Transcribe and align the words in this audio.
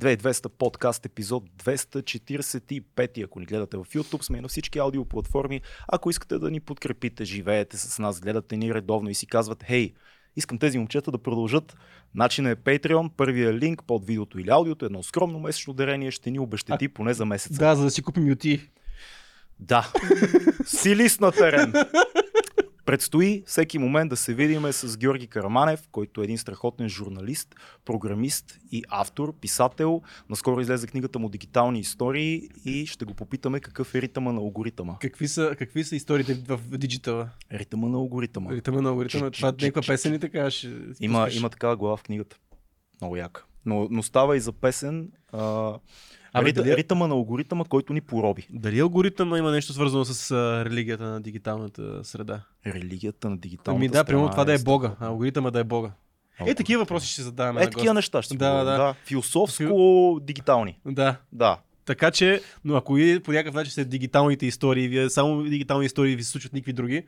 2200 0.00 0.48
подкаст 0.48 1.06
епизод 1.06 1.50
245. 1.64 3.24
Ако 3.24 3.40
ни 3.40 3.46
гледате 3.46 3.76
в 3.76 3.84
YouTube, 3.84 4.22
сме 4.22 4.40
на 4.40 4.48
всички 4.48 4.78
аудиоплатформи. 4.78 5.60
Ако 5.88 6.10
искате 6.10 6.38
да 6.38 6.50
ни 6.50 6.60
подкрепите, 6.60 7.24
живеете 7.24 7.76
с 7.76 7.98
нас, 7.98 8.20
гледате 8.20 8.56
ни 8.56 8.74
редовно 8.74 9.10
и 9.10 9.14
си 9.14 9.26
казват, 9.26 9.64
хей, 9.64 9.92
искам 10.36 10.58
тези 10.58 10.78
момчета 10.78 11.10
да 11.10 11.18
продължат. 11.18 11.76
Начинът 12.14 12.58
е 12.58 12.62
Patreon, 12.62 13.10
първия 13.16 13.54
линк 13.54 13.84
под 13.86 14.06
видеото 14.06 14.38
или 14.38 14.50
аудиото, 14.50 14.84
едно 14.84 15.02
скромно 15.02 15.40
месечно 15.40 15.74
дарение 15.74 16.10
ще 16.10 16.30
ни 16.30 16.38
обещати 16.38 16.88
поне 16.88 17.14
за 17.14 17.26
месец. 17.26 17.58
Да, 17.58 17.76
за 17.76 17.84
да 17.84 17.90
си 17.90 18.02
купим 18.02 18.28
юти. 18.28 18.70
Да. 19.58 19.92
Силис 20.66 21.20
на 21.20 21.32
терен. 21.32 21.72
Предстои 22.84 23.42
всеки 23.46 23.78
момент 23.78 24.10
да 24.10 24.16
се 24.16 24.34
видиме 24.34 24.72
с 24.72 24.98
Георги 24.98 25.26
Караманев, 25.26 25.88
който 25.92 26.20
е 26.20 26.24
един 26.24 26.38
страхотен 26.38 26.88
журналист, 26.88 27.54
програмист 27.84 28.58
и 28.72 28.82
автор, 28.88 29.34
писател. 29.40 30.02
Наскоро 30.28 30.60
излезе 30.60 30.86
книгата 30.86 31.18
му 31.18 31.28
Дигитални 31.28 31.80
истории 31.80 32.48
и 32.64 32.86
ще 32.86 33.04
го 33.04 33.14
попитаме 33.14 33.60
какъв 33.60 33.94
е 33.94 34.02
ритъма 34.02 34.32
на 34.32 34.40
алгоритъма. 34.40 34.98
Какви 34.98 35.28
са, 35.28 35.54
какви 35.58 35.84
са 35.84 35.96
историите 35.96 36.34
в 36.34 36.60
диджитала? 36.70 37.30
Ритъма 37.52 37.88
на 37.88 37.96
алгоритъма. 37.96 38.50
Ритъма 38.50 38.80
на 38.80 38.88
алгоритъма. 38.88 39.30
Това 39.30 39.48
е 39.48 39.52
някаква 39.52 39.82
песен 39.86 40.12
ли 40.12 40.18
така? 40.18 40.50
Ще 40.50 40.72
Има, 41.00 41.28
има 41.32 41.48
такава 41.48 41.76
глава 41.76 41.96
в 41.96 42.02
книгата. 42.02 42.36
Много 43.00 43.16
яка. 43.16 43.44
Но, 43.66 43.88
но 43.90 44.02
става 44.02 44.36
и 44.36 44.40
за 44.40 44.52
песен. 44.52 45.12
А, 45.32 45.74
Рита, 46.36 46.62
дали- 46.62 46.76
Ритъма 46.76 47.06
на 47.06 47.14
алгоритъма, 47.14 47.64
който 47.64 47.92
ни 47.92 48.00
пороби. 48.00 48.46
Дали 48.50 48.80
алгоритъма 48.80 49.38
има 49.38 49.50
нещо 49.50 49.72
свързано 49.72 50.04
с 50.04 50.30
а, 50.30 50.64
религията 50.64 51.04
на 51.04 51.20
дигиталната 51.20 52.04
среда? 52.04 52.40
Религията 52.66 53.30
на 53.30 53.36
дигиталната 53.36 53.78
Ами 53.78 53.88
да, 53.88 54.04
примерно 54.04 54.26
страна 54.26 54.32
това 54.32 54.44
да 54.44 54.54
е 54.54 54.58
Бога, 54.58 54.86
страхотно. 54.86 55.06
а 55.06 55.10
алгоритъма 55.10 55.50
да 55.50 55.60
е 55.60 55.64
Бога. 55.64 55.90
Е, 56.40 56.54
такива 56.54 56.82
въпроси 56.82 57.08
ще 57.08 57.22
задаваме. 57.22 57.60
Е, 57.60 57.64
на 57.64 57.70
такива 57.70 57.94
неща 57.94 58.22
ще 58.22 58.36
Да, 58.36 58.50
говорим, 58.50 58.66
да. 58.66 58.94
Философско-дигитални. 59.06 60.78
Да. 60.86 61.16
Да. 61.32 61.58
Така 61.84 62.10
че, 62.10 62.40
но 62.64 62.76
ако 62.76 62.98
и 62.98 63.20
по 63.20 63.32
някакъв 63.32 63.54
начин 63.54 63.70
сте 63.72 63.84
дигиталните 63.84 64.46
истории, 64.46 64.88
вие 64.88 65.10
само 65.10 65.42
дигитални 65.42 65.86
истории 65.86 66.16
ви 66.16 66.22
се 66.24 66.30
случват 66.30 66.52
никакви 66.52 66.72
други, 66.72 67.04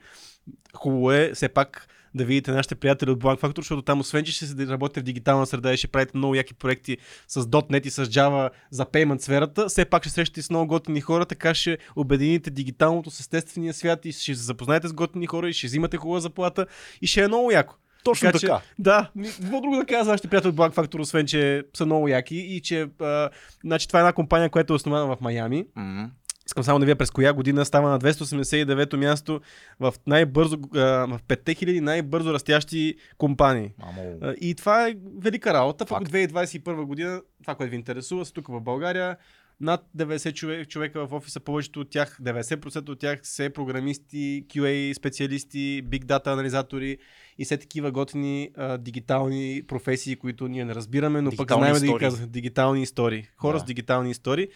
хубаво 0.75 1.13
е 1.13 1.31
все 1.35 1.49
пак 1.49 1.89
да 2.15 2.25
видите 2.25 2.53
нашите 2.53 2.75
приятели 2.75 3.11
от 3.11 3.19
Blank 3.19 3.41
Factor, 3.41 3.57
защото 3.59 3.83
там 3.83 4.01
освен, 4.01 4.25
че 4.25 4.33
ще 4.33 4.47
се 4.47 4.67
работите 4.67 5.01
в 5.01 5.03
дигитална 5.03 5.47
среда 5.47 5.73
и 5.73 5.77
ще 5.77 5.89
правите 5.89 6.17
много 6.17 6.35
яки 6.35 6.55
проекти 6.55 6.97
с 7.29 7.43
.NET 7.43 7.87
и 7.87 7.91
с 7.91 8.07
Java 8.07 8.51
за 8.71 8.87
payment 8.87 9.21
сферата, 9.21 9.69
все 9.69 9.85
пак 9.85 10.03
ще 10.03 10.13
срещате 10.13 10.43
с 10.43 10.51
много 10.51 10.67
готини 10.67 11.01
хора, 11.01 11.27
така 11.27 11.55
ще 11.55 11.79
обедините 11.97 12.51
дигиталното 12.51 13.11
с 13.11 13.21
естествения 13.21 13.75
свят 13.75 14.05
и 14.05 14.13
ще 14.13 14.35
се 14.35 14.43
запознаете 14.43 14.89
с 14.89 14.93
готини 14.93 15.27
хора 15.27 15.49
и 15.49 15.53
ще 15.53 15.67
взимате 15.67 15.97
хубава 15.97 16.21
заплата 16.21 16.67
и 17.03 17.07
ще 17.07 17.23
е 17.23 17.29
много 17.29 17.51
яко. 17.51 17.75
Точно 18.05 18.33
така. 18.33 18.39
Че, 18.39 18.49
да, 18.79 19.11
какво 19.41 19.61
друго 19.61 19.77
да 19.77 19.87
кажа 19.87 20.05
за 20.05 20.11
нашите 20.11 20.29
приятели 20.29 20.49
от 20.49 20.57
Black 20.57 20.75
Factor, 20.75 21.01
освен 21.01 21.27
че 21.27 21.65
са 21.75 21.87
много 21.87 22.09
яки 22.09 22.37
и 22.37 22.61
че 22.61 22.89
а, 23.01 23.31
значи, 23.65 23.89
това 23.89 23.99
е 23.99 24.03
една 24.03 24.13
компания, 24.13 24.51
която 24.51 24.73
е 24.73 24.77
основана 24.77 25.17
в 25.17 25.21
Майами. 25.21 25.67
М. 25.77 26.11
Искам 26.47 26.65
само 26.65 26.79
да 26.79 26.87
вие 26.87 26.95
през 26.95 27.11
коя 27.11 27.33
година 27.33 27.65
става 27.65 27.91
на 27.91 27.99
289-то 27.99 28.97
място 28.99 29.41
в 29.81 29.95
най-бързо, 30.07 30.57
в 30.73 31.21
5000 31.29 31.81
най-бързо 31.81 32.33
растящи 32.33 32.95
компании. 33.19 33.71
Мамо. 33.79 34.19
И 34.41 34.55
това 34.55 34.89
е 34.89 34.95
велика 35.19 35.55
работа. 35.55 35.87
Пък 35.87 35.99
Факт. 35.99 36.13
2021 36.13 36.85
година, 36.85 37.23
това, 37.43 37.55
което 37.55 37.71
ви 37.71 37.77
интересува, 37.77 38.25
са 38.25 38.33
тук 38.33 38.49
в 38.49 38.61
България. 38.61 39.17
Над 39.61 39.87
90 39.97 40.33
човек, 40.35 40.69
човека 40.69 41.07
в 41.07 41.13
офиса, 41.13 41.41
повечето 41.41 41.81
от 41.81 41.91
тях, 41.91 42.19
90% 42.23 42.89
от 42.89 42.99
тях 42.99 43.21
са 43.23 43.51
програмисти, 43.55 44.45
QA 44.49 44.93
специалисти, 44.93 45.83
big 45.85 46.05
data 46.05 46.27
анализатори 46.27 46.99
и 47.39 47.45
все 47.45 47.57
такива 47.57 47.91
готини 47.91 48.51
а, 48.57 48.79
дигитални 48.79 49.63
професии, 49.69 50.17
които 50.17 50.49
ние 50.49 50.65
не 50.65 50.75
разбираме, 50.75 51.21
но 51.21 51.31
пък 51.31 51.39
Дигитални 51.39 51.63
знаем 51.65 51.75
да 51.75 51.81
ги 51.81 51.87
истории. 51.87 52.07
казваме. 52.07 52.27
Дигитални 52.27 52.83
истории. 52.83 53.27
Хора 53.37 53.57
Да. 53.57 53.61
с 53.61 53.65
дигитални 53.65 54.11
истории. 54.11 54.49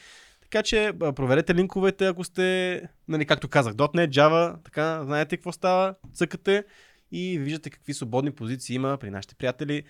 Така 0.51 0.63
че 0.63 0.93
проверете 0.99 1.55
линковете, 1.55 2.07
ако 2.07 2.25
сте, 2.25 2.83
нали, 3.09 3.27
както 3.27 3.49
казах, 3.49 3.75
.NET, 3.75 4.09
Java, 4.09 4.65
така, 4.65 5.05
знаете 5.05 5.37
какво 5.37 5.53
става, 5.53 5.95
цъкате 6.15 6.65
и 7.13 7.39
виждате 7.39 7.71
какви 7.71 7.95
свободни 7.95 8.31
позиции 8.31 8.77
има 8.77 8.97
при 9.01 9.11
нашите 9.11 9.35
приятели, 9.35 9.83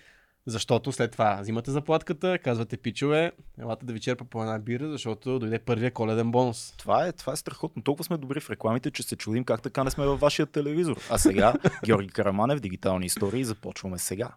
защото 0.45 0.91
след 0.91 1.11
това 1.11 1.37
взимате 1.41 1.71
заплатката, 1.71 2.39
казвате 2.39 2.77
пичове, 2.77 3.31
елате 3.59 3.85
да 3.85 3.93
ви 3.93 3.99
черпа 3.99 4.25
по 4.25 4.41
една 4.41 4.59
бира, 4.59 4.91
защото 4.91 5.39
дойде 5.39 5.59
първия 5.59 5.91
коледен 5.91 6.31
бонус. 6.31 6.73
Това 6.77 7.07
е, 7.07 7.11
това 7.11 7.33
е 7.33 7.35
страхотно. 7.35 7.83
Толкова 7.83 8.03
сме 8.03 8.17
добри 8.17 8.39
в 8.39 8.49
рекламите, 8.49 8.91
че 8.91 9.03
се 9.03 9.15
чудим 9.15 9.43
как 9.43 9.61
така 9.61 9.83
не 9.83 9.91
сме 9.91 10.05
във 10.05 10.19
вашия 10.19 10.45
телевизор. 10.45 10.97
А 11.09 11.17
сега, 11.17 11.53
Георги 11.85 12.09
Караманев, 12.09 12.59
дигитални 12.59 13.05
истории, 13.05 13.43
започваме 13.43 13.97
сега. 13.97 14.29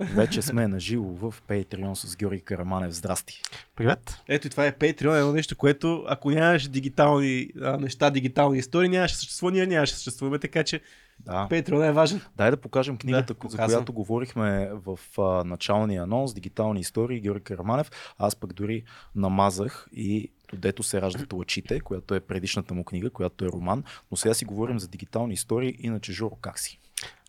Вече 0.00 0.42
сме 0.42 0.68
на 0.68 0.80
живо 0.80 1.04
в 1.04 1.34
Patreon 1.48 1.94
с 1.94 2.16
Георги 2.16 2.40
Караманев. 2.40 2.92
Здрасти. 2.92 3.42
Привет. 3.76 4.22
Ето 4.28 4.46
и 4.46 4.50
това 4.50 4.66
е 4.66 4.72
Patreon, 4.72 5.18
едно 5.18 5.32
нещо, 5.32 5.56
което 5.56 6.04
ако 6.08 6.30
нямаше 6.30 6.68
дигитални 6.68 7.48
а, 7.62 7.76
неща, 7.76 8.10
дигитални 8.10 8.58
истории, 8.58 8.88
нямаше 8.88 9.14
съществува, 9.16 9.52
ние 9.52 9.66
нямаше 9.66 9.94
съществуваме, 9.94 10.38
така 10.38 10.64
че 10.64 10.80
Да. 11.20 11.48
Patreon 11.50 11.88
е 11.88 11.92
важен. 11.92 12.20
Дай 12.36 12.50
да 12.50 12.56
покажем 12.56 12.96
книгата, 12.96 13.22
Да, 13.24 13.34
за 13.34 13.38
показвам. 13.38 13.66
която 13.68 13.92
говорихме 13.92 14.70
в 14.74 14.98
а, 15.18 15.44
началния 15.44 16.02
анонс, 16.02 16.34
дигитални 16.34 16.80
истории, 16.80 17.20
Георги 17.20 17.44
Караманев. 17.44 17.90
Аз 18.18 18.36
пък 18.36 18.52
дори 18.52 18.82
намазах 19.14 19.88
и 19.92 20.30
Дето 20.52 20.82
се 20.82 21.00
раждат 21.00 21.32
лъчите, 21.32 21.80
която 21.80 22.14
е 22.14 22.20
предишната 22.20 22.74
му 22.74 22.84
книга, 22.84 23.10
която 23.10 23.44
е 23.44 23.48
роман. 23.48 23.84
Но 24.10 24.16
сега 24.16 24.34
си 24.34 24.44
говорим 24.44 24.78
за 24.78 24.88
дигитални 24.88 25.34
истории. 25.34 25.76
Иначе, 25.78 26.12
Жоро, 26.12 26.36
как 26.40 26.58
си? 26.58 26.78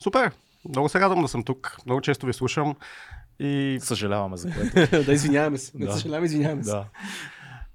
Супер. 0.03 0.31
Много 0.69 0.89
се 0.89 0.99
радвам 0.99 1.21
да 1.21 1.27
съм 1.27 1.43
тук. 1.43 1.77
Много 1.85 2.01
често 2.01 2.25
ви 2.25 2.33
слушам. 2.33 2.75
И 3.39 3.79
Съжаляваме 3.81 4.37
за 4.37 4.51
което. 4.75 5.03
да, 5.03 5.13
извиняваме 5.13 5.57
се. 5.57 5.77
Не 5.77 5.85
Да. 5.85 5.91
съжаляваме, 5.93 6.25
извиняваме 6.25 6.63
се. 6.63 6.71
да. 6.71 6.85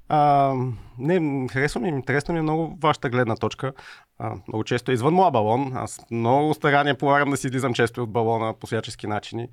а, 0.09 0.53
не, 0.99 1.49
харесва 1.49 1.81
ми, 1.81 1.89
интересна 1.89 2.33
ми 2.35 2.39
е 2.39 2.43
много 2.43 2.79
вашата 2.83 3.11
гледна 3.11 3.37
точка. 3.37 3.73
А, 4.19 4.35
много 4.49 4.65
често 4.65 4.91
е 4.91 4.95
извън 4.95 5.15
моя 5.15 5.31
балон. 5.31 5.73
Аз 5.77 6.01
много 6.11 6.55
старания 6.55 6.99
полагам 6.99 7.31
да 7.31 7.37
си 7.37 7.47
излизам 7.47 7.75
често 7.75 8.03
от 8.03 8.13
балона 8.13 8.55
по 8.55 8.67
всячески 8.67 9.07
начини. 9.07 9.49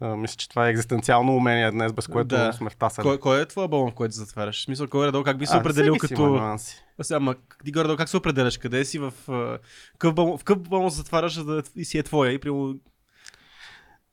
А, 0.00 0.16
мисля, 0.16 0.36
че 0.36 0.48
това 0.48 0.66
е 0.66 0.70
екзистенциално 0.70 1.36
умение 1.36 1.70
днес, 1.70 1.92
без 1.92 2.06
което 2.06 2.28
Да. 2.28 2.52
сме 2.52 2.70
втасани. 2.70 3.08
Кой, 3.08 3.18
кой 3.18 3.42
е 3.42 3.46
твоя 3.46 3.68
балон, 3.68 3.90
в 3.90 3.94
който 3.94 4.14
затваряш? 4.14 4.60
В 4.60 4.64
смисъл, 4.64 4.88
кой 4.88 5.08
е 5.08 5.12
как 5.24 5.38
би 5.38 5.46
се 5.46 5.56
А, 5.56 5.60
определил 5.60 5.96
като... 5.96 6.56
сега, 7.02 7.16
ама 7.16 7.34
ти 7.64 7.72
горе 7.72 7.96
как 7.96 8.08
се 8.08 8.16
определяш? 8.16 8.58
Къде 8.58 8.84
си 8.84 8.98
в... 8.98 9.12
Къв 9.98 10.14
балон, 10.14 10.38
в 10.38 10.44
къв 10.44 10.58
балон 10.58 10.90
затваряш, 10.90 11.34
за 11.34 11.44
да 11.44 11.62
и 11.76 11.84
си 11.84 11.98
е 11.98 12.02
твоя? 12.02 12.32
И 12.32 12.38
при... 12.38 12.50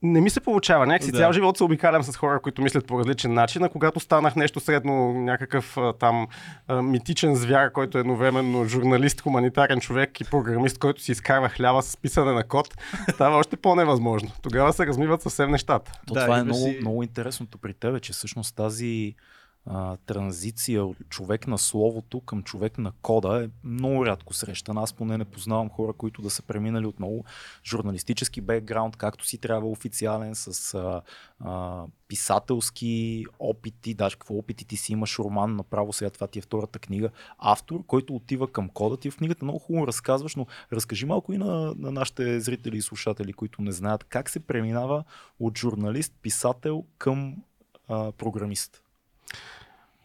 Не 0.01 0.21
ми 0.21 0.29
се 0.29 0.39
получава. 0.39 0.85
Някакси 0.87 1.11
Да. 1.11 1.17
цял 1.17 1.31
живот 1.31 1.57
се 1.57 1.63
обикалям 1.63 2.03
с 2.03 2.17
хора, 2.17 2.39
които 2.39 2.61
мислят 2.61 2.87
по 2.87 2.99
различен 2.99 3.33
начин, 3.33 3.63
а 3.63 3.69
когато 3.69 3.99
станах 3.99 4.35
нещо 4.35 4.59
средно, 4.59 5.13
някакъв 5.13 5.77
там 5.99 6.27
митичен 6.73 7.35
звяр, 7.35 7.71
който 7.71 7.97
е 7.97 8.01
едновременно 8.01 8.65
журналист, 8.65 9.21
хуманитарен 9.21 9.79
човек 9.79 10.21
и 10.21 10.23
програмист, 10.23 10.77
който 10.77 11.01
си 11.01 11.11
изкарва 11.11 11.49
хляба 11.49 11.81
с 11.81 11.97
писане 11.97 12.31
на 12.31 12.43
код, 12.43 12.75
става 13.09 13.37
още 13.37 13.57
по-невъзможно. 13.57 14.29
Тогава 14.41 14.73
се 14.73 14.87
размиват 14.87 15.21
съвсем 15.21 15.51
нещата. 15.51 15.91
То 16.07 16.13
Да, 16.13 16.21
това 16.21 16.35
е 16.35 16.37
има 16.37 16.45
много, 16.45 16.59
си- 16.61 16.77
много 16.81 17.03
интересното 17.03 17.57
при 17.57 17.73
тебе, 17.73 17.99
че 17.99 18.13
всъщност 18.13 18.55
тази 18.55 19.15
а, 19.69 19.97
транзиция 19.97 20.85
от 20.85 20.97
човек 21.09 21.47
на 21.47 21.57
словото 21.57 22.21
към 22.21 22.43
човек 22.43 22.77
на 22.77 22.91
кода 23.01 23.43
е 23.43 23.49
много 23.63 24.05
рядко 24.05 24.33
срещана. 24.33 24.81
Аз 24.81 24.93
поне 24.93 25.17
не 25.17 25.25
познавам 25.25 25.69
хора, 25.69 25.93
които 25.93 26.21
да 26.21 26.29
са 26.29 26.41
преминали 26.41 26.85
от 26.85 26.99
много 26.99 27.25
журналистически 27.65 28.41
бекграунд, 28.41 28.95
както 28.95 29.25
си 29.25 29.37
трябва 29.37 29.69
официален, 29.69 30.35
с 30.35 30.73
а, 30.73 31.01
а, 31.39 31.83
писателски 32.07 33.25
опити, 33.39 33.93
даже 33.93 34.15
какво 34.15 34.35
опити 34.35 34.65
ти 34.65 34.77
си 34.77 34.91
имаш 34.91 35.19
роман, 35.19 35.55
направо 35.55 35.93
сега 35.93 36.09
това 36.09 36.27
ти 36.27 36.39
е 36.39 36.41
втората 36.41 36.79
книга, 36.79 37.09
автор, 37.37 37.85
който 37.85 38.15
отива 38.15 38.51
към 38.51 38.69
кода 38.69 38.97
ти 38.97 39.11
в 39.11 39.17
книгата 39.17 39.45
много 39.45 39.59
хубаво 39.59 39.87
разказваш, 39.87 40.35
но 40.35 40.47
разкажи 40.73 41.05
малко 41.05 41.33
и 41.33 41.37
на, 41.37 41.73
на 41.77 41.91
нашите 41.91 42.39
зрители 42.39 42.77
и 42.77 42.81
слушатели, 42.81 43.33
които 43.33 43.61
не 43.61 43.71
знаят 43.71 44.03
как 44.03 44.29
се 44.29 44.39
преминава 44.39 45.03
от 45.39 45.57
журналист, 45.57 46.13
писател 46.21 46.85
към 46.97 47.35
а, 47.87 48.11
програмист. 48.11 48.83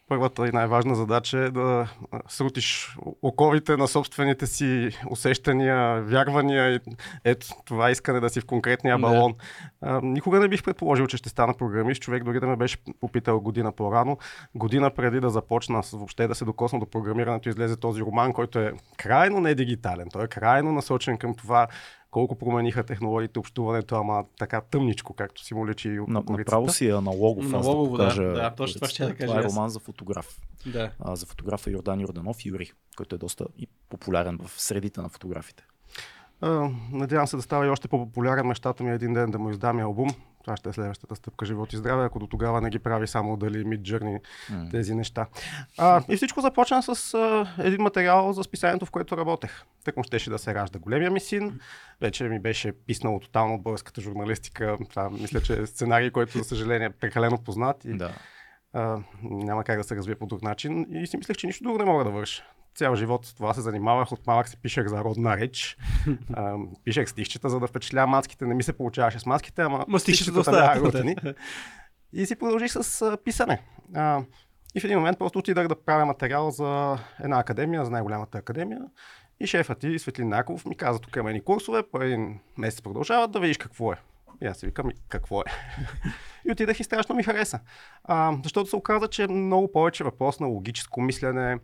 Първата 0.07 0.47
и 0.47 0.51
най-важна 0.51 0.95
задача 0.95 1.37
е 1.37 1.49
да 1.49 1.87
срутиш 2.27 2.97
оковите 3.21 3.77
на 3.77 3.87
собствените 3.87 4.47
си 4.47 4.89
усещания, 5.09 6.01
вярвания. 6.01 6.75
и 6.75 6.79
Ето 7.23 7.47
това 7.65 7.91
искане 7.91 8.19
да 8.19 8.29
си 8.29 8.41
в 8.41 8.45
конкретния 8.45 8.97
балон. 8.97 9.35
А, 9.81 10.01
никога 10.03 10.39
не 10.39 10.47
бих 10.47 10.63
предположил, 10.63 11.07
че 11.07 11.17
ще 11.17 11.29
стана 11.29 11.53
програмист. 11.53 12.01
Човек 12.01 12.23
дори 12.23 12.39
да 12.39 12.47
ме 12.47 12.55
беше 12.55 12.77
попитал 12.99 13.39
година 13.39 13.71
по-рано. 13.71 14.17
Година 14.55 14.91
преди 14.91 15.19
да 15.19 15.29
започна 15.29 15.81
въобще 15.93 16.27
да 16.27 16.35
се 16.35 16.45
докосна 16.45 16.79
до 16.79 16.85
програмирането, 16.85 17.49
излезе 17.49 17.77
този 17.77 18.01
роман, 18.01 18.33
който 18.33 18.59
е 18.59 18.73
крайно 18.97 19.39
не 19.39 19.55
дигитален. 19.55 20.07
Той 20.13 20.23
е 20.23 20.27
крайно 20.27 20.71
насочен 20.71 21.17
към 21.17 21.35
това 21.35 21.67
колко 22.13 22.35
промениха 22.35 22.83
технологиите, 22.83 23.39
общуването, 23.39 23.95
ама 23.95 24.25
така 24.39 24.61
тъмничко, 24.61 25.13
както 25.13 25.43
си 25.43 25.53
му 25.53 25.67
личи 25.67 25.89
и 25.89 25.99
На, 26.07 26.23
направо 26.29 26.69
си 26.69 26.87
е 26.87 26.91
аналогов. 26.91 27.45
аз 27.45 27.53
Аналогово, 27.53 27.97
да. 27.97 28.03
покажа 28.03 28.23
Да, 28.23 28.51
точно 28.51 28.79
това 28.79 28.89
ще 28.89 29.05
да 29.05 29.15
кажа 29.15 29.27
Това 29.27 29.39
е 29.39 29.43
роман 29.43 29.69
за 29.69 29.79
фотограф. 29.79 30.41
Да. 30.65 30.91
А, 30.99 31.15
за 31.15 31.25
фотографа 31.25 31.71
Йордан 31.71 31.99
Йорданов 31.99 32.45
Юри, 32.45 32.71
който 32.97 33.15
е 33.15 33.17
доста 33.17 33.45
и 33.57 33.67
популярен 33.89 34.39
в 34.45 34.61
средите 34.61 35.01
на 35.01 35.09
фотографите. 35.09 35.63
А, 36.41 36.69
надявам 36.91 37.27
се 37.27 37.35
да 37.35 37.41
става 37.41 37.65
и 37.65 37.69
още 37.69 37.87
по-популярен. 37.87 38.47
Мечтата 38.47 38.83
ми 38.83 38.91
е 38.91 38.95
един 38.95 39.13
ден 39.13 39.31
да 39.31 39.39
му 39.39 39.49
издам 39.49 39.79
албум. 39.79 40.09
Това 40.43 40.57
ще 40.57 40.69
е 40.69 40.73
следващата 40.73 41.15
стъпка 41.15 41.45
живот 41.45 41.73
и 41.73 41.77
здраве, 41.77 42.05
ако 42.05 42.19
до 42.19 42.27
тогава 42.27 42.61
не 42.61 42.69
ги 42.69 42.79
прави 42.79 43.07
само 43.07 43.37
дали 43.37 43.65
Mid 43.65 43.81
Journey 43.81 44.19
М. 44.49 44.69
тези 44.71 44.95
неща. 44.95 45.27
А, 45.77 46.03
и 46.09 46.15
всичко 46.15 46.41
започна 46.41 46.83
с 46.83 47.13
а, 47.13 47.47
един 47.59 47.81
материал 47.81 48.33
за 48.33 48.43
списанието, 48.43 48.85
в 48.85 48.91
което 48.91 49.17
работех. 49.17 49.63
Тък 49.83 49.97
му 49.97 50.03
щеше 50.03 50.29
да 50.29 50.39
се 50.39 50.53
ражда 50.53 50.79
големия 50.79 51.11
ми 51.11 51.19
син. 51.19 51.59
Вече 52.01 52.23
ми 52.23 52.39
беше 52.39 52.71
писнало 52.71 53.19
тотално 53.19 53.55
от 53.55 53.63
българската 53.63 54.01
журналистика. 54.01 54.77
Това 54.89 55.09
мисля, 55.09 55.41
че 55.41 55.61
е 55.61 55.65
сценарий, 55.65 56.11
който, 56.11 56.37
за 56.37 56.43
съжаление, 56.43 56.87
е 56.87 56.89
прекалено 56.89 57.37
познат 57.37 57.85
и 57.85 57.93
Да. 57.93 58.11
а, 58.73 58.99
няма 59.23 59.63
как 59.63 59.77
да 59.77 59.83
се 59.83 59.95
развие 59.95 60.15
по 60.15 60.25
друг 60.25 60.41
начин. 60.41 60.85
И 60.89 61.07
си 61.07 61.17
мислех, 61.17 61.37
че 61.37 61.47
нищо 61.47 61.63
друго 61.63 61.77
не 61.77 61.85
мога 61.85 62.03
да 62.03 62.09
върша. 62.11 62.43
Цял 62.75 62.95
живот 62.95 63.25
с 63.25 63.33
това 63.33 63.53
се 63.53 63.61
занимавах. 63.61 64.11
От 64.11 64.27
малък 64.27 64.49
си 64.49 64.57
пишех 64.61 64.87
за 64.87 65.03
родна 65.03 65.37
реч. 65.37 65.77
А, 66.33 66.55
пишех 66.83 67.09
стихчета, 67.09 67.49
за 67.49 67.59
да 67.59 67.67
впечатлявам 67.67 68.09
маските. 68.09 68.45
Не 68.45 68.53
ми 68.53 68.63
се 68.63 68.73
получаваше 68.73 69.19
с 69.19 69.25
маските, 69.25 69.61
ама 69.61 69.85
Ма 69.87 69.99
стихчета 69.99 70.51
бяха 70.51 70.81
готини. 70.81 71.15
И 72.13 72.25
си 72.25 72.35
продължих 72.35 72.71
с 72.71 73.01
а, 73.01 73.17
писане. 73.17 73.61
А, 73.95 74.23
и 74.75 74.79
в 74.79 74.83
един 74.83 74.97
момент 74.97 75.19
просто 75.19 75.39
отидах 75.39 75.67
да 75.67 75.75
правя 75.75 76.05
материал 76.05 76.51
за 76.51 76.97
една 77.23 77.39
академия, 77.39 77.85
за 77.85 77.91
най-голямата 77.91 78.37
академия. 78.37 78.81
И 79.39 79.47
шефът 79.47 79.79
ти, 79.79 79.99
Светлин 79.99 80.29
Наков, 80.29 80.65
ми 80.65 80.77
каза, 80.77 80.99
тук 80.99 81.15
има 81.15 81.29
едни 81.29 81.41
курсове, 81.41 81.83
по 81.83 82.01
един 82.01 82.39
месец 82.57 82.81
продължават 82.81 83.31
да 83.31 83.39
видиш 83.39 83.57
какво 83.57 83.91
е. 83.93 83.95
И 84.41 84.45
аз 84.45 84.57
си 84.57 84.65
викам, 84.65 84.89
«И 84.89 84.93
какво 85.09 85.41
е? 85.41 85.43
и 86.47 86.51
отидах 86.51 86.79
и 86.79 86.83
страшно 86.83 87.15
ми 87.15 87.23
хареса. 87.23 87.59
А, 88.03 88.37
защото 88.43 88.69
се 88.69 88.75
оказа, 88.75 89.07
че 89.07 89.23
е 89.23 89.27
много 89.27 89.71
повече 89.71 90.03
въпрос 90.03 90.39
на 90.39 90.47
логическо 90.47 91.01
мислене, 91.01 91.57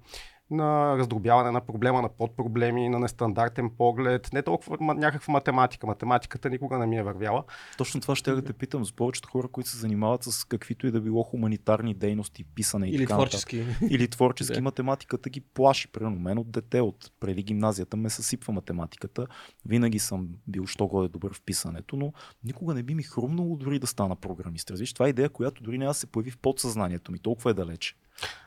на 0.51 0.98
раздробяване 0.98 1.51
на 1.51 1.62
проблема 1.62 2.01
на 2.01 2.10
подпроблеми, 2.10 2.90
на 2.90 3.00
нестандартен 3.00 3.69
поглед, 3.78 4.30
не 4.34 4.42
толкова 4.42 4.78
някаква 4.94 5.31
математика. 5.31 5.88
Математиката 5.88 6.50
никога 6.50 6.78
не 6.78 6.86
ми 6.86 6.98
е 6.98 7.04
вървяла. 7.04 7.44
Точно 7.78 8.01
това 8.01 8.16
ще 8.16 8.31
да 8.31 8.42
те 8.42 8.54
питам. 8.54 8.86
За 8.86 8.94
повечето 8.94 9.30
хора, 9.30 9.48
които 9.48 9.69
се 9.69 9.78
занимават 9.78 10.24
с 10.24 10.44
каквито 10.44 10.88
и 10.88 10.92
да 10.92 11.01
било 11.01 11.24
хуманитарни 11.24 11.94
дейности, 11.94 12.44
писане 12.44 12.88
и 12.88 12.96
Или 12.96 13.04
така 13.04 13.13
творчески. 13.13 13.66
Или 13.90 14.07
творчески 14.07 14.54
Да. 14.60 14.62
математиката 14.62 15.30
ги 15.30 15.42
плаши. 15.42 15.88
Примерно 15.88 16.19
мен 16.19 16.38
от 16.38 16.51
дете, 16.51 16.81
от 16.81 17.12
преди 17.19 17.44
гимназията 17.44 17.98
ме 17.98 18.10
съсипва 18.10 18.54
математиката. 18.54 19.28
Винаги 19.66 20.00
съм 20.00 20.30
бил 20.48 20.66
що 20.66 20.88
годе 20.88 21.07
добър 21.07 21.34
в 21.34 21.42
писането, 21.42 21.96
но 21.96 22.13
никога 22.44 22.74
не 22.74 22.84
би 22.84 22.96
ми 22.96 23.04
хрумнало 23.04 23.56
дори 23.56 23.80
да 23.80 23.88
стана 23.88 24.16
програмист. 24.16 24.72
Разбираш, 24.72 24.94
това 24.94 25.06
е 25.06 25.10
идея, 25.10 25.30
която 25.30 25.63
дори 25.63 25.78
няма 25.78 25.90
да 25.90 25.94
се 25.94 26.07
появи 26.07 26.31
в 26.31 26.38
подсъзнанието 26.38 27.12
ми. 27.12 27.19
Толкова 27.19 27.51
е 27.51 27.54
далече. 27.54 27.96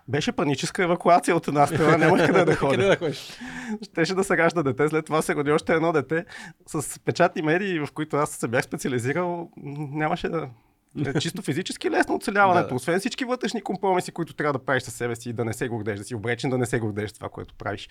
Беше 0.09 0.33
паническа 0.33 0.83
евакуация 0.85 1.37
от 1.37 1.49
една 1.49 1.67
страна, 1.67 1.97
нямах 1.97 2.27
къде 2.27 2.45
да 2.45 2.57
ходя. 2.57 2.87
да 2.87 2.97
ходиш? 2.97 3.39
Щеше 3.83 4.15
да 4.15 4.25
се 4.25 4.37
ражда 4.37 4.63
дете, 4.63 4.89
след 4.89 5.07
това 5.07 5.23
се 5.23 5.35
роди 5.35 5.53
още 5.53 5.75
едно 5.75 5.93
дете 5.93 6.25
с 6.67 6.99
печатни 7.01 7.43
медии, 7.43 7.81
в 7.81 7.89
които 7.95 8.17
аз 8.17 8.31
се 8.31 8.49
бях 8.49 8.65
специализирал, 8.65 9.51
нямаше 9.57 10.29
да... 10.29 10.49
е 11.07 11.21
Чисто 11.21 11.43
физически 11.43 11.91
лесно 11.91 12.15
оцеляването, 12.15 12.65
Да, 12.65 12.69
да. 12.69 12.75
освен 12.75 13.01
всички 13.01 13.25
вътрешни 13.25 13.63
компромиси, 13.63 14.13
които 14.13 14.35
трябва 14.35 14.53
да 14.53 14.65
правиш 14.65 14.83
със 14.83 14.95
себе 14.95 15.17
си 15.17 15.31
и 15.31 15.33
да 15.33 15.45
не 15.45 15.53
се 15.53 15.69
гордееш, 15.69 15.99
да 15.99 16.05
си 16.05 16.15
обречен 16.15 16.51
да 16.51 16.59
не 16.59 16.67
се 16.67 16.79
гордееш 16.79 17.11
с 17.11 17.13
това, 17.13 17.29
което 17.29 17.55
правиш. 17.55 17.89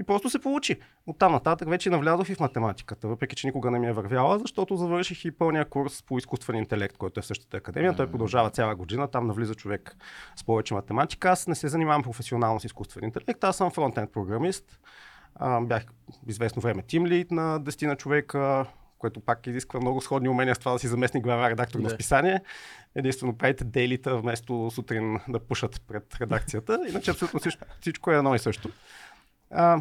И 0.00 0.02
просто 0.04 0.30
се 0.30 0.38
получи. 0.38 0.80
От 1.06 1.18
там 1.18 1.32
нататък 1.32 1.68
вече 1.68 1.90
навлязох 1.90 2.28
и 2.28 2.34
в 2.34 2.40
математиката, 2.40 3.08
въпреки 3.08 3.36
че 3.36 3.46
никога 3.46 3.70
не 3.70 3.78
ми 3.78 3.86
е 3.86 3.92
вървяла, 3.92 4.38
защото 4.38 4.76
завърших 4.76 5.24
и 5.24 5.30
пълния 5.30 5.64
курс 5.64 6.02
по 6.02 6.18
изкуствен 6.18 6.56
интелект, 6.56 6.96
който 6.96 7.20
е 7.20 7.22
в 7.22 7.26
същата 7.26 7.56
академия. 7.56 7.96
Той 7.96 8.10
продължава 8.10 8.50
цяла 8.50 8.74
година, 8.74 9.08
там 9.08 9.26
навлиза 9.26 9.54
човек 9.54 9.96
с 10.36 10.44
повече 10.44 10.74
математика. 10.74 11.30
Аз 11.30 11.46
не 11.46 11.54
се 11.54 11.68
занимавам 11.68 12.02
професионално 12.02 12.60
с 12.60 12.64
изкуствен 12.64 13.04
интелект, 13.04 13.44
аз 13.44 13.56
съм 13.56 13.70
фронтенд 13.70 14.12
програмист. 14.12 14.80
Бях 15.62 15.84
известно 16.26 16.62
време 16.62 16.82
тим 16.82 17.06
лид 17.06 17.30
на 17.30 17.60
10 17.60 17.86
на 17.86 17.96
човека, 17.96 18.66
което 18.98 19.20
пак 19.20 19.46
изисква 19.46 19.80
много 19.80 20.00
сходни 20.00 20.28
умения 20.28 20.54
с 20.54 20.58
това 20.58 20.72
да 20.72 20.78
си 20.78 20.88
заместни 20.88 21.20
глава 21.20 21.50
редактор 21.50 21.78
на 21.78 21.88
Да. 21.88 21.94
списание. 21.94 22.40
Единствено 22.94 23.38
правите 23.38 23.64
дейлита 23.64 24.16
вместо 24.16 24.70
сутрин 24.70 25.18
да 25.28 25.40
пушат 25.40 25.82
пред 25.88 26.14
редакцията. 26.20 26.78
Иначе 26.88 27.10
абсолютно 27.10 27.40
всичко, 27.40 27.64
всичко 27.80 28.10
е 28.10 28.16
едно 28.16 28.34
и 28.34 28.38
също. 28.38 28.68
А, 29.54 29.80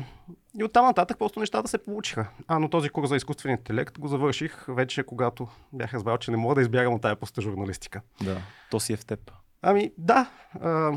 и 0.59 0.63
оттам 0.63 0.85
нататък 0.85 1.17
просто 1.17 1.39
нещата 1.39 1.67
се 1.67 1.77
получиха. 1.77 2.27
А, 2.47 2.59
но 2.59 2.69
този 2.69 2.89
курс 2.89 3.09
за 3.09 3.15
изкуствен 3.15 3.51
интелект 3.51 3.99
го 3.99 4.07
завърших 4.07 4.65
вече, 4.67 5.03
когато 5.03 5.47
бях 5.73 5.93
разбрал, 5.93 6.17
че 6.17 6.31
не 6.31 6.37
мога 6.37 6.55
да 6.55 6.61
избягам 6.61 6.93
от 6.93 7.01
тая 7.01 7.15
поста 7.15 7.41
журналистика. 7.41 8.01
Да. 8.23 8.37
То 8.71 8.79
си 8.79 8.93
е 8.93 8.97
в 8.97 9.05
теб. 9.05 9.31
Ами 9.61 9.91
да, 9.97 10.29
а, 10.61 10.91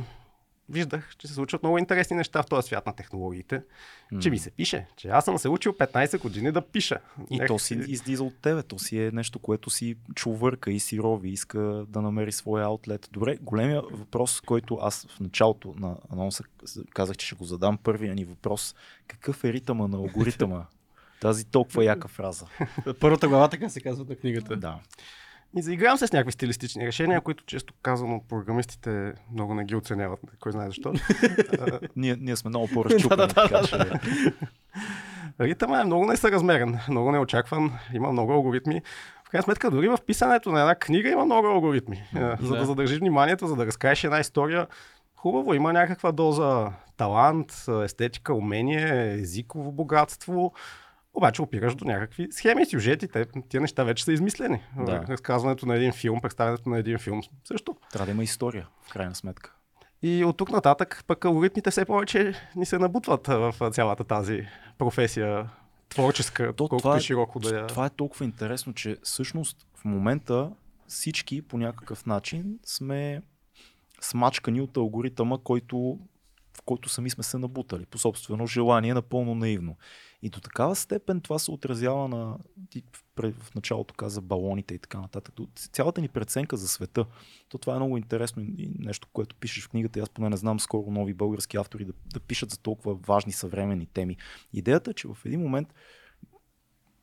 виждах, 0.68 1.16
че 1.18 1.28
се 1.28 1.34
случват 1.34 1.62
много 1.62 1.78
интересни 1.78 2.16
неща 2.16 2.42
в 2.42 2.46
този 2.46 2.66
свят 2.66 2.86
на 2.86 2.92
технологиите. 2.96 3.62
Че 4.20 4.30
ми 4.30 4.38
се 4.38 4.50
пише, 4.50 4.86
че 4.96 5.08
аз 5.08 5.24
съм 5.24 5.38
се 5.38 5.48
учил 5.48 5.72
15 5.72 6.20
години 6.20 6.52
да 6.52 6.62
пиша. 6.62 6.98
И 7.30 7.36
Нека 7.36 7.46
то 7.46 7.58
си 7.58 7.74
излиза 7.74 8.24
от 8.24 8.34
тебе. 8.42 8.62
То 8.62 8.78
си 8.78 8.98
е 8.98 9.10
нещо, 9.10 9.38
което 9.38 9.70
си 9.70 9.96
човърка 10.14 10.72
и 10.72 10.80
си 10.80 10.98
рови, 10.98 11.28
иска 11.28 11.58
да 11.88 12.02
намери 12.02 12.32
своя 12.32 12.64
аутлет. 12.64 13.08
Добре, 13.12 13.36
големия 13.40 13.82
въпрос, 13.82 14.40
който 14.40 14.78
аз 14.82 15.06
в 15.10 15.20
началото 15.20 15.74
на 15.78 15.96
анонса 16.12 16.44
казах, 16.94 17.16
че 17.16 17.26
ще 17.26 17.34
го 17.36 17.44
задам, 17.44 17.78
първия 17.78 18.14
ни 18.14 18.24
въпрос. 18.24 18.74
Какъв 19.06 19.44
е 19.44 19.52
ритъма 19.52 19.86
на 19.86 19.96
алгоритъма? 19.96 20.66
Тази 21.20 21.44
толкова 21.44 21.84
яка 21.84 22.08
фраза. 22.08 22.46
Първата 23.00 23.28
глава 23.28 23.48
така 23.48 23.68
се 23.68 23.80
казва 23.80 24.04
на 24.08 24.16
книгата. 24.16 24.56
Да. 24.56 24.78
И 25.56 25.62
заигравам 25.62 25.98
се 25.98 26.06
с 26.06 26.12
някакви 26.12 26.32
стилистични 26.32 26.86
решения, 26.86 27.20
които 27.20 27.44
често 27.44 27.74
казано 27.82 28.22
програмистите 28.28 29.12
много 29.32 29.54
не 29.54 29.64
ги 29.64 29.76
оценяват. 29.76 30.20
Кой 30.40 30.52
знае 30.52 30.66
защо. 30.66 30.92
Ние, 31.96 32.16
ние 32.20 32.36
сме 32.36 32.48
много 32.48 32.68
по-разчупени. 32.68 33.28
Ритъма 35.40 35.80
е 35.80 35.84
много 35.84 36.06
несъразмерен, 36.06 36.78
много 36.88 37.12
неочакван, 37.12 37.72
има 37.94 38.12
много 38.12 38.32
алгоритми. 38.32 38.82
В 39.24 39.30
крайна 39.30 39.42
сметка, 39.42 39.70
дори 39.70 39.88
в 39.88 39.98
писането 40.06 40.52
на 40.52 40.60
една 40.60 40.74
книга 40.74 41.08
има 41.10 41.24
много 41.24 41.46
алгоритми. 41.46 42.02
А, 42.14 42.36
За 42.40 42.52
Да. 42.52 42.58
да 42.58 42.64
задържиш 42.64 42.98
вниманието, 42.98 43.46
за 43.46 43.56
да 43.56 43.66
разкажеш 43.66 44.04
една 44.04 44.20
история, 44.20 44.66
хубаво, 45.16 45.54
има 45.54 45.72
някаква 45.72 46.12
доза 46.12 46.70
талант, 46.96 47.52
естетика, 47.84 48.34
умение, 48.34 49.12
езиково 49.12 49.72
богатство. 49.72 50.52
Обаче 51.14 51.42
опираш 51.42 51.74
до 51.74 51.84
някакви 51.84 52.28
схеми, 52.30 52.66
сюжети. 52.66 53.08
Те, 53.08 53.26
тия 53.48 53.60
неща 53.60 53.84
вече 53.84 54.04
са 54.04 54.12
измислени. 54.12 54.62
Да. 54.76 55.04
Разказването 55.08 55.66
на 55.66 55.76
един 55.76 55.92
филм, 55.92 56.20
представянето 56.20 56.68
на 56.68 56.78
един 56.78 56.98
филм 56.98 57.22
също. 57.44 57.76
Трябва 57.92 58.06
да 58.06 58.12
има 58.12 58.22
история, 58.22 58.68
в 58.82 58.92
крайна 58.92 59.14
сметка. 59.14 59.52
И 60.02 60.24
от 60.24 60.36
тук 60.36 60.50
нататък 60.50 61.04
пък 61.06 61.24
алгоритмите 61.24 61.70
все 61.70 61.84
повече 61.84 62.34
ни 62.56 62.66
се 62.66 62.78
набутват 62.78 63.26
в 63.26 63.54
цялата 63.72 64.04
тази 64.04 64.46
професия 64.78 65.50
творческа, 65.88 66.52
То, 66.52 66.68
колкото 66.68 66.82
това, 66.82 66.96
е, 66.96 67.00
широко 67.00 67.40
да 67.40 67.56
я... 67.56 67.66
това 67.66 67.86
е 67.86 67.90
толкова 67.90 68.24
интересно, 68.24 68.74
че 68.74 68.96
всъщност 69.02 69.66
в 69.74 69.84
момента 69.84 70.50
всички 70.86 71.42
по 71.42 71.58
някакъв 71.58 72.06
начин 72.06 72.58
сме 72.64 73.22
смачкани 74.00 74.60
от 74.60 74.76
алгоритъма, 74.76 75.38
който, 75.38 75.98
който 76.64 76.88
сами 76.88 77.10
сме 77.10 77.24
се 77.24 77.38
набутали 77.38 77.86
по 77.86 77.98
собствено 77.98 78.46
желание, 78.46 78.94
напълно 78.94 79.34
наивно. 79.34 79.76
И 80.22 80.30
до 80.30 80.40
такава 80.40 80.76
степен 80.76 81.20
това 81.20 81.38
се 81.38 81.50
отразява 81.50 82.08
на, 82.08 82.38
в, 83.16 83.54
началото 83.54 83.94
каза 83.94 84.20
балоните 84.20 84.74
и 84.74 84.78
така 84.78 85.00
нататък, 85.00 85.34
цялата 85.72 86.00
ни 86.00 86.08
преценка 86.08 86.56
за 86.56 86.68
света. 86.68 87.06
То 87.48 87.58
това 87.58 87.74
е 87.74 87.78
много 87.78 87.96
интересно 87.96 88.42
и- 88.42 88.72
нещо, 88.78 89.08
което 89.12 89.36
пишеш 89.36 89.64
в 89.64 89.68
книгата. 89.68 90.00
Аз 90.00 90.10
поне 90.10 90.30
не 90.30 90.36
знам 90.36 90.60
скоро 90.60 90.90
нови 90.90 91.14
български 91.14 91.56
автори 91.56 91.84
да, 91.84 91.92
да 92.14 92.20
пишат 92.20 92.50
за 92.50 92.58
толкова 92.58 92.94
важни 92.94 93.32
съвременни 93.32 93.86
теми. 93.86 94.16
Идеята 94.52 94.90
е, 94.90 94.94
че 94.94 95.08
в 95.08 95.16
един 95.24 95.40
момент 95.40 95.74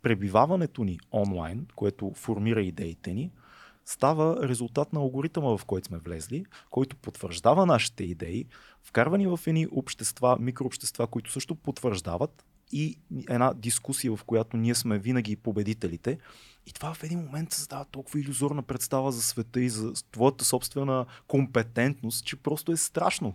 пребиваването 0.01 0.83
ни 0.83 0.99
онлайн, 1.11 1.67
което 1.75 2.13
формира 2.15 2.61
идеите 2.61 3.13
ни, 3.13 3.31
става 3.91 4.47
резултат 4.47 4.93
на 4.93 4.99
алгоритъма, 4.99 5.57
в 5.57 5.65
който 5.65 5.87
сме 5.87 5.97
влезли, 5.97 6.45
който 6.69 6.95
потвърждава 6.95 7.65
нашите 7.65 8.03
идеи, 8.03 8.45
вкарвани 8.83 9.27
в 9.27 9.39
едни 9.47 9.67
общества, 9.71 10.37
микрообщества, 10.39 11.07
които 11.07 11.31
също 11.31 11.55
потвърждават 11.55 12.45
и 12.71 12.97
една 13.29 13.53
дискусия, 13.53 14.15
в 14.15 14.23
която 14.23 14.57
ние 14.57 14.75
сме 14.75 14.99
винаги 14.99 15.35
победителите. 15.35 16.17
И 16.65 16.73
това 16.73 16.93
в 16.93 17.03
един 17.03 17.19
момент 17.19 17.51
създава 17.51 17.85
толкова 17.85 18.19
иллюзорна 18.19 18.63
представа 18.63 19.11
за 19.11 19.21
света 19.21 19.61
и 19.61 19.69
за 19.69 19.93
твоята 20.11 20.45
собствена 20.45 21.05
компетентност, 21.27 22.25
че 22.25 22.35
просто 22.35 22.71
е 22.71 22.77
страшно. 22.77 23.33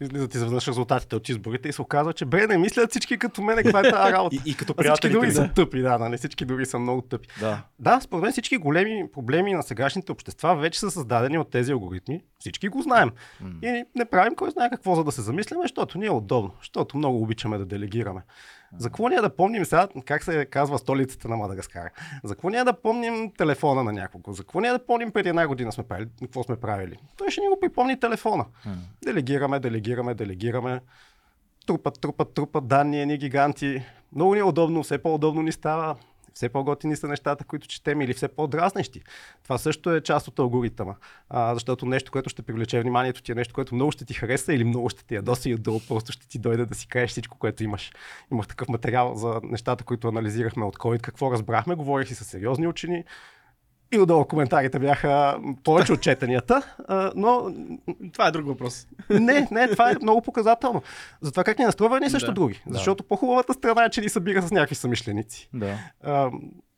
Излизат 0.00 0.34
изведнъж 0.34 0.68
резултатите 0.68 1.16
от 1.16 1.28
изборите 1.28 1.68
и 1.68 1.72
се 1.72 1.82
оказва, 1.82 2.12
че 2.12 2.24
бре, 2.24 2.46
не 2.46 2.58
мислят 2.58 2.90
всички 2.90 3.18
като 3.18 3.42
мен, 3.42 3.56
каква 3.56 3.80
е 3.80 3.82
тази 3.82 4.12
работа. 4.12 4.36
И, 4.36 4.50
и 4.50 4.54
като 4.56 4.74
А 4.76 4.82
всички 4.82 5.08
други 5.08 5.26
ми. 5.26 5.32
са 5.32 5.50
тъпи, 5.54 5.80
да, 5.80 5.98
нали? 5.98 6.16
Всички 6.16 6.44
други 6.44 6.66
са 6.66 6.78
много 6.78 7.02
тъпи. 7.02 7.28
Да. 7.40 7.62
Да, 7.78 8.00
според 8.00 8.22
мен 8.22 8.32
всички 8.32 8.56
големи 8.56 9.04
проблеми 9.12 9.52
на 9.52 9.62
сегашните 9.62 10.12
общества 10.12 10.56
вече 10.56 10.80
са 10.80 10.90
създадени 10.90 11.38
от 11.38 11.50
тези 11.50 11.72
алгоритми. 11.72 12.20
Всички 12.38 12.68
го 12.68 12.82
знаем. 12.82 13.10
М. 13.40 13.50
И 13.62 13.84
не 13.94 14.04
правим 14.04 14.34
кой 14.34 14.50
знае 14.50 14.70
какво, 14.70 14.94
за 14.94 15.04
да 15.04 15.12
се 15.12 15.22
замисляме, 15.22 15.64
защото 15.64 15.98
ни 15.98 16.06
е 16.06 16.10
удобно, 16.10 16.54
защото 16.58 16.96
много 16.96 17.22
обичаме 17.22 17.58
да 17.58 17.64
делегираме. 17.66 18.20
За 18.76 18.88
какво 18.88 19.08
ние 19.08 19.20
да 19.20 19.36
помним 19.36 19.64
сега, 19.64 19.88
как 20.04 20.24
се 20.24 20.44
казва 20.44 20.78
столицата 20.78 21.28
на 21.28 21.36
Мадагаскар? 21.36 21.90
За 22.24 22.34
какво 22.34 22.50
ние 22.50 22.64
да 22.64 22.72
помним 22.72 23.32
телефона 23.38 23.84
на 23.84 23.92
някого? 23.92 24.32
За 24.32 24.42
какво 24.42 24.60
ние 24.60 24.70
да 24.70 24.86
помним 24.86 25.10
преди 25.12 25.28
една 25.28 25.46
година 25.46 25.72
сме 25.72 25.84
правили, 25.84 26.08
какво 26.20 26.42
сме 26.42 26.56
правили? 26.56 26.98
Той 27.16 27.30
ще 27.30 27.40
ни 27.40 27.48
го 27.48 27.60
припомни 27.60 28.00
телефона. 28.00 28.44
Делегираме, 29.04 29.60
делегираме, 29.60 30.14
делегираме. 30.14 30.80
Трупат, 31.66 32.00
трупат, 32.00 32.34
трупат 32.34 32.66
данни, 32.68 33.00
едни 33.02 33.18
гиганти. 33.18 33.82
Много 34.14 34.34
ни 34.34 34.40
е 34.40 34.44
удобно, 34.44 34.82
все 34.82 34.98
по-удобно 35.02 35.42
ни 35.42 35.52
става. 35.52 35.96
Все 36.38 36.48
по-готини 36.48 36.96
са 36.96 37.08
нещата, 37.08 37.44
които 37.44 37.68
четем 37.68 38.00
или 38.00 38.14
все 38.14 38.28
по-дразнещи. 38.28 39.02
Това 39.42 39.58
също 39.58 39.94
е 39.94 40.00
част 40.00 40.28
от 40.28 40.38
алгоритъма, 40.38 40.94
а, 41.30 41.54
защото 41.54 41.86
нещо, 41.86 42.12
което 42.12 42.30
ще 42.30 42.42
привлече 42.42 42.80
вниманието 42.80 43.22
ти 43.22 43.32
е 43.32 43.34
нещо, 43.34 43.54
което 43.54 43.74
много 43.74 43.92
ще 43.92 44.04
ти 44.04 44.14
хареса 44.14 44.52
или 44.52 44.64
много 44.64 44.88
ще 44.88 45.04
ти 45.04 45.14
ядоса 45.14 45.48
и 45.48 45.54
отдолу 45.54 45.80
просто 45.88 46.12
ще 46.12 46.28
ти 46.28 46.38
дойде 46.38 46.66
да 46.66 46.74
си 46.74 46.86
кажеш 46.88 47.10
всичко, 47.10 47.38
което 47.38 47.64
имаш. 47.64 47.92
Имах 48.32 48.46
такъв 48.46 48.68
материал 48.68 49.14
за 49.14 49.40
нещата, 49.42 49.84
които 49.84 50.08
анализирахме 50.08 50.64
от 50.64 50.76
COVID, 50.76 51.00
какво 51.00 51.32
разбрахме, 51.32 51.74
говорих 51.74 52.10
и 52.10 52.14
с 52.14 52.24
сериозни 52.24 52.66
учени, 52.66 53.04
и 53.92 53.98
отдолу 53.98 54.24
коментарите 54.24 54.78
бяха 54.78 55.38
повече 55.64 55.92
от 55.92 56.00
четенията, 56.00 56.62
но 57.16 57.54
Това 58.12 58.26
е 58.26 58.30
друг 58.30 58.46
въпрос. 58.46 58.86
не, 59.10 59.48
не, 59.50 59.68
това 59.68 59.90
е 59.90 59.94
много 60.02 60.22
показателно. 60.22 60.82
За 61.20 61.30
това 61.30 61.44
как 61.44 61.58
ни 61.58 61.64
настройва 61.64 61.96
едни 61.96 62.10
също 62.10 62.26
Да. 62.26 62.34
други. 62.34 62.62
Защото 62.66 63.04
по-хубавата 63.04 63.54
страна 63.54 63.84
е, 63.84 63.90
че 63.90 64.00
ни 64.00 64.08
събира 64.08 64.42
с 64.42 64.50
някакви 64.50 64.74
съмишленици. 64.74 65.48
Да. 65.54 65.78
А, 66.02 66.30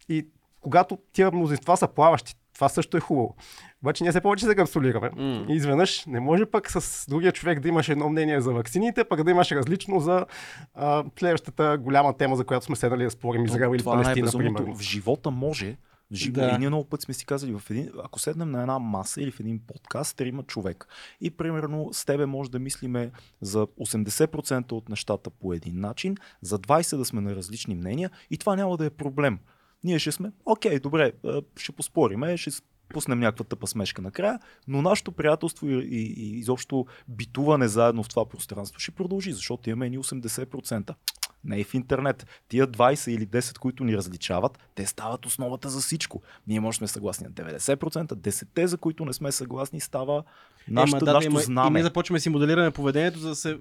и 0.09 0.27
когато 0.61 0.99
тия 1.13 1.31
мнозинства 1.31 1.77
са 1.77 1.89
плаващи, 1.89 2.35
това 2.55 2.69
също 2.69 2.97
е 2.97 3.01
хубаво. 3.01 3.35
Обаче 3.83 4.05
ние 4.05 4.11
все 4.11 4.21
повече 4.21 4.45
се 4.47 4.55
капсулираме. 4.55 5.11
М. 5.17 5.45
И 5.49 5.55
изведнъж 5.55 6.07
не 6.07 6.21
може 6.21 6.47
пък 6.47 6.71
с 6.71 7.07
другия 7.09 7.33
човек 7.33 7.61
да 7.61 7.69
имаш 7.69 7.89
едно 7.89 8.09
мнение 8.09 8.41
за 8.41 8.53
ваксините, 8.53 9.05
пък 9.05 9.23
да 9.23 9.31
имаш 9.31 9.53
различно 9.53 10.01
за 10.01 10.27
а, 10.75 11.05
следващата 11.19 11.79
голяма 11.81 12.17
тема, 12.17 12.37
за 12.37 12.45
която 12.45 12.67
сме 12.67 12.77
седнали 12.77 13.05
да 13.05 13.11
спорим 13.11 13.45
Израел 13.45 13.75
или 13.75 13.81
е 13.81 13.85
Палестина, 13.85 14.31
примерно. 14.37 14.75
В 14.75 14.81
живота 14.81 15.31
може. 15.31 15.77
В 16.11 16.15
жив... 16.15 16.33
Да. 16.33 16.53
И 16.55 16.59
ние 16.59 16.69
много 16.69 16.85
път 16.85 17.03
сме 17.03 17.15
си 17.15 17.27
казали, 17.27 17.53
в 17.53 17.71
един... 17.71 17.91
ако 18.05 18.19
седнем 18.19 18.51
на 18.51 18.61
една 18.61 18.79
маса 18.79 19.23
или 19.23 19.31
в 19.31 19.41
един 19.41 19.59
подкаст, 19.67 20.17
трима 20.17 20.43
човек 20.43 20.89
и 21.21 21.31
примерно 21.31 21.89
с 21.93 22.05
тебе 22.05 22.27
може 22.27 22.51
да 22.51 22.59
мислиме 22.59 23.11
за 23.41 23.67
80% 23.67 24.73
от 24.73 24.89
нещата 24.89 25.31
по 25.31 25.53
един 25.53 25.81
начин, 25.81 26.17
за 26.43 26.59
20% 26.59 26.97
да 26.97 27.05
сме 27.05 27.21
на 27.21 27.37
различни 27.37 27.75
мнения 27.75 28.11
и 28.31 28.39
това 28.39 28.57
няма 28.57 28.77
да 28.77 28.87
е 28.87 28.91
проблем. 28.91 29.39
Ние 29.85 29.99
ще 29.99 30.13
сме, 30.13 30.33
окей, 30.45 30.79
добре, 30.79 31.13
ще 31.57 31.73
поспориме, 31.73 32.37
ще 32.37 32.51
пуснем 32.95 33.21
някаква 33.21 33.45
тъпа 33.45 33.67
смешка 33.67 34.03
накрая, 34.03 34.39
но 34.69 34.83
нашето 34.83 35.13
приятелство 35.13 35.69
и, 35.69 35.75
и, 35.75 36.15
и 36.17 36.39
изобщо 36.39 36.87
битуване 37.09 37.69
заедно 37.69 38.03
в 38.03 38.09
това 38.09 38.29
пространство 38.29 38.81
ще 38.81 38.91
продължи, 38.91 39.33
защото 39.33 39.71
имаме 39.71 39.87
едни 39.87 39.99
80%. 39.99 40.95
Не 41.45 41.57
и 41.57 41.65
в 41.65 41.75
интернет. 41.75 42.27
Тия 42.49 42.67
20 42.69 43.11
или 43.11 43.27
10, 43.27 43.59
които 43.59 43.85
ни 43.85 43.97
различават, 43.97 44.59
те 44.75 44.87
стават 44.87 45.27
основата 45.27 45.69
за 45.69 45.81
всичко. 45.81 46.23
Ние 46.47 46.61
може 46.61 46.77
да 46.77 46.79
сме 46.79 46.89
съгласни 46.89 47.27
на 47.27 47.33
90%, 47.33 48.13
10 48.15 48.65
за 48.65 48.77
които 48.77 49.05
не 49.05 49.13
сме 49.13 49.33
съгласни, 49.33 49.81
става 49.81 50.23
нашето, 50.69 50.97
Ема, 50.97 51.05
да, 51.05 51.13
нашето 51.13 51.39
И 51.39 51.43
знаме. 51.43 51.71
ние 51.71 51.83
започваме 51.83 52.17
да 52.17 52.23
си 52.23 52.29
моделираме 52.29 52.71
поведението, 52.71 53.19
за 53.19 53.29
да 53.29 53.35
се, 53.35 53.59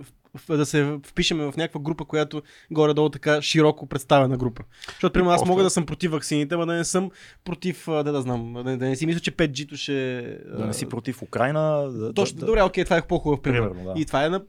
да 0.49 0.65
се 0.65 0.99
впишеме 1.05 1.51
в 1.51 1.53
някаква 1.57 1.81
група, 1.81 2.05
която 2.05 2.41
горе-долу 2.71 3.09
така 3.09 3.41
широко 3.41 3.85
представена 3.85 4.37
група. 4.37 4.63
Защото, 4.89 5.13
примерно, 5.13 5.31
аз 5.33 5.45
мога 5.45 5.63
да 5.63 5.69
съм 5.69 5.85
против 5.85 6.11
ваксините, 6.11 6.55
но 6.55 6.65
да 6.65 6.73
не 6.73 6.83
съм 6.85 7.11
против, 7.43 7.83
да, 7.87 8.03
да 8.03 8.21
знам, 8.21 8.53
да, 8.53 8.63
да 8.77 8.85
не 8.85 8.95
си 8.95 9.05
мисля, 9.05 9.19
че 9.19 9.31
5G-то 9.31 9.75
ще... 9.77 10.21
Да 10.57 10.65
не 10.65 10.73
си 10.73 10.85
против 10.89 11.21
Украина. 11.21 11.89
Да, 11.91 12.13
Точно, 12.13 12.39
да, 12.39 12.45
добре, 12.45 12.63
окей, 12.63 12.83
това 12.83 12.97
е 12.97 13.07
по-хубав 13.07 13.41
пример. 13.41 13.59
Примерно, 13.61 13.93
да. 13.93 13.99
И 14.01 14.05
това 14.05 14.25
е 14.25 14.29
на... 14.29 14.43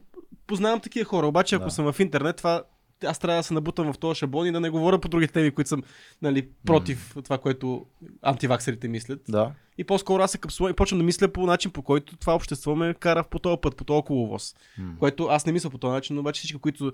Познавам 0.47 0.79
такива 0.79 1.05
хора, 1.05 1.27
обаче 1.27 1.55
ако 1.55 1.65
Да. 1.65 1.71
съм 1.71 1.93
в 1.93 1.99
интернет, 1.99 2.35
това 2.37 2.63
аз 3.05 3.19
трябва 3.19 3.39
да 3.39 3.43
се 3.43 3.53
набутам 3.53 3.93
в 3.93 3.97
този 3.97 4.19
шаблон 4.19 4.47
и 4.47 4.51
да 4.51 4.59
не 4.59 4.69
говоря 4.69 4.99
по 4.99 5.09
други 5.09 5.27
теми, 5.27 5.51
които 5.51 5.67
съм 5.67 5.83
нали, 6.21 6.47
против 6.65 7.15
това, 7.23 7.37
което 7.37 7.85
антиваксерите 8.21 8.87
мислят. 8.87 9.21
да. 9.29 9.51
И 9.77 9.83
по-скоро 9.83 10.23
аз 10.23 10.31
се 10.31 10.37
капсулам 10.37 10.71
и 10.71 10.75
почвам 10.75 10.99
да 10.99 11.03
мисля 11.03 11.27
по 11.27 11.45
начин, 11.45 11.71
по 11.71 11.81
който 11.81 12.17
това 12.17 12.35
общество 12.35 12.75
ме 12.75 12.93
кара 12.93 13.23
по 13.23 13.39
този 13.39 13.57
път, 13.61 13.75
по 13.75 13.83
този 13.83 14.03
коловоз. 14.03 14.55
М. 14.77 14.93
Което 14.99 15.25
аз 15.25 15.45
не 15.45 15.51
мисля 15.51 15.69
по 15.69 15.77
този 15.77 15.91
начин, 15.91 16.15
но 16.15 16.19
обаче 16.19 16.39
всички, 16.39 16.59
които 16.59 16.91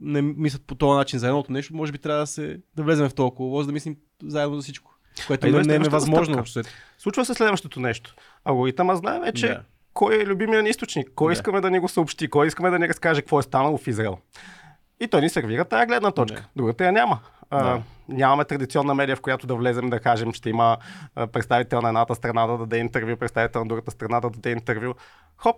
не 0.00 0.22
мислят 0.22 0.62
по 0.66 0.74
този 0.74 0.96
начин 0.96 1.18
за 1.18 1.26
едното 1.26 1.52
нещо, 1.52 1.76
може 1.76 1.92
би 1.92 1.98
трябва 1.98 2.20
да, 2.20 2.26
се, 2.26 2.60
да 2.76 2.82
влезем 2.82 3.08
в 3.08 3.14
този 3.14 3.34
коловоз, 3.36 3.66
да 3.66 3.72
мислим 3.72 3.96
заедно 4.22 4.56
за 4.56 4.62
всичко. 4.62 4.94
Което 5.26 5.46
А 5.46 5.50
не, 5.50 5.74
е 5.74 5.78
невъзможно. 5.78 6.44
Случва 6.98 7.24
се 7.24 7.34
следващото 7.34 7.80
нещо. 7.80 8.14
Алгоритъма 8.44 8.94
знае 8.96 9.20
вече 9.20 9.48
Да. 9.48 9.62
кой 9.94 10.22
е 10.22 10.26
любимия 10.26 10.62
ни 10.62 10.68
източник, 10.68 11.10
кой 11.14 11.28
Да. 11.28 11.32
искаме 11.32 11.60
да 11.60 11.70
ни 11.70 11.78
го 11.78 11.88
съобщи, 11.88 12.28
кой 12.28 12.46
искаме 12.46 12.70
да 12.70 12.78
ни 12.78 12.88
разкаже 12.88 13.20
какво 13.20 13.38
е 13.38 13.42
станало 13.42 13.78
в 13.78 13.86
Израел. 13.86 14.18
И 15.00 15.08
той 15.08 15.20
ни 15.20 15.28
сервира 15.28 15.64
тая 15.64 15.86
гледна 15.86 16.10
точка. 16.10 16.40
Да. 16.40 16.48
Другата 16.56 16.84
я 16.84 16.92
няма. 16.92 17.20
А, 17.50 17.64
Да. 17.64 17.82
Нямаме 18.08 18.44
традиционна 18.44 18.94
медия, 18.94 19.16
в 19.16 19.20
която 19.20 19.46
да 19.46 19.54
влезем 19.54 19.90
да 19.90 20.00
кажем, 20.00 20.32
ще 20.32 20.50
има 20.50 20.76
а, 21.14 21.26
представител 21.26 21.80
на 21.80 21.88
едната 21.88 22.14
страна 22.14 22.46
да 22.46 22.58
даде 22.58 22.78
интервю, 22.78 23.16
представител 23.16 23.60
на 23.60 23.68
другата 23.68 23.90
страна 23.90 24.20
да 24.20 24.30
даде 24.30 24.50
интервю. 24.50 24.94
Хоп, 25.36 25.56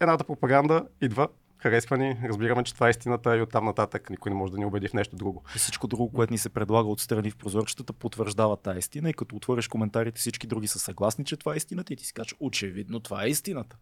едната 0.00 0.24
пропаганда 0.24 0.86
идва, 1.00 1.28
харесва 1.58 1.96
ни, 1.98 2.16
разбираме, 2.24 2.64
че 2.64 2.74
това 2.74 2.86
е 2.86 2.90
истината 2.90 3.36
и 3.36 3.42
оттам 3.42 3.64
нататък 3.64 4.10
никой 4.10 4.30
не 4.30 4.36
може 4.36 4.52
да 4.52 4.58
ни 4.58 4.64
убеди 4.64 4.88
в 4.88 4.92
нещо 4.92 5.16
друго. 5.16 5.42
И 5.56 5.58
всичко 5.58 5.86
друго, 5.86 6.12
което 6.12 6.32
ни 6.32 6.38
се 6.38 6.48
предлага 6.48 6.88
отстрани 6.88 7.30
в 7.30 7.36
прозорчетата, 7.36 7.92
потвърждава 7.92 8.56
тази 8.56 8.78
истина. 8.78 9.10
И 9.10 9.14
като 9.14 9.36
отвориш 9.36 9.68
коментарите, 9.68 10.18
всички 10.18 10.46
други 10.46 10.68
са 10.68 10.78
съгласни, 10.78 11.24
че 11.24 11.36
това 11.36 11.54
е 11.54 11.56
истината 11.56 11.92
и 11.92 11.96
ти 11.96 12.04
си 12.04 12.12
кажеш, 12.12 12.34
очевидно, 12.40 13.00
това 13.00 13.24
е 13.24 13.28
истината. 13.28 13.76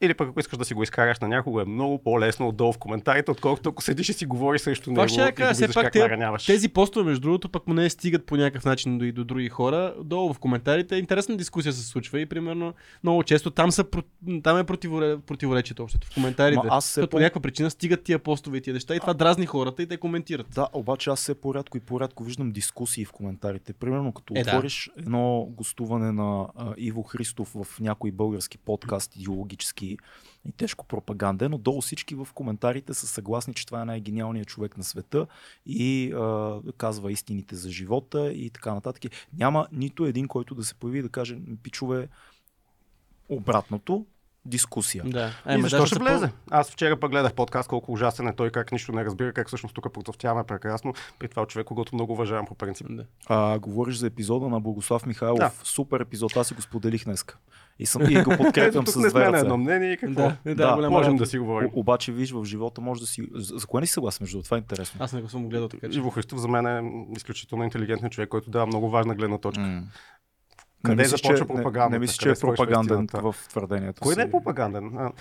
Или 0.00 0.14
пък 0.14 0.28
ако 0.28 0.40
искаш 0.40 0.58
да 0.58 0.64
си 0.64 0.74
го 0.74 0.82
изкараш 0.82 1.20
на 1.20 1.28
някого, 1.28 1.60
е 1.60 1.64
много 1.64 2.02
по-лесно 2.02 2.48
отдолу 2.48 2.72
в 2.72 2.78
коментарите, 2.78 3.30
отколкото 3.30 3.68
ако 3.68 3.82
седиш 3.82 4.08
и 4.08 4.12
си 4.12 4.26
говориш 4.26 4.60
срещу 4.60 4.90
него 4.90 5.08
ще 5.08 5.20
и 5.22 5.32
кажа, 5.32 5.50
го 5.50 5.54
все 5.54 5.74
пак 5.74 5.92
те-. 5.92 6.36
Тези 6.46 6.68
постове, 6.68 7.04
между 7.04 7.20
другото, 7.20 7.48
пък 7.48 7.66
му 7.66 7.74
не 7.74 7.90
стигат 7.90 8.26
по 8.26 8.36
някакъв 8.36 8.64
начин 8.64 8.98
до, 8.98 9.04
и 9.04 9.12
до 9.12 9.24
други 9.24 9.48
хора. 9.48 9.94
Долу 10.04 10.32
в 10.32 10.38
коментарите 10.38 10.96
интересна 10.96 11.36
дискусия 11.36 11.72
се 11.72 11.86
случва 11.86 12.20
и 12.20 12.26
примерно 12.26 12.74
много 13.04 13.22
често 13.22 13.50
там, 13.50 13.72
са, 13.72 13.84
там 14.42 14.58
е 14.58 14.64
противоре, 14.64 15.18
противоречието 15.18 15.82
общото 15.82 16.06
в 16.06 16.14
коментарите. 16.14 16.56
Ма 16.64 16.68
аз 16.70 16.98
по 17.00 17.06
по- 17.08 17.18
някаква 17.18 17.40
причина 17.40 17.70
стигат 17.70 18.02
тия 18.02 18.18
постове 18.18 18.58
и 18.58 18.60
тия 18.60 18.74
неща 18.74 18.96
и 18.96 19.00
това 19.00 19.14
дразни 19.14 19.46
хората 19.46 19.82
и 19.82 19.86
те 19.86 19.96
коментират. 19.96 20.46
Да, 20.54 20.68
обаче 20.72 21.10
аз 21.10 21.20
все 21.20 21.34
по-рядко 21.34 21.76
и 21.76 21.80
по-рядко 21.80 22.24
виждам 22.24 22.50
дискусии 22.52 23.04
в 23.04 23.12
коментарите. 23.12 23.72
Примерно 23.72 24.12
като 24.12 24.34
Е, 24.36 24.42
да. 24.42 24.50
отвориш 24.50 24.90
едно 24.98 25.48
гостуване 25.50 26.12
на 26.12 26.46
а, 26.56 26.74
Иво 26.76 27.02
Христов 27.02 27.52
в 27.54 27.80
някой 27.80 28.10
български 28.10 28.58
подкаст, 28.58 29.16
идеологически 29.16 29.87
и 29.92 30.52
тежко 30.56 30.86
пропаганден, 30.86 31.50
но 31.50 31.58
долу 31.58 31.80
всички 31.80 32.14
в 32.14 32.28
коментарите 32.34 32.94
са 32.94 33.06
съгласни, 33.06 33.54
че 33.54 33.66
това 33.66 33.82
е 33.82 33.84
най-гениалният 33.84 34.48
човек 34.48 34.76
на 34.76 34.84
света 34.84 35.26
и 35.66 36.12
а, 36.12 36.60
казва 36.76 37.12
истините 37.12 37.56
за 37.56 37.70
живота 37.70 38.32
и 38.32 38.50
така 38.50 38.74
нататък. 38.74 39.12
Няма 39.38 39.68
нито 39.72 40.06
един, 40.06 40.28
който 40.28 40.54
да 40.54 40.64
се 40.64 40.74
появи 40.74 40.98
и 40.98 41.02
да 41.02 41.08
каже, 41.08 41.38
пичове, 41.62 42.08
обратното, 43.28 44.06
дискусия. 44.44 45.04
Да. 45.06 45.30
И 45.58 45.60
защо 45.60 45.86
ще 45.86 45.98
влезе? 45.98 46.30
Аз 46.50 46.70
вчера 46.70 47.00
пък 47.00 47.10
гледах 47.10 47.34
подкаст, 47.34 47.68
колко 47.68 47.92
ужасен 47.92 48.28
е 48.28 48.34
той, 48.34 48.50
как 48.50 48.72
нищо 48.72 48.92
не 48.92 49.04
разбира, 49.04 49.32
как 49.32 49.48
всъщност 49.48 49.74
тук 49.74 49.92
процъфтяваме 49.92 50.44
прекрасно. 50.44 50.94
При 51.18 51.28
това 51.28 51.46
човек, 51.46 51.66
когато 51.66 51.94
много 51.94 52.12
уважавам 52.12 52.46
по 52.46 52.54
принцип. 52.54 52.86
Да. 52.90 53.04
А, 53.26 53.58
говориш 53.58 53.96
за 53.96 54.06
епизода 54.06 54.48
на 54.48 54.60
Богослав 54.60 55.06
Михайлов. 55.06 55.38
Да. 55.38 55.50
Супер 55.62 56.00
епизод, 56.00 56.36
аз 56.36 56.48
си 56.48 56.54
го 56.54 56.62
споделих 56.62 57.04
днеска. 57.04 57.36
И, 57.78 57.86
съм, 57.86 58.02
и 58.10 58.22
го 58.22 58.36
подкрепям 58.36 58.82
Ето 58.82 58.90
с 58.90 58.98
две 58.98 59.10
сме 59.10 59.20
на 59.20 59.32
ръце. 59.32 59.40
едно 59.40 59.56
мнение 59.56 59.92
и 59.92 59.96
какво. 59.96 60.22
Да, 60.22 60.36
да, 60.44 60.54
Да, 60.54 60.74
голяма 60.74 60.98
Можем 60.98 61.16
да 61.16 61.26
си 61.26 61.38
говорим. 61.38 61.68
О, 61.68 61.80
обаче, 61.80 62.12
виж, 62.12 62.30
в 62.30 62.44
живота 62.44 62.80
може 62.80 63.00
да 63.00 63.06
си... 63.06 63.22
За, 63.34 63.58
за 63.58 63.66
кое 63.66 63.80
не 63.80 63.86
си 63.86 63.92
съгласен 63.92 64.24
между? 64.24 64.42
Това 64.42 64.56
е 64.56 64.58
интересно. 64.58 64.98
Аз 65.02 65.12
не 65.12 65.22
го 65.22 65.28
съм 65.28 65.48
гледал 65.48 65.68
така, 65.68 65.90
че. 65.90 65.98
Иво 65.98 66.10
Христов 66.10 66.38
за 66.38 66.48
мен 66.48 66.66
е 66.66 66.92
изключително 67.16 67.64
интелигентен 67.64 68.10
човек, 68.10 68.28
който 68.28 68.50
дава 68.50 68.66
много 68.66 68.90
важна 68.90 69.14
гледна 69.14 69.38
точка. 69.38 69.62
М. 69.62 69.82
Къде 70.82 70.96
не 70.96 71.02
мислиш, 71.02 71.20
започва 71.22 71.46
че, 71.46 71.78
не, 71.80 71.88
не 71.88 71.98
мислиш, 71.98 72.18
че 72.18 72.30
е 72.30 72.34
пропаганден 72.34 73.06
в 73.12 73.34
твърдението 73.48 74.02
Кой 74.02 74.12
си? 74.12 74.18
не 74.18 74.24
е 74.24 74.30
пропаганден? 74.30 74.98
А, 74.98 75.12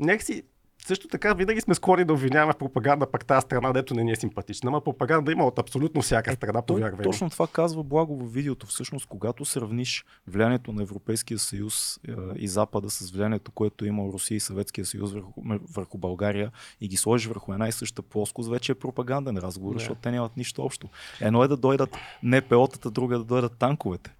някакси 0.00 0.42
също 0.86 1.08
така 1.08 1.34
винаги 1.34 1.60
сме 1.60 1.74
склонни 1.74 2.04
да 2.04 2.12
обвиняваме 2.12 2.52
в 2.52 2.56
пропаганда 2.56 3.10
пък 3.10 3.24
тази 3.24 3.44
страна, 3.44 3.72
дето 3.72 3.94
не 3.94 4.04
ни 4.04 4.12
е 4.12 4.16
симпатична. 4.16 4.68
Ама 4.68 4.80
пропаганда 4.80 5.32
има 5.32 5.44
от 5.46 5.58
абсолютно 5.58 6.02
всяка 6.02 6.32
страна, 6.32 6.62
Той 6.62 6.76
повярвай. 6.76 7.02
точно 7.04 7.30
това 7.30 7.46
казва 7.46 7.82
Благо 7.82 8.16
в 8.16 8.32
видеото. 8.32 8.66
Всъщност, 8.66 9.06
когато 9.06 9.44
сравниш 9.44 10.04
влиянието 10.26 10.72
на 10.72 10.82
Европейския 10.82 11.38
съюз 11.38 12.00
е, 12.08 12.12
и 12.36 12.48
Запада 12.48 12.90
с 12.90 13.10
влиянието, 13.10 13.50
което 13.50 13.86
има 13.86 14.02
Русия 14.12 14.36
и 14.36 14.40
Съветския 14.40 14.84
съюз 14.86 15.12
върху, 15.12 15.32
върху 15.74 15.98
България 15.98 16.50
и 16.80 16.88
ги 16.88 16.96
сложиш 16.96 17.26
върху 17.26 17.52
една 17.52 17.68
и 17.68 17.72
съща 17.72 18.02
плоскост, 18.02 18.50
вече 18.50 18.72
е 18.72 18.74
пропаганден 18.74 19.36
разговор, 19.36 19.74
Да. 19.74 19.78
защото 19.78 20.00
те 20.00 20.10
нямат 20.10 20.36
нищо 20.36 20.62
общо. 20.62 20.88
Едно 21.20 21.44
е 21.44 21.48
да 21.48 21.56
дойдат 21.56 21.96
НПО-тата, 22.24 22.90
друго 22.90 23.14
е 23.14 23.18
да 23.18 23.24
дойдат 23.24 23.58
танковете. 23.58 24.15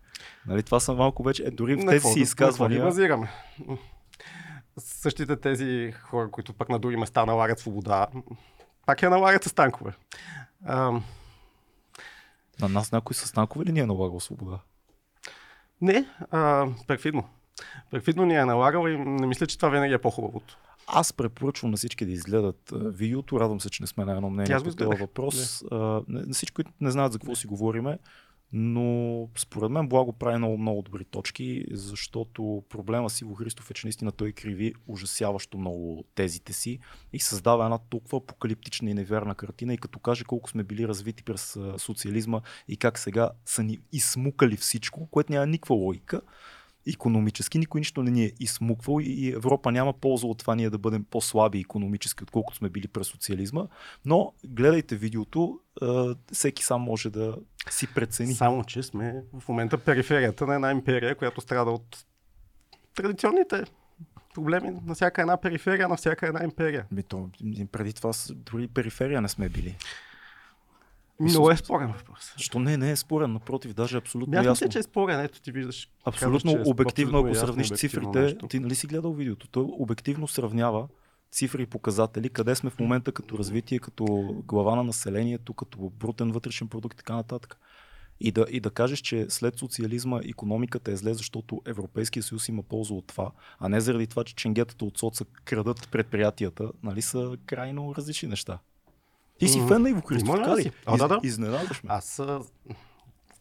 Нали, 0.46 0.62
това 0.62 0.80
са 0.80 0.92
малко 0.94 1.22
вече, 1.22 1.42
е, 1.42 1.50
дори 1.50 1.74
в 1.74 1.78
тези 1.78 1.86
какво- 1.88 2.08
си 2.08 2.20
изказвания. 2.20 2.82
базираме? 2.82 3.28
Същите 4.78 5.36
тези 5.36 5.92
хора, 5.94 6.30
които 6.30 6.52
пък 6.52 6.68
на 6.68 6.78
други 6.78 6.96
места 6.96 7.26
налагат 7.26 7.58
свобода, 7.58 8.06
пак 8.86 9.02
я 9.02 9.10
налагат 9.10 9.44
с 9.44 9.52
танкове. 9.52 9.92
А, 10.64 10.90
На 12.60 12.68
нас 12.68 12.92
някой 12.92 13.14
с 13.14 13.32
танкове 13.32 13.64
ли 13.64 13.72
ни 13.72 13.80
е 13.80 13.86
налагал 13.86 14.20
свобода? 14.20 14.58
не, 15.80 16.04
а, 16.30 16.66
перфидно. 16.86 17.28
Перфидно 17.90 18.24
ни 18.24 18.34
е 18.34 18.44
налагал 18.44 18.88
и 18.88 18.96
не 18.98 19.26
мисля, 19.26 19.46
че 19.46 19.58
това 19.58 19.68
винаги 19.68 19.94
е 19.94 19.98
по-хубавото. 19.98 20.58
Аз 20.86 21.12
препоръчвам 21.12 21.70
на 21.70 21.76
всички 21.76 22.06
да 22.06 22.12
изгледат 22.12 22.60
видеото. 22.72 23.40
Радвам 23.40 23.60
се, 23.60 23.70
че 23.70 23.82
не 23.82 23.86
сме 23.86 24.04
на 24.04 24.12
едно 24.12 24.30
мнение 24.30 24.56
по 24.56 24.64
този 24.64 24.96
въпрос. 24.96 25.62
А, 25.62 25.76
не- 26.08 26.20
на 26.20 26.34
всички, 26.34 26.54
които 26.54 26.70
не 26.80 26.90
знаят 26.90 27.12
за 27.12 27.18
какво 27.18 27.34
си 27.34 27.46
говориме, 27.46 27.98
Но 28.58 29.28
според 29.38 29.70
мен 29.70 29.88
Благо 29.88 30.12
прави 30.12 30.38
много, 30.38 30.58
много 30.58 30.82
добри 30.82 31.04
точки, 31.04 31.64
защото 31.70 32.64
проблема 32.68 33.10
с 33.10 33.20
Иво 33.20 33.34
Христов 33.34 33.70
е, 33.70 33.74
че 33.74 33.86
наистина 33.86 34.12
той 34.12 34.32
криви 34.32 34.74
ужасяващо 34.86 35.58
много 35.58 36.04
тезите 36.14 36.52
си 36.52 36.78
и 37.12 37.20
създава 37.20 37.64
една 37.64 37.78
толкова 37.78 38.18
апокалиптична 38.18 38.90
и 38.90 38.94
невярна 38.94 39.34
картина 39.34 39.74
и 39.74 39.78
като 39.78 39.98
каже 39.98 40.24
колко 40.24 40.50
сме 40.50 40.64
били 40.64 40.88
развити 40.88 41.22
през 41.22 41.58
социализма 41.76 42.40
и 42.68 42.76
как 42.76 42.98
сега 42.98 43.30
са 43.44 43.62
ни 43.62 43.78
измукали 43.92 44.56
всичко, 44.56 45.06
което 45.06 45.32
няма 45.32 45.46
никаква 45.46 45.74
логика 45.74 46.20
економически. 46.94 47.58
Никой 47.58 47.80
нищо 47.80 48.02
не 48.02 48.10
ни 48.10 48.24
е 48.24 48.32
измуквал 48.40 48.98
и 49.00 49.32
Европа 49.32 49.72
няма 49.72 49.92
полза 49.92 50.26
от 50.26 50.38
това 50.38 50.54
ние 50.54 50.70
да 50.70 50.78
бъдем 50.78 51.04
по-слаби 51.10 51.60
економически, 51.60 52.22
отколкото 52.22 52.56
сме 52.58 52.68
били 52.68 52.88
през 52.88 53.06
социализма. 53.06 53.66
Но 54.04 54.32
гледайте 54.44 54.96
видеото, 54.96 55.60
всеки 56.32 56.64
сам 56.64 56.82
може 56.82 57.10
да 57.10 57.36
си 57.70 57.86
прецени. 57.94 58.34
Само, 58.34 58.64
че 58.64 58.82
сме 58.82 59.22
в 59.40 59.48
момента 59.48 59.78
периферията 59.78 60.46
на 60.46 60.54
една 60.54 60.70
империя, 60.70 61.14
която 61.14 61.40
страда 61.40 61.70
от 61.70 62.04
традиционните 62.94 63.64
проблеми 64.34 64.70
на 64.86 64.94
всяка 64.94 65.20
една 65.20 65.36
периферия, 65.36 65.88
на 65.88 65.96
всяка 65.96 66.26
една 66.26 66.44
империя. 66.44 66.86
Ми 66.90 67.02
то, 67.02 67.30
преди 67.72 67.92
това 67.92 68.12
дори 68.34 68.68
периферия 68.68 69.20
не 69.20 69.28
сме 69.28 69.48
били. 69.48 69.76
Много 71.20 71.50
е 71.50 71.56
спорен 71.56 71.92
въпрос. 71.92 72.34
Що 72.36 72.58
не, 72.58 72.76
не 72.76 72.90
е 72.90 72.96
спорен, 72.96 73.32
напротив, 73.32 73.74
даже 73.74 73.96
абсолютно 73.96 74.30
Мятам 74.30 74.46
ясно. 74.46 74.66
се, 74.66 74.68
че 74.68 74.78
е 74.78 74.82
спорен, 74.82 75.20
ето 75.20 75.40
ти 75.40 75.52
виждаш. 75.52 75.90
Абсолютно 76.04 76.52
казваш, 76.52 76.66
е 76.66 76.70
обективно, 76.70 77.18
ако 77.18 77.28
абсолютно 77.28 77.46
сравниш 77.46 77.70
обективно 77.70 78.12
цифрите, 78.12 78.20
нещо. 78.20 78.46
ти 78.46 78.60
нали 78.60 78.74
си 78.74 78.86
гледал 78.86 79.12
видеото, 79.12 79.48
той 79.48 79.64
обективно 79.68 80.28
сравнява 80.28 80.88
цифри 81.32 81.62
и 81.62 81.66
показатели, 81.66 82.28
къде 82.28 82.54
сме 82.54 82.70
в 82.70 82.78
момента 82.78 83.12
като 83.12 83.38
развитие, 83.38 83.78
като 83.78 84.04
глава 84.46 84.76
на 84.76 84.84
населението, 84.84 85.54
като 85.54 85.78
брутен 85.78 86.32
вътрешен 86.32 86.68
продукт 86.68 86.94
и 86.94 86.96
така 86.96 87.14
нататък. 87.14 87.58
И 88.20 88.32
да, 88.32 88.46
и 88.50 88.60
да 88.60 88.70
кажеш, 88.70 88.98
че 88.98 89.26
след 89.28 89.58
социализма 89.58 90.20
економиката 90.28 90.92
е 90.92 90.96
зле, 90.96 91.14
защото 91.14 91.62
Европейския 91.66 92.22
съюз 92.22 92.48
има 92.48 92.62
полза 92.62 92.94
от 92.94 93.06
това, 93.06 93.30
а 93.58 93.68
не 93.68 93.80
заради 93.80 94.06
това, 94.06 94.24
че 94.24 94.34
ченгетата 94.34 94.84
от 94.84 94.98
соца 94.98 95.24
крадат 95.44 95.88
предприятията, 95.92 96.70
нали 96.82 97.02
са 97.02 97.36
крайно 97.46 97.94
различни 97.94 98.28
неща. 98.28 98.58
Ти 99.38 99.48
си 99.48 99.62
фен 99.68 99.82
на 99.82 99.90
Иво 99.90 100.00
Христов, 100.00 100.36
така 100.36 100.56
ли? 100.56 100.72
А, 100.86 100.96
да, 100.96 101.08
да. 101.08 101.20
Изненадваш 101.22 101.82
ме. 101.82 101.88
Аз 101.92 102.22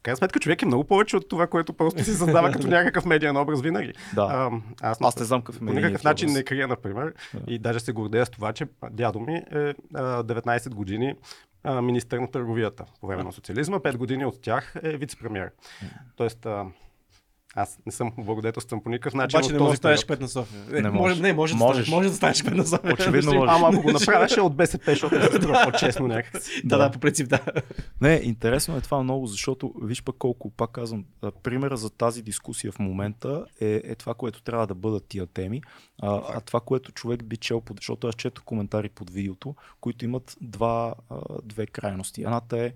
крайна 0.02 0.16
сметка 0.16 0.40
човек 0.40 0.62
е 0.62 0.66
много 0.66 0.84
повече 0.84 1.16
от 1.16 1.28
това, 1.28 1.46
което 1.46 1.72
просто 1.72 2.04
си 2.04 2.14
създава 2.14 2.52
като 2.52 2.66
някакъв 2.66 3.04
медиен 3.04 3.36
образ 3.36 3.60
винаги. 3.60 3.92
Да. 4.14 4.22
А, 4.22 4.50
аз, 4.90 4.98
Аз 5.00 5.18
не 5.18 5.24
знам 5.24 5.42
какъв 5.42 5.56
е 5.62 5.66
по 5.66 5.72
никакъв 5.72 6.04
начин 6.04 6.32
не 6.32 6.42
крия, 6.42 6.68
например, 6.68 7.14
Да. 7.34 7.52
и 7.52 7.58
даже 7.58 7.80
се 7.80 7.92
гордея 7.92 8.26
с 8.26 8.30
това, 8.30 8.52
че 8.52 8.66
дядо 8.90 9.20
ми 9.20 9.34
е 9.34 9.74
а, 9.94 10.24
19 10.24 10.74
години 10.74 11.14
а, 11.64 11.82
министър 11.82 12.18
на 12.18 12.30
търговията 12.30 12.84
по 13.00 13.06
време 13.06 13.24
на 13.24 13.32
социализма, 13.32 13.78
5 13.78 13.96
години 13.96 14.26
от 14.26 14.42
тях 14.42 14.74
е 14.82 14.98
вице-премьер. 14.98 15.50
Тоест, 16.16 16.46
а, 16.46 16.64
аз 17.56 17.78
не 17.86 17.92
съм 17.92 18.12
облагодетелстван 18.18 18.82
по 18.82 18.90
никакъв 18.90 19.14
начин 19.14 19.38
Обаче 19.38 19.52
не 19.52 19.58
можеш 19.58 19.72
да 19.72 19.76
станеш 19.76 20.04
кмет 20.04 20.20
на 20.20 20.28
София. 20.28 20.60
Не 20.70 20.80
Не, 20.80 20.90
може, 20.90 21.22
не, 21.22 21.32
може 21.32 21.52
да 21.52 21.58
Можеш. 21.58 21.88
може 21.88 22.08
да 22.08 22.14
станеш 22.14 22.42
кмет 22.42 22.54
на 22.56 22.66
София. 22.66 22.92
Очевидно 22.92 23.30
Ще- 23.30 23.38
можеш. 23.38 23.54
Ама 23.54 23.68
ако 23.72 23.82
го 23.82 23.92
направя, 23.92 24.28
ще 24.28 24.40
е 24.40 24.42
от 24.42 24.56
БСП, 24.56 24.90
защото 24.90 25.22
се 25.22 25.26
струва 25.36 25.60
по-честно 25.64 26.08
някакси. 26.08 26.62
Да, 26.64 26.78
да, 26.78 26.90
по 26.90 26.98
принцип, 26.98 27.28
да. 27.28 27.40
Не, 28.00 28.20
интересно 28.22 28.76
е 28.76 28.80
това 28.80 29.02
много, 29.02 29.26
защото 29.26 29.74
виж 29.82 30.02
пък 30.02 30.16
колко, 30.18 30.50
пак 30.50 30.70
казвам, 30.70 31.04
примера 31.42 31.76
за 31.76 31.90
тази 31.90 32.22
дискусия 32.22 32.72
в 32.72 32.78
момента 32.78 33.44
е, 33.60 33.82
е 33.84 33.94
това, 33.94 34.14
което 34.14 34.42
трябва 34.42 34.66
да 34.66 34.74
бъдат 34.74 35.06
тия 35.08 35.26
теми, 35.26 35.62
а, 36.02 36.22
а 36.34 36.40
това, 36.40 36.60
което 36.60 36.92
човек 36.92 37.24
би 37.24 37.36
чел, 37.36 37.60
под, 37.60 37.76
защото 37.80 38.06
аз 38.08 38.14
чета 38.14 38.40
коментари 38.40 38.88
под 38.88 39.10
видеото, 39.10 39.54
които 39.80 40.04
имат 40.04 40.36
два, 40.40 40.94
две 41.44 41.66
крайности. 41.66 42.22
Едната 42.22 42.58
е 42.58 42.72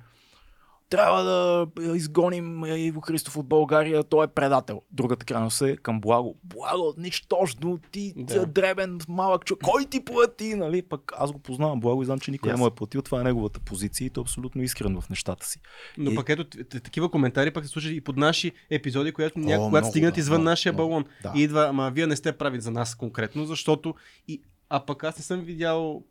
трябва 0.90 1.22
да 1.22 1.66
изгоним 1.94 2.64
Иво 2.66 3.00
Христов 3.00 3.36
от 3.36 3.46
България, 3.46 4.04
той 4.04 4.24
е 4.24 4.28
предател. 4.28 4.82
Другата 4.90 5.26
крайност 5.26 5.62
е 5.62 5.76
към 5.76 6.00
Благо. 6.00 6.36
Благо, 6.44 6.94
нищожно, 6.98 7.78
ти 7.92 8.12
Да. 8.16 8.34
да. 8.34 8.46
дребен, 8.46 8.98
малък 9.08 9.44
човек, 9.44 9.60
кой 9.64 9.84
ти 9.84 10.04
плати, 10.04 10.54
нали? 10.54 10.82
Пък 10.82 11.12
аз 11.16 11.32
го 11.32 11.38
познавам 11.38 11.80
Благо 11.80 12.02
и 12.02 12.06
знам, 12.06 12.18
че 12.20 12.30
никой 12.30 12.48
Yes. 12.48 12.52
не 12.52 12.58
му 12.58 12.66
е 12.66 12.70
платил, 12.70 13.02
това 13.02 13.20
е 13.20 13.24
неговата 13.24 13.60
позиция 13.60 14.06
и 14.06 14.10
той 14.10 14.20
е 14.20 14.24
абсолютно 14.24 14.62
искрен 14.62 15.00
в 15.00 15.10
нещата 15.10 15.46
си. 15.46 15.60
Но 15.98 16.10
И- 16.10 16.14
пък 16.14 16.28
ето, 16.28 16.44
такива 16.64 17.10
коментари 17.10 17.50
пък 17.50 17.64
се 17.64 17.70
случат 17.70 17.92
и 17.92 18.00
под 18.00 18.16
наши 18.16 18.52
епизоди, 18.70 19.12
която 19.12 19.38
няко, 19.38 19.48
много, 19.50 19.64
когато 19.64 19.88
стигнат 19.88 20.14
да, 20.14 20.20
извън 20.20 20.34
много, 20.34 20.50
нашия 20.50 20.72
балон. 20.72 21.04
Да. 21.22 21.32
И 21.36 21.42
идва, 21.42 21.66
ама 21.68 21.90
вие 21.90 22.06
не 22.06 22.16
сте 22.16 22.32
прави 22.32 22.60
за 22.60 22.70
нас 22.70 22.94
конкретно, 22.94 23.44
защото 23.44 23.94
и, 24.28 24.42
а 24.68 24.86
пък 24.86 25.04
аз 25.04 25.18
не 25.18 25.24
съм 25.24 25.40
видял 25.40 26.02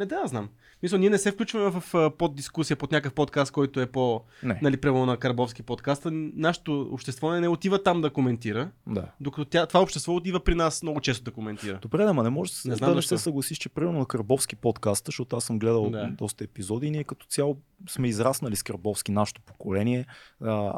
не 0.00 0.06
да, 0.06 0.26
знам. 0.26 0.48
Мисля, 0.82 0.98
ние 0.98 1.10
не 1.10 1.18
се 1.18 1.30
включваме 1.32 1.80
в 1.80 1.94
а, 1.94 2.10
под 2.10 2.92
някакъв 2.92 3.12
подкаст, 3.14 3.52
който 3.52 3.80
е 3.80 3.86
по, 3.86 4.22
Не. 4.42 4.58
нали, 4.62 4.76
прямо 4.76 5.06
на 5.06 5.16
Карбовски 5.16 5.62
подкаст. 5.62 6.06
Нашето 6.10 6.88
общество 6.92 7.30
не, 7.30 7.40
не 7.40 7.48
отива 7.48 7.82
там 7.82 8.00
да 8.00 8.10
коментира, 8.10 8.70
Да. 8.86 9.06
докато 9.20 9.44
тя, 9.44 9.66
това 9.66 9.80
общество 9.80 10.14
отива 10.14 10.40
при 10.44 10.54
нас 10.54 10.82
много 10.82 11.00
често 11.00 11.24
да 11.24 11.30
коментира. 11.30 11.78
Добре, 11.82 12.02
ама 12.04 12.22
не 12.22 12.30
може 12.30 12.52
Не 12.64 12.76
да 12.76 12.94
не 12.94 13.02
се 13.02 13.18
съгласиш, 13.18 13.58
че 13.58 13.68
примерно 13.68 13.98
на 13.98 14.06
Карбовски 14.06 14.56
подкаста, 14.56 15.08
защото 15.08 15.36
аз 15.36 15.44
съм 15.44 15.58
гледал 15.58 15.90
Да. 15.90 16.10
доста 16.18 16.44
епизоди 16.44 16.86
и 16.86 16.90
ние 16.90 17.04
като 17.04 17.26
цяло 17.26 17.56
сме 17.88 18.08
израснали 18.08 18.56
с 18.56 18.62
Карбовски, 18.62 19.12
нашето 19.12 19.40
поколение. 19.40 20.06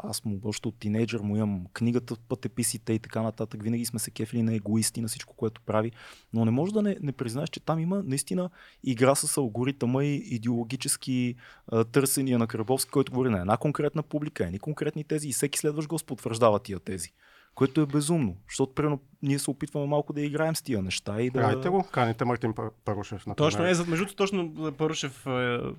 Аз 0.03 0.25
му 0.25 0.39
още 0.45 0.67
от 0.67 0.75
тинейджър 0.79 1.19
му 1.19 1.37
имам 1.37 1.65
книгата, 1.73 2.15
пътеписите 2.29 2.93
и 2.93 2.99
така 2.99 3.21
нататък. 3.21 3.63
Винаги 3.63 3.85
сме 3.85 3.99
се 3.99 4.11
кефили 4.11 4.43
на 4.43 4.55
егоисти, 4.55 5.01
на 5.01 5.07
всичко, 5.07 5.35
което 5.35 5.61
прави. 5.61 5.91
Но 6.33 6.45
не 6.45 6.51
може 6.51 6.73
да 6.73 6.81
не, 6.81 6.97
не 7.01 7.11
признаеш, 7.11 7.49
че 7.49 7.59
там 7.59 7.79
има 7.79 8.03
наистина 8.05 8.49
игра 8.83 9.12
с 9.15 9.37
алгоритъма 9.37 10.03
и 10.05 10.15
идеологически 10.15 11.35
а, 11.67 11.83
търсения 11.83 12.39
на 12.39 12.47
Карбовски, 12.47 12.91
който 12.91 13.11
говори 13.11 13.29
на 13.29 13.39
една 13.39 13.57
конкретна 13.57 14.03
публика, 14.03 14.45
едни 14.45 14.59
конкретни 14.59 15.03
тези 15.03 15.29
и 15.29 15.33
всеки 15.33 15.59
следващ 15.59 15.87
го 15.87 15.97
потвърждава 16.05 16.59
тия 16.59 16.79
тези. 16.79 17.09
Което 17.55 17.81
е 17.81 17.85
безумно, 17.85 18.37
защото 18.49 18.73
примерно 18.73 18.99
ние 19.23 19.39
се 19.39 19.51
опитваме 19.51 19.85
малко 19.87 20.13
да 20.13 20.21
играем 20.21 20.55
с 20.55 20.61
тия 20.61 20.81
неща 20.81 21.21
и 21.21 21.29
да... 21.29 21.41
Правите 21.41 21.69
го, 21.69 21.83
каните 21.83 22.25
Мартин 22.25 22.53
Пар- 22.53 22.69
Парушев. 22.85 23.27
например. 23.27 23.35
Точно 23.37 23.65
е, 23.65 23.73
за 23.73 23.85
между 23.85 24.05
точно 24.07 24.53
Парушев, 24.77 25.27
е, 25.27 25.29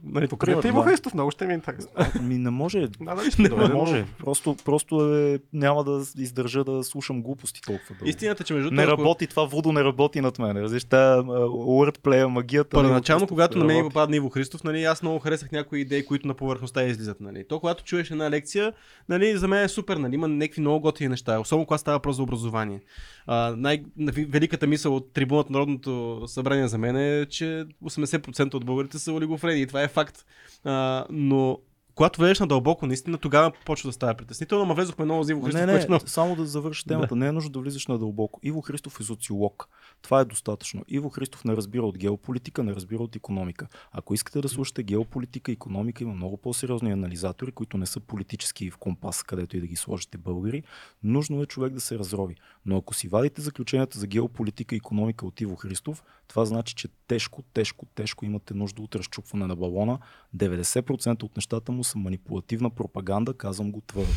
нали, 0.05 0.25
Иво 0.25 0.37
това. 0.37 0.85
Христов, 0.85 1.15
много 1.15 1.31
ще 1.31 1.47
ми 1.47 1.53
е 1.53 1.55
интересно. 1.55 1.91
Ми 2.23 2.39
не 2.39 2.51
може. 2.51 2.89
Да, 3.01 3.31
ще 3.31 3.43
Не, 3.43 3.49
но- 3.49 3.69
може. 3.69 4.05
Просто, 4.19 4.57
просто 4.65 5.15
е, 5.17 5.39
няма 5.53 5.85
да 5.85 6.05
издържа 6.19 6.65
да 6.65 6.85
слушам 6.85 7.23
глупости 7.23 7.63
толкова 7.63 7.89
дълго. 7.91 8.09
Истината, 8.09 8.43
е, 8.43 8.45
че 8.45 8.55
между 8.55 8.71
Не 8.71 8.83
ако- 8.83 8.91
работи, 8.93 9.27
това 9.27 9.45
вудо 9.45 9.73
не 9.73 9.85
работи 9.85 10.21
над 10.21 10.39
мен. 10.39 10.57
Разбираш, 10.57 10.85
та 10.85 11.23
wordplay, 11.23 12.25
магията. 12.25 12.71
Първоначално, 12.71 13.21
Просто 13.21 13.35
когато 13.35 13.59
на 13.59 13.65
не 13.65 13.75
мен 13.75 13.77
ми 13.77 13.89
попадна 13.89 14.17
Иво 14.17 14.31
Христов, 14.31 14.65
нали, 14.65 14.85
аз 14.85 15.03
много 15.03 15.19
харесах 15.19 15.53
някои 15.53 15.81
идеи, 15.81 16.05
които 16.05 16.29
на 16.29 16.35
повърхността 16.35 16.83
излизат. 16.85 17.21
Нали. 17.21 17.45
То, 17.49 17.61
когато 17.61 17.85
чуеш 17.85 18.11
една 18.11 18.31
лекция, 18.31 18.73
нали, 19.09 19.37
за 19.37 19.49
мен 19.49 19.65
е 19.65 19.69
супер, 19.69 19.97
нали, 19.97 20.15
има 20.15 20.29
някакви 20.29 20.61
много 20.61 20.81
готини 20.81 21.09
неща, 21.09 21.41
особено 21.41 21.67
когато 21.67 21.81
става 21.81 21.97
въпрос 21.97 22.17
за 22.17 22.23
образование. 22.23 22.81
А, 23.27 23.34
най- 23.57 23.85
великата 24.29 24.67
мисъл 24.67 24.97
от 24.97 25.13
трибуната 25.13 25.53
на 25.53 25.59
Народното 25.59 26.23
събрание 26.27 26.69
за 26.69 26.79
мен 26.79 26.97
е, 26.97 27.27
че 27.27 27.65
80% 27.85 28.55
от 28.55 28.65
българите 28.65 28.99
са 28.99 29.13
олигофрени 29.13 29.61
и 29.61 29.67
това 29.67 29.83
е 29.83 29.89
факт. 29.89 30.25
А, 30.65 31.05
но 31.11 31.59
когато 31.95 32.21
влезеш 32.21 32.41
на 32.41 32.47
дълбоко, 32.47 32.87
наистина 32.87 33.19
тогава 33.19 33.53
почва 33.65 33.89
да 33.89 33.93
става 33.93 34.15
притеснително, 34.15 34.65
ама 34.65 34.75
влезохме 34.75 35.05
много 35.05 35.23
за 35.23 35.33
Иво 35.33 35.43
Христов. 35.43 35.67
Не, 35.67 35.73
не, 35.73 35.87
много- 35.89 36.07
само 36.07 36.37
да 36.37 36.47
завърша 36.47 36.85
темата. 36.85 37.17
Не 37.17 37.27
е 37.27 37.33
нужно 37.33 37.51
да 37.51 37.59
влизаш 37.59 37.87
на 37.87 37.99
дълбоко. 37.99 38.41
Иво 38.43 38.61
Христов 38.61 39.01
е 39.01 39.03
социолог. 39.03 39.69
Това 40.03 40.21
е 40.21 40.25
достатъчно. 40.25 40.85
Иво 40.89 41.11
Христов 41.11 41.45
не 41.45 41.57
разбира 41.57 41.83
от 41.83 41.99
геополитика, 41.99 42.63
не 42.63 42.75
разбира 42.75 43.03
от 43.03 43.17
економика. 43.17 43.67
Ако 43.93 44.15
искате 44.15 44.41
да 44.41 44.49
слушате 44.49 44.83
геополитика, 44.83 45.53
економика, 45.53 46.05
има 46.05 46.15
много 46.15 46.37
по-сериозни 46.37 46.93
анализатори, 46.93 47.53
които 47.53 47.79
не 47.79 47.87
са 47.87 48.01
политически 48.01 48.71
в 48.71 48.77
компас, 48.77 49.23
където 49.23 49.57
и 49.57 49.61
да 49.61 49.67
ги 49.67 49.77
сложите 49.77 50.19
българи. 50.19 50.63
Нужно 51.03 51.43
е 51.43 51.47
човек 51.47 51.73
да 51.73 51.81
се 51.81 51.99
разрови. 51.99 52.35
Но 52.67 52.77
ако 52.77 52.95
си 52.95 53.09
вадите 53.09 53.43
заключенията 53.43 53.99
за 53.99 54.07
геополитика 54.07 54.75
и 54.75 54.77
економика 54.77 55.27
от 55.27 55.41
Иво 55.41 55.57
Христов, 55.57 56.05
това 56.29 56.45
значи, 56.45 56.75
че 56.75 56.89
тежко, 57.09 57.43
тежко, 57.43 57.87
тежко 57.95 58.25
имате 58.25 58.55
нужда 58.55 58.83
от 58.83 58.95
разчупване 58.95 59.47
на 59.47 59.57
балона. 59.57 59.99
90% 60.37 61.23
от 61.23 61.37
нещата 61.37 61.73
му 61.73 61.84
са 61.85 61.99
манипулативна 61.99 62.71
пропаганда, 62.71 63.35
казвам 63.35 63.73
го 63.73 63.81
твърдо. 63.87 64.13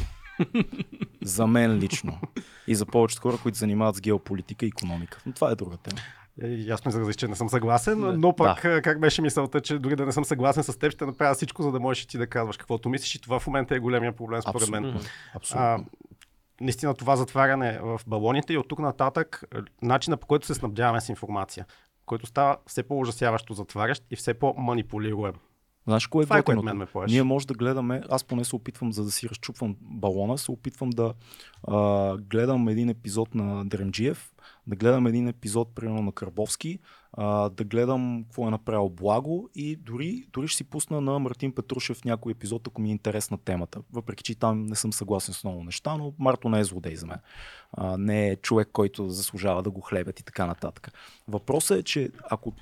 за 1.24 1.48
мен 1.48 1.78
лично. 1.78 2.20
И 2.68 2.76
за 2.76 2.86
повечето 2.86 3.22
хора, 3.22 3.38
които 3.44 3.58
занимават 3.58 3.96
с 3.96 4.02
геополитика 4.02 4.66
и 4.66 4.68
економика. 4.68 5.22
Но 5.26 5.34
това 5.34 5.52
е 5.52 5.56
друга 5.56 5.78
тема. 5.78 6.02
Е, 6.44 6.48
Ясно 6.48 6.90
изразих, 6.90 7.16
че 7.16 7.28
не 7.28 7.36
съм 7.36 7.50
съгласен, 7.50 8.00
Да. 8.02 8.18
но 8.18 8.36
пък 8.36 8.62
да. 8.64 8.82
как 8.82 9.00
беше 9.00 9.22
мисълта, 9.22 9.62
че 9.62 9.80
дори 9.80 9.96
да 9.96 10.06
не 10.06 10.12
съм 10.12 10.26
съгласен 10.26 10.64
с 10.64 10.80
теб, 10.80 10.92
ще 10.92 11.06
направя 11.06 11.34
всичко, 11.34 11.64
за 11.64 11.72
да 11.72 11.80
можеш 11.80 12.04
и 12.04 12.08
ти 12.08 12.18
да 12.18 12.28
казваш 12.28 12.58
каквото 12.58 12.90
мислиш 12.90 13.16
и 13.16 13.22
това 13.22 13.40
в 13.40 13.48
момента 13.48 13.76
е 13.76 13.80
големия 13.80 14.16
проблем 14.16 14.42
според 14.42 14.70
мен. 14.70 15.00
Абсолютно. 15.36 15.66
А, 15.66 15.80
наистина 16.62 16.94
това 16.94 17.16
затваряне 17.16 17.80
в 17.82 18.02
балоните 18.08 18.54
и 18.54 18.58
от 18.58 18.68
тук 18.68 18.80
нататък 18.80 19.44
е, 19.56 19.58
начина 19.82 20.18
по 20.18 20.28
който 20.28 20.46
се 20.48 20.54
снабдяваме 20.54 21.02
с 21.02 21.10
информация, 21.10 21.66
който 22.06 22.26
става 22.26 22.58
все 22.68 22.84
по-ужасяващо 22.84 23.54
затварящ 23.54 24.04
и 24.12 24.16
все 24.16 24.34
по-манипулируем. 24.34 25.34
Знаеш 25.88 26.08
кое 26.08 26.24
е 26.24 26.26
Това 26.26 26.38
е 26.38 26.42
готиното? 26.42 26.66
мен 26.66 26.78
ме 26.78 26.86
плаши. 26.86 27.14
Ние 27.14 27.24
може 27.24 27.48
да 27.48 27.54
гледаме, 27.54 28.02
аз 28.10 28.24
поне 28.24 28.46
се 28.46 28.56
опитвам, 28.56 28.94
за 28.94 29.04
да 29.04 29.12
си 29.12 29.30
разчупвам 29.30 29.76
балона, 29.82 30.38
се 30.38 30.52
опитвам 30.52 30.90
да 30.90 31.14
а, 31.68 32.18
гледам 32.18 32.68
един 32.68 32.90
епизод 32.90 33.36
на 33.36 33.66
Дремджиев, 33.66 34.34
да 34.68 34.76
гледам 34.76 35.08
един 35.08 35.28
епизод, 35.28 35.76
примерно 35.76 36.02
на 36.02 36.12
Карбовски, 36.12 36.80
а, 37.14 37.50
да 37.50 37.64
гледам 37.64 38.24
какво 38.24 38.48
е 38.48 38.52
направил 38.52 38.90
Благо 38.90 39.50
и 39.56 39.76
дори, 39.76 40.28
дори 40.34 40.48
ще 40.48 40.58
си 40.58 40.64
пусна 40.64 41.02
на 41.02 41.20
Мартин 41.20 41.52
Петрушев 41.52 42.06
някой 42.06 42.32
епизод, 42.32 42.68
ако 42.68 42.82
ми 42.82 42.90
е 42.90 42.92
интересна 42.92 43.38
темата. 43.38 43.82
Въпреки, 43.94 44.24
че 44.24 44.40
там 44.40 44.66
не 44.66 44.76
съм 44.76 44.94
съгласен 44.94 45.34
с 45.34 45.44
много 45.44 45.64
неща, 45.64 45.98
но 45.98 46.14
Марто 46.20 46.50
не 46.50 46.60
е 46.60 46.64
злодей 46.64 46.96
за 46.96 47.06
мен. 47.06 47.20
А, 47.72 47.98
не 47.98 48.30
е 48.30 48.36
човек, 48.36 48.70
който 48.74 49.10
заслужава 49.10 49.64
да 49.64 49.72
го 49.72 49.82
хлебят 49.82 50.20
и 50.20 50.24
така 50.24 50.46
нататък. 50.46 50.92
Въпросът 51.28 51.80
е, 51.80 51.84
че 51.84 52.10
ако 52.30 52.54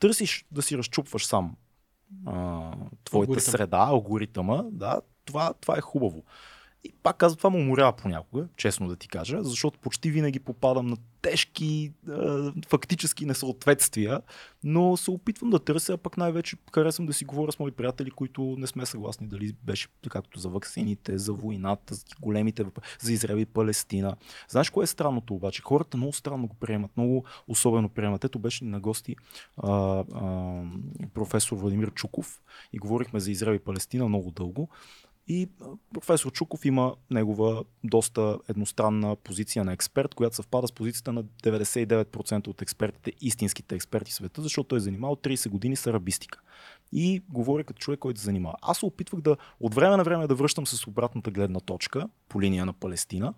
търсиш 0.00 0.46
да 0.52 0.62
си 0.62 0.78
разчупваш 0.78 1.26
сам 1.26 1.56
а, 2.26 2.72
твоята 3.04 3.30
Алгоритъм. 3.30 3.52
среда, 3.52 3.78
алгоритъма, 3.78 4.64
да, 4.70 5.00
това, 5.24 5.52
това 5.60 5.76
е 5.78 5.80
хубаво. 5.80 6.24
И 6.84 6.92
пак 7.02 7.16
казвам, 7.16 7.36
това 7.36 7.50
ме 7.50 7.56
уморява 7.56 7.92
понякога, 7.92 8.48
честно 8.56 8.88
да 8.88 8.96
ти 8.96 9.08
кажа, 9.08 9.44
защото 9.44 9.78
почти 9.78 10.10
винаги 10.10 10.40
попадам 10.40 10.86
на 10.86 10.96
тежки 11.22 11.92
а, 12.08 12.52
фактически 12.66 13.26
несъответствия, 13.26 14.20
но 14.64 14.96
се 14.96 15.10
опитвам 15.10 15.50
да 15.50 15.58
търся, 15.58 15.92
а 15.92 15.96
пък 15.96 16.16
най-вече 16.16 16.56
харесвам 16.74 17.06
да 17.06 17.12
си 17.12 17.24
говоря 17.24 17.52
с 17.52 17.58
мои 17.58 17.70
приятели, 17.70 18.10
които 18.10 18.56
не 18.58 18.66
сме 18.66 18.86
съгласни 18.86 19.26
дали 19.26 19.52
беше 19.62 19.88
както 20.10 20.38
за 20.38 20.48
ваксините, 20.48 21.18
за 21.18 21.32
войната, 21.32 21.94
за 21.94 22.04
големите 22.20 22.64
за 23.00 23.12
Израел 23.12 23.36
и 23.36 23.46
Палестина. 23.46 24.16
Знаеш 24.48 24.70
кое 24.70 24.84
е 24.84 24.86
странното 24.86 25.34
обаче? 25.34 25.62
Хората 25.62 25.96
много 25.96 26.12
странно 26.12 26.46
го 26.46 26.54
приемат, 26.54 26.96
много 26.96 27.24
особено 27.48 27.88
приемат. 27.88 28.24
Ето 28.24 28.38
беше 28.38 28.64
на 28.64 28.80
гости 28.80 29.16
а, 29.56 29.70
а, 29.72 30.62
професор 31.14 31.56
Владимир 31.56 31.90
Чуков 31.90 32.40
и 32.72 32.78
говорихме 32.78 33.20
за 33.20 33.30
Израел 33.30 33.54
и 33.54 33.58
Палестина 33.58 34.08
много 34.08 34.30
дълго. 34.30 34.68
И 35.28 35.48
професор 35.94 36.32
Чуков 36.32 36.64
има 36.64 36.94
негова 37.10 37.64
доста 37.84 38.38
едностранна 38.48 39.16
позиция 39.16 39.64
на 39.64 39.72
експерт, 39.72 40.14
която 40.14 40.36
съвпада 40.36 40.68
с 40.68 40.72
позицията 40.72 41.12
на 41.12 41.24
99% 41.24 42.48
от 42.48 42.62
експертите, 42.62 43.12
истинските 43.20 43.74
експерти 43.74 44.10
в 44.10 44.14
света, 44.14 44.42
защото 44.42 44.68
той 44.68 44.78
е 44.78 44.80
занимавал 44.80 45.16
30 45.16 45.48
години 45.48 45.76
с 45.76 45.86
арабистика. 45.86 46.40
И 46.92 47.22
говори 47.28 47.64
като 47.64 47.78
човек, 47.78 48.00
който 48.00 48.20
се 48.20 48.24
занимава. 48.24 48.54
Аз 48.62 48.78
се 48.78 48.86
опитвах 48.86 49.20
да 49.20 49.36
от 49.60 49.74
време 49.74 49.96
на 49.96 50.04
време 50.04 50.26
да 50.26 50.34
връщам 50.34 50.66
с 50.66 50.86
обратната 50.86 51.30
гледна 51.30 51.60
точка 51.60 52.08
по 52.28 52.42
линия 52.42 52.66
на 52.66 52.72
Палестина. 52.72 53.34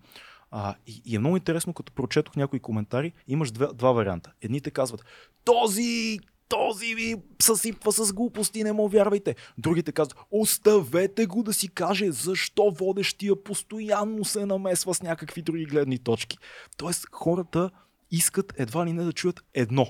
А, 0.51 0.75
и, 0.87 1.03
и 1.05 1.17
е 1.17 1.19
много 1.19 1.37
интересно, 1.37 1.75
като 1.75 1.93
прочетох 1.93 2.37
някои 2.37 2.61
коментари, 2.61 3.13
имаш 3.29 3.51
два, 3.51 3.73
два 3.73 3.93
варианта. 3.93 4.33
Едните 4.43 4.71
казват, 4.71 5.05
този 5.45 6.19
този 6.49 6.95
ви 6.95 7.15
съсипва 7.43 7.93
с 7.93 8.13
глупости, 8.13 8.65
не 8.65 8.73
му 8.73 8.89
вярвайте. 8.89 9.37
Другите 9.59 9.93
казват, 9.93 10.19
оставете 10.31 11.27
го 11.27 11.43
да 11.43 11.53
си 11.53 11.69
каже 11.69 12.11
защо 12.11 12.71
водещия 12.71 13.45
постоянно 13.45 14.25
се 14.25 14.47
намесва 14.47 14.95
с 14.95 15.03
някакви 15.03 15.43
други 15.43 15.65
гледни 15.65 15.99
точки. 15.99 16.39
Тоест 16.77 17.07
хората 17.13 17.71
искат 18.11 18.53
едва 18.57 18.87
ли 18.87 18.93
не 18.93 19.05
да 19.05 19.13
чуят 19.13 19.45
едно. 19.55 19.87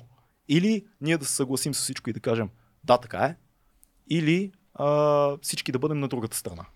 Или 0.49 0.87
ние 1.01 1.19
да 1.19 1.25
се 1.25 1.35
съгласим 1.35 1.75
с 1.75 1.83
всичко 1.83 2.11
и 2.11 2.12
да 2.12 2.21
кажем, 2.21 2.49
да, 2.85 2.99
така 2.99 3.19
е. 3.19 3.37
Или 4.11 4.53
а, 4.75 5.38
всички 5.42 5.73
да 5.73 5.79
бъдем 5.79 6.01
на 6.01 6.09
другата 6.09 6.37
страна. 6.37 6.66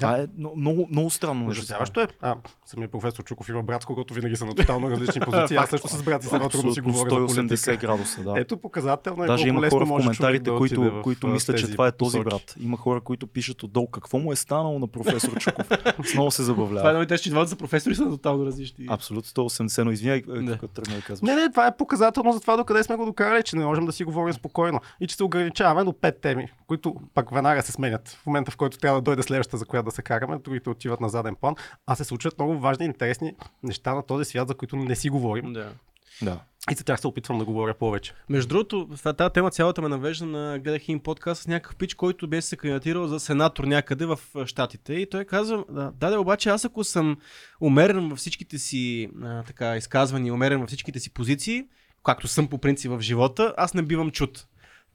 Това 0.00 0.18
е 0.18 0.26
но- 0.38 0.52
много, 0.56 0.88
много 0.90 1.10
странно. 1.10 1.46
Ужасяващо 1.46 2.00
е. 2.00 2.08
А, 2.20 2.36
самия 2.66 2.88
професор 2.88 3.24
Чуков 3.24 3.48
има 3.48 3.62
брат, 3.62 3.82
с 3.82 3.86
когото 3.86 4.14
винаги 4.14 4.36
са 4.36 4.46
на 4.46 4.54
тотално 4.54 4.90
различни 4.90 5.20
позиции. 5.24 5.56
Аз 5.56 5.70
също 5.70 5.88
с 5.88 6.02
брат 6.02 6.22
си 6.22 6.28
се 6.28 6.34
едно 6.36 6.48
трудно 6.48 6.74
си 6.74 6.80
говоря 6.80 7.28
за 7.28 7.42
180 7.42 7.48
политика. 7.48 7.76
градуса, 7.76 8.22
да. 8.22 8.34
Ето 8.36 8.56
показателно 8.56 9.24
е 9.24 9.26
Даже 9.26 9.48
има 9.48 9.70
хора 9.70 9.84
в 9.84 9.88
коментарите, 9.88 10.50
да 10.50 10.56
които, 10.56 10.82
в, 10.82 11.02
които 11.02 11.26
мислят, 11.26 11.58
че 11.58 11.70
това 11.70 11.86
е 11.86 11.92
този 11.92 12.18
посоки. 12.18 12.24
брат. 12.30 12.54
Има 12.60 12.76
хора, 12.76 13.00
които 13.00 13.26
пишат 13.26 13.62
отдолу 13.62 13.86
какво 13.86 14.18
му 14.18 14.32
е 14.32 14.36
станало 14.36 14.78
на 14.78 14.86
професор 14.86 15.38
Чуков. 15.38 15.68
Много 16.14 16.30
се 16.30 16.36
Това 16.36 16.42
е 16.42 16.46
забавлява. 16.46 16.92
много 16.92 17.16
че 17.16 17.30
двамата 17.30 17.48
са 17.48 17.56
професори 17.56 17.94
са 17.94 18.04
тотално 18.04 18.46
различни. 18.46 18.86
Абсолютно 18.88 19.44
180, 19.44 19.84
но 19.84 19.90
извиняй, 19.90 20.22
тук 20.22 20.70
тръгна 20.70 20.94
да 20.94 21.02
казваш. 21.02 21.28
Не, 21.28 21.34
не, 21.34 21.50
това 21.50 21.66
е 21.66 21.76
показателно 21.76 22.32
за 22.32 22.40
това 22.40 22.56
докъде 22.56 22.82
сме 22.82 22.96
го 22.96 23.04
докарали, 23.04 23.42
че 23.42 23.56
не 23.56 23.64
можем 23.66 23.86
да 23.86 23.92
си 23.92 24.04
говорим 24.04 24.34
спокойно 24.34 24.80
и 25.00 25.06
че 25.06 25.16
се 25.16 25.24
ограничаваме 25.24 25.84
до 25.84 25.92
пет 25.92 26.20
теми, 26.20 26.52
които 26.66 26.94
пак 27.14 27.34
веднага 27.34 27.62
се 27.62 27.72
сменят. 27.72 28.08
В 28.08 28.26
момента, 28.26 28.50
в 28.50 28.56
който 28.56 28.78
трябва 28.78 29.00
да 29.00 29.04
дойде 29.04 29.22
следващата, 29.22 29.56
за 29.56 29.64
която 29.64 29.89
да 29.90 29.94
се 29.94 30.02
караме, 30.02 30.38
другите 30.38 30.70
отиват 30.70 31.00
на 31.00 31.08
заден 31.08 31.34
план, 31.34 31.54
а 31.86 31.94
се 31.94 32.04
случват 32.04 32.38
много 32.38 32.58
важни, 32.58 32.84
интересни 32.86 33.34
неща 33.62 33.94
на 33.94 34.02
този 34.02 34.24
свят, 34.24 34.48
за 34.48 34.54
които 34.54 34.76
не 34.76 34.96
си 34.96 35.10
говорим. 35.10 35.52
Да. 35.52 35.72
Да. 36.22 36.40
И 36.70 36.74
за 36.74 36.84
тях 36.84 37.00
се 37.00 37.06
опитвам 37.06 37.38
да 37.38 37.44
говоря 37.44 37.74
повече. 37.74 38.14
Между 38.28 38.48
другото, 38.48 38.88
тази 39.16 39.32
тема 39.32 39.50
цялата 39.50 39.82
ме 39.82 39.88
навежда 39.88 40.26
на 40.26 40.58
гледах 40.58 40.82
един 40.82 41.00
подкаст 41.00 41.42
с 41.42 41.46
някакъв 41.46 41.76
пич, 41.76 41.94
който 41.94 42.28
беше 42.28 42.46
се 42.46 42.56
кандидатирал 42.56 43.06
за 43.06 43.20
сенатор 43.20 43.64
някъде 43.64 44.06
в 44.06 44.18
Штатите. 44.46 44.94
И 44.94 45.10
той 45.10 45.24
казва, 45.24 45.64
да, 45.68 45.92
да, 46.00 46.10
да, 46.10 46.20
обаче 46.20 46.48
аз 46.48 46.64
ако 46.64 46.84
съм 46.84 47.16
умерен 47.60 48.08
във 48.08 48.18
всичките 48.18 48.58
си 48.58 49.08
а, 49.22 49.42
така, 49.42 49.76
изказвания, 49.76 50.34
умерен 50.34 50.60
във 50.60 50.68
всичките 50.68 51.00
си 51.00 51.10
позиции, 51.10 51.64
както 52.04 52.28
съм 52.28 52.48
по 52.48 52.58
принцип 52.58 52.90
в 52.90 53.00
живота, 53.00 53.54
аз 53.56 53.74
не 53.74 53.82
бивам 53.82 54.10
чут. 54.10 54.46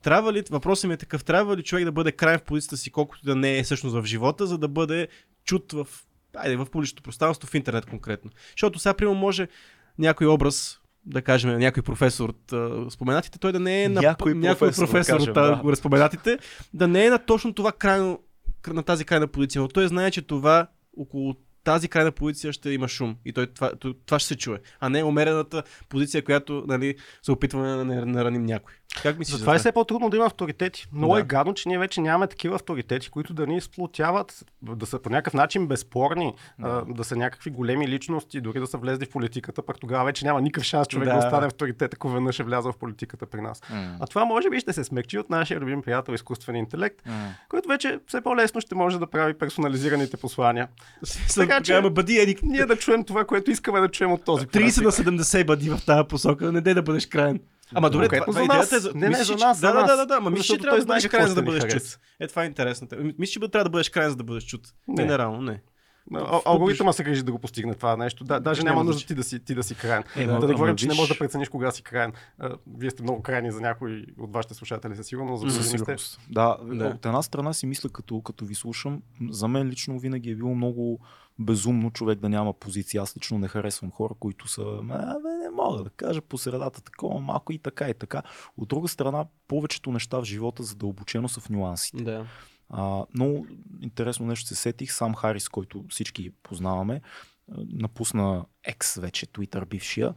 Трябва 0.06 0.32
ли, 0.32 0.42
въпросът 0.50 0.88
ми 0.88 0.94
е 0.94 0.96
такъв, 0.96 1.24
трябва 1.24 1.56
ли 1.56 1.62
човек 1.62 1.84
да 1.84 1.92
бъде 1.92 2.12
край 2.12 2.38
в 2.38 2.42
позицията 2.42 2.76
си, 2.76 2.90
колкото 2.90 3.24
да 3.24 3.36
не 3.36 3.58
е 3.58 3.62
всъщност 3.62 3.96
в 3.96 4.04
живота, 4.04 4.46
за 4.46 4.58
да 4.58 4.68
бъде 4.68 5.08
чут 5.44 5.72
в, 5.72 5.86
айде, 6.36 6.56
в 6.56 6.66
публичното 6.66 7.02
пространство, 7.02 7.48
в 7.48 7.54
интернет 7.54 7.86
конкретно. 7.86 8.30
Защото 8.50 8.78
сега, 8.78 8.94
примерно, 8.94 9.18
може 9.18 9.48
някой 9.98 10.26
образ, 10.26 10.80
да 11.06 11.22
кажем, 11.22 11.58
някой 11.58 11.82
професор 11.82 12.28
от 12.28 12.52
а, 12.52 12.90
споменатите, 12.90 13.38
той 13.38 13.52
да 13.52 13.60
не 13.60 13.82
е 13.82 13.88
на 13.88 14.00
Някой 14.00 14.34
някой 14.34 14.68
професор, 14.68 14.86
да 14.86 14.92
професор 14.92 15.16
кажем, 15.16 15.28
от 15.28 15.34
да. 15.34 15.60
гореспоменатите, 15.62 16.38
да 16.74 16.88
не 16.88 17.06
е 17.06 17.10
на 17.10 17.18
точно 17.18 17.54
това 17.54 17.72
крайно, 17.72 18.20
на 18.66 18.82
тази 18.82 19.04
крайна 19.04 19.26
позиция, 19.26 19.62
но 19.62 19.68
той 19.68 19.88
знае, 19.88 20.10
че 20.10 20.22
това 20.22 20.66
около 20.96 21.34
тази 21.66 21.88
крайна 21.88 22.12
позиция 22.12 22.52
ще 22.52 22.70
има 22.70 22.88
шум 22.88 23.16
и 23.24 23.32
той, 23.32 23.46
това, 23.46 23.70
това, 24.06 24.18
ще 24.18 24.28
се 24.28 24.36
чуе, 24.36 24.58
а 24.80 24.88
не 24.88 25.04
умерената 25.04 25.62
позиция, 25.88 26.24
която 26.24 26.64
нали, 26.66 26.94
се 27.22 27.32
опитваме 27.32 27.68
да 27.68 27.84
не 27.84 28.04
нараним 28.04 28.42
някой. 28.42 28.74
Как 29.02 29.18
мислиш? 29.18 29.36
Затова 29.36 29.54
е 29.54 29.58
за 29.58 29.60
все 29.60 29.72
по-трудно 29.72 30.10
да 30.10 30.16
има 30.16 30.26
авторитети. 30.26 30.86
Много 30.92 31.14
Да. 31.14 31.20
е 31.20 31.22
гадно, 31.22 31.54
че 31.54 31.68
ние 31.68 31.78
вече 31.78 32.00
нямаме 32.00 32.26
такива 32.26 32.54
авторитети, 32.54 33.10
които 33.10 33.34
да 33.34 33.46
ни 33.46 33.60
сплотяват, 33.60 34.44
да 34.62 34.86
са 34.86 34.98
по 34.98 35.10
някакъв 35.10 35.34
начин 35.34 35.66
безспорни, 35.66 36.34
да, 36.58 36.84
да 36.88 37.04
са 37.04 37.16
някакви 37.16 37.50
големи 37.50 37.88
личности, 37.88 38.40
дори 38.40 38.60
да 38.60 38.66
са 38.66 38.78
влезли 38.78 39.06
в 39.06 39.10
политиката, 39.10 39.62
пък 39.62 39.80
тогава 39.80 40.04
вече 40.04 40.24
няма 40.24 40.40
никакъв 40.40 40.64
шанс 40.64 40.88
човек 40.88 41.08
да, 41.08 41.14
Да. 41.14 41.20
да 41.20 41.26
остане 41.26 41.46
авторитет, 41.46 41.94
ако 41.94 42.08
веднъж 42.08 42.40
е 42.40 42.42
влязъл 42.42 42.72
в 42.72 42.78
политиката 42.78 43.26
при 43.26 43.40
нас. 43.40 43.62
М. 43.70 43.96
А 44.00 44.06
това 44.06 44.24
може 44.24 44.50
би 44.50 44.60
ще 44.60 44.72
се 44.72 44.84
смекчи 44.84 45.18
от 45.18 45.30
нашия 45.30 45.60
любим 45.60 45.82
приятел 45.82 46.12
изкуствен 46.12 46.56
интелект, 46.56 47.06
М. 47.06 47.34
който 47.48 47.68
вече 47.68 48.00
все 48.06 48.20
по-лесно 48.20 48.60
ще 48.60 48.74
може 48.74 48.98
да 48.98 49.06
прави 49.06 49.34
персонализираните 49.34 50.16
послания. 50.16 50.68
Така 51.34 51.55
Така 51.56 51.64
че... 51.64 51.72
Ама 51.72 51.90
бъди 51.90 52.16
еди, 52.16 52.36
Ние 52.42 52.66
да 52.66 52.76
чуем 52.76 53.04
това, 53.04 53.24
което 53.24 53.50
искаме 53.50 53.80
да 53.80 53.88
чуем 53.88 54.12
от 54.12 54.24
този 54.24 54.46
30 54.46 54.50
политик. 54.52 54.82
на 54.82 55.18
70 55.18 55.44
бъди 55.46 55.70
в 55.70 55.78
тази 55.86 56.08
посока, 56.08 56.52
не 56.52 56.60
дай 56.60 56.74
да 56.74 56.82
бъдеш 56.82 57.06
крайен. 57.06 57.40
Ама 57.74 57.90
добре, 57.90 58.08
това, 58.08 58.18
за 58.18 58.24
това 58.24 58.56
нас. 58.56 58.66
идеята 58.66 58.76
е 58.76 58.78
за... 58.78 58.92
Не, 58.94 59.08
не, 59.08 59.24
за 59.24 59.32
нас, 59.32 59.60
Да, 59.60 59.66
за 59.66 59.72
да, 59.72 59.80
нас. 59.80 59.90
да, 59.90 59.96
да, 59.96 60.06
да, 60.06 60.14
ама 60.14 60.30
мислиш, 60.30 60.46
че 60.46 60.58
трябва 60.58 60.78
да 60.78 60.86
бъдеш 60.86 61.06
какво 61.08 61.26
за 61.26 61.34
да 61.34 61.42
бъдеш 61.42 61.72
чут. 61.72 61.98
Е, 62.20 62.26
това 62.28 62.42
е 62.42 62.46
интересното. 62.46 62.96
Мислиш, 63.18 63.30
че 63.30 63.40
трябва 63.40 63.64
да 63.64 63.70
бъдеш 63.70 63.88
крайен, 63.90 64.10
за 64.10 64.16
да 64.16 64.24
бъдеш 64.24 64.44
чут. 64.44 64.60
Не. 64.88 64.94
Генерално, 64.94 65.42
не. 65.42 65.62
А- 66.14 66.40
Алгоритъма 66.44 66.92
се 66.92 67.04
грижи 67.04 67.22
да 67.22 67.32
го 67.32 67.38
постигне 67.38 67.74
това 67.74 67.96
нещо. 67.96 68.24
Да, 68.24 68.40
даже 68.40 68.62
Няма 68.62 68.84
нужда 68.84 69.06
ти 69.06 69.14
да 69.14 69.22
си, 69.22 69.44
ти 69.44 69.54
да 69.54 69.62
си 69.62 69.74
крайен. 69.74 70.04
Е, 70.16 70.26
да, 70.26 70.38
да 70.38 70.46
не 70.48 70.54
говорим, 70.54 70.76
че 70.76 70.86
не 70.86 70.94
можеш 70.94 71.08
да 71.08 71.18
прецениш 71.18 71.48
кога 71.48 71.70
си 71.70 71.82
крайен. 71.82 72.12
А, 72.38 72.50
Вие 72.78 72.90
сте 72.90 73.02
много 73.02 73.22
крайни 73.22 73.52
за 73.52 73.60
някои 73.60 74.04
от 74.18 74.32
вашите 74.32 74.54
слушатели, 74.54 74.96
със 74.96 75.06
сигурност. 75.06 75.50
За 75.50 75.62
сигурност. 75.62 76.20
Да, 76.30 76.56
Да. 76.62 76.74
да, 76.74 76.86
от 76.86 77.06
една 77.06 77.22
страна 77.22 77.52
си 77.52 77.66
мисля, 77.66 77.88
като, 77.88 78.22
като 78.22 78.44
ви 78.44 78.54
слушам, 78.54 79.02
за 79.30 79.48
мен 79.48 79.68
лично 79.68 79.98
винаги 79.98 80.30
е 80.30 80.34
било 80.34 80.54
много 80.54 81.00
безумно 81.38 81.90
човек 81.90 82.18
да 82.18 82.28
няма 82.28 82.52
позиция. 82.52 83.02
Аз 83.02 83.16
лично 83.16 83.38
не 83.38 83.48
харесвам 83.48 83.90
хора, 83.90 84.14
които 84.20 84.48
са, 84.48 84.64
бе, 84.82 84.94
не 85.42 85.50
мога 85.50 85.84
да 85.84 85.90
кажа 85.90 86.20
по 86.20 86.38
средата 86.38 86.82
такова, 86.82 87.20
малко 87.20 87.52
и 87.52 87.58
така 87.58 87.88
и 87.88 87.94
така. 87.94 88.22
От 88.56 88.68
друга 88.68 88.88
страна, 88.88 89.26
повечето 89.48 89.92
неща 89.92 90.20
в 90.20 90.24
живота 90.24 90.62
задълбочено 90.62 91.28
са 91.28 91.40
в 91.40 91.50
нюансите. 91.50 92.02
Да. 92.02 92.26
А, 92.68 93.04
много 93.14 93.46
интересно 93.80 94.26
нещо 94.26 94.48
се 94.48 94.54
сетих. 94.54 94.92
Сам 94.92 95.14
Харис, 95.14 95.48
който 95.48 95.84
всички 95.88 96.30
познаваме, 96.30 97.00
напусна 97.72 98.44
екс 98.64 99.00
вече, 99.00 99.26
Twitter 99.26 99.68
бившия, 99.68 100.14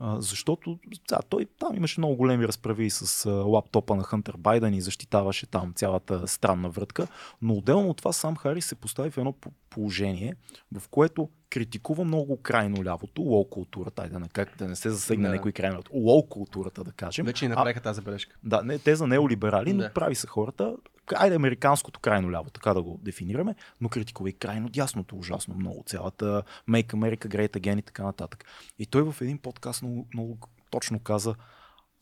защото 0.00 0.78
да, 1.08 1.18
той 1.28 1.46
там 1.58 1.76
имаше 1.76 2.00
много 2.00 2.16
големи 2.16 2.48
разправи 2.48 2.90
с 2.90 3.26
а, 3.26 3.30
лаптопа 3.30 3.96
на 3.96 4.02
Хънтер 4.02 4.34
Байден 4.38 4.74
и 4.74 4.80
защитаваше 4.80 5.46
там 5.46 5.72
цялата 5.74 6.28
странна 6.28 6.70
врътка. 6.70 7.06
Но 7.42 7.54
отделно 7.54 7.90
от 7.90 7.96
това 7.96 8.12
сам 8.12 8.36
Харис 8.36 8.66
се 8.66 8.74
постави 8.74 9.10
в 9.10 9.18
едно 9.18 9.32
по- 9.32 9.50
положение, 9.70 10.34
в 10.72 10.88
което 10.88 11.28
критикува 11.50 12.04
много 12.04 12.36
крайно 12.36 12.84
лявото, 12.84 13.22
лоу 13.22 13.44
културата, 13.44 14.02
айде 14.02 14.18
не, 14.18 14.28
как 14.28 14.54
да 14.58 14.68
не 14.68 14.76
се 14.76 14.90
засегне 14.90 15.28
Да. 15.28 15.34
някой 15.34 15.52
крайно 15.52 15.74
лявото, 15.74 15.90
лоу 15.94 16.22
културата 16.22 16.84
да 16.84 16.92
кажем. 16.92 17.26
Вече 17.26 17.44
ни 17.44 17.48
направиха 17.48 17.80
тази 17.80 17.96
забележка. 17.96 18.36
Да, 18.44 18.62
не, 18.62 18.78
те 18.78 18.96
за 18.96 19.06
неолиберали, 19.06 19.72
но 19.72 19.82
Да. 19.82 19.92
прави 19.92 20.14
са 20.14 20.26
хората. 20.26 20.76
Айде 21.16 21.36
американското 21.36 22.00
крайно 22.00 22.32
ляво, 22.32 22.50
така 22.50 22.74
да 22.74 22.82
го 22.82 23.00
дефинираме, 23.02 23.54
но 23.80 23.88
критикува 23.88 24.28
и 24.28 24.32
крайно 24.32 24.68
дясното 24.68 25.16
ужасно 25.16 25.54
много. 25.54 25.84
Цялата 25.86 26.42
Make 26.68 26.86
America 26.86 27.26
Great 27.26 27.58
Again 27.58 27.78
и 27.78 27.82
така 27.82 28.02
нататък. 28.02 28.44
И 28.78 28.86
той 28.86 29.02
в 29.02 29.20
един 29.20 29.38
подкаст 29.38 29.82
много, 29.82 30.06
много 30.14 30.38
точно 30.70 31.00
каза, 31.00 31.34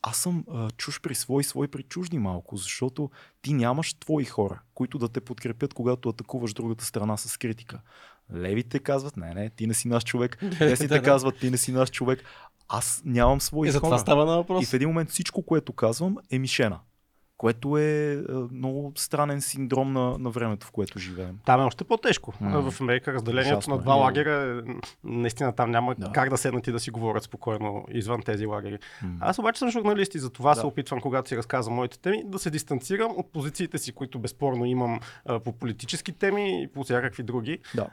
аз 0.02 0.16
съм 0.16 0.44
а, 0.50 0.70
чуж 0.70 1.00
при 1.00 1.14
свой, 1.14 1.44
свой 1.44 1.68
при 1.68 1.82
чужди 1.82 2.18
малко, 2.18 2.56
защото 2.56 3.10
ти 3.42 3.52
нямаш 3.52 3.94
твои 3.94 4.24
хора, 4.24 4.60
които 4.74 4.98
да 4.98 5.08
те 5.08 5.20
подкрепят, 5.20 5.74
когато 5.74 6.08
атакуваш 6.08 6.52
другата 6.54 6.84
страна 6.84 7.16
с 7.16 7.36
критика. 7.36 7.80
Левите 8.34 8.78
казват, 8.78 9.16
не, 9.16 9.34
не, 9.34 9.50
ти 9.50 9.66
не 9.66 9.74
си 9.74 9.88
наш 9.88 10.04
човек. 10.04 10.38
Десните 10.58 11.02
казват, 11.02 11.38
ти 11.38 11.50
не 11.50 11.56
си 11.56 11.72
наш 11.72 11.90
човек. 11.90 12.24
Аз 12.68 13.02
нямам 13.04 13.40
свои 13.40 13.68
И 13.68 13.72
за 13.72 13.80
хора. 13.80 13.88
това 13.88 13.98
става 13.98 14.24
на 14.24 14.32
И 14.32 14.36
въпрос. 14.36 14.66
в 14.66 14.74
един 14.74 14.88
момент 14.88 15.10
всичко, 15.10 15.42
което 15.42 15.72
казвам, 15.72 16.16
е 16.30 16.38
мишена. 16.38 16.80
Което 17.38 17.78
е 17.78 18.12
а, 18.28 18.32
много 18.52 18.92
странен 18.96 19.40
синдром 19.40 19.92
на, 19.92 20.18
на 20.18 20.30
времето, 20.30 20.66
в 20.66 20.70
което 20.70 20.98
живеем. 20.98 21.38
Там 21.44 21.60
е 21.60 21.64
още 21.64 21.84
по-тежко. 21.84 22.32
М. 22.40 22.70
В 22.70 22.80
Америка 22.80 23.12
разделението 23.12 23.58
Ужасно 23.58 23.74
на 23.74 23.80
е. 23.80 23.82
два 23.82 23.94
лагера, 23.94 24.62
е, 24.68 24.72
наистина 25.04 25.52
там 25.52 25.70
няма 25.70 25.94
Да. 25.98 26.12
как 26.12 26.30
да 26.30 26.36
седнат 26.36 26.66
и 26.66 26.72
да 26.72 26.80
си 26.80 26.90
говорят 26.90 27.22
спокойно 27.22 27.84
извън 27.90 28.22
тези 28.22 28.46
лагери. 28.46 28.78
М. 29.02 29.16
Аз 29.20 29.38
обаче 29.38 29.58
съм 29.58 29.70
журналист 29.70 30.14
и 30.14 30.18
за 30.18 30.30
това 30.30 30.54
Да. 30.54 30.60
се 30.60 30.66
опитвам, 30.66 31.00
когато 31.00 31.28
си 31.28 31.36
разказвам 31.36 31.74
моите 31.74 31.98
теми, 31.98 32.22
да 32.24 32.38
се 32.38 32.50
дистанцирам 32.50 33.12
от 33.16 33.32
позициите 33.32 33.78
си, 33.78 33.92
които 33.92 34.18
безспорно 34.18 34.64
имам 34.64 35.00
по 35.44 35.52
политически 35.52 36.12
теми 36.12 36.62
и 36.62 36.68
по 36.68 36.84
всякакви 36.84 37.22
други. 37.22 37.58
Да. 37.74 37.86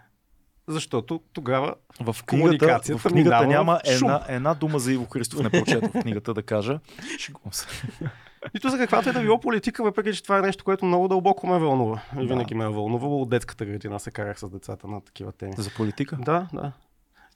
Защото 0.68 1.22
тогава 1.34 1.76
В 1.94 2.06
книгата, 2.06 2.26
Комуникацията 2.26 3.00
в 3.00 3.12
книгата 3.12 3.48
няма 3.48 3.80
в 3.86 3.92
една, 3.92 4.22
една 4.28 4.54
дума 4.54 4.80
за 4.80 4.94
Иво 4.94 5.06
Христов, 5.06 5.40
не 5.40 5.50
прочетох 5.50 5.92
книгата 5.92 6.34
да 6.34 6.44
кажа. 6.44 6.80
Шегувам 7.20 7.54
се. 7.54 7.68
нито 8.54 8.70
за 8.70 8.78
каквато 8.78 9.10
е 9.10 9.14
да 9.14 9.22
било 9.22 9.40
политика, 9.40 9.84
въпреки 9.84 10.14
че 10.14 10.24
това 10.24 10.38
е 10.38 10.42
нещо, 10.42 10.64
което 10.64 10.86
много 10.86 11.08
дълбоко 11.08 11.48
ме 11.48 11.60
вълнува. 11.60 12.02
И 12.14 12.16
Да. 12.18 12.22
винаги 12.24 12.56
ме 12.56 12.64
е 12.64 12.70
вълнувало. 12.70 13.22
От 13.22 13.30
детската 13.30 13.66
градина 13.66 14.00
се 14.00 14.12
карах 14.12 14.40
с 14.40 14.50
децата 14.50 14.88
на 14.88 15.02
такива 15.02 15.32
теми. 15.32 15.54
За 15.58 15.70
политика? 15.70 16.18
Да, 16.18 16.48
да. 16.54 16.72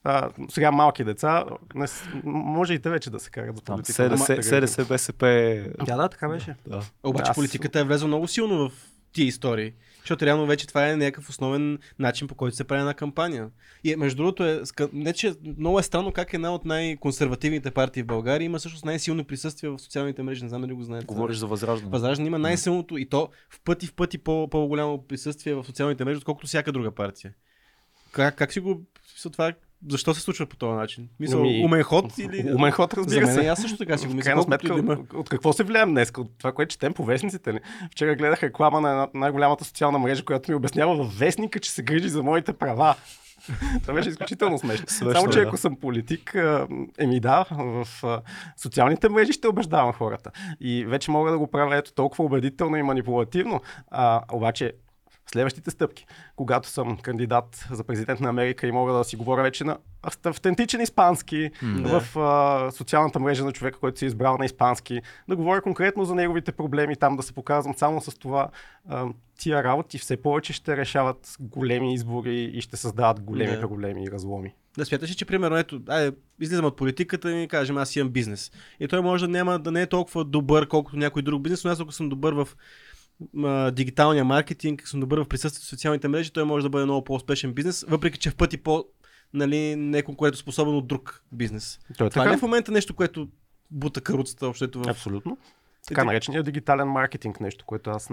А, 0.04 0.28
сега 0.48 0.70
малки 0.70 1.04
деца, 1.04 1.44
не, 1.74 1.86
може 2.24 2.74
и 2.74 2.78
те 2.78 2.90
вече 2.90 3.10
да 3.10 3.20
се 3.20 3.30
карат 3.30 3.56
за 3.56 3.62
политика. 3.62 3.92
СДС, 4.18 4.42
СДС, 4.42 4.84
БСП. 4.84 5.26
Да, 5.78 5.96
да, 5.96 6.08
така 6.08 6.28
беше. 6.28 6.56
Да. 6.66 6.80
Обаче 7.02 7.30
Аз- 7.30 7.34
политиката 7.34 7.80
е 7.80 7.84
влезла 7.84 8.08
много 8.08 8.28
силно 8.28 8.68
в 8.68 8.72
тия 9.12 9.26
истории. 9.26 9.72
Защото 10.00 10.26
реално 10.26 10.46
вече 10.46 10.66
това 10.66 10.88
е 10.88 10.96
някакъв 10.96 11.28
основен 11.28 11.78
начин 11.98 12.28
по 12.28 12.34
който 12.34 12.56
се 12.56 12.64
прави 12.64 12.80
една 12.80 12.94
кампания. 12.94 13.50
И 13.84 13.96
между 13.96 14.16
другото 14.16 14.44
е, 14.44 14.62
не 14.92 15.12
че 15.12 15.34
много 15.58 15.78
е 15.78 15.82
странно 15.82 16.12
как 16.12 16.34
една 16.34 16.54
от 16.54 16.64
най-консервативните 16.64 17.70
партии 17.70 18.02
в 18.02 18.06
България 18.06 18.46
има 18.46 18.58
всъщност 18.58 18.84
най-силно 18.84 19.24
присъствие 19.24 19.70
в 19.70 19.78
социалните 19.78 20.22
мрежи. 20.22 20.42
Не 20.42 20.48
знам 20.48 20.60
дали 20.60 20.72
го 20.72 20.82
знаете. 20.82 21.06
Говориш 21.06 21.36
за 21.36 21.46
възраждане. 21.46 21.90
Възраждане 21.92 22.26
има 22.26 22.38
най-силното 22.38 22.98
и 22.98 23.08
то 23.08 23.28
в 23.50 23.60
пъти 23.64 23.86
в 23.86 23.94
пъти 23.94 24.18
по- 24.18 24.48
по-голямо 24.50 25.06
присъствие 25.06 25.54
в 25.54 25.64
социалните 25.64 26.04
мрежи, 26.04 26.18
отколкото 26.18 26.46
всяка 26.46 26.72
друга 26.72 26.90
партия. 26.90 27.34
Как, 28.12 28.36
как 28.36 28.52
си 28.52 28.60
го... 28.60 28.82
Това, 29.32 29.52
защо 29.90 30.14
се 30.14 30.20
случва 30.20 30.46
по 30.46 30.56
този 30.56 30.72
начин? 30.72 31.08
Мисъл, 31.20 31.40
Ами, 31.40 31.64
умен 31.64 31.82
ход 31.82 32.04
или... 32.18 32.54
Умен 32.54 32.72
ход, 32.72 32.94
разбира 32.94 33.26
За 33.26 33.32
мен 33.32 33.42
се. 33.42 33.48
аз 33.48 33.60
също 33.60 33.78
така 33.78 33.98
си 33.98 34.06
го 34.06 34.14
мисля. 34.14 34.24
крайна 34.24 34.42
сметка, 34.42 34.78
има. 34.78 34.98
от, 35.14 35.28
какво 35.28 35.52
се 35.52 35.62
влияем 35.64 35.90
днес? 35.90 36.12
От 36.18 36.38
това, 36.38 36.52
което 36.52 36.72
четем 36.72 36.94
по 36.94 37.04
вестниците 37.04 37.52
ли? 37.52 37.60
Вчера 37.92 38.16
гледах 38.16 38.42
реклама 38.42 38.80
на 38.80 38.90
една, 38.90 39.08
най-голямата 39.14 39.64
социална 39.64 39.98
мрежа, 39.98 40.24
която 40.24 40.50
ми 40.50 40.54
обяснява 40.54 40.96
във 40.96 41.18
вестника, 41.18 41.60
че 41.60 41.70
се 41.70 41.82
грижи 41.82 42.08
за 42.08 42.22
моите 42.22 42.52
права. 42.52 42.94
Това 43.82 43.94
беше 43.94 44.08
изключително 44.08 44.58
смешно. 44.58 44.86
Смешно 44.88 45.12
Само, 45.12 45.28
е, 45.28 45.32
че 45.32 45.38
да. 45.40 45.46
ако 45.46 45.56
съм 45.56 45.76
политик, 45.76 46.36
еми 46.98 47.20
да, 47.20 47.46
в 47.50 47.88
социалните 48.56 49.08
мрежи 49.08 49.32
ще 49.32 49.48
убеждавам 49.48 49.92
хората. 49.92 50.30
И 50.60 50.84
вече 50.84 51.10
мога 51.10 51.30
да 51.30 51.38
го 51.38 51.46
правя 51.46 51.76
ето 51.76 51.92
толкова 51.92 52.24
убедително 52.24 52.76
и 52.76 52.82
манипулативно. 52.82 53.60
А, 53.90 54.22
обаче, 54.32 54.72
следващите 55.28 55.70
стъпки, 55.70 56.06
когато 56.36 56.68
съм 56.68 56.98
кандидат 56.98 57.66
за 57.70 57.84
президент 57.84 58.20
на 58.20 58.28
Америка 58.28 58.66
и 58.66 58.72
мога 58.72 58.92
да 58.92 59.04
си 59.04 59.16
говоря 59.16 59.42
вече 59.42 59.64
на 59.64 59.78
ав- 60.02 60.26
автентичен 60.26 60.80
испански, 60.80 61.50
М, 61.62 62.00
в 62.00 62.18
а, 62.18 62.70
социалната 62.70 63.20
мрежа 63.20 63.44
на 63.44 63.52
човека, 63.52 63.78
който 63.78 63.98
си 63.98 64.04
е 64.04 64.08
избрал 64.08 64.36
на 64.38 64.44
испански, 64.44 65.00
да 65.28 65.36
говоря 65.36 65.62
конкретно 65.62 66.04
за 66.04 66.14
неговите 66.14 66.52
проблеми, 66.52 66.96
там 66.96 67.16
да 67.16 67.22
се 67.22 67.32
показвам 67.32 67.74
само 67.74 68.00
с 68.00 68.18
това. 68.18 68.48
А, 68.88 69.06
тия 69.38 69.64
работи 69.64 69.98
все 69.98 70.16
повече 70.16 70.52
ще 70.52 70.76
решават 70.76 71.36
големи 71.40 71.94
избори 71.94 72.44
и 72.44 72.60
ще 72.60 72.76
създават 72.76 73.20
големи 73.20 73.52
Да. 73.52 73.60
проблеми 73.60 74.04
и 74.04 74.10
разломи. 74.10 74.54
Да 74.78 74.84
смяташ 74.84 75.10
ли, 75.10 75.14
че 75.14 75.24
примерно, 75.24 75.56
ето, 75.56 75.80
айде, 75.88 76.12
излизам 76.40 76.64
от 76.64 76.76
политиката 76.76 77.32
и 77.32 77.48
кажем, 77.48 77.76
аз 77.76 77.96
имам 77.96 78.10
бизнес. 78.10 78.52
И 78.80 78.88
той 78.88 79.00
може 79.00 79.24
да 79.24 79.30
няма 79.30 79.58
да 79.58 79.70
не 79.70 79.82
е 79.82 79.86
толкова 79.86 80.24
добър, 80.24 80.68
колкото 80.68 80.96
някой 80.96 81.22
друг 81.22 81.42
бизнес, 81.42 81.64
но 81.64 81.70
аз 81.70 81.80
ако 81.80 81.92
съм 81.92 82.08
добър 82.08 82.32
в 82.32 82.48
а, 83.44 83.70
дигиталния 83.70 84.24
маркетинг, 84.24 84.88
съм 84.88 85.00
добър 85.00 85.18
в 85.18 85.28
присъствието 85.28 85.66
в 85.66 85.68
социалните 85.68 86.08
мрежи, 86.08 86.32
той 86.32 86.44
може 86.44 86.62
да 86.62 86.70
бъде 86.70 86.84
много 86.84 87.04
по-успешен 87.04 87.52
бизнес, 87.52 87.84
въпреки 87.88 88.18
че 88.18 88.30
в 88.30 88.36
пъти 88.36 88.56
по 88.56 88.84
нали, 89.34 89.76
не 89.76 89.98
е 89.98 90.02
конкурентно 90.02 90.38
способен 90.38 90.74
от 90.74 90.86
друг 90.86 91.22
бизнес. 91.32 91.78
Той 91.98 92.06
е 92.06 92.10
Това 92.10 92.24
така. 92.24 92.34
е 92.34 92.38
в 92.38 92.42
момента 92.42 92.72
нещо, 92.72 92.94
което 92.94 93.28
бута 93.70 94.00
каруцата 94.00 94.46
общото 94.46 94.82
в... 94.82 94.88
Абсолютно. 94.88 95.38
Така 95.88 96.04
наречения 96.04 96.42
дигитален 96.42 96.88
маркетинг, 96.88 97.40
нещо, 97.40 97.64
което 97.64 97.90
аз 97.90 98.10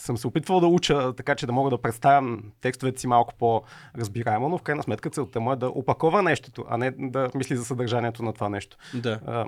съм 0.00 0.16
се 0.16 0.26
опитвал 0.26 0.60
да 0.60 0.66
уча, 0.66 1.12
така 1.16 1.34
че 1.34 1.46
да 1.46 1.52
мога 1.52 1.70
да 1.70 1.82
представям 1.82 2.42
текстовете 2.60 3.00
си 3.00 3.06
малко 3.06 3.34
по-разбираемо, 3.34 4.48
но 4.48 4.58
в 4.58 4.62
крайна 4.62 4.82
сметка 4.82 5.10
целта 5.10 5.40
му 5.40 5.52
е 5.52 5.56
да 5.56 5.68
опакова 5.68 6.22
нещото, 6.22 6.64
а 6.68 6.76
не 6.76 6.90
да 6.90 7.30
мисли 7.34 7.56
за 7.56 7.64
съдържанието 7.64 8.22
на 8.22 8.32
това 8.32 8.48
нещо. 8.48 8.76
Да. 8.94 9.20
А, 9.26 9.46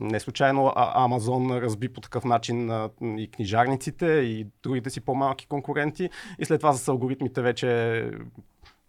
не 0.00 0.20
случайно 0.20 0.72
а- 0.76 1.04
Амазон 1.04 1.58
разби 1.58 1.88
по 1.88 2.00
такъв 2.00 2.24
начин 2.24 2.70
а, 2.70 2.90
и 3.02 3.30
книжарниците, 3.30 4.06
и 4.06 4.46
другите 4.62 4.90
си 4.90 5.00
по-малки 5.00 5.46
конкуренти, 5.46 6.10
и 6.38 6.44
след 6.44 6.60
това 6.60 6.72
с 6.72 6.88
алгоритмите 6.88 7.42
вече 7.42 8.10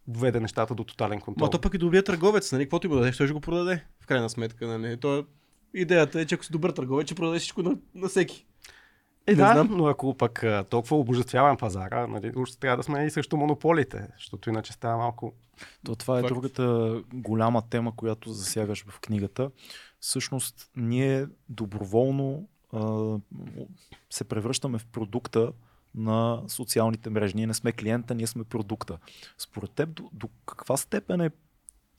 доведе 0.07 0.39
нещата 0.39 0.75
до 0.75 0.83
тотален 0.83 1.21
контрол. 1.21 1.45
Ма 1.45 1.49
то 1.49 1.61
пък 1.61 1.73
и 1.73 1.77
добрият 1.77 2.05
търговец, 2.05 2.51
нали, 2.51 2.63
каквото 2.63 2.87
и 2.87 2.89
му 2.89 2.95
дадеш, 2.95 3.17
той 3.17 3.27
ще 3.27 3.33
го 3.33 3.39
продаде, 3.39 3.83
в 4.01 4.07
крайна 4.07 4.29
сметка. 4.29 4.67
Нали. 4.67 4.97
То, 4.97 5.25
идеята 5.73 6.21
е, 6.21 6.25
че 6.25 6.35
ако 6.35 6.45
си 6.45 6.51
добър 6.51 6.71
търговец, 6.71 7.05
ще 7.05 7.15
продадеш 7.15 7.41
всичко 7.41 7.61
на, 7.63 7.77
на 7.95 8.07
всеки. 8.07 8.45
Е, 9.27 9.31
Не 9.31 9.37
да, 9.37 9.53
знам. 9.53 9.67
но 9.71 9.87
ако 9.87 10.13
пък 10.17 10.43
толкова 10.69 10.97
обожествявам 10.97 11.57
пазара, 11.57 12.07
нали, 12.07 12.31
уж 12.35 12.51
трябва 12.51 12.77
да 12.77 12.83
сме 12.83 13.05
и 13.05 13.09
срещу 13.11 13.37
монополите, 13.37 14.07
защото 14.17 14.49
иначе 14.49 14.73
става 14.73 14.97
малко... 14.97 15.33
То 15.85 15.95
това 15.95 16.17
е 16.19 16.21
Факт. 16.21 16.33
другата 16.33 16.95
голяма 17.13 17.69
тема, 17.69 17.95
която 17.95 18.29
засягаш 18.29 18.85
в 18.87 18.99
книгата. 18.99 19.51
Всъщност, 19.99 20.71
ние 20.75 21.27
доброволно 21.49 22.47
а, 22.73 23.15
се 24.09 24.23
превръщаме 24.23 24.77
в 24.77 24.85
продукта 24.85 25.51
на 25.95 26.41
социалните 26.47 27.09
мрежи. 27.09 27.35
Ние 27.35 27.47
не 27.47 27.53
сме 27.53 27.71
клиента, 27.71 28.15
ние 28.15 28.27
сме 28.27 28.43
продукта. 28.43 28.97
Според 29.37 29.71
теб, 29.71 29.89
до, 29.93 30.09
до 30.13 30.29
каква 30.45 30.77
степен 30.77 31.21
е 31.21 31.29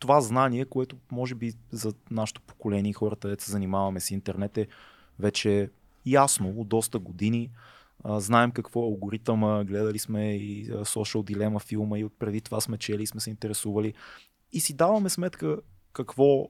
това 0.00 0.20
знание, 0.20 0.64
което 0.64 0.96
може 1.12 1.34
би 1.34 1.52
за 1.70 1.92
нашето 2.10 2.40
поколение 2.40 2.90
и 2.90 2.92
хората, 2.92 3.28
дето 3.28 3.44
се 3.44 3.50
занимаваме 3.50 4.00
с 4.00 4.10
интернет, 4.10 4.58
е 4.58 4.66
вече 5.18 5.70
ясно 6.06 6.48
от 6.48 6.68
доста 6.68 6.98
години. 6.98 7.50
А, 8.04 8.20
знаем 8.20 8.50
какво 8.50 8.80
е 8.80 8.86
алгоритъма, 8.86 9.64
гледали 9.64 9.98
сме 9.98 10.36
и 10.36 10.70
Social 10.70 11.34
Dilemma 11.34 11.66
филма 11.66 11.98
и 11.98 12.04
отпреди 12.04 12.40
това 12.40 12.60
сме 12.60 12.78
чели 12.78 13.02
и 13.02 13.06
сме 13.06 13.20
се 13.20 13.30
интересували. 13.30 13.94
И 14.52 14.60
си 14.60 14.74
даваме 14.74 15.08
сметка 15.08 15.58
какво 15.92 16.48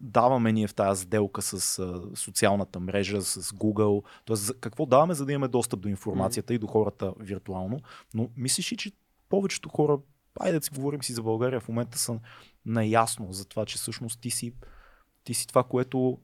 даваме 0.00 0.52
ние 0.52 0.66
в 0.66 0.74
тази 0.74 1.02
сделка 1.02 1.42
с 1.42 1.78
а, 1.78 2.02
социалната 2.14 2.80
мрежа, 2.80 3.22
с 3.22 3.42
Google, 3.42 4.02
т.е. 4.26 4.60
какво 4.60 4.86
даваме, 4.86 5.14
за 5.14 5.26
да 5.26 5.32
имаме 5.32 5.48
достъп 5.48 5.80
до 5.80 5.88
информацията 5.88 6.54
и 6.54 6.58
до 6.58 6.66
хората 6.66 7.14
виртуално. 7.20 7.80
Но 8.14 8.28
мислиш 8.36 8.72
ли, 8.72 8.76
че 8.76 8.92
повечето 9.28 9.68
хора, 9.68 9.98
айде 10.40 10.58
да 10.58 10.64
си 10.64 10.70
говорим 10.74 11.02
си 11.02 11.12
за 11.12 11.22
България, 11.22 11.60
в 11.60 11.68
момента 11.68 11.98
са 11.98 12.20
наясно 12.66 13.32
за 13.32 13.48
това, 13.48 13.66
че 13.66 13.76
всъщност 13.76 14.20
ти 14.20 14.30
си, 14.30 14.52
ти 15.24 15.34
си 15.34 15.46
това, 15.46 15.62
което 15.62 16.18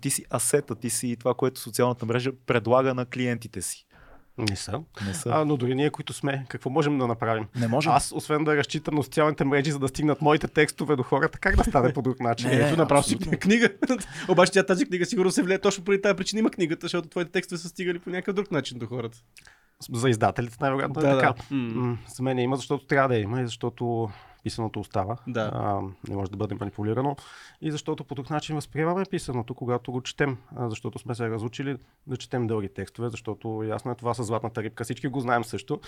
ти 0.00 0.10
си 0.10 0.24
асета, 0.30 0.74
ти 0.74 0.90
си 0.90 1.16
това, 1.18 1.34
което 1.34 1.60
социалната 1.60 2.06
мрежа 2.06 2.32
предлага 2.46 2.94
на 2.94 3.06
клиентите 3.06 3.62
си. 3.62 3.86
Не 4.38 4.56
са. 4.56 4.82
Не 5.06 5.14
са. 5.14 5.30
А, 5.32 5.44
но 5.44 5.56
дори 5.56 5.74
ние, 5.74 5.90
които 5.90 6.12
сме, 6.12 6.46
какво 6.48 6.70
можем 6.70 6.98
да 6.98 7.06
направим? 7.06 7.46
не 7.56 7.68
може. 7.68 7.88
Аз, 7.88 8.12
освен 8.12 8.44
да 8.44 8.56
разчитам 8.56 8.94
на 8.94 9.02
социалните 9.02 9.44
мрежи, 9.44 9.70
за 9.70 9.78
да 9.78 9.88
стигнат 9.88 10.22
моите 10.22 10.48
текстове 10.48 10.96
до 10.96 11.02
хората, 11.02 11.38
как 11.38 11.56
да 11.56 11.64
стане 11.64 11.92
по 11.92 12.02
друг 12.02 12.20
начин? 12.20 12.50
Не, 12.50 12.56
Ето 12.56 12.76
направо 12.76 13.02
си 13.02 13.18
книга. 13.18 13.68
Обаче 14.28 14.52
тя 14.52 14.66
тази 14.66 14.86
книга 14.86 15.06
сигурно 15.06 15.30
се 15.30 15.42
влияе 15.42 15.58
точно 15.60 15.84
поради 15.84 16.02
тази 16.02 16.16
причина 16.16 16.40
има 16.40 16.50
книгата, 16.50 16.84
защото 16.84 17.08
твоите 17.08 17.30
текстове 17.30 17.58
са 17.58 17.68
стигали 17.68 17.98
по 17.98 18.10
някакъв 18.10 18.34
друг 18.34 18.50
начин 18.50 18.78
до 18.78 18.86
хората. 18.86 19.18
За 19.92 20.08
издателите 20.10 20.56
най-вероятно 20.60 20.94
Да, 21.00 21.10
е 21.10 21.14
да. 21.14 21.18
така. 21.20 21.34
М. 21.50 21.86
М, 21.86 21.98
За 22.08 22.22
мен 22.22 22.38
има, 22.38 22.56
защото 22.56 22.86
трябва 22.86 23.08
да 23.08 23.16
има 23.16 23.40
и 23.40 23.46
защото 23.46 24.10
писаното 24.46 24.80
остава. 24.80 25.16
Да. 25.26 25.50
А, 25.54 25.80
не 26.08 26.16
може 26.16 26.30
да 26.30 26.36
бъде 26.36 26.54
манипулирано. 26.54 27.16
И 27.60 27.70
защото 27.70 28.04
по 28.04 28.14
друг 28.14 28.30
начин 28.30 28.54
възприемаме 28.54 29.04
писаното, 29.10 29.54
когато 29.54 29.92
го 29.92 30.00
четем. 30.00 30.38
А, 30.56 30.70
защото 30.70 30.98
сме 30.98 31.14
се 31.14 31.30
разучили 31.30 31.76
да 32.06 32.16
четем 32.16 32.46
дълги 32.46 32.68
текстове, 32.68 33.08
защото 33.08 33.62
ясно 33.68 33.90
е 33.90 33.94
това 33.94 34.14
с 34.14 34.24
златната 34.24 34.62
рибка. 34.62 34.84
Всички 34.84 35.08
го 35.08 35.20
знаем 35.20 35.44
също. 35.44 35.80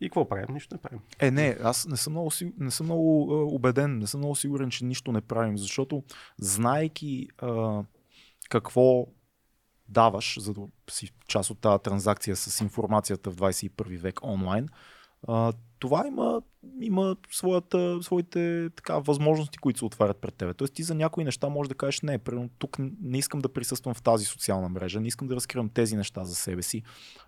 И 0.00 0.08
какво 0.08 0.28
правим? 0.28 0.54
Нищо 0.54 0.74
не 0.74 0.80
правим. 0.80 1.00
Е, 1.18 1.30
не, 1.30 1.56
аз 1.62 1.86
не 1.86 1.96
съм 1.96 2.12
много, 2.12 2.30
не 2.58 2.70
съм 2.70 2.86
много 2.86 3.32
а, 3.32 3.54
убеден, 3.54 3.98
не 3.98 4.06
съм 4.06 4.20
много 4.20 4.36
сигурен, 4.36 4.70
че 4.70 4.84
нищо 4.84 5.12
не 5.12 5.20
правим, 5.20 5.58
защото 5.58 6.02
знайки 6.38 7.28
а, 7.38 7.82
какво 8.48 9.06
даваш, 9.88 10.38
за 10.40 10.54
да 10.54 10.60
си 10.90 11.10
част 11.28 11.50
от 11.50 11.58
тази 11.60 11.82
транзакция 11.82 12.36
с 12.36 12.60
информацията 12.60 13.30
в 13.30 13.36
21 13.36 13.98
век 13.98 14.20
онлайн, 14.22 14.68
а, 15.28 15.52
това 15.78 16.06
има, 16.06 16.42
има 16.80 17.16
своята, 17.30 18.02
своите 18.02 18.70
така, 18.76 18.98
възможности, 18.98 19.58
които 19.58 19.78
се 19.78 19.84
отварят 19.84 20.16
пред 20.16 20.34
тебе. 20.34 20.54
Тоест 20.54 20.74
ти 20.74 20.82
за 20.82 20.94
някои 20.94 21.24
неща 21.24 21.48
можеш 21.48 21.68
да 21.68 21.74
кажеш 21.74 22.00
не, 22.00 22.18
примерно 22.18 22.50
тук 22.58 22.76
не 23.02 23.18
искам 23.18 23.40
да 23.40 23.52
присъствам 23.52 23.94
в 23.94 24.02
тази 24.02 24.24
социална 24.24 24.68
мрежа, 24.68 25.00
не 25.00 25.08
искам 25.08 25.28
да 25.28 25.36
разкривам 25.36 25.68
тези 25.68 25.96
неща 25.96 26.24
за 26.24 26.34
себе 26.34 26.62
си. 26.62 26.82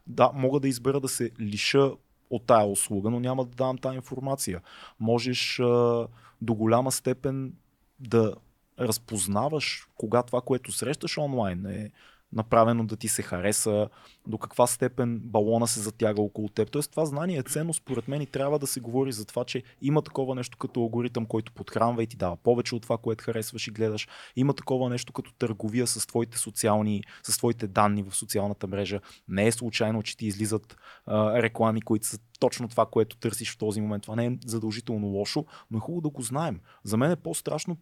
Да, 0.06 0.30
мога 0.34 0.60
да 0.60 0.68
избера 0.68 1.00
да 1.00 1.08
се 1.08 1.30
лиша 1.40 1.90
от 2.30 2.46
тая 2.46 2.66
услуга, 2.66 3.10
но 3.10 3.20
няма 3.20 3.44
да 3.44 3.50
давам 3.50 3.78
тази 3.78 3.96
информация. 3.96 4.60
Можеш 5.00 5.60
а, 5.60 6.06
до 6.40 6.54
голяма 6.54 6.92
степен 6.92 7.52
да 8.00 8.34
разпознаваш 8.80 9.88
кога 9.96 10.22
това, 10.22 10.40
което 10.40 10.72
срещаш 10.72 11.18
онлайн 11.18 11.66
е 11.66 11.90
направено 12.32 12.86
да 12.86 12.96
ти 12.96 13.08
се 13.08 13.22
хареса, 13.22 13.88
до 14.26 14.38
каква 14.38 14.66
степен 14.66 15.20
балона 15.24 15.66
се 15.66 15.80
затяга 15.80 16.22
около 16.22 16.48
теб. 16.48 16.70
Тоест 16.70 16.90
това 16.90 17.06
знание 17.06 17.38
е 17.38 17.42
ценно 17.42 17.74
според 17.74 18.08
мен 18.08 18.22
и 18.22 18.26
трябва 18.26 18.58
да 18.58 18.66
се 18.66 18.80
говори 18.80 19.12
за 19.12 19.24
това, 19.24 19.44
че 19.44 19.62
има 19.82 20.02
такова 20.02 20.34
нещо 20.34 20.58
като 20.58 20.80
алгоритъм, 20.80 21.26
който 21.26 21.52
подхранва 21.52 22.02
и 22.02 22.06
ти 22.06 22.16
дава 22.16 22.36
повече 22.36 22.74
от 22.74 22.82
това, 22.82 22.98
което 22.98 23.24
харесваш 23.24 23.68
и 23.68 23.70
гледаш. 23.70 24.08
Има 24.36 24.54
такова 24.54 24.90
нещо 24.90 25.12
като 25.12 25.32
търговия 25.32 25.86
с 25.86 26.06
твоите 26.06 26.38
социални, 26.38 27.02
с 27.22 27.38
твоите 27.38 27.66
данни 27.66 28.02
в 28.02 28.16
социалната 28.16 28.66
мрежа. 28.66 29.00
Не 29.28 29.46
е 29.46 29.52
случайно, 29.52 30.02
че 30.02 30.16
ти 30.16 30.26
излизат 30.26 30.76
а, 31.06 31.42
реклами, 31.42 31.82
които 31.82 32.06
са 32.06 32.18
точно 32.40 32.68
това, 32.68 32.86
което 32.86 33.16
търсиш 33.16 33.54
в 33.54 33.58
този 33.58 33.80
момент. 33.80 34.02
Това 34.02 34.16
не 34.16 34.26
е 34.26 34.38
задължително 34.46 35.06
лошо, 35.06 35.44
но 35.70 35.78
е 35.78 35.80
хубаво 35.80 36.00
да 36.00 36.08
го 36.08 36.22
знаем. 36.22 36.60
За 36.84 36.96
мен 36.96 37.10
е 37.10 37.16
по-страшно 37.16 37.76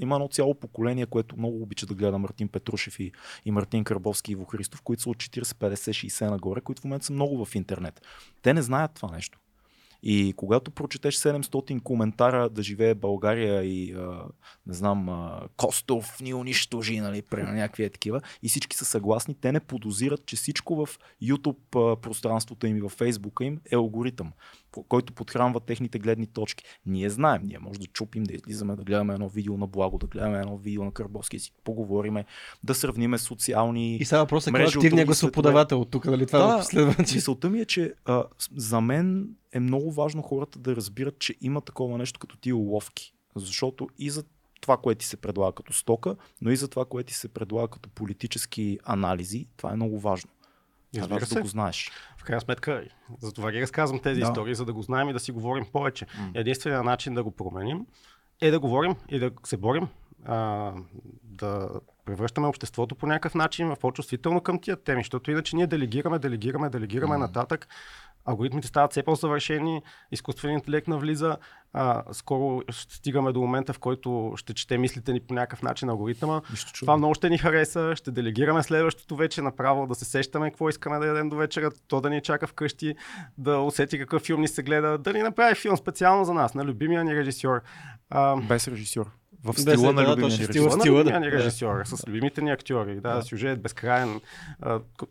има 0.00 0.14
едно 0.14 0.28
цяло 0.28 0.54
поколение, 0.54 1.06
което 1.06 1.36
много 1.36 1.62
обича 1.62 1.86
да 1.86 1.94
гледа 1.94 2.18
Мартин 2.18 2.48
Петрушев 2.48 3.00
и, 3.00 3.12
и 3.44 3.50
Мартин 3.50 3.84
Карбовски 3.84 4.30
и 4.30 4.32
Иво 4.32 4.44
Христов, 4.44 4.82
които 4.82 5.02
са 5.02 5.10
от 5.10 5.16
40, 5.16 5.42
50, 5.42 5.74
60 5.74 6.30
нагоре, 6.30 6.60
които 6.60 6.80
в 6.80 6.84
момента 6.84 7.06
са 7.06 7.12
много 7.12 7.44
в 7.44 7.54
интернет. 7.54 8.00
Те 8.42 8.54
не 8.54 8.62
знаят 8.62 8.90
това 8.94 9.10
нещо. 9.10 9.38
И 10.02 10.34
когато 10.36 10.70
прочетеш 10.70 11.16
700 11.16 11.82
коментара 11.82 12.48
да 12.48 12.62
живее 12.62 12.94
България 12.94 13.64
и 13.64 13.92
а, 13.92 14.24
не 14.66 14.74
знам, 14.74 15.08
а, 15.08 15.40
Костов 15.56 16.20
ни 16.20 16.34
унищожи, 16.34 17.00
нали, 17.00 17.22
при 17.22 17.42
някакви 17.42 17.84
е 17.84 17.90
такива, 17.90 18.20
и 18.42 18.48
всички 18.48 18.76
са 18.76 18.84
съгласни, 18.84 19.34
те 19.34 19.52
не 19.52 19.60
подозират, 19.60 20.26
че 20.26 20.36
всичко 20.36 20.86
в 20.86 20.88
YouTube 21.22 22.00
пространството 22.00 22.66
им 22.66 22.76
и 22.76 22.80
в 22.80 22.90
Facebook 22.90 23.42
им 23.42 23.60
е 23.72 23.76
алгоритъм, 23.76 24.32
който 24.88 25.12
подхранва 25.12 25.60
техните 25.60 25.98
гледни 25.98 26.26
точки. 26.26 26.64
Ние 26.86 27.10
знаем, 27.10 27.42
ние 27.44 27.58
може 27.58 27.80
да 27.80 27.86
чупим, 27.86 28.24
да 28.24 28.34
излизаме, 28.34 28.76
да 28.76 28.84
гледаме 28.84 29.14
едно 29.14 29.28
видео 29.28 29.56
на 29.56 29.66
Благо, 29.66 29.98
да 29.98 30.06
гледаме 30.06 30.38
едно 30.38 30.56
видео 30.56 30.84
на 30.84 30.92
Карбовски, 30.92 31.38
си 31.38 31.52
поговориме, 31.64 32.24
да 32.64 32.74
сравниме 32.74 33.18
социални. 33.18 33.96
И 33.96 34.04
сега 34.04 34.20
въпросът 34.20 34.48
е 34.48 34.52
кой 34.52 34.62
е 34.62 34.64
активният 34.64 35.06
гласоподавател 35.06 35.80
от 35.80 35.90
тук, 35.90 36.04
нали 36.04 36.26
това 36.26 36.38
да, 36.38 36.56
да 36.56 36.62
следва. 36.62 36.94
Мисълта 36.98 37.50
ми 37.50 37.60
е, 37.60 37.64
че 37.64 37.94
а, 38.04 38.24
за 38.56 38.80
мен 38.80 39.28
е 39.52 39.60
много 39.60 39.92
важно 39.92 40.22
хората 40.22 40.58
да 40.58 40.76
разбират, 40.76 41.18
че 41.18 41.34
има 41.40 41.60
такова 41.60 41.98
нещо 41.98 42.20
като 42.20 42.36
тия 42.36 42.56
уловки. 42.56 43.12
Защото 43.36 43.88
и 43.98 44.10
за 44.10 44.24
това, 44.60 44.76
което 44.76 44.98
ти 44.98 45.06
се 45.06 45.16
предлага 45.16 45.52
като 45.52 45.72
стока, 45.72 46.16
но 46.40 46.50
и 46.50 46.56
за 46.56 46.68
това, 46.68 46.84
което 46.84 47.08
ти 47.08 47.14
се 47.14 47.28
предлага 47.28 47.68
като 47.68 47.88
политически 47.88 48.78
анализи, 48.84 49.46
това 49.56 49.72
е 49.72 49.76
много 49.76 50.00
важно. 50.00 50.30
Това 50.94 51.18
да 51.18 51.40
го 51.40 51.48
знаеш. 51.48 51.90
В 52.22 52.24
крайна 52.24 52.40
сметка, 52.40 52.84
за 53.20 53.32
това 53.32 53.52
ги 53.52 53.62
разказвам 53.62 54.00
тези 54.00 54.20
да. 54.20 54.26
истории, 54.26 54.54
за 54.54 54.64
да 54.64 54.72
го 54.72 54.82
знаем 54.82 55.08
и 55.08 55.12
да 55.12 55.20
си 55.20 55.32
говорим 55.32 55.66
повече. 55.72 56.06
Mm. 56.06 56.30
Единственият 56.34 56.84
начин 56.84 57.14
да 57.14 57.22
го 57.22 57.30
променим 57.30 57.86
е 58.40 58.50
да 58.50 58.60
говорим 58.60 58.94
и 59.08 59.18
да 59.18 59.30
се 59.44 59.56
борим, 59.56 59.88
а, 60.24 60.72
да 61.22 61.70
превръщаме 62.04 62.46
обществото 62.46 62.94
по 62.94 63.06
някакъв 63.06 63.34
начин 63.34 63.68
в 63.68 63.76
по-чувствително 63.80 64.40
към 64.40 64.60
тия 64.60 64.76
теми, 64.76 65.00
защото 65.00 65.30
иначе 65.30 65.56
ние 65.56 65.66
делегираме, 65.66 66.18
делегираме, 66.18 66.70
делегираме 66.70 67.14
mm. 67.14 67.18
нататък 67.18 67.68
алгоритмите 68.24 68.68
стават 68.68 68.90
все 68.90 69.02
по-съвършени, 69.02 69.82
изкуственият 70.12 70.62
интелект 70.62 70.88
навлиза, 70.88 71.36
а, 71.72 72.02
скоро 72.12 72.62
ще 72.68 72.94
стигаме 72.94 73.32
до 73.32 73.40
момента, 73.40 73.72
в 73.72 73.78
който 73.78 74.32
ще 74.36 74.54
чете 74.54 74.78
мислите 74.78 75.12
ни 75.12 75.20
по 75.20 75.34
някакъв 75.34 75.62
начин 75.62 75.88
алгоритъма. 75.88 76.40
Това 76.80 76.96
много 76.96 77.14
ще 77.14 77.30
ни 77.30 77.38
хареса, 77.38 77.96
ще 77.96 78.10
делегираме 78.10 78.62
следващото 78.62 79.16
вече 79.16 79.42
направо, 79.42 79.86
да 79.86 79.94
се 79.94 80.04
сещаме 80.04 80.50
какво 80.50 80.68
искаме 80.68 80.98
да 80.98 81.06
ядем 81.06 81.28
до 81.28 81.36
вечера, 81.36 81.70
то 81.88 82.00
да 82.00 82.10
ни 82.10 82.20
чака 82.20 82.46
вкъщи, 82.46 82.94
да 83.38 83.58
усети 83.58 83.98
какъв 83.98 84.22
филм 84.22 84.40
ни 84.40 84.48
се 84.48 84.62
гледа, 84.62 84.98
да 84.98 85.12
ни 85.12 85.22
направи 85.22 85.54
филм 85.54 85.76
специално 85.76 86.24
за 86.24 86.34
нас, 86.34 86.54
на 86.54 86.64
любимия 86.64 87.04
ни 87.04 87.16
режисьор. 87.16 87.60
А, 88.10 88.36
Без 88.36 88.68
режисьор. 88.68 89.10
В 89.44 89.60
стила 89.60 89.92
на 89.92 90.02
любимия 90.02 90.38
ни 90.38 90.48
режисьор. 90.48 90.68
В 90.68 90.72
стила 90.72 90.76
на 90.76 91.00
любимия 91.00 91.32
режисьор, 91.32 91.84
с 91.84 92.08
любимите 92.08 92.42
ни 92.42 92.50
актьори. 92.50 93.00
Да, 93.00 93.14
да. 93.14 93.22
сюжет 93.22 93.62
безкрайен, 93.62 94.20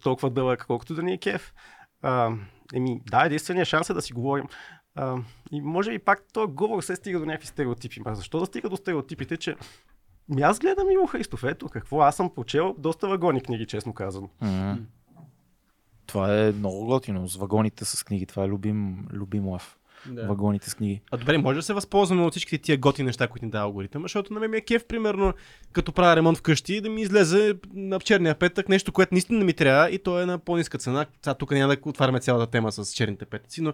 толкова 0.03 0.29
дълъг, 0.29 0.65
колкото 0.67 0.95
да 0.95 1.03
ни 1.03 1.13
е 1.13 1.17
кеф. 1.17 1.53
А, 2.01 2.31
еми, 2.73 3.01
да, 3.11 3.25
единственият 3.25 3.67
шанс 3.67 3.89
е 3.89 3.93
да 3.93 4.01
си 4.01 4.13
говорим. 4.13 4.45
А, 4.95 5.17
и 5.51 5.61
може 5.61 5.91
би 5.91 5.99
пак 5.99 6.23
този 6.33 6.53
говор 6.53 6.81
се 6.81 6.95
стига 6.95 7.19
до 7.19 7.25
някакви 7.25 7.47
стереотипи. 7.47 8.01
А 8.05 8.15
защо 8.15 8.39
да 8.39 8.45
стига 8.45 8.69
до 8.69 8.77
стереотипите, 8.77 9.37
че 9.37 9.55
ми 10.29 10.41
аз 10.41 10.59
гледам 10.59 10.91
Иво 10.91 11.07
Христов, 11.07 11.43
ето 11.43 11.69
какво, 11.69 12.01
аз 12.01 12.15
съм 12.15 12.29
почел 12.29 12.75
доста 12.77 13.07
вагони 13.07 13.41
книги, 13.41 13.65
честно 13.65 13.93
казано. 13.93 14.29
Mm-hmm. 14.41 14.77
Това 16.05 16.39
е 16.39 16.51
много 16.51 16.85
готино. 16.85 17.27
С 17.27 17.35
вагоните 17.35 17.85
с 17.85 18.03
книги. 18.03 18.25
Това 18.25 18.43
е 18.43 18.47
любим, 18.47 19.07
любим 19.13 19.47
лав 19.47 19.77
да. 20.05 20.27
вагоните 20.27 20.69
с 20.69 20.75
книги. 20.75 21.01
А 21.11 21.17
добре, 21.17 21.37
може 21.37 21.55
да 21.55 21.63
се 21.63 21.73
възползваме 21.73 22.23
от 22.23 22.31
всичките 22.31 22.63
тия 22.63 22.77
готи 22.77 23.03
неща, 23.03 23.27
които 23.27 23.45
ни 23.45 23.51
дава 23.51 23.65
алгоритъм, 23.65 24.01
защото 24.01 24.33
на 24.33 24.39
мен 24.39 24.51
ми 24.51 24.57
е 24.57 24.61
кеф, 24.61 24.85
примерно, 24.85 25.33
като 25.71 25.91
правя 25.91 26.15
ремонт 26.15 26.37
вкъщи, 26.37 26.81
да 26.81 26.89
ми 26.89 27.01
излезе 27.01 27.53
на 27.73 27.99
черния 27.99 28.35
петък 28.35 28.69
нещо, 28.69 28.91
което 28.91 29.13
наистина 29.13 29.39
не 29.39 29.45
ми 29.45 29.53
трябва 29.53 29.89
и 29.89 29.99
то 29.99 30.21
е 30.21 30.25
на 30.25 30.39
по-ниска 30.39 30.77
цена. 30.77 31.05
Сега 31.23 31.33
тук 31.33 31.51
няма 31.51 31.75
да 31.75 31.89
отваряме 31.89 32.19
цялата 32.19 32.51
тема 32.51 32.71
с 32.71 32.93
черните 32.93 33.25
петъци, 33.25 33.61
но 33.61 33.73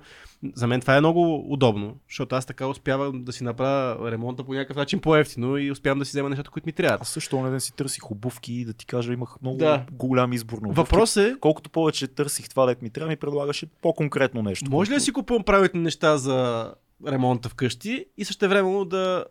за 0.55 0.67
мен 0.67 0.81
това 0.81 0.97
е 0.97 0.99
много 0.99 1.53
удобно, 1.53 1.97
защото 2.09 2.35
аз 2.35 2.45
така 2.45 2.67
успявам 2.67 3.23
да 3.23 3.33
си 3.33 3.43
направя 3.43 4.11
ремонта 4.11 4.43
по 4.43 4.53
някакъв 4.53 4.77
начин 4.77 4.99
по-ефтино 4.99 5.57
и 5.57 5.71
успявам 5.71 5.99
да 5.99 6.05
си 6.05 6.09
взема 6.09 6.29
нещата, 6.29 6.49
които 6.49 6.65
ми 6.65 6.73
трябват. 6.73 7.01
Аз 7.01 7.09
също 7.09 7.41
не 7.41 7.59
си 7.59 7.75
търсих 7.75 8.11
обувки 8.11 8.53
и 8.53 8.65
да 8.65 8.73
ти 8.73 8.85
кажа, 8.85 9.13
имах 9.13 9.35
много 9.41 9.57
да. 9.57 9.85
голям 9.91 10.33
избор 10.33 10.57
на 10.61 10.73
Въпрос 10.73 11.17
е. 11.17 11.35
Колкото 11.39 11.69
повече 11.69 12.07
търсих 12.07 12.49
това, 12.49 12.65
дет 12.65 12.81
ми 12.81 12.89
трябва, 12.89 13.09
ми 13.09 13.15
предлагаше 13.15 13.65
по-конкретно 13.81 14.41
нещо. 14.41 14.71
Може 14.71 14.91
ли 14.91 14.95
да 14.95 15.01
си 15.01 15.11
купувам 15.11 15.43
правилните 15.43 15.77
неща 15.77 16.16
за 16.17 16.73
ремонта 17.07 17.49
вкъщи 17.49 18.05
и 18.17 18.25
също 18.25 18.49
времено 18.49 18.85
да, 18.85 19.25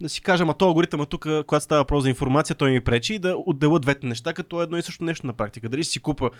да 0.00 0.08
си 0.08 0.22
кажем, 0.22 0.50
а 0.50 0.54
то 0.54 0.66
алгоритъма 0.66 1.06
тук, 1.06 1.26
когато 1.46 1.64
става 1.64 1.80
въпрос 1.80 2.02
за 2.02 2.08
информация, 2.08 2.56
той 2.56 2.70
ми 2.70 2.80
пречи 2.80 3.14
и 3.14 3.18
да 3.18 3.36
отделя 3.46 3.78
двете 3.78 4.06
неща 4.06 4.32
като 4.32 4.62
едно 4.62 4.76
и 4.76 4.82
също 4.82 5.04
нещо 5.04 5.26
на 5.26 5.32
практика. 5.32 5.68
Дали 5.68 5.84
си 5.84 6.00
купа 6.00 6.30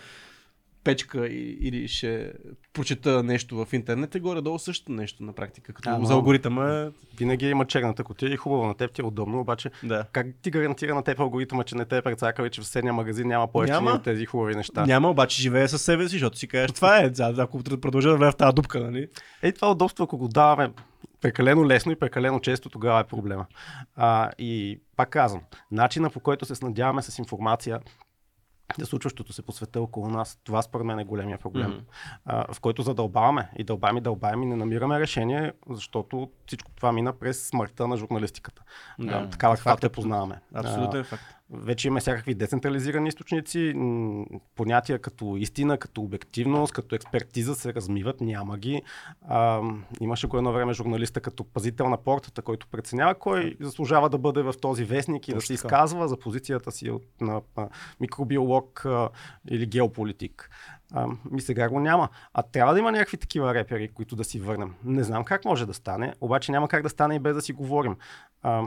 печка 0.83 1.27
или 1.27 1.87
ще 1.87 2.33
прочета 2.73 3.23
нещо 3.23 3.65
в 3.65 3.73
интернет, 3.73 4.15
е 4.15 4.19
горе-долу 4.19 4.59
също 4.59 4.91
нещо 4.91 5.23
на 5.23 5.33
практика. 5.33 5.73
Като 5.73 5.89
а, 5.89 6.05
за 6.05 6.13
алгоритъма. 6.13 6.91
Винаги 7.17 7.49
има 7.49 7.65
черната 7.65 8.03
котия 8.03 8.33
и 8.33 8.37
хубаво 8.37 8.65
на 8.65 8.75
теб 8.75 8.93
ти 8.93 9.01
е 9.01 9.05
удобно, 9.05 9.39
обаче 9.39 9.71
да. 9.83 10.05
как 10.11 10.27
ти 10.41 10.51
гарантира 10.51 10.95
на 10.95 11.03
теб 11.03 11.19
алгоритъма, 11.19 11.63
че 11.63 11.75
не 11.75 11.85
те 11.85 11.97
е 11.97 12.01
прецакал 12.01 12.45
и 12.45 12.49
че 12.49 12.61
в 12.61 12.65
съседния 12.65 12.93
магазин 12.93 13.27
няма 13.27 13.47
повече 13.47 13.73
от 13.73 14.03
тези 14.03 14.25
хубави 14.25 14.55
неща? 14.55 14.85
Няма, 14.85 15.09
обаче 15.09 15.41
живее 15.41 15.67
със 15.67 15.81
себе 15.81 16.03
си, 16.03 16.09
защото 16.09 16.37
си 16.37 16.47
кажеш, 16.47 16.71
това 16.71 16.99
е, 16.99 17.11
ако 17.37 17.63
продължа 17.63 18.09
да 18.09 18.17
влезе 18.17 18.31
в 18.31 18.35
тази 18.35 18.53
дупка, 18.53 18.79
нали? 18.79 19.07
Ей, 19.41 19.51
това 19.51 19.71
удобство, 19.71 20.03
ако 20.03 20.17
го 20.17 20.27
даваме 20.27 20.71
прекалено 21.21 21.67
лесно 21.67 21.91
и 21.91 21.95
прекалено 21.95 22.39
често, 22.39 22.69
тогава 22.69 22.99
е 22.99 23.03
проблема. 23.03 23.45
А, 23.95 24.31
и 24.37 24.81
пак 24.95 25.09
казвам, 25.09 25.41
начина 25.71 26.09
по 26.09 26.19
който 26.19 26.45
се 26.45 26.55
снадяваме 26.55 27.01
с 27.01 27.19
информация 27.19 27.79
за 28.79 28.85
случващото 28.85 29.33
се 29.33 29.41
по 29.41 29.51
света 29.51 29.81
около 29.81 30.07
нас. 30.07 30.39
Това 30.43 30.61
според 30.61 30.85
мен 30.85 30.99
е 30.99 31.03
големия 31.03 31.37
проблем, 31.37 31.71
mm-hmm. 31.71 31.83
а, 32.25 32.53
в 32.53 32.59
който 32.59 32.81
задълбаваме 32.81 33.49
и 33.57 33.63
дълбаем 33.63 33.97
и 33.97 34.01
дълбаем 34.01 34.43
и 34.43 34.45
не 34.45 34.55
намираме 34.55 34.99
решение, 34.99 35.53
защото 35.69 36.29
всичко 36.47 36.71
това 36.75 36.91
мина 36.91 37.13
през 37.13 37.47
смъртта 37.47 37.87
на 37.87 37.97
журналистиката. 37.97 38.63
Да, 38.99 39.15
а, 39.15 39.29
такава 39.29 39.55
каквато 39.55 39.81
те 39.81 39.89
познаваме. 39.89 40.41
Абсолютен 40.53 41.03
факт 41.03 41.23
вече 41.51 41.87
има 41.87 41.99
всякакви 41.99 42.35
децентрализирани 42.35 43.07
източници, 43.07 43.73
понятия 44.55 44.99
като 44.99 45.35
истина, 45.37 45.77
като 45.77 46.01
обективност, 46.01 46.73
като 46.73 46.95
експертиза 46.95 47.55
се 47.55 47.73
размиват, 47.73 48.21
няма 48.21 48.57
ги. 48.57 48.81
А, 49.27 49.61
имаше 49.99 50.27
го 50.27 50.37
едно 50.37 50.53
време 50.53 50.73
журналиста 50.73 51.21
като 51.21 51.43
пазител 51.43 51.89
на 51.89 51.97
портата, 51.97 52.41
който 52.41 52.67
преценява 52.67 53.15
кой 53.15 53.55
заслужава 53.59 54.09
да 54.09 54.17
бъде 54.17 54.41
в 54.41 54.53
този 54.61 54.83
вестник 54.83 55.27
и 55.27 55.31
Точно 55.31 55.39
да 55.39 55.45
се 55.45 55.53
изказва 55.53 56.07
за 56.07 56.19
позицията 56.19 56.71
си 56.71 56.89
от, 56.89 57.03
на, 57.21 57.41
на 57.57 57.69
микробиолог 57.99 58.85
а, 58.85 59.09
или 59.49 59.65
геополитик. 59.65 60.49
А, 60.93 61.07
ми 61.31 61.41
сега 61.41 61.69
го 61.69 61.79
няма. 61.79 62.09
А 62.33 62.43
трябва 62.43 62.73
да 62.73 62.79
има 62.79 62.91
някакви 62.91 63.17
такива 63.17 63.53
репери, 63.53 63.87
които 63.87 64.15
да 64.15 64.23
си 64.23 64.39
върнем. 64.39 64.73
Не 64.83 65.03
знам 65.03 65.23
как 65.23 65.45
може 65.45 65.65
да 65.65 65.73
стане, 65.73 66.13
обаче 66.21 66.51
няма 66.51 66.67
как 66.67 66.83
да 66.83 66.89
стане 66.89 67.15
и 67.15 67.19
без 67.19 67.35
да 67.35 67.41
си 67.41 67.53
говорим. 67.53 67.95
А, 68.43 68.63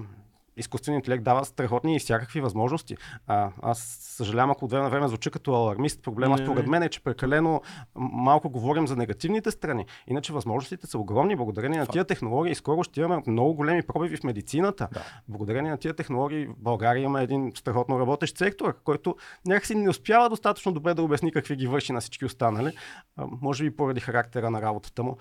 изкуственият 0.57 1.05
интелект 1.05 1.25
дава 1.25 1.45
страхотни 1.45 1.97
и 1.97 1.99
всякакви 1.99 2.41
възможности. 2.41 2.97
А, 3.27 3.51
аз 3.63 3.79
съжалявам, 4.01 4.51
ако 4.51 4.65
от 4.65 4.71
време 4.71 4.85
на 4.85 4.91
време 4.91 5.09
звуча 5.09 5.31
като 5.31 5.55
алармист. 5.55 6.03
Проблема 6.03 6.39
според 6.39 6.67
мен 6.67 6.83
е, 6.83 6.89
че 6.89 7.01
прекалено 7.01 7.63
малко 7.95 8.51
говорим 8.51 8.87
за 8.87 8.97
негативните 8.97 9.51
страни. 9.51 9.87
Иначе 10.07 10.33
възможностите 10.33 10.87
са 10.87 10.99
огромни. 10.99 11.37
Благодарение 11.37 11.79
на 11.79 11.87
тия 11.87 12.05
технологии 12.05 12.55
скоро 12.55 12.83
ще 12.83 13.01
имаме 13.01 13.23
много 13.27 13.55
големи 13.55 13.83
пробиви 13.83 14.17
в 14.17 14.25
медицината. 14.25 14.89
Да. 14.93 15.03
Благодарение 15.29 15.71
на 15.71 15.77
тия 15.77 15.95
технологии 15.95 16.47
в 16.47 16.55
България 16.59 17.03
има 17.03 17.23
един 17.23 17.53
страхотно 17.55 18.01
работещ 18.01 18.39
сектор, 18.39 18.83
който 18.85 19.17
някакси 19.47 19.75
не 19.75 19.91
успява 19.91 20.29
достатъчно 20.29 20.73
добре 20.73 20.95
да 20.95 21.03
обясни 21.03 21.33
какви 21.33 21.57
ги 21.57 21.67
върши 21.67 21.93
на 21.93 22.01
всички 22.01 22.25
останали. 22.25 22.73
А, 23.17 23.27
може 23.43 23.65
би 23.65 23.77
поради 23.77 24.01
характера 24.01 24.51
на 24.51 24.63
работата 24.63 25.03
му. 25.03 25.17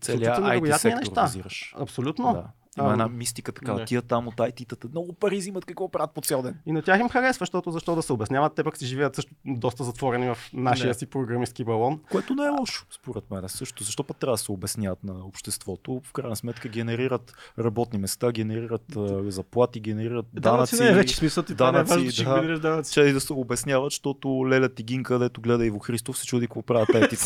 Целият 0.00 0.38
IT 0.38 0.76
сектор 0.76 0.98
неща. 0.98 1.24
визираш. 1.24 1.74
Абсолютно. 1.78 2.32
Да. 2.32 2.63
Има 2.78 2.86
Ам, 2.86 2.92
една 2.92 3.08
мистика 3.08 3.52
така, 3.52 3.72
да. 3.74 3.84
тия 3.84 4.02
там 4.02 4.28
от 4.28 4.34
IT-тата, 4.34 4.88
много 4.90 5.12
пари 5.12 5.36
взимат, 5.36 5.64
какво 5.64 5.88
правят 5.88 6.10
по 6.14 6.20
цял 6.20 6.42
ден. 6.42 6.56
И 6.66 6.72
на 6.72 6.82
тях 6.82 7.00
им 7.00 7.08
харесва, 7.08 7.42
защото 7.42 7.70
защо 7.70 7.94
да 7.94 8.02
се 8.02 8.12
обясняват, 8.12 8.54
те 8.54 8.64
пък 8.64 8.76
си 8.76 8.86
живеят 8.86 9.14
също 9.14 9.32
доста 9.46 9.84
затворени 9.84 10.28
в 10.28 10.38
нашия 10.52 10.88
Да. 10.88 10.94
си 10.94 11.06
програмистски 11.06 11.64
балон. 11.64 12.00
Което 12.10 12.34
не 12.34 12.44
е 12.44 12.48
лошо, 12.48 12.86
според 12.90 13.30
мен. 13.30 13.48
Също, 13.48 13.84
защо 13.84 14.04
път 14.04 14.16
трябва 14.16 14.34
да 14.34 14.38
се 14.38 14.52
обясняват 14.52 15.04
на 15.04 15.14
обществото? 15.26 16.00
В 16.04 16.12
крайна 16.12 16.36
сметка 16.36 16.68
генерират 16.68 17.32
работни 17.58 17.98
места, 17.98 18.32
генерират 18.32 18.96
а, 18.96 19.30
заплати, 19.30 19.80
генерират 19.80 20.26
данъци. 20.34 20.82
не 20.82 20.88
е 20.88 20.92
вече 20.94 21.16
смисъл, 21.16 21.42
ти 21.42 21.54
това 21.54 21.72
не 21.72 21.78
е 21.78 21.82
данъци, 21.82 21.94
важно, 21.94 22.10
че 22.10 22.16
ще 22.16 22.24
да. 22.24 22.58
данъци. 22.58 22.92
Че 22.92 23.02
да 23.02 23.20
се 23.20 23.32
обясняват, 23.32 23.86
защото 23.92 24.48
Леля 24.48 24.68
Тигинка, 24.68 25.18
дето 25.18 25.40
гледа 25.40 25.66
Иво 25.66 25.78
Христов, 25.78 26.18
се 26.18 26.26
чуди 26.26 26.46
какво 26.46 26.62
правят 26.62 26.88
тези 27.10 27.16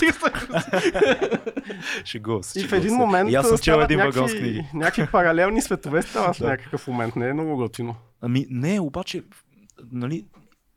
Шегува 2.05 2.43
се. 2.43 2.61
И 2.61 2.65
в 2.65 2.73
един 2.73 2.95
момент 2.95 3.31
И 3.31 3.35
аз 3.35 3.49
съм 3.49 3.59
чел 3.59 3.81
един 3.81 3.99
вагон 3.99 4.29
с 4.29 4.33
книги. 4.33 4.65
някакви 4.75 5.07
паралелни 5.39 5.63
светове 5.63 6.03
стават 6.03 6.37
в 6.37 6.41
някакъв 6.41 6.89
момент. 6.89 7.17
Не 7.17 7.29
е 7.29 7.33
много 7.33 7.57
готино. 7.57 7.95
Ами 8.21 8.47
не, 8.51 8.81
обаче, 8.81 9.23
нали, 9.93 10.25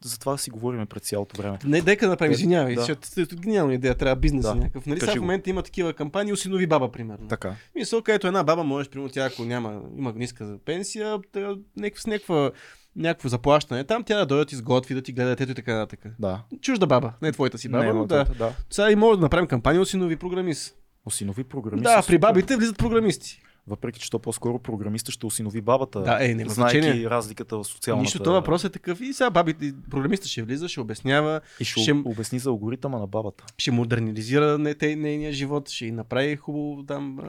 за 0.04 0.20
това 0.20 0.38
си 0.38 0.50
говорим 0.50 0.88
през 0.88 1.02
цялото 1.04 1.42
време. 1.42 1.58
Не, 1.66 1.82
дека 1.82 2.06
да 2.06 2.10
направим, 2.10 2.32
Е, 2.32 2.34
извинявай, 2.34 2.76
да. 2.76 2.82
защото 2.82 3.22
е 3.22 3.26
гениална 3.36 3.74
идея, 3.74 3.96
трябва 3.96 4.16
бизнес 4.16 4.46
Да. 4.46 4.56
някакъв. 4.56 4.86
Нали, 4.86 5.00
сега 5.00 5.12
в 5.12 5.16
момента 5.16 5.50
има 5.50 5.64
такива 5.64 5.94
кампании, 5.94 6.34
осинови 6.34 6.68
баба, 6.68 6.92
примерно. 6.92 7.28
Така. 7.28 7.56
Мисъл, 7.76 8.02
където 8.02 8.28
една 8.28 8.44
баба 8.44 8.64
можеш, 8.64 8.90
примерно, 8.90 9.10
тя 9.10 9.26
ако 9.26 9.44
няма, 9.44 9.82
има 9.98 10.14
ниска 10.16 10.46
за 10.46 10.58
пенсия, 10.66 11.20
тя, 11.32 11.56
някакъв, 11.78 12.02
с 12.02 12.08
някаква, 12.08 12.52
някакво 12.96 13.30
заплащане. 13.30 13.84
Там 13.84 14.04
тя 14.04 14.18
да 14.18 14.26
дойдат, 14.26 14.52
изготви, 14.52 14.96
да 14.96 15.02
ти 15.02 15.14
гледа 15.14 15.30
детето 15.30 15.52
и 15.52 15.56
така 15.56 15.74
нататък. 15.74 16.06
Да. 16.20 16.44
Чужда 16.62 16.88
баба, 16.88 17.14
не 17.22 17.32
твоята 17.32 17.58
си 17.58 17.70
баба, 17.70 17.86
не, 17.86 17.94
но 17.94 18.06
да. 18.06 18.26
да. 18.26 18.54
Сега 18.70 18.92
и 18.92 18.96
може 18.96 19.18
да 19.18 19.22
направим 19.22 19.48
кампания 19.48 19.82
осинови 19.82 20.16
програмист. 20.16 20.76
Осинови 21.06 21.44
програмист. 21.44 21.84
Да, 21.84 22.04
при 22.08 22.18
бабите 22.18 22.58
влизат 22.58 22.78
програмисти. 22.78 23.42
Въпреки, 23.72 24.00
че 24.00 24.10
то 24.10 24.20
по-скоро 24.20 24.60
програмиста 24.60 25.12
ще 25.12 25.26
осинови 25.26 25.62
бабата. 25.62 26.02
Да, 26.02 26.18
е, 26.22 26.34
няма 26.36 26.50
знайки 26.50 27.10
разликата 27.10 27.58
в 27.58 27.64
социалната... 27.64 28.02
Нищо, 28.02 28.20
това 28.20 28.34
въпрос 28.34 28.64
е 28.64 28.70
такъв. 28.70 29.02
И 29.02 29.14
сега 29.14 29.30
бабите, 29.30 29.74
програмиста 29.90 30.28
ще 30.28 30.44
влиза, 30.44 30.70
ще 30.70 30.80
обяснява, 30.80 31.42
И 31.60 31.66
ще, 31.66 31.82
ще- 31.82 31.92
обясни 31.96 32.40
за 32.40 32.50
алгоритъма 32.50 33.00
на 33.00 33.08
бабата. 33.08 33.46
ще 33.58 33.72
модернизира 33.72 34.58
не, 34.58 34.76
те, 34.76 34.96
нейния 34.96 35.32
живот, 35.32 35.70
ще 35.70 35.86
й 35.86 35.92
направи 35.92 36.36
хубаво 36.36 36.84
там. 36.84 37.20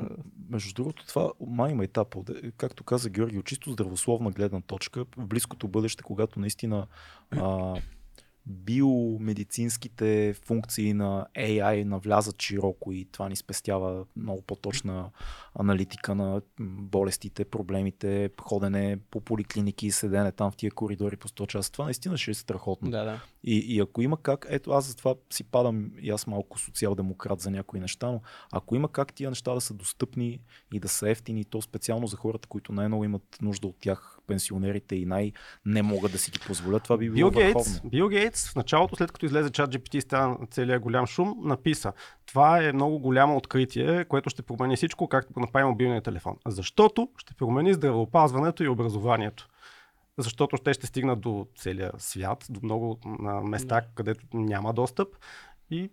Между 0.51 0.75
другото, 0.75 1.07
това 1.07 1.31
май 1.41 1.73
има 1.73 1.85
етап. 1.85 2.17
от- 2.17 2.31
Както 2.57 2.85
каза 2.85 3.11
Георги, 3.11 3.39
от 3.39 3.45
чисто 3.45 3.73
здравословна 3.73 4.31
гледна 4.31 4.61
точка, 4.61 5.05
в 5.17 5.27
близкото 5.27 5.69
бъдеще, 5.69 6.03
когато 6.03 6.41
наистина 6.41 6.87
а, 7.31 7.75
биомедицинските 8.47 10.35
функции 10.45 10.95
на 10.95 11.27
AI 11.37 11.85
навлязат 11.85 12.43
широко 12.43 12.93
и 12.93 13.05
това 13.13 13.29
ни 13.29 13.37
спестява 13.37 14.05
много 14.17 14.43
по-точна 14.43 15.11
аналитика 15.55 16.15
на 16.15 16.43
болестите, 16.61 17.45
проблемите, 17.45 18.31
ходене 18.41 18.99
по 19.11 19.21
поликлиники 19.21 19.87
и 19.87 19.91
седене 19.91 20.33
там 20.33 20.51
в 20.51 20.57
тия 20.57 20.71
коридори 20.71 21.17
по 21.17 21.29
100 21.29 21.47
часа. 21.47 21.73
Това 21.73 21.85
наистина 21.85 22.17
ще 22.19 22.31
е 22.31 22.35
страхотно. 22.35 22.91
Да, 22.91 23.05
да. 23.05 23.21
И, 23.45 23.57
и 23.59 23.81
ако 23.81 24.03
има 24.03 24.17
как, 24.23 24.47
ето 24.49 24.71
аз 24.71 24.87
затова 24.87 25.15
си 25.31 25.45
падам 25.45 25.91
и 26.01 26.11
аз 26.11 26.27
малко 26.27 26.59
социал-демократ 26.59 27.41
за 27.41 27.51
някои 27.51 27.81
неща, 27.81 28.07
но 28.07 28.21
ако 28.53 28.77
има 28.77 28.89
как 28.89 29.15
тия 29.15 29.31
неща 29.31 29.55
да 29.55 29.61
са 29.61 29.75
достъпни 29.75 30.41
и 30.73 30.81
да 30.81 30.89
са 30.89 31.11
ефтини, 31.11 31.45
то 31.45 31.63
специално 31.63 32.07
за 32.07 32.17
хората, 32.17 32.49
които 32.49 32.73
най-много 32.73 33.05
имат 33.05 33.39
нужда 33.43 33.67
от 33.67 33.77
тях, 33.81 34.19
пенсионерите 34.33 34.97
и 34.97 35.07
най-не 35.07 35.83
могат 35.83 36.13
да 36.13 36.19
си 36.19 36.31
ги 36.31 36.39
позволят, 36.47 36.83
това 36.83 36.97
би 36.99 37.11
било 37.11 37.31
Бил 37.31 37.41
Гейтс. 37.41 37.81
Бил 37.81 38.09
Гейтс 38.09 38.51
в 38.51 38.57
началото, 38.57 38.97
след 38.97 39.13
като 39.13 39.27
излезе 39.27 39.51
чат 39.51 39.71
GPT 39.75 39.95
и 39.95 40.01
стана 40.01 40.37
целият 40.51 40.83
голям 40.83 41.07
шум, 41.07 41.35
написа 41.43 41.93
това 42.27 42.65
е 42.65 42.73
много 42.73 42.99
голямо 42.99 43.37
откритие, 43.37 44.05
което 44.05 44.31
ще 44.31 44.43
промени 44.43 44.77
всичко, 44.77 45.09
както 45.09 45.33
го 45.33 45.41
направи 45.41 45.65
мобилния 45.65 46.03
телефон. 46.03 46.37
Защото 46.47 47.09
ще 47.19 47.35
промени 47.35 47.75
здравеопазването 47.75 48.65
и 48.65 48.69
образованието. 48.69 49.49
Защото 50.19 50.59
те 50.59 50.75
ще 50.75 50.87
стигнат 50.87 51.21
до 51.21 51.47
целия 51.57 51.93
свят, 51.99 52.47
до 52.51 52.61
много 52.63 52.99
места, 53.45 53.83
където 53.95 54.27
няма 54.35 54.73
достъп. 54.73 55.09
И 55.71 55.91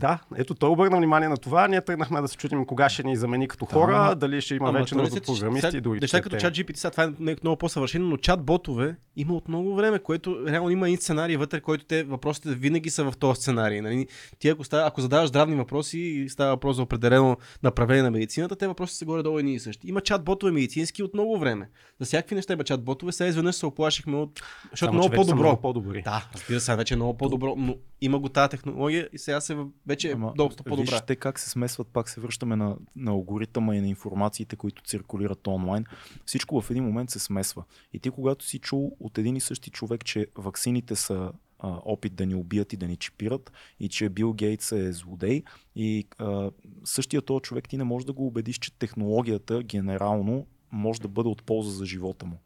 да, 0.00 0.18
ето 0.36 0.54
той 0.54 0.70
обърна 0.70 0.96
внимание 0.96 1.28
на 1.28 1.36
това. 1.36 1.68
Ние 1.68 1.80
тръгнахме 1.80 2.20
да 2.20 2.28
се 2.28 2.36
чудим 2.36 2.66
кога 2.66 2.88
ще 2.88 3.02
ни 3.02 3.16
замени 3.16 3.48
като 3.48 3.64
хора, 3.64 3.96
ама- 3.96 4.16
дали 4.16 4.40
ще 4.40 4.54
има 4.54 4.68
Ама 4.68 4.78
вече 4.78 4.94
нужда 4.94 5.16
от 5.16 5.26
програмисти 5.26 5.66
сега 5.66 5.78
и 5.78 5.80
други. 5.80 6.00
Неща 6.00 6.22
като 6.22 6.36
чат 6.36 6.54
GPT, 6.54 6.76
сега 6.76 6.90
това 6.90 7.04
е 7.04 7.36
много 7.42 7.56
по-съвършено, 7.56 8.08
но 8.08 8.16
чат 8.16 8.42
ботове 8.42 8.96
има 9.16 9.34
от 9.34 9.48
много 9.48 9.74
време, 9.74 9.98
което 9.98 10.46
реално 10.48 10.70
има 10.70 10.88
един 10.88 10.96
сценарий 10.96 11.36
вътре, 11.36 11.60
който 11.60 11.84
те 11.84 12.04
въпросите 12.04 12.54
винаги 12.54 12.90
са 12.90 13.04
в 13.04 13.16
този 13.16 13.40
сценарий. 13.40 13.80
Нали? 13.80 14.06
Ти 14.38 14.48
ако, 14.48 14.64
става, 14.64 14.88
ако 14.88 15.00
задаваш 15.00 15.28
здравни 15.28 15.56
въпроси 15.56 15.98
и 15.98 16.28
става 16.28 16.50
въпрос 16.50 16.76
за 16.76 16.82
определено 16.82 17.36
направление 17.62 18.02
на 18.02 18.10
медицината, 18.10 18.56
те 18.56 18.66
въпроси 18.66 18.96
са 18.96 19.04
горе-долу 19.04 19.38
едни 19.38 19.54
и 19.54 19.60
същи. 19.60 19.88
Има 19.88 20.00
чат 20.00 20.24
ботове 20.24 20.52
медицински 20.52 21.02
от 21.02 21.14
много 21.14 21.38
време. 21.38 21.68
За 22.00 22.06
всякакви 22.06 22.34
неща 22.34 22.52
има 22.52 22.64
чат 22.64 22.84
ботове, 22.84 23.12
сега 23.12 23.28
изведнъж 23.28 23.54
се 23.54 23.66
оплашихме 23.66 24.16
от... 24.16 24.42
Защото 24.70 24.90
Само, 24.90 24.98
много 24.98 25.14
по-добро. 25.14 25.42
Много 25.42 25.60
по-добри. 25.60 26.02
Да, 26.02 26.28
разбира 26.34 26.60
се, 26.60 26.76
вече 26.76 26.94
е 26.94 26.96
много 26.96 27.16
по-добро, 27.16 27.54
но 27.56 27.76
има 28.00 28.18
го 28.18 28.28
тази 28.28 28.50
технология 28.50 29.08
и 29.12 29.18
сега 29.18 29.40
се 29.40 29.56
вече 29.86 30.10
е 30.10 30.14
доста 30.36 30.62
по-добра. 30.62 30.92
Виж 30.92 31.02
те 31.06 31.16
как 31.16 31.38
се 31.38 31.50
смесват, 31.50 31.88
пак 31.88 32.08
се 32.08 32.20
връщаме 32.20 32.56
на, 32.56 32.76
на 32.96 33.10
алгоритъма 33.10 33.76
и 33.76 33.80
на 33.80 33.88
информациите, 33.88 34.56
които 34.56 34.82
циркулират 34.82 35.46
онлайн. 35.46 35.84
Всичко 36.26 36.60
в 36.60 36.70
един 36.70 36.84
момент 36.84 37.10
се 37.10 37.18
смесва. 37.18 37.64
И 37.92 37.98
ти 37.98 38.10
когато 38.10 38.44
си 38.44 38.58
чул 38.58 38.96
от 39.00 39.18
един 39.18 39.36
и 39.36 39.40
същи 39.40 39.70
човек, 39.70 40.04
че 40.04 40.26
ваксините 40.36 40.96
са 40.96 41.32
а, 41.58 41.80
опит 41.84 42.14
да 42.14 42.26
ни 42.26 42.34
убият 42.34 42.72
и 42.72 42.76
да 42.76 42.88
ни 42.88 42.96
чипират 42.96 43.52
и 43.80 43.88
че 43.88 44.08
Бил 44.08 44.32
Гейтс 44.32 44.72
е 44.72 44.92
злодей 44.92 45.42
и 45.76 46.06
а, 46.18 46.50
същия 46.84 47.22
този 47.22 47.42
човек 47.42 47.68
ти 47.68 47.76
не 47.76 47.84
можеш 47.84 48.06
да 48.06 48.12
го 48.12 48.26
убедиш, 48.26 48.58
че 48.58 48.78
технологията 48.78 49.62
генерално 49.62 50.46
може 50.72 51.00
да 51.00 51.08
бъде 51.08 51.28
от 51.28 51.42
полза 51.42 51.70
за 51.70 51.86
живота 51.86 52.26
му. 52.26 52.38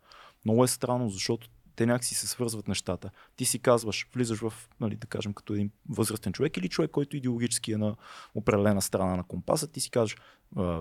Много 0.45 0.65
е 0.65 0.69
странно, 0.69 1.09
защото 1.11 1.49
те 1.79 1.87
някакси 1.87 2.15
се 2.15 2.27
свързват 2.27 2.69
нещата. 2.69 3.11
Ти 3.37 3.45
си 3.45 3.59
казваш, 3.59 4.07
влизаш 4.15 4.39
в, 4.39 4.53
нали, 4.81 4.97
да 4.97 5.07
кажем, 5.07 5.33
като 5.35 5.55
един 5.55 5.71
възрастен 5.89 6.33
човек 6.33 6.57
или 6.57 6.69
човек, 6.69 6.91
който 6.91 7.17
идеологически 7.17 7.73
е 7.73 7.77
на 7.77 7.97
определена 8.35 8.83
страна 8.83 9.17
на 9.17 9.25
компаса, 9.25 9.67
ти 9.67 9.81
си 9.81 9.91
казваш 9.91 10.17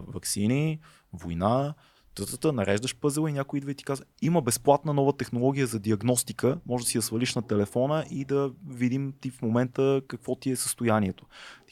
вакцини, 0.07 0.79
война, 1.13 1.73
тътата, 2.15 2.53
нареждаш 2.53 2.95
пъзела 2.95 3.29
и 3.29 3.33
някой 3.33 3.57
идва 3.57 3.71
и 3.71 3.75
ти 3.75 3.83
казва, 3.83 4.05
има 4.21 4.41
безплатна 4.41 4.93
нова 4.93 5.17
технология 5.17 5.67
за 5.67 5.79
диагностика, 5.79 6.59
може 6.65 6.83
да 6.83 6.89
си 6.89 6.97
я 6.97 7.01
свалиш 7.01 7.35
на 7.35 7.41
телефона 7.41 8.05
и 8.11 8.25
да 8.25 8.51
видим 8.67 9.13
ти 9.21 9.29
в 9.29 9.41
момента 9.41 10.01
какво 10.07 10.35
ти 10.35 10.49
е 10.49 10.55
състоянието. 10.55 11.25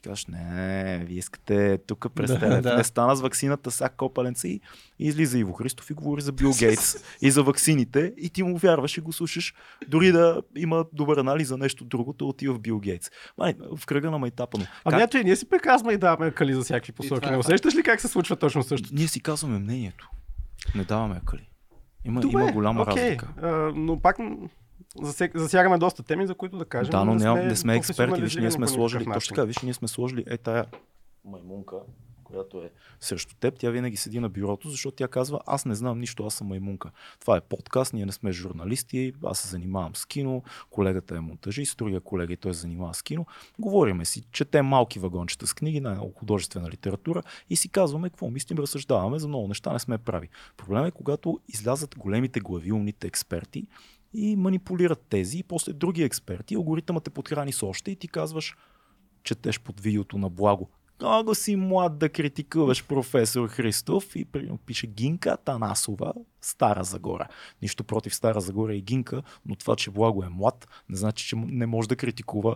Казваш, 0.06 0.26
не, 0.26 1.06
вие 1.08 1.18
искате 1.18 1.78
тук 1.88 2.08
през 2.16 2.32
Да, 2.32 2.40
да, 2.40 2.62
да. 2.62 2.78
не 2.78 2.84
стана 2.84 3.16
с 3.16 3.22
ваксината, 3.22 3.72
сега 3.72 3.90
копаленца 3.90 4.48
и, 4.48 4.62
и 5.00 5.08
излиза 5.08 5.40
Иво 5.40 5.54
Христов 5.54 5.90
и 5.90 5.94
говори 5.94 6.22
за 6.22 6.32
Бил 6.32 6.52
Гейтс 6.60 6.96
и 7.22 7.32
за 7.32 7.44
ваксините 7.44 8.14
и 8.18 8.30
ти 8.30 8.44
му 8.44 8.58
вярваш 8.58 8.98
и 8.98 9.02
го 9.02 9.14
слушаш, 9.14 9.54
дори 9.88 10.12
да 10.12 10.42
има 10.58 10.86
добър 10.94 11.18
анализ 11.18 11.48
за 11.48 11.58
нещо 11.58 11.86
друго, 11.86 12.14
то 12.14 12.28
отива 12.28 12.54
в 12.54 12.60
Бил 12.60 12.80
Гейтс. 12.80 13.10
Май, 13.38 13.56
в 13.78 13.86
кръга 13.86 14.12
на 14.12 14.18
майтапа 14.18 14.58
му. 14.58 14.66
Ами 14.86 15.02
ето 15.02 15.18
и 15.18 15.24
ние 15.24 15.36
си 15.36 15.50
прекрасме 15.50 15.94
и 15.94 15.98
даваме 15.98 16.32
кали 16.32 16.54
за 16.54 16.62
всякакви 16.62 16.92
посоки. 16.92 17.30
Не 17.30 17.38
усещаш 17.38 17.76
ли 17.76 17.84
как 17.84 18.02
се 18.02 18.08
случва 18.08 18.36
точно 18.36 18.64
също? 18.64 18.90
Ние 18.92 19.08
си 19.08 19.20
казваме 19.20 19.60
мнението. 19.60 20.10
Не 20.76 20.84
даваме 20.84 21.16
акъли. 21.24 21.50
Има, 22.06 22.22
има 22.32 22.52
голяма 22.52 22.82
окей, 22.82 23.04
разлика. 23.04 23.28
а, 23.42 23.48
но 23.76 24.00
пак 24.00 24.18
засягаме 25.36 25.78
доста 25.78 26.04
теми, 26.04 26.28
за 26.28 26.36
които 26.36 26.58
да 26.58 26.66
кажем. 26.66 26.92
Да, 26.92 27.06
но 27.06 27.16
не 27.16 27.34
не, 27.34 27.44
не 27.44 27.56
сме 27.56 27.76
експерти, 27.76 28.22
виж, 28.22 28.36
ние 28.36 28.52
сме 28.52 28.68
сложили, 28.68 29.06
точно 29.06 29.36
така, 29.36 29.46
виж, 29.46 29.58
ние 29.58 29.74
сме 29.74 29.88
сложили 29.88 30.24
е 30.28 30.38
тая 30.38 30.66
маймунка, 31.26 31.76
която 32.24 32.62
е 32.62 32.72
срещу 33.00 33.36
теб, 33.36 33.60
тя 33.60 33.70
винаги 33.70 33.98
седи 33.98 34.20
на 34.20 34.30
бюрото, 34.30 34.70
защото 34.70 34.96
тя 34.96 35.08
казва, 35.08 35.40
аз 35.46 35.66
не 35.66 35.76
знам 35.76 36.00
нищо, 36.00 36.26
аз 36.26 36.34
съм 36.34 36.48
маймунка. 36.48 36.92
Това 37.20 37.38
е 37.38 37.42
подкаст, 37.42 37.94
ние 37.94 38.06
не 38.06 38.12
сме 38.12 38.32
журналисти, 38.32 39.14
аз 39.24 39.40
се 39.40 39.48
занимавам 39.48 39.96
с 39.96 40.06
кино, 40.06 40.44
колегата 40.70 41.16
е 41.16 41.20
монтажист, 41.20 41.78
другия 41.78 42.02
колега 42.02 42.34
и 42.34 42.38
той 42.38 42.54
се 42.54 42.60
занимава 42.60 42.94
с 42.94 43.04
кино. 43.04 43.26
Говориме 43.60 44.06
си, 44.06 44.24
четем 44.32 44.66
малки 44.66 45.00
вагончета 45.00 45.48
с 45.48 45.54
книги, 45.54 45.82
най-много 45.82 46.14
художествена 46.14 46.70
литература 46.70 47.24
и 47.50 47.56
си 47.56 47.70
казваме 47.70 48.10
какво 48.10 48.30
мислим, 48.30 48.58
разсъждаваме, 48.58 49.20
за 49.20 49.28
много 49.28 49.48
неща 49.48 49.74
не 49.74 49.80
сме 49.80 49.98
прави. 49.98 50.30
Проблемът 50.58 50.88
е, 50.88 50.98
когато 50.98 51.40
излязат 51.48 51.98
големите 51.98 52.40
глави, 52.40 52.72
умните 52.72 53.08
експерти 53.08 53.68
и 54.16 54.36
манипулират 54.36 55.06
тези 55.10 55.38
и 55.38 55.44
после 55.44 55.74
други 55.74 56.04
експерти, 56.04 56.56
алгоритъмът 56.56 57.04
те 57.04 57.10
подхрани 57.10 57.54
с 57.54 57.64
още 57.64 57.92
и 57.92 57.96
ти 57.96 58.08
казваш, 58.08 58.56
четеш 59.24 59.60
под 59.60 59.80
видеото 59.80 60.18
на 60.18 60.30
благо. 60.30 60.70
много 61.02 61.36
си 61.36 61.56
млад 61.56 61.98
да 61.98 62.10
критикуваш 62.10 62.86
професор 62.86 63.48
Христов 63.48 64.16
и 64.16 64.26
примерно 64.26 64.58
пише 64.58 64.88
Гинка 64.88 65.38
Танасова, 65.38 66.14
Стара 66.42 66.84
Загора. 66.84 67.28
Нищо 67.62 67.84
против 67.84 68.16
Стара 68.16 68.42
Загора 68.42 68.76
и 68.76 68.82
Гинка, 68.82 69.24
но 69.46 69.56
това, 69.56 69.76
че 69.76 69.92
Благо 69.92 70.24
е 70.24 70.30
млад, 70.30 70.68
не 70.90 70.98
значи, 70.98 71.28
че 71.28 71.36
не 71.36 71.66
може 71.66 71.88
да 71.88 71.96
критикува 71.96 72.56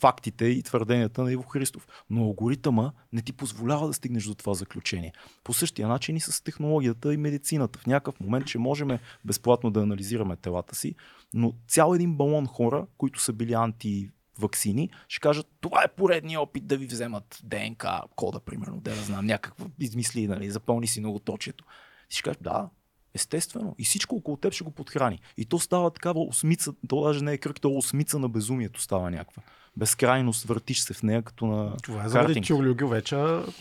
фактите 0.00 0.44
и 0.44 0.62
твърденията 0.62 1.22
на 1.22 1.32
Иво 1.32 1.42
Христов. 1.42 1.88
Но 2.10 2.22
алгоритъма 2.22 2.92
не 3.12 3.22
ти 3.22 3.32
позволява 3.32 3.86
да 3.86 3.92
стигнеш 3.92 4.24
до 4.24 4.34
това 4.34 4.54
заключение. 4.54 5.12
По 5.44 5.52
същия 5.52 5.88
начин 5.88 6.16
и 6.16 6.20
с 6.20 6.44
технологията 6.44 7.14
и 7.14 7.16
медицината. 7.16 7.78
В 7.78 7.86
някакъв 7.86 8.20
момент, 8.20 8.46
че 8.46 8.58
можем 8.58 8.98
безплатно 9.24 9.70
да 9.70 9.80
анализираме 9.80 10.36
телата 10.36 10.74
си, 10.74 10.94
но 11.34 11.52
цял 11.68 11.94
един 11.94 12.14
балон 12.14 12.46
хора, 12.46 12.86
които 12.98 13.20
са 13.20 13.32
били 13.32 13.52
анти 13.52 14.10
вакцини, 14.38 14.90
ще 15.08 15.20
кажат, 15.20 15.46
това 15.60 15.84
е 15.84 15.94
поредния 15.96 16.40
опит 16.40 16.66
да 16.66 16.76
ви 16.76 16.86
вземат 16.86 17.40
ДНК 17.44 18.02
кода, 18.16 18.40
примерно, 18.40 18.80
да 18.80 18.90
не 18.90 19.02
знам, 19.02 19.26
някаква 19.26 19.66
измисли, 19.78 20.26
нали, 20.26 20.50
запълни 20.50 20.86
си 20.86 21.00
многоточието. 21.00 21.64
И 22.10 22.14
ще 22.14 22.22
кажат, 22.22 22.42
да, 22.42 22.68
естествено. 23.14 23.74
И 23.78 23.84
всичко 23.84 24.16
около 24.16 24.36
теб 24.36 24.52
ще 24.52 24.64
го 24.64 24.70
подхрани. 24.70 25.20
И 25.36 25.44
то 25.44 25.58
става 25.58 25.90
такава 25.90 26.20
осмица, 26.20 26.72
то 26.88 27.02
даже 27.02 27.24
не 27.24 27.32
е 27.32 27.38
кръг, 27.38 27.60
то 27.60 27.76
осмица 27.76 28.18
на 28.18 28.28
безумието 28.28 28.82
става 28.82 29.10
някаква. 29.10 29.42
Безкрайност, 29.76 30.44
въртиш 30.44 30.80
се 30.80 30.94
в 30.94 31.02
нея 31.02 31.22
като 31.22 31.46
на 31.46 31.76
Това 31.76 32.04
е 32.04 32.08
заради 32.08 32.42
вече 32.90 33.16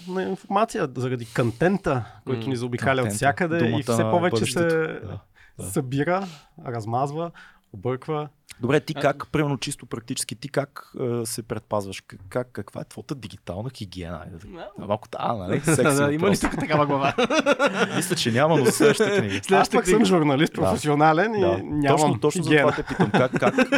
на 0.08 0.24
информация, 0.24 0.90
заради 0.96 1.28
контента, 1.36 2.06
който 2.26 2.50
ни 2.50 2.56
заобикаля 2.56 3.02
от 3.02 3.12
всякъде 3.12 3.78
и 3.80 3.84
все 3.84 4.02
повече 4.02 4.46
се 4.46 4.60
да, 4.60 5.20
да. 5.58 5.70
събира, 5.70 6.28
размазва, 6.66 7.32
обърква. 7.74 8.30
Добре, 8.62 8.80
ти 8.80 8.94
как, 8.94 9.24
а... 9.24 9.28
примерно 9.32 9.58
чисто 9.58 9.86
практически, 9.86 10.36
ти 10.36 10.50
как 10.50 10.94
е, 11.02 11.26
се 11.26 11.44
предпазваш? 11.44 12.04
Как, 12.30 12.50
каква 12.52 12.82
е 12.82 12.84
твоята 12.84 13.16
дигитална 13.16 13.70
хигиена? 13.70 14.26
No. 14.46 14.88
Малко 14.88 15.08
да, 15.12 15.34
нали? 15.34 16.16
има 16.16 16.30
ли 16.30 16.40
тук 16.40 16.60
такава 16.60 16.86
глава? 16.86 17.14
Мисля, 17.96 18.16
че 18.16 18.32
няма, 18.32 18.58
но 18.58 18.66
следващата 18.66 19.18
книга. 19.18 19.42
Аз 19.52 19.70
пък 19.70 19.88
съм 19.88 20.06
журналист, 20.06 20.54
професионален 20.54 21.36
и 21.36 21.40
нямам 21.64 22.00
Точно, 22.00 22.20
точно 22.20 22.44
за 22.44 22.58
това 22.58 22.72
те 22.72 22.84
питам. 22.84 23.12
Как, 23.12 23.32
как, 23.32 23.56
как, 23.56 23.70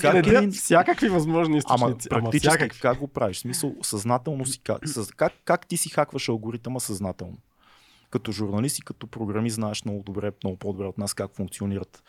как, 0.00 0.24
как, 0.24 0.52
всякакви 0.52 1.08
възможни 1.08 1.58
източници. 1.58 2.08
Ама 2.10 2.22
практически 2.22 2.68
как 2.80 2.98
го 2.98 3.08
правиш? 3.08 3.36
В 3.36 3.40
смисъл, 3.40 3.74
съзнателно 3.82 4.46
си, 4.46 4.60
как, 4.64 4.80
как, 5.16 5.32
как 5.44 5.66
ти 5.66 5.76
си 5.76 5.88
хакваш 5.88 6.28
алгоритъма 6.28 6.80
съзнателно? 6.80 7.38
като 8.12 8.32
журналист 8.32 8.78
и 8.78 8.82
като 8.82 9.06
програмист 9.06 9.54
знаеш 9.54 9.84
много 9.84 10.02
добре, 10.02 10.32
много 10.44 10.56
по-добре 10.56 10.86
от 10.86 10.98
нас 10.98 11.14
как 11.14 11.34
функционират 11.34 12.02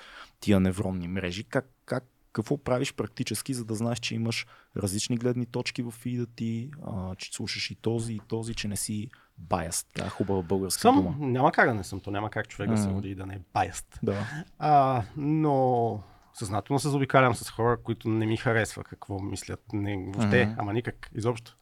тия 0.44 0.60
невронни 0.60 1.08
мрежи. 1.08 1.44
Как, 1.44 1.70
как, 1.86 2.04
какво 2.34 2.58
правиш 2.58 2.94
практически, 2.94 3.54
за 3.54 3.66
да 3.66 3.76
знаеш, 3.76 4.00
че 4.00 4.16
имаш 4.16 4.48
различни 4.78 5.18
гледни 5.18 5.46
точки 5.46 5.82
в 5.84 5.92
фида 5.92 6.26
ти, 6.36 6.72
а, 6.88 7.16
че 7.16 7.34
слушаш 7.34 7.72
и 7.72 7.76
този, 7.76 8.14
и 8.14 8.22
този, 8.28 8.56
че 8.56 8.68
не 8.68 8.76
си 8.76 9.10
баяст. 9.38 9.88
Да, 9.98 10.10
хубава 10.10 10.42
българска 10.42 10.82
съм, 10.82 10.96
дума. 10.96 11.16
Няма 11.20 11.52
как 11.52 11.68
да 11.68 11.74
не 11.74 11.84
съм, 11.84 12.00
то 12.00 12.12
няма 12.12 12.30
как 12.30 12.48
човек 12.48 12.70
да 12.70 12.78
се 12.78 12.90
роди 12.90 13.10
и 13.10 13.16
да 13.16 13.26
не 13.26 13.34
е 13.34 13.40
баяст. 13.54 14.00
Да. 14.04 14.28
А, 14.60 15.04
но 15.18 16.04
съзнателно 16.34 16.80
се 16.80 16.90
заобикалям 16.90 17.36
с 17.36 17.52
хора, 17.52 17.78
които 17.84 18.10
не 18.10 18.26
ми 18.26 18.38
харесва 18.38 18.84
какво 18.84 19.20
мислят. 19.20 19.64
Не, 19.74 19.98
въобще, 19.98 20.46
mm-hmm. 20.46 20.56
ама 20.58 20.74
никак, 20.74 21.10
изобщо. 21.16 21.58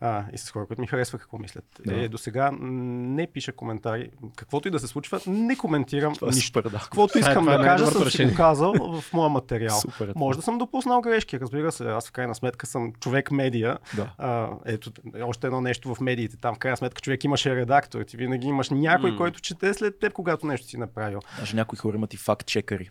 А, 0.00 0.24
и 0.32 0.38
с 0.38 0.50
хора, 0.50 0.66
които 0.66 0.80
ми 0.80 0.86
харесва 0.86 1.18
какво 1.18 1.38
мислят. 1.38 1.64
Да. 1.86 2.04
Е, 2.04 2.08
до 2.08 2.18
сега 2.18 2.50
не 2.60 3.26
пиша 3.26 3.52
коментари. 3.52 4.10
Каквото 4.36 4.68
и 4.68 4.70
да 4.70 4.78
се 4.78 4.86
случва, 4.86 5.20
не 5.26 5.56
коментирам 5.56 6.14
Това 6.14 6.28
е 6.28 6.34
нищо. 6.34 6.46
Супер, 6.46 6.70
да. 6.70 6.78
Каквото 6.78 7.18
искам 7.18 7.44
да 7.44 7.62
кажа, 7.62 7.86
съм 7.86 8.10
си 8.10 8.24
го 8.24 8.34
казал 8.34 8.74
в 9.00 9.12
моя 9.12 9.28
материал. 9.28 9.80
Супер, 9.80 10.12
Може 10.16 10.38
да 10.38 10.42
съм 10.42 10.58
допуснал 10.58 11.00
грешки, 11.00 11.40
разбира 11.40 11.72
се. 11.72 11.84
Аз 11.84 12.08
в 12.08 12.12
крайна 12.12 12.34
сметка 12.34 12.66
съм 12.66 12.92
човек 12.92 13.30
медия. 13.30 13.78
Да. 13.96 14.14
А, 14.18 14.50
ето, 14.66 14.90
още 15.22 15.46
едно 15.46 15.60
нещо 15.60 15.94
в 15.94 16.00
медиите. 16.00 16.36
Там 16.36 16.54
в 16.54 16.58
крайна 16.58 16.76
сметка 16.76 17.00
човек 17.00 17.24
имаше 17.24 17.56
редактор. 17.56 18.02
Ти 18.02 18.16
винаги 18.16 18.46
имаш 18.46 18.70
някой, 18.70 19.12
mm. 19.12 19.16
който 19.16 19.40
чете 19.40 19.74
след 19.74 19.98
теб, 19.98 20.12
когато 20.12 20.46
нещо 20.46 20.66
си 20.66 20.76
направил. 20.76 21.20
Даже 21.38 21.56
някои 21.56 21.78
хора 21.78 21.96
имат 21.96 22.14
и 22.14 22.16
факт-чекари. 22.16 22.90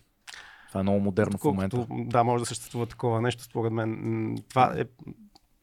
Това 0.68 0.80
е 0.80 0.84
много 0.84 1.00
модерно 1.00 1.38
Колкото, 1.38 1.78
в 1.78 1.90
момента. 1.90 2.10
Да, 2.10 2.24
може 2.24 2.42
да 2.42 2.46
съществува 2.46 2.86
такова 2.86 3.22
нещо, 3.22 3.44
според 3.44 3.74
мен. 3.74 4.38
Това 4.50 4.74
е 4.78 4.86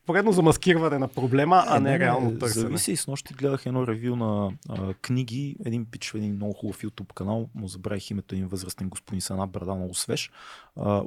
поредно 0.06 0.32
замаскиране 0.32 0.98
на 0.98 1.08
проблема, 1.08 1.64
а 1.66 1.80
не, 1.80 1.90
не 1.90 1.98
реално 1.98 2.38
търсене. 2.38 2.60
Зависи 2.60 2.92
и 2.92 2.96
с 2.96 3.06
нощи 3.06 3.34
гледах 3.34 3.66
едно 3.66 3.86
ревю 3.86 4.16
на 4.16 4.52
а, 4.68 4.94
книги, 4.94 5.56
един 5.64 5.84
пич 5.84 6.10
в 6.10 6.14
един 6.14 6.34
много 6.34 6.52
хубав 6.52 6.82
YouTube 6.82 7.12
канал, 7.12 7.48
му 7.54 7.68
забравих 7.68 8.10
името 8.10 8.34
един 8.34 8.48
възрастен 8.48 8.88
господин 8.88 9.20
с 9.20 9.30
една 9.30 9.46
брада 9.46 9.74
много 9.74 9.94
свеж. 9.94 10.30
А, 10.76 11.02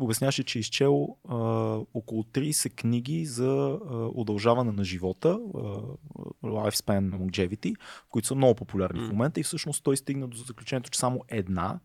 обясняваше, 0.00 0.44
че 0.44 0.58
е 0.58 0.60
изчел 0.60 1.16
а, 1.28 1.36
около 1.94 2.22
30 2.22 2.74
книги 2.74 3.26
за 3.26 3.78
а, 3.90 3.94
удължаване 4.14 4.72
на 4.72 4.84
живота, 4.84 5.38
а, 5.54 5.58
Lifespan 6.44 7.10
Longevity, 7.10 7.76
които 8.10 8.28
са 8.28 8.34
много 8.34 8.54
популярни 8.54 9.00
mm. 9.00 9.08
в 9.08 9.10
момента 9.10 9.40
и 9.40 9.42
всъщност 9.42 9.84
той 9.84 9.96
стигна 9.96 10.28
до 10.28 10.36
заключението, 10.36 10.90
че 10.90 10.98
само 10.98 11.20
една 11.28 11.80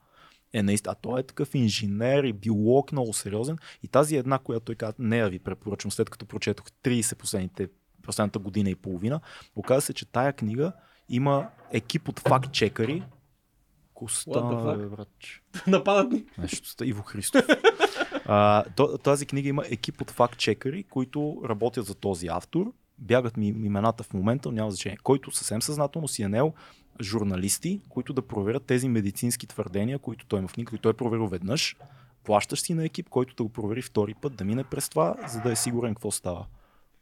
е 0.54 0.64
наистина. 0.64 0.92
А 0.92 0.96
той 0.96 1.20
е 1.20 1.24
такъв 1.24 1.56
инженер 1.56 2.24
и 2.24 2.34
биолог, 2.34 2.92
много 2.92 3.14
сериозен. 3.14 3.58
И 3.84 3.88
тази 3.88 4.16
една, 4.16 4.40
която 4.40 4.66
той 4.66 4.76
каза, 4.76 4.94
не 5.00 5.18
я 5.18 5.30
ви 5.30 5.40
препоръчвам, 5.40 5.92
след 5.92 6.10
като 6.10 6.26
прочетох 6.26 6.66
30 6.84 7.16
последните, 7.16 7.68
последната 8.04 8.40
година 8.40 8.70
и 8.70 8.76
половина, 8.76 9.20
оказа 9.56 9.82
се, 9.82 9.94
че 9.94 10.12
тая 10.12 10.34
книга 10.34 10.72
има 11.10 11.50
екип 11.72 12.10
от 12.10 12.20
факт-чекъри, 12.20 13.04
Коста, 13.94 14.42
Нападат 15.68 16.12
ни. 16.12 16.26
Нещо, 16.38 16.84
Иво 16.84 17.04
Христов. 17.04 17.42
а, 18.26 18.64
тази 19.04 19.26
книга 19.26 19.50
има 19.50 19.64
екип 19.70 20.02
от 20.02 20.12
факт-чекъри, 20.12 20.84
които 20.84 21.42
работят 21.50 21.86
за 21.86 21.96
този 21.96 22.28
автор. 22.28 22.74
Бягат 22.98 23.38
ми 23.38 23.48
имената 23.48 24.04
в 24.04 24.14
момента, 24.14 24.52
няма 24.52 24.72
значение. 24.72 24.98
Който 25.04 25.32
съвсем 25.32 25.62
съзнателно 25.62 26.08
си 26.08 26.24
е 26.24 26.28
нел 26.28 26.54
журналисти, 27.02 27.82
които 27.90 28.14
да 28.14 28.22
проверят 28.22 28.64
тези 28.66 28.90
медицински 28.90 29.48
твърдения, 29.48 30.00
които 30.00 30.26
той 30.26 30.40
има 30.40 30.48
в 30.48 30.54
книга, 30.54 30.70
които 30.70 30.82
той 30.82 30.92
е 30.92 30.94
проверил 30.94 31.28
веднъж. 31.28 31.76
Плащаш 32.24 32.62
си 32.62 32.74
на 32.74 32.86
екип, 32.86 33.10
който 33.10 33.36
да 33.36 33.44
го 33.44 33.50
провери 33.50 33.82
втори 33.82 34.14
път, 34.14 34.36
да 34.36 34.46
мине 34.46 34.64
през 34.64 34.90
това, 34.90 35.16
за 35.28 35.42
да 35.42 35.52
е 35.52 35.56
сигурен 35.56 35.96
какво 35.96 36.12
става. 36.12 36.46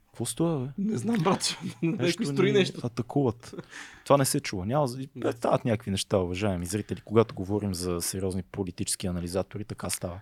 Какво 0.07 0.25
става, 0.25 0.59
бе? 0.59 0.71
Не 0.77 0.97
знам, 0.97 1.23
брат. 1.23 1.57
Нещо 1.81 2.25
строи 2.25 2.51
нещо. 2.51 2.79
Атакуват. 2.83 3.55
Това 4.03 4.17
не 4.17 4.25
се 4.25 4.39
чува. 4.39 4.65
Няма. 4.65 4.87
Стават 5.31 5.65
някакви 5.65 5.91
неща, 5.91 6.17
уважаеми 6.17 6.65
зрители. 6.65 7.01
Когато 7.05 7.35
говорим 7.35 7.73
за 7.73 8.01
сериозни 8.01 8.43
политически 8.43 9.07
анализатори, 9.07 9.63
така 9.63 9.89
става. 9.89 10.19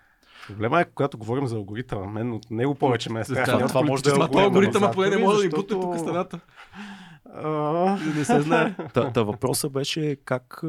Проблема 0.47 0.81
е, 0.81 0.85
когато 0.85 1.17
говорим 1.17 1.47
за 1.47 1.55
алгоритъма. 1.55 2.05
Мен 2.05 2.33
от 2.33 2.51
него 2.51 2.75
повече 2.75 3.11
ме 3.11 3.19
е 3.19 3.23
страх. 3.23 3.45
Да, 3.45 3.67
това 3.67 3.81
може 3.81 4.03
да 4.03 4.09
е 4.09 4.13
алгоритъма. 4.13 4.43
Алгоритъма 4.43 4.91
поне 4.91 5.09
не 5.09 5.17
може 5.17 5.37
да 5.37 5.43
ни 5.43 5.49
бутне 5.49 5.81
тук 5.81 5.99
стената. 5.99 6.39
Не 8.15 8.25
се 8.25 8.41
знае. 8.41 8.75
Та, 8.93 9.11
та 9.11 9.23
въпросът 9.23 9.71
беше 9.71 10.17
как, 10.25 10.63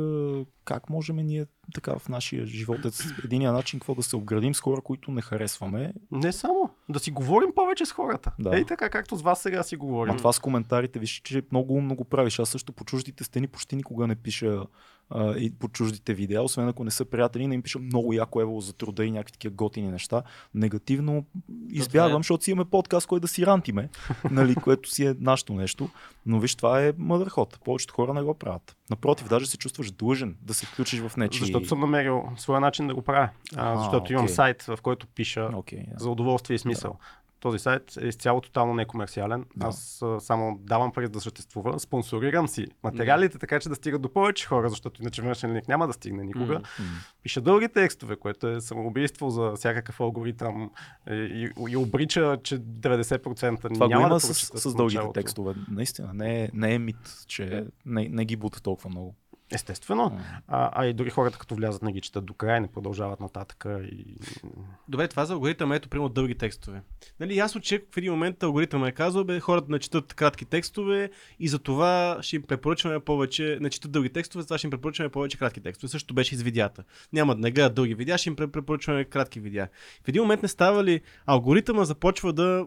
как 0.65 0.91
можем 0.91 1.17
ние 1.17 1.47
така 1.75 1.99
в 1.99 2.09
нашия 2.09 2.47
живот, 2.47 2.79
единия 3.25 3.53
начин, 3.53 3.81
какво 3.81 3.95
да 3.95 4.03
се 4.03 4.17
обградим 4.17 4.55
с 4.55 4.61
хора, 4.61 4.81
които 4.81 5.11
не 5.11 5.23
харесваме. 5.23 5.93
Не 6.11 6.33
само, 6.33 6.71
да 6.89 6.99
си 6.99 7.11
говорим 7.11 7.49
повече 7.55 7.87
с 7.87 7.93
хората. 7.93 8.33
Да. 8.39 8.57
Ей 8.57 8.65
така, 8.65 8.89
както 8.89 9.17
с 9.17 9.23
вас 9.23 9.41
сега 9.41 9.63
си 9.63 9.77
говорим. 9.77 10.15
А 10.15 10.17
това 10.17 10.33
с 10.33 10.39
коментарите, 10.39 10.99
виж, 10.99 11.21
че 11.25 11.43
много 11.53 11.75
умно 11.75 11.95
го 11.95 12.05
правиш. 12.05 12.39
Аз 12.39 12.49
също 12.49 12.73
по 12.73 12.85
чуждите 12.85 13.25
стени 13.25 13.47
почти 13.47 13.77
никога 13.77 14.07
не 14.07 14.15
пиша 14.15 14.63
а, 15.11 15.37
и 15.37 15.51
по 15.51 15.69
чуждите 15.69 16.15
видеа, 16.15 16.43
освен 16.43 16.69
ако 16.69 16.85
не 16.85 16.91
са 16.91 17.05
приятели, 17.05 17.47
не 17.47 17.55
им 17.55 17.63
пиша 17.63 17.79
много 17.79 18.13
яко 18.13 18.41
ево 18.41 18.61
за 18.61 18.73
труда 18.73 19.05
и 19.05 19.11
някакви 19.11 19.33
такива 19.33 19.55
готини 19.55 19.91
неща. 19.91 20.23
Негативно 20.55 21.25
избягвам, 21.71 22.19
защото 22.23 22.45
си 22.45 22.51
имаме 22.51 22.71
подкаст, 22.71 23.07
който 23.07 23.21
да 23.21 23.29
си 23.29 23.47
рантиме, 23.47 23.89
нали, 24.31 24.55
което 24.65 24.91
си 24.91 25.05
е 25.07 25.15
нашето 25.21 25.53
нещо. 25.55 25.89
Но 26.27 26.41
виж, 26.41 26.55
това 26.55 26.83
е 26.83 26.93
мъдър 26.99 27.29
ход. 27.29 27.59
Повечето 27.65 27.95
хора 27.95 28.15
не 28.15 28.23
го 28.23 28.35
правят. 28.35 28.77
Напротив, 28.91 29.29
даже 29.29 29.47
се 29.47 29.57
чувстваш 29.57 29.91
длъжен 29.91 30.37
да 30.43 30.55
се 30.55 30.67
включиш 30.67 31.01
в 31.01 31.17
нечи. 31.17 31.41
Защото 31.41 31.69
съм 31.69 31.81
намерил 31.81 32.23
своя 32.37 32.61
начин 32.61 32.87
да 32.87 32.95
го 32.95 33.03
правя. 33.03 33.29
А, 33.57 33.79
защото 33.79 34.11
okay. 34.11 34.13
имам 34.13 34.29
сайт, 34.29 34.63
в 34.63 34.79
който 34.83 35.07
пиша 35.07 35.41
okay, 35.41 35.89
yeah. 35.89 35.99
за 35.99 36.11
удоволствие 36.11 36.55
и 36.55 36.59
смисъл. 36.59 36.99
Този 37.47 37.59
сайт 37.59 37.97
е 38.01 38.07
изцяло 38.07 38.41
тотално 38.41 38.75
некомерциален. 38.75 39.45
Да. 39.57 39.67
Аз 39.67 40.03
а, 40.03 40.21
само 40.21 40.59
давам 40.63 40.93
пари 40.93 41.09
да 41.09 41.21
съществува. 41.21 41.81
Спонсорирам 41.81 42.49
си 42.49 42.67
материалите, 42.83 43.39
така 43.39 43.61
че 43.61 43.69
да 43.69 43.75
стигат 43.75 44.03
до 44.03 44.13
повече 44.13 44.47
хора, 44.47 44.69
защото 44.69 45.03
иначе 45.03 45.23
външен 45.23 45.55
линк 45.55 45.69
няма 45.69 45.87
да 45.87 45.93
стигне 45.93 46.25
никога. 46.25 46.61
Mm. 46.61 46.83
Пиша 47.23 47.41
дълги 47.41 47.69
текстове, 47.69 48.17
което 48.17 48.49
е 48.49 48.61
самоубийство 48.61 49.31
за 49.31 49.53
всякакъв 49.57 50.01
алгоритъм 50.01 50.71
и, 51.11 51.15
и, 51.15 51.73
и 51.73 51.77
обрича, 51.77 52.39
че 52.43 52.59
90% 52.59 53.75
Това 53.75 53.89
няма 53.89 54.03
го 54.03 54.07
има 54.07 54.15
да 54.15 54.21
с, 54.21 54.35
с, 54.35 54.61
с 54.61 54.75
дългите 54.75 55.13
текстове. 55.15 55.55
Наистина, 55.71 56.11
не 56.15 56.43
е, 56.43 56.51
не 56.53 56.75
е 56.75 56.79
мит, 56.79 57.25
че 57.27 57.67
не, 57.87 58.09
не 58.09 58.25
ги 58.25 58.37
бута 58.37 58.63
толкова 58.63 58.91
много. 58.91 59.15
Естествено. 59.51 60.21
А, 60.49 60.71
а 60.75 60.87
и 60.87 60.93
дори 60.93 61.11
хората, 61.11 61.39
като 61.39 61.55
влязат, 61.55 61.83
не 61.83 61.93
ги 61.93 62.01
четат 62.01 62.25
до 62.25 62.35
края, 62.35 62.61
не 62.61 62.69
продължават 62.69 63.21
нататък. 63.21 63.67
И... 63.93 64.17
Добре, 64.89 65.09
това 65.09 65.25
за 65.25 65.33
алгоритъм 65.33 65.73
ето, 65.73 65.89
примерно, 65.89 66.09
дълги 66.09 66.35
текстове. 66.35 66.83
Нали, 67.21 67.37
ясно, 67.37 67.61
че 67.61 67.85
в 67.95 67.97
един 67.97 68.13
момент 68.13 68.43
алгоритъм 68.43 68.85
е 68.85 68.93
казал, 68.93 69.25
бе, 69.25 69.41
хората 69.41 69.67
не 69.71 69.79
четат 69.79 70.15
кратки 70.15 70.45
текстове 70.45 71.11
и 71.41 71.49
за 71.49 71.59
това 71.59 72.19
ще 72.21 72.37
им 72.37 72.43
препоръчваме 72.43 73.01
повече, 73.01 73.59
не 73.61 73.71
четат 73.71 73.93
дълги 73.93 74.09
текстове, 74.09 74.43
за 74.43 74.49
това 74.49 74.59
ще 74.59 74.67
им 74.67 74.71
препоръчваме 74.71 75.09
повече 75.09 75.39
кратки 75.39 75.61
текстове. 75.61 75.91
Също 75.91 76.15
беше 76.15 76.37
с 76.37 76.43
видеята. 76.43 76.85
Няма 77.13 77.35
да 77.35 77.41
не 77.41 77.51
гледат 77.51 77.75
дълги 77.75 77.95
видеа, 77.95 78.19
ще 78.19 78.29
им 78.29 78.37
препоръчваме 78.37 79.05
кратки 79.05 79.41
видеа. 79.41 79.69
В 80.05 80.09
един 80.09 80.23
момент 80.23 80.43
не 80.43 80.49
става 80.49 80.85
ли 80.85 81.01
алгоритъма 81.27 81.85
започва 81.85 82.33
да, 82.33 82.67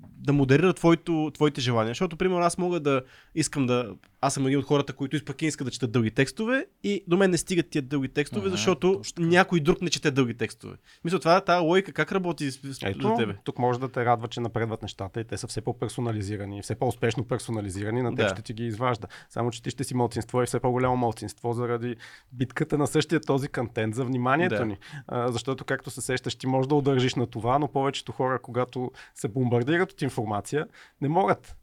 да 0.00 0.32
модерира 0.32 0.72
твоето, 0.72 1.30
твоите 1.34 1.60
желания. 1.60 1.90
Защото, 1.90 2.16
примерно, 2.16 2.42
аз 2.42 2.58
мога 2.58 2.80
да 2.80 3.02
искам 3.34 3.66
да 3.66 3.94
аз 4.20 4.34
съм 4.34 4.46
един 4.46 4.58
от 4.58 4.64
хората, 4.64 4.92
които 4.92 5.16
изпък 5.16 5.42
искат 5.42 5.64
да 5.64 5.70
четат 5.70 5.92
дълги 5.92 6.10
текстове 6.18 6.66
и 6.82 7.04
до 7.06 7.16
мен 7.16 7.30
не 7.30 7.36
стигат 7.36 7.70
тия 7.70 7.82
дълги 7.82 8.08
текстове, 8.08 8.46
ага, 8.46 8.50
защото 8.50 9.00
някой 9.18 9.60
друг 9.60 9.82
не 9.82 9.90
чете 9.90 10.10
дълги 10.10 10.34
текстове. 10.34 10.76
Мисля, 11.04 11.18
това 11.18 11.40
тази 11.40 11.64
логика 11.64 11.92
как 11.92 12.12
работи 12.12 12.50
Ето, 12.82 13.08
за 13.08 13.14
тебе? 13.16 13.36
Тук 13.44 13.58
може 13.58 13.80
да 13.80 13.88
те 13.88 14.04
радва, 14.04 14.28
че 14.28 14.40
напредват 14.40 14.82
нещата 14.82 15.20
и 15.20 15.24
те 15.24 15.36
са 15.36 15.46
все 15.46 15.60
по-персонализирани, 15.60 16.62
все 16.62 16.74
по-успешно 16.74 17.24
персонализирани, 17.24 18.02
на 18.02 18.10
теб 18.10 18.18
да. 18.18 18.28
ще 18.28 18.42
ти 18.42 18.52
ги 18.52 18.66
изважда. 18.66 19.06
Само, 19.30 19.50
че 19.50 19.62
ти 19.62 19.70
ще 19.70 19.84
си 19.84 19.94
мълцинство 19.94 20.42
и 20.42 20.46
все 20.46 20.60
по-голямо 20.60 20.96
мълцинство 20.96 21.52
заради 21.52 21.96
битката 22.32 22.78
на 22.78 22.86
същия 22.86 23.20
този 23.20 23.48
контент 23.48 23.94
за 23.94 24.04
вниманието 24.04 24.54
да. 24.54 24.66
ни. 24.66 24.78
А, 25.06 25.32
защото, 25.32 25.64
както 25.64 25.90
се 25.90 26.00
сещаш, 26.00 26.34
ти 26.34 26.46
можеш 26.46 26.68
да 26.68 26.74
удържиш 26.74 27.14
на 27.14 27.26
това, 27.26 27.58
но 27.58 27.68
повечето 27.68 28.12
хора, 28.12 28.38
когато 28.42 28.90
се 29.14 29.28
бомбардират 29.28 29.92
от 29.92 30.02
информация, 30.02 30.66
не 31.00 31.08
могат 31.08 31.56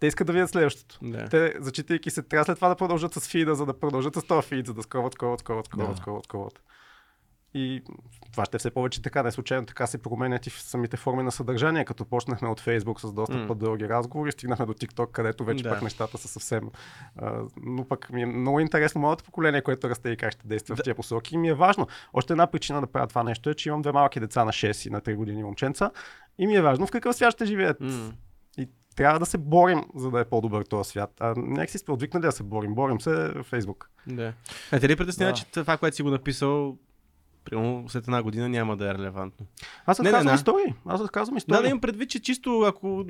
те 0.00 0.06
искат 0.06 0.26
да 0.26 0.32
видят 0.32 0.50
следващото. 0.50 0.98
Да. 1.02 1.28
Те, 1.28 1.54
зачитайки 1.58 2.10
се, 2.10 2.22
трябва 2.22 2.44
след 2.44 2.56
това 2.56 2.68
да 2.68 2.76
продължат 2.76 3.14
с 3.14 3.28
фида, 3.28 3.54
за 3.54 3.66
да 3.66 3.80
продължат 3.80 4.14
с 4.14 4.22
този 4.22 4.48
фид, 4.48 4.66
за 4.66 4.74
да 4.74 4.82
скроват, 4.82 5.12
скроват, 5.12 5.40
скроват, 5.40 5.66
скроват, 5.66 5.90
да. 5.90 5.96
скроват, 5.96 6.24
скроват. 6.24 6.62
И 7.54 7.82
това 8.32 8.44
ще 8.44 8.56
е 8.56 8.58
все 8.58 8.70
повече 8.70 9.02
така. 9.02 9.22
Не 9.22 9.30
случайно 9.30 9.66
така 9.66 9.86
се 9.86 10.02
променят 10.02 10.46
и 10.46 10.50
в 10.50 10.62
самите 10.62 10.96
форми 10.96 11.22
на 11.22 11.32
съдържание. 11.32 11.84
Като 11.84 12.04
почнахме 12.04 12.48
от 12.48 12.60
Facebook 12.60 12.98
с 13.00 13.12
доста 13.12 13.34
mm. 13.34 13.46
по-дълги 13.46 13.88
разговори, 13.88 14.32
стигнахме 14.32 14.66
до 14.66 14.72
TikTok, 14.72 15.10
където 15.10 15.44
вече 15.44 15.62
да. 15.62 15.70
пък 15.70 15.82
нещата 15.82 16.18
са 16.18 16.28
съвсем. 16.28 16.70
А, 17.16 17.42
но 17.62 17.84
пък 17.84 18.10
ми 18.10 18.22
е 18.22 18.26
много 18.26 18.60
интересно 18.60 19.00
моето 19.00 19.24
поколение, 19.24 19.62
което 19.62 19.88
расте 19.88 20.10
и 20.10 20.16
как 20.16 20.32
ще 20.32 20.48
действа 20.48 20.74
да. 20.76 20.82
в 20.82 20.84
тези 20.84 20.94
посоки. 20.94 21.34
И 21.34 21.38
ми 21.38 21.48
е 21.48 21.54
важно. 21.54 21.86
Още 22.12 22.32
една 22.32 22.46
причина 22.46 22.80
да 22.80 22.86
правя 22.86 23.06
това 23.06 23.22
нещо 23.22 23.50
е, 23.50 23.54
че 23.54 23.68
имам 23.68 23.82
две 23.82 23.92
малки 23.92 24.20
деца 24.20 24.44
на 24.44 24.52
6 24.52 24.86
и 24.86 24.90
на 24.90 25.00
3 25.00 25.14
години 25.14 25.44
момченца. 25.44 25.90
И 26.38 26.46
ми 26.46 26.56
е 26.56 26.62
важно 26.62 26.86
в 26.86 26.90
какъв 26.90 27.16
свят 27.16 27.34
ще 27.34 27.44
живеят. 27.46 27.80
Mm 27.80 28.12
трябва 28.96 29.18
да 29.18 29.26
се 29.26 29.38
борим, 29.38 29.84
за 29.94 30.10
да 30.10 30.20
е 30.20 30.24
по-добър 30.24 30.62
този 30.62 30.90
свят. 30.90 31.10
А 31.20 31.34
някак 31.36 31.70
си 31.70 31.78
сме 31.78 31.94
отвикнали 31.94 32.22
да 32.22 32.32
се 32.32 32.42
борим. 32.42 32.74
Борим 32.74 33.00
се 33.00 33.10
в 33.10 33.42
Фейсбук. 33.42 33.90
Да. 34.06 34.32
А 34.72 34.80
те 34.80 34.88
ли 34.88 34.96
притеснява, 34.96 35.32
да. 35.32 35.38
че 35.38 35.44
това, 35.44 35.76
което 35.76 35.96
си 35.96 36.02
го 36.02 36.10
написал, 36.10 36.76
примерно 37.50 37.88
след 37.88 38.04
една 38.04 38.22
година 38.22 38.48
няма 38.48 38.76
да 38.76 38.90
е 38.90 38.94
релевантно. 38.94 39.46
Аз 39.86 39.98
не, 39.98 40.22
не, 40.22 40.34
истории. 40.34 40.74
Аз 40.86 41.00
разказвам 41.00 41.36
истории. 41.36 41.56
Да, 41.56 41.62
да 41.62 41.68
имам 41.68 41.80
предвид, 41.80 42.10
че 42.10 42.22
чисто 42.22 42.60
ако 42.60 43.04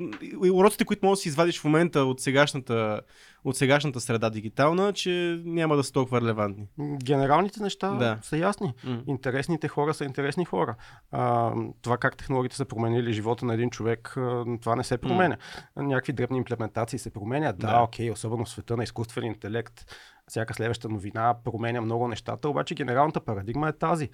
уроците, 0.53 0.85
които 0.85 1.05
можеш 1.05 1.19
да 1.19 1.21
си 1.21 1.29
извадиш 1.29 1.59
в 1.59 1.63
момента 1.63 1.99
от 1.99 2.19
сегашната, 2.19 3.01
от 3.43 3.57
сегашната 3.57 3.99
среда 3.99 4.29
дигитална, 4.29 4.93
че 4.93 5.41
няма 5.45 5.75
да 5.75 5.83
са 5.83 5.91
толкова 5.91 6.21
релевантни. 6.21 6.67
Генералните 7.03 7.63
неща 7.63 7.91
да. 7.91 8.19
са 8.21 8.37
ясни. 8.37 8.73
Mm. 8.85 9.03
Интересните 9.07 9.67
хора 9.67 9.93
са 9.93 10.05
интересни 10.05 10.45
хора. 10.45 10.75
А, 11.11 11.53
това 11.81 11.97
как 11.97 12.17
технологиите 12.17 12.55
са 12.55 12.65
променили 12.65 13.13
живота 13.13 13.45
на 13.45 13.53
един 13.53 13.69
човек, 13.69 14.13
това 14.61 14.75
не 14.75 14.83
се 14.83 14.97
променя. 14.97 15.37
Mm. 15.77 15.81
Някакви 15.81 16.13
дребни 16.13 16.37
имплементации 16.37 16.99
се 16.99 17.09
променят. 17.09 17.59
Да, 17.59 17.67
да, 17.67 17.81
окей, 17.81 18.11
особено 18.11 18.45
в 18.45 18.49
света 18.49 18.77
на 18.77 18.83
изкуствен 18.83 19.23
интелект 19.23 19.85
всяка 20.31 20.53
следваща 20.53 20.89
новина 20.89 21.35
променя 21.43 21.81
много 21.81 22.07
нещата, 22.07 22.49
обаче 22.49 22.75
генералната 22.75 23.19
парадигма 23.19 23.69
е 23.69 23.73
тази. 23.73 24.09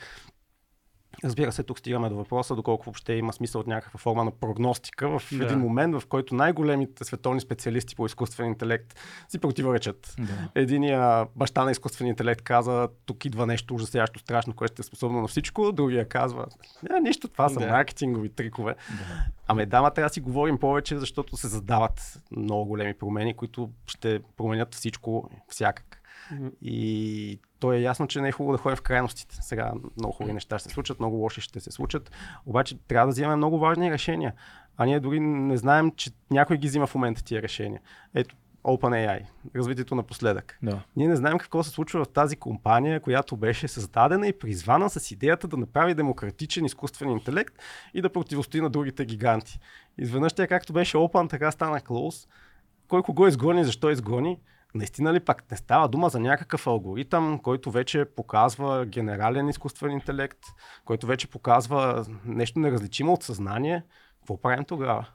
Разбира 1.24 1.51
се, 1.51 1.63
тук 1.63 1.80
стигаме 1.80 2.09
до 2.09 2.15
въпроса, 2.15 2.55
доколко 2.55 2.86
въобще 2.86 3.13
има 3.13 3.34
смисъл 3.34 3.61
от 3.61 3.68
някаква 3.68 3.97
форма 3.97 4.24
на 4.24 4.32
прогностика 4.32 5.20
в 5.20 5.24
да. 5.32 5.45
един 5.45 5.59
момент, 5.59 6.01
в 6.01 6.07
който 6.07 6.36
най-големите 6.36 7.03
световни 7.03 7.41
специалисти 7.41 7.95
по 7.95 8.05
изкуствен 8.05 8.47
интелект 8.47 8.95
си 9.30 9.39
противоречат. 9.39 10.15
Да. 10.20 10.49
Единия 10.55 11.28
баща 11.36 11.63
на 11.63 11.72
изкуствен 11.72 12.07
интелект 12.07 12.41
каза, 12.41 12.89
тук 13.05 13.26
идва 13.26 13.47
нещо 13.47 13.76
ужасящо, 13.76 14.20
страшно, 14.20 14.53
което 14.53 14.82
е 14.82 14.84
способно 14.84 15.22
на 15.22 15.28
всичко, 15.28 15.72
другия 15.72 16.09
казва, 16.09 16.45
не, 16.89 16.99
нищо, 16.99 17.28
това 17.28 17.49
са 17.49 17.59
да. 17.59 17.68
маркетингови 17.68 18.30
трикове. 18.30 18.76
Да. 18.89 19.26
Ами 19.47 19.65
дама, 19.65 19.91
трябва 19.91 20.09
да 20.09 20.13
си 20.13 20.22
говорим 20.22 20.57
повече, 20.57 20.97
защото 20.97 21.38
се 21.38 21.47
задават 21.47 22.22
много 22.32 22.65
големи 22.65 22.93
промени, 22.93 23.34
които 23.34 23.70
ще 23.88 24.20
променят 24.38 24.76
всичко 24.76 25.30
всякак. 25.47 25.97
И 26.61 27.39
то 27.59 27.73
е 27.73 27.80
ясно, 27.80 28.07
че 28.07 28.21
не 28.21 28.28
е 28.28 28.32
хубаво 28.32 28.51
да 28.51 28.57
ходим 28.57 28.75
в 28.75 28.82
крайностите. 28.82 29.36
Сега 29.41 29.71
много 29.97 30.13
хубави 30.13 30.34
неща 30.34 30.59
ще 30.59 30.69
се 30.69 30.73
случат, 30.73 30.99
много 30.99 31.15
лоши 31.15 31.41
ще 31.41 31.59
се 31.59 31.71
случат. 31.71 32.11
Обаче 32.45 32.78
трябва 32.88 33.07
да 33.07 33.11
вземем 33.11 33.38
много 33.38 33.59
важни 33.59 33.91
решения. 33.91 34.34
А 34.78 34.86
ние 34.86 34.99
дори 34.99 35.19
не 35.19 35.57
знаем, 35.57 35.91
че 35.95 36.11
някой 36.32 36.57
ги 36.57 36.67
взима 36.67 36.88
в 36.88 36.95
момента 36.95 37.23
тия 37.23 37.41
решения. 37.41 37.82
Ето, 38.15 38.36
OpenAI, 38.63 39.25
развитието 39.55 39.95
напоследък. 39.95 40.57
Да. 40.63 40.84
Ние 40.95 41.07
не 41.07 41.15
знаем 41.15 41.38
какво 41.38 41.63
се 41.63 41.69
случва 41.69 42.05
в 42.05 42.09
тази 42.09 42.36
компания, 42.36 42.99
която 42.99 43.38
беше 43.38 43.67
създадена 43.67 44.28
и 44.28 44.39
призвана 44.39 44.89
с 44.89 45.11
идеята 45.11 45.47
да 45.47 45.57
направи 45.57 45.93
демократичен 45.93 46.65
изкуствен 46.65 47.09
интелект 47.09 47.53
и 47.93 48.01
да 48.01 48.09
противостои 48.09 48.61
на 48.61 48.69
другите 48.69 49.05
гиганти. 49.05 49.59
Изведнъж 49.97 50.34
тя 50.34 50.47
както 50.47 50.73
беше 50.73 50.97
Open, 50.97 51.30
така 51.30 51.51
стана 51.51 51.80
Close. 51.80 52.28
Кой 52.88 53.03
кого 53.03 53.28
изгони, 53.28 53.65
защо 53.65 53.89
изгони? 53.89 54.39
Наистина 54.78 55.13
ли 55.13 55.19
пак 55.19 55.51
не 55.51 55.57
става 55.57 55.88
дума 55.88 56.09
за 56.09 56.19
някакъв 56.19 56.67
алгоритъм, 56.67 57.39
който 57.43 57.71
вече 57.71 58.05
показва 58.05 58.86
генерален 58.86 59.49
изкуствен 59.49 59.91
интелект, 59.91 60.39
който 60.86 61.07
вече 61.07 61.28
показва 61.28 62.05
нещо 62.25 62.59
неразличимо 62.59 63.13
от 63.13 63.23
съзнание? 63.23 63.84
Какво 64.19 64.41
правим 64.41 64.65
тогава? 64.65 65.07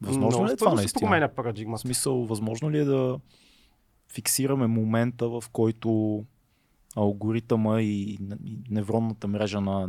Възможно 0.00 0.46
ли 0.46 0.52
е 0.52 0.56
това 0.56 0.74
наистина? 0.74 1.08
променя 1.08 1.28
парадигма. 1.28 1.76
В 1.76 1.80
смисъл, 1.80 2.26
възможно 2.26 2.70
ли 2.70 2.78
е 2.78 2.84
да 2.84 3.20
фиксираме 4.12 4.66
момента, 4.66 5.28
в 5.28 5.44
който 5.52 6.24
алгоритъма 6.96 7.82
и 7.82 8.18
невронната 8.70 9.28
мрежа 9.28 9.60
на 9.60 9.88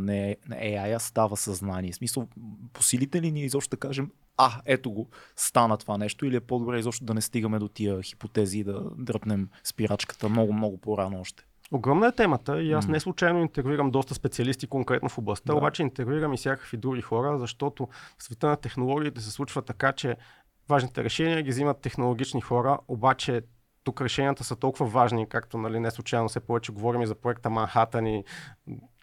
AI 0.50 0.98
става 0.98 1.36
съзнание. 1.36 1.92
В 1.92 1.96
смисъл, 1.96 2.28
по 2.72 2.82
силите 2.82 3.22
ли 3.22 3.32
ние 3.32 3.44
изобщо 3.44 3.70
да 3.70 3.76
кажем, 3.76 4.10
а, 4.40 4.60
ето 4.66 4.90
го, 4.90 5.08
стана 5.36 5.76
това 5.76 5.98
нещо, 5.98 6.26
или 6.26 6.36
е 6.36 6.40
по-добре 6.40 6.78
изобщо 6.78 7.04
да 7.04 7.14
не 7.14 7.20
стигаме 7.20 7.58
до 7.58 7.68
тия 7.68 8.02
хипотези 8.02 8.58
и 8.58 8.64
да 8.64 8.82
дръпнем 8.98 9.48
спирачката 9.64 10.28
много, 10.28 10.52
много 10.52 10.78
по-рано 10.78 11.20
още. 11.20 11.44
Огромна 11.72 12.06
е 12.06 12.12
темата 12.12 12.62
и 12.62 12.72
аз 12.72 12.88
не 12.88 13.00
случайно 13.00 13.40
интервюирам 13.40 13.90
доста 13.90 14.14
специалисти 14.14 14.66
конкретно 14.66 15.08
в 15.08 15.18
областта, 15.18 15.52
да. 15.52 15.58
обаче 15.58 15.82
интервюирам 15.82 16.34
и 16.34 16.36
всякакви 16.36 16.76
други 16.76 17.00
хора, 17.00 17.38
защото 17.38 17.88
в 18.18 18.22
света 18.22 18.46
на 18.46 18.56
технологиите 18.56 19.20
се 19.20 19.30
случва 19.30 19.62
така, 19.62 19.92
че 19.92 20.16
важните 20.68 21.04
решения 21.04 21.42
ги 21.42 21.50
взимат 21.50 21.80
технологични 21.80 22.40
хора, 22.40 22.78
обаче 22.88 23.42
тук 23.84 24.00
решенията 24.00 24.44
са 24.44 24.56
толкова 24.56 24.86
важни, 24.86 25.28
както 25.28 25.58
нали, 25.58 25.80
не 25.80 25.90
случайно 25.90 26.28
се 26.28 26.40
повече 26.40 26.72
говорим 26.72 27.02
и 27.02 27.06
за 27.06 27.14
проекта 27.14 27.50
Манхатън 27.50 28.06
и 28.06 28.24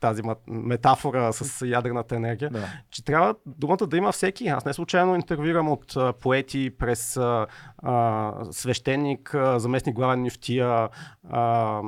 тази 0.01 0.21
метафора 0.47 1.33
с 1.33 1.65
ядрената 1.65 2.15
енергия, 2.15 2.49
да. 2.49 2.67
че 2.91 3.05
трябва 3.05 3.35
думата 3.45 3.87
да 3.87 3.97
има 3.97 4.11
всеки. 4.11 4.47
Аз 4.47 4.65
не 4.65 4.73
случайно 4.73 5.15
интервюирам 5.15 5.69
от 5.69 5.95
а, 5.95 6.13
поети 6.13 6.69
през 6.77 7.17
а, 7.17 7.47
а, 7.77 8.33
свещеник, 8.51 9.33
а, 9.33 9.59
заместник 9.59 9.95
главен 9.95 10.21
нефтия, 10.21 10.89
а, 11.29 11.81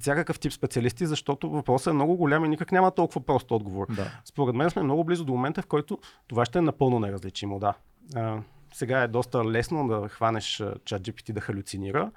всякакъв 0.00 0.38
тип 0.38 0.52
специалисти, 0.52 1.06
защото 1.06 1.50
въпросът 1.50 1.90
е 1.90 1.94
много 1.94 2.16
голям 2.16 2.44
и 2.44 2.48
никак 2.48 2.72
няма 2.72 2.90
толкова 2.90 3.20
прост 3.20 3.50
отговор. 3.50 3.86
Да. 3.90 4.10
Според 4.24 4.54
мен 4.54 4.70
сме 4.70 4.82
много 4.82 5.04
близо 5.04 5.24
до 5.24 5.32
момента, 5.32 5.62
в 5.62 5.66
който 5.66 5.98
това 6.28 6.44
ще 6.44 6.58
е 6.58 6.62
напълно 6.62 7.00
неразличимо. 7.00 7.58
Да. 7.58 7.74
А, 8.14 8.38
сега 8.76 9.02
е 9.02 9.08
доста 9.08 9.44
лесно 9.44 9.88
да 9.88 10.08
хванеш 10.08 10.62
чат 10.84 11.02
GPT 11.02 11.32
да 11.32 11.40
халюцинира. 11.40 12.10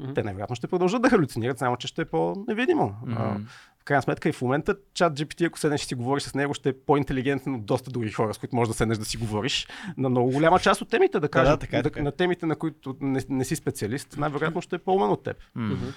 Mm-hmm. 0.00 0.14
Те 0.14 0.22
най-вероятно 0.22 0.56
ще 0.56 0.66
продължат 0.66 1.02
да 1.02 1.10
халюцинират, 1.10 1.58
само 1.58 1.76
че 1.76 1.86
ще 1.86 2.02
е 2.02 2.04
по-невидимо. 2.04 2.96
Mm-hmm. 3.06 3.40
В 3.84 3.86
крайна 3.86 4.02
сметка 4.02 4.28
и 4.28 4.32
в 4.32 4.42
момента 4.42 4.76
чат 4.94 5.12
GPT, 5.12 5.46
ако 5.46 5.58
седнеш 5.58 5.82
и 5.82 5.86
си 5.86 5.94
говориш 5.94 6.22
с 6.22 6.34
него, 6.34 6.54
ще 6.54 6.68
е 6.68 6.72
по-интелигентен 6.72 7.54
от 7.54 7.66
доста 7.66 7.90
други 7.90 8.10
хора, 8.10 8.34
с 8.34 8.38
които 8.38 8.56
можеш 8.56 8.68
да 8.68 8.74
седнеш 8.74 8.98
да 8.98 9.04
си 9.04 9.16
говориш 9.16 9.68
на 9.96 10.08
много 10.08 10.30
голяма 10.30 10.58
част 10.58 10.82
от 10.82 10.88
темите, 10.88 11.20
да 11.20 11.28
кажем. 11.28 11.52
Да, 11.52 11.56
така, 11.56 11.78
е, 11.78 11.82
така. 11.82 12.00
Е. 12.00 12.02
На 12.02 12.12
темите, 12.12 12.46
на 12.46 12.56
които 12.56 12.96
не, 13.00 13.20
не 13.28 13.44
си 13.44 13.56
специалист, 13.56 14.16
най-вероятно 14.16 14.60
ще 14.60 14.76
е 14.76 14.78
по-умен 14.78 15.10
от 15.10 15.22
теб. 15.22 15.36
Mm-hmm. 15.56 15.94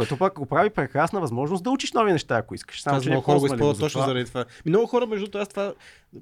Което 0.00 0.16
пък 0.16 0.34
го 0.34 0.46
прави 0.46 0.70
прекрасна 0.70 1.20
възможност 1.20 1.64
да 1.64 1.70
учиш 1.70 1.92
нови 1.92 2.12
неща, 2.12 2.36
ако 2.36 2.54
искаш. 2.54 2.82
Само, 2.82 3.00
че 3.00 3.08
много 3.08 3.22
хора 3.22 3.38
го 3.38 3.46
използват 3.46 3.78
точно 3.78 4.02
заради 4.02 4.24
това. 4.24 4.44
И 4.66 4.68
много 4.68 4.86
хора, 4.86 5.06
между 5.06 5.26
това, 5.26 5.46
това, 5.46 5.74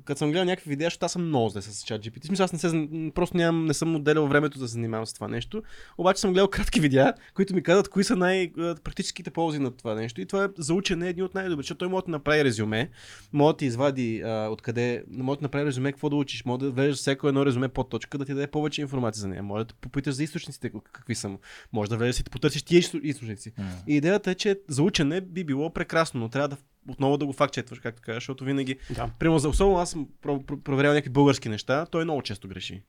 като 0.05 0.19
съм 0.19 0.31
гледал 0.31 0.45
някакви 0.45 0.69
видеа, 0.69 0.87
защото 0.87 1.07
аз 1.07 1.13
съм 1.13 1.27
много 1.27 1.49
зле 1.49 1.63
с 1.63 1.85
чат 1.85 2.03
GPT. 2.03 2.27
Смисъл, 2.27 2.45
аз 2.45 2.53
не, 2.53 2.59
се, 2.59 2.89
просто 3.15 3.37
нямам, 3.37 3.67
не 3.67 3.75
съм 3.75 3.97
отделял 3.97 4.27
времето 4.27 4.59
да 4.59 4.69
се 4.69 4.73
занимавам 4.73 5.07
с 5.07 5.13
това 5.13 5.29
нещо. 5.29 5.63
Обаче 5.99 6.21
съм 6.21 6.33
гледал 6.33 6.49
кратки 6.49 6.81
видеа, 6.81 7.15
които 7.35 7.55
ми 7.55 7.63
казват 7.63 7.89
кои 7.89 8.05
са 8.05 8.17
най-практическите 8.17 9.31
ползи 9.31 9.59
на 9.59 9.71
това 9.71 9.95
нещо. 9.95 10.21
И 10.21 10.27
това 10.27 10.45
е 10.45 10.49
за 10.59 10.75
учене 10.75 11.07
е 11.07 11.11
един 11.11 11.25
от 11.25 11.35
най-добри, 11.35 11.63
защото 11.63 11.79
той 11.79 11.89
може 11.89 12.05
да 12.05 12.11
направи 12.11 12.45
резюме, 12.45 12.91
може 13.33 13.53
да 13.53 13.57
ти 13.57 13.67
извади 13.67 14.23
а, 14.25 14.49
откъде, 14.51 15.05
може 15.11 15.39
да 15.39 15.45
направи 15.45 15.67
резюме 15.67 15.93
какво 15.93 16.11
да 16.11 16.17
учиш, 16.17 16.45
може 16.45 16.61
да 16.61 16.71
влезеш 16.71 16.97
всяко 16.97 17.29
едно 17.29 17.47
резюме 17.47 17.69
под 17.69 17.91
точка, 17.91 18.19
да 18.19 18.25
ти 18.25 18.35
даде 18.35 18.47
повече 18.47 18.81
информация 18.81 19.21
за 19.21 19.29
нея. 19.29 19.43
Може 19.43 19.65
да 19.65 19.75
попиташ 19.75 20.15
за 20.15 20.23
източниците 20.23 20.71
какви 20.93 21.15
са. 21.15 21.31
Може 21.73 21.91
да 21.91 21.97
влезеш 21.97 22.21
и 22.21 22.23
да 22.23 22.31
потърсиш 22.31 22.63
тия 22.63 22.79
източници. 23.03 23.53
Mm. 23.53 23.63
И 23.87 23.97
идеята 23.97 24.31
е, 24.31 24.35
че 24.35 24.61
за 24.69 24.83
учене 24.83 25.21
би 25.21 25.45
било 25.45 25.71
прекрасно, 25.71 26.21
но 26.21 26.29
трябва 26.29 26.49
да 26.49 26.57
отново 26.89 27.17
да 27.17 27.27
го 27.27 27.33
факт-четваш, 27.33 27.79
както 27.79 28.03
кажеш, 28.03 28.17
защото 28.17 28.45
винаги, 28.45 28.77
Да. 28.91 29.11
примерно 29.19 29.39
за 29.39 29.49
особено 29.49 29.79
аз 29.79 29.91
съм 29.91 30.09
про- 30.23 30.45
про- 30.45 30.63
проверял 30.63 30.93
някакви 30.93 31.11
български 31.11 31.49
неща, 31.49 31.87
той 31.87 32.05
много 32.05 32.23
често 32.23 32.49
греши. 32.49 32.83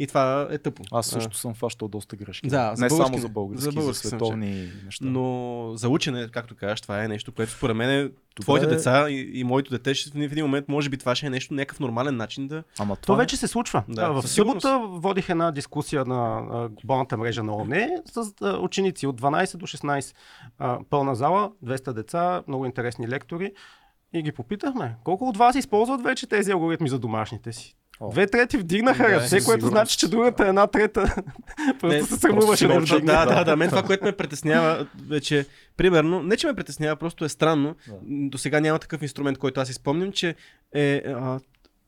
И 0.00 0.06
това 0.06 0.48
е 0.50 0.58
тъпо. 0.58 0.82
Аз 0.92 1.06
също 1.06 1.36
съм 1.36 1.54
фащал 1.54 1.88
доста 1.88 2.16
грешки. 2.16 2.48
Да, 2.48 2.72
за 2.74 2.84
не 2.84 2.90
само 2.90 3.18
за 3.18 3.28
български, 3.28 3.64
За 3.64 3.70
за, 3.70 3.76
български 3.76 4.06
съм 4.06 4.18
световни 4.18 4.68
неща. 4.84 5.04
Но 5.04 5.72
за 5.74 5.88
учене, 5.88 6.28
както 6.28 6.56
кажеш, 6.56 6.80
това 6.80 7.04
е 7.04 7.08
нещо, 7.08 7.32
което 7.32 7.52
според 7.52 7.76
мен 7.76 7.90
е 7.90 8.02
Добре. 8.02 8.14
твоите 8.40 8.66
деца 8.66 9.10
и, 9.10 9.30
и 9.34 9.44
моето 9.44 9.70
дете 9.70 9.94
ще, 9.94 10.28
в 10.28 10.32
един 10.32 10.44
момент 10.44 10.68
може 10.68 10.88
би 10.88 10.98
това 10.98 11.14
ще 11.14 11.26
е 11.26 11.30
нещо, 11.30 11.54
някакъв 11.54 11.80
нормален 11.80 12.16
начин 12.16 12.48
да... 12.48 12.62
Ама 12.78 12.96
То 12.96 13.02
това 13.02 13.16
вече 13.16 13.36
се 13.36 13.48
случва. 13.48 13.82
Да, 13.88 14.08
в 14.10 14.28
събота 14.28 14.80
водих 14.88 15.28
една 15.28 15.50
дискусия 15.50 16.04
на 16.04 16.42
глобалната 16.68 17.16
мрежа 17.16 17.42
на 17.42 17.56
ОНЕ 17.56 17.88
с 18.12 18.32
ученици 18.60 19.06
от 19.06 19.20
12 19.20 19.56
до 19.56 19.66
16. 19.66 20.14
А, 20.58 20.78
пълна 20.90 21.14
зала, 21.14 21.50
200 21.64 21.92
деца, 21.92 22.42
много 22.48 22.66
интересни 22.66 23.08
лектори. 23.08 23.52
И 24.12 24.22
ги 24.22 24.32
попитахме, 24.32 24.96
колко 25.04 25.28
от 25.28 25.36
вас 25.36 25.56
използват 25.56 26.02
вече 26.02 26.26
тези 26.26 26.50
алгоритми 26.50 26.88
за 26.88 26.98
домашните 26.98 27.52
си? 27.52 27.76
Две 28.10 28.26
трети 28.26 28.58
вдигнаха 28.58 29.02
Да, 29.02 29.10
ръце, 29.10 29.44
което 29.44 29.66
значи, 29.66 29.98
че 29.98 30.08
другата 30.08 30.46
една 30.46 30.66
трета 30.66 31.14
просто 31.80 32.06
се 32.06 32.16
срамуваше 32.16 32.68
да 32.68 32.80
вдигне. 32.80 33.12
Да, 33.12 33.26
да, 33.26 33.44
да. 33.44 33.56
Мен 33.56 33.68
това, 33.68 33.82
което 33.82 34.04
ме 34.04 34.12
притеснява, 34.12 34.86
вече, 35.08 35.46
примерно, 35.76 36.22
не 36.22 36.36
че 36.36 36.46
ме 36.46 36.54
притеснява, 36.54 36.96
просто 36.96 37.24
е 37.24 37.28
странно. 37.28 37.76
Да. 37.88 37.94
До 38.02 38.38
сега 38.38 38.60
няма 38.60 38.78
такъв 38.78 39.02
инструмент, 39.02 39.38
който 39.38 39.60
аз 39.60 39.70
изпомням, 39.70 40.12
че 40.12 40.34
е. 40.74 41.02
А, 41.06 41.40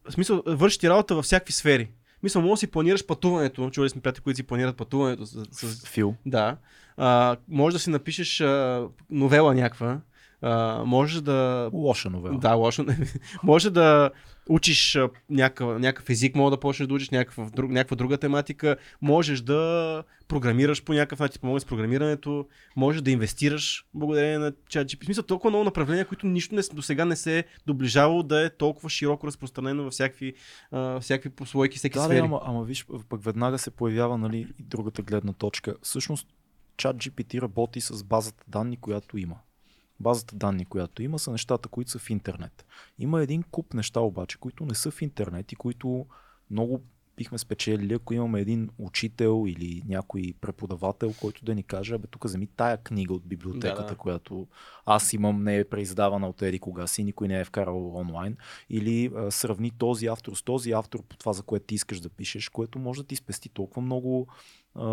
в 0.08 0.12
смисъл, 0.12 0.42
върши 0.46 0.78
ти 0.78 0.88
работа 0.88 1.14
във 1.14 1.24
всякакви 1.24 1.52
сфери. 1.52 1.88
Мисля, 2.22 2.40
може 2.40 2.50
да 2.50 2.56
си 2.56 2.66
планираш 2.66 3.06
пътуването. 3.06 3.70
Чували 3.70 3.90
сме 3.90 4.00
приятели, 4.00 4.22
които 4.22 4.36
си 4.36 4.42
планират 4.42 4.76
пътуването. 4.76 5.26
С, 5.26 5.44
с, 5.52 5.86
Фил. 5.86 6.14
да. 6.26 6.56
А, 6.96 7.36
може 7.48 7.76
да 7.76 7.80
си 7.80 7.90
напишеш 7.90 8.40
а, 8.40 8.86
новела 9.10 9.54
някаква. 9.54 10.00
А, 10.42 10.82
можеш 10.84 11.20
да 11.20 11.70
Лоша 11.72 12.10
новела. 12.10 12.38
да, 12.38 12.54
лошо. 12.54 12.84
може 13.42 13.70
да 13.70 14.10
учиш 14.48 14.98
някакъв, 15.30 15.78
някакъв 15.78 16.10
език, 16.10 16.34
може 16.34 16.50
да 16.50 16.60
почнеш 16.60 16.86
да 16.86 16.94
учиш 16.94 17.10
някаква, 17.10 17.50
друг, 17.50 17.70
някаква 17.70 17.96
друга 17.96 18.18
тематика, 18.18 18.76
можеш 19.02 19.40
да 19.40 20.02
програмираш 20.28 20.84
по 20.84 20.92
някакъв 20.92 21.18
начин, 21.18 21.40
помогнеш 21.40 21.62
с 21.62 21.66
програмирането, 21.66 22.46
можеш 22.76 23.02
да 23.02 23.10
инвестираш 23.10 23.84
благодарение 23.94 24.38
на 24.38 24.52
ChatGPT. 24.52 25.02
В 25.02 25.04
смисъл 25.04 25.24
толкова 25.24 25.50
много 25.50 25.64
направления, 25.64 26.06
които 26.06 26.26
нищо 26.26 26.54
не, 26.54 26.62
до 26.72 26.82
сега 26.82 27.04
не 27.04 27.16
се 27.16 27.38
е 27.38 27.44
доближавало 27.66 28.22
да 28.22 28.46
е 28.46 28.50
толкова 28.50 28.90
широко 28.90 29.26
разпространено 29.26 29.82
във 29.82 29.92
всякакви, 29.92 30.34
а, 30.70 31.00
всякакви 31.00 31.30
послойки, 31.30 31.78
всеки 31.78 31.98
Да, 31.98 32.04
сфери. 32.04 32.18
да, 32.18 32.24
ама, 32.24 32.40
ама 32.44 32.64
виж, 32.64 32.86
пък 33.08 33.24
веднага 33.24 33.58
се 33.58 33.70
появява 33.70 34.18
нали, 34.18 34.38
и 34.38 34.62
другата 34.62 35.02
гледна 35.02 35.32
точка. 35.32 35.74
Всъщност, 35.82 36.28
ChatGPT 36.76 37.42
работи 37.42 37.80
с 37.80 38.04
базата 38.04 38.44
данни, 38.48 38.76
която 38.76 39.18
има. 39.18 39.36
Базата 40.02 40.36
данни, 40.36 40.64
която 40.64 41.02
има, 41.02 41.18
са 41.18 41.30
нещата, 41.32 41.68
които 41.68 41.90
са 41.90 41.98
в 41.98 42.10
интернет. 42.10 42.66
Има 42.98 43.22
един 43.22 43.42
куп 43.42 43.74
неща 43.74 44.00
обаче, 44.00 44.38
които 44.38 44.66
не 44.66 44.74
са 44.74 44.90
в 44.90 45.02
интернет 45.02 45.52
и 45.52 45.56
които 45.56 46.06
много 46.50 46.82
бихме 47.16 47.38
спечелили, 47.38 47.94
ако 47.94 48.14
имаме 48.14 48.40
един 48.40 48.70
учител 48.78 49.44
или 49.48 49.82
някой 49.88 50.34
преподавател, 50.40 51.12
който 51.20 51.44
да 51.44 51.54
ни 51.54 51.62
каже, 51.62 51.94
абе 51.94 52.06
тук 52.06 52.24
вземи 52.24 52.46
тая 52.46 52.76
книга 52.76 53.14
от 53.14 53.26
библиотеката, 53.26 53.82
Да, 53.82 53.88
да. 53.88 53.94
която 53.94 54.46
аз 54.86 55.12
имам, 55.12 55.42
не 55.42 55.58
е 55.58 55.64
преиздавана 55.64 56.28
от 56.28 56.42
еди 56.42 56.58
кога 56.58 56.86
си, 56.86 57.04
никой 57.04 57.28
не 57.28 57.40
е 57.40 57.44
вкарал 57.44 57.96
онлайн, 57.96 58.36
или 58.70 59.10
а, 59.16 59.30
сравни 59.30 59.70
този 59.70 60.06
автор 60.06 60.34
с 60.34 60.42
този 60.42 60.72
автор 60.72 61.02
по 61.02 61.16
това, 61.16 61.32
за 61.32 61.42
което 61.42 61.66
ти 61.66 61.74
искаш 61.74 62.00
да 62.00 62.08
пишеш, 62.08 62.48
което 62.48 62.78
може 62.78 63.02
да 63.02 63.06
ти 63.06 63.16
спести 63.16 63.48
толкова 63.48 63.82
много 63.82 64.26
а, 64.74 64.86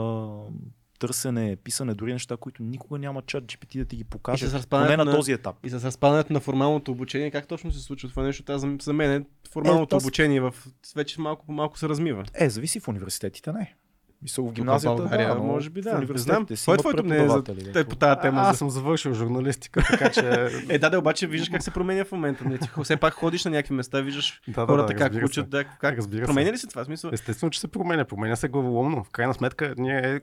търсене, 0.99 1.55
писане, 1.55 1.93
дори 1.93 2.13
неща, 2.13 2.37
които 2.37 2.63
никога 2.63 2.99
няма 2.99 3.21
чат 3.21 3.43
GPT 3.43 3.77
да 3.77 3.85
ти 3.85 3.95
ги 3.95 4.03
покаже. 4.03 4.47
с 4.47 4.67
Поне 4.67 4.97
на 4.97 5.05
на- 5.05 5.11
този 5.11 5.31
етап. 5.31 5.55
И 5.63 5.69
с 5.69 5.85
разпадането 5.85 6.33
на 6.33 6.39
формалното 6.39 6.91
обучение, 6.91 7.31
как 7.31 7.47
точно 7.47 7.71
се 7.71 7.79
случва 7.79 8.09
това 8.09 8.23
нещо? 8.23 8.51
Аз 8.51 8.61
за, 8.61 8.75
за 8.81 8.93
мен 8.93 9.11
е, 9.11 9.21
формалното 9.51 9.95
Е, 9.95 9.99
с- 9.99 10.03
обучение 10.03 10.41
в, 10.41 10.53
вече 10.95 11.21
малко 11.21 11.45
по 11.45 11.51
малко 11.51 11.79
се 11.79 11.89
размива. 11.89 12.23
Е, 12.35 12.49
зависи 12.49 12.79
в 12.79 12.87
университетите, 12.87 13.51
не. 13.51 13.75
Мисля, 14.21 14.43
в 14.43 14.45
Тук 14.45 14.49
в 14.49 14.55
гимназията, 14.55 14.95
България, 14.95 15.27
да, 15.27 15.35
но 15.35 15.43
може 15.43 15.69
би 15.69 15.81
да. 15.81 16.01
Знам. 16.15 16.45
Кой 16.65 16.75
е 16.75 16.77
твоето 16.77 17.03
мнение 17.03 17.29
за 17.29 17.43
те 17.43 17.53
дето- 17.53 17.89
по 17.89 17.95
тази 17.95 18.21
тема? 18.21 18.41
А, 18.41 18.43
за- 18.43 18.49
аз 18.49 18.57
съм 18.57 18.69
завършил 18.69 19.13
журналистика, 19.13 19.83
така 19.89 20.11
че... 20.11 20.19
Е, 20.69 20.79
да, 20.79 20.89
да, 20.89 20.99
обаче 20.99 21.27
виждаш 21.27 21.49
как 21.49 21.63
се 21.63 21.71
променя 21.71 22.05
в 22.05 22.11
момента. 22.11 22.45
Не, 22.45 22.57
ти 22.57 22.69
все 22.83 22.97
пак 22.97 23.13
ходиш 23.13 23.45
на 23.45 23.51
някакви 23.51 23.73
места, 23.73 24.01
виждаш 24.01 24.41
Да, 24.47 24.61
да, 24.61 24.67
хората 24.67 24.87
да, 24.87 24.95
как 24.95 25.13
учат, 25.15 25.33
се. 25.35 25.49
да, 25.49 25.63
как 25.63 25.97
Разбира 25.97 26.21
се. 26.21 26.25
променя 26.25 26.51
ли 26.51 26.57
се 26.57 26.67
това? 26.67 26.85
Смисъл, 26.85 27.09
Естествено, 27.13 27.49
че 27.49 27.59
се 27.59 27.67
променя. 27.67 28.05
Променя 28.05 28.35
се 28.35 28.47
главоломно. 28.47 29.03
В 29.03 29.09
крайна 29.09 29.33
сметка, 29.33 29.73
ние 29.77 30.21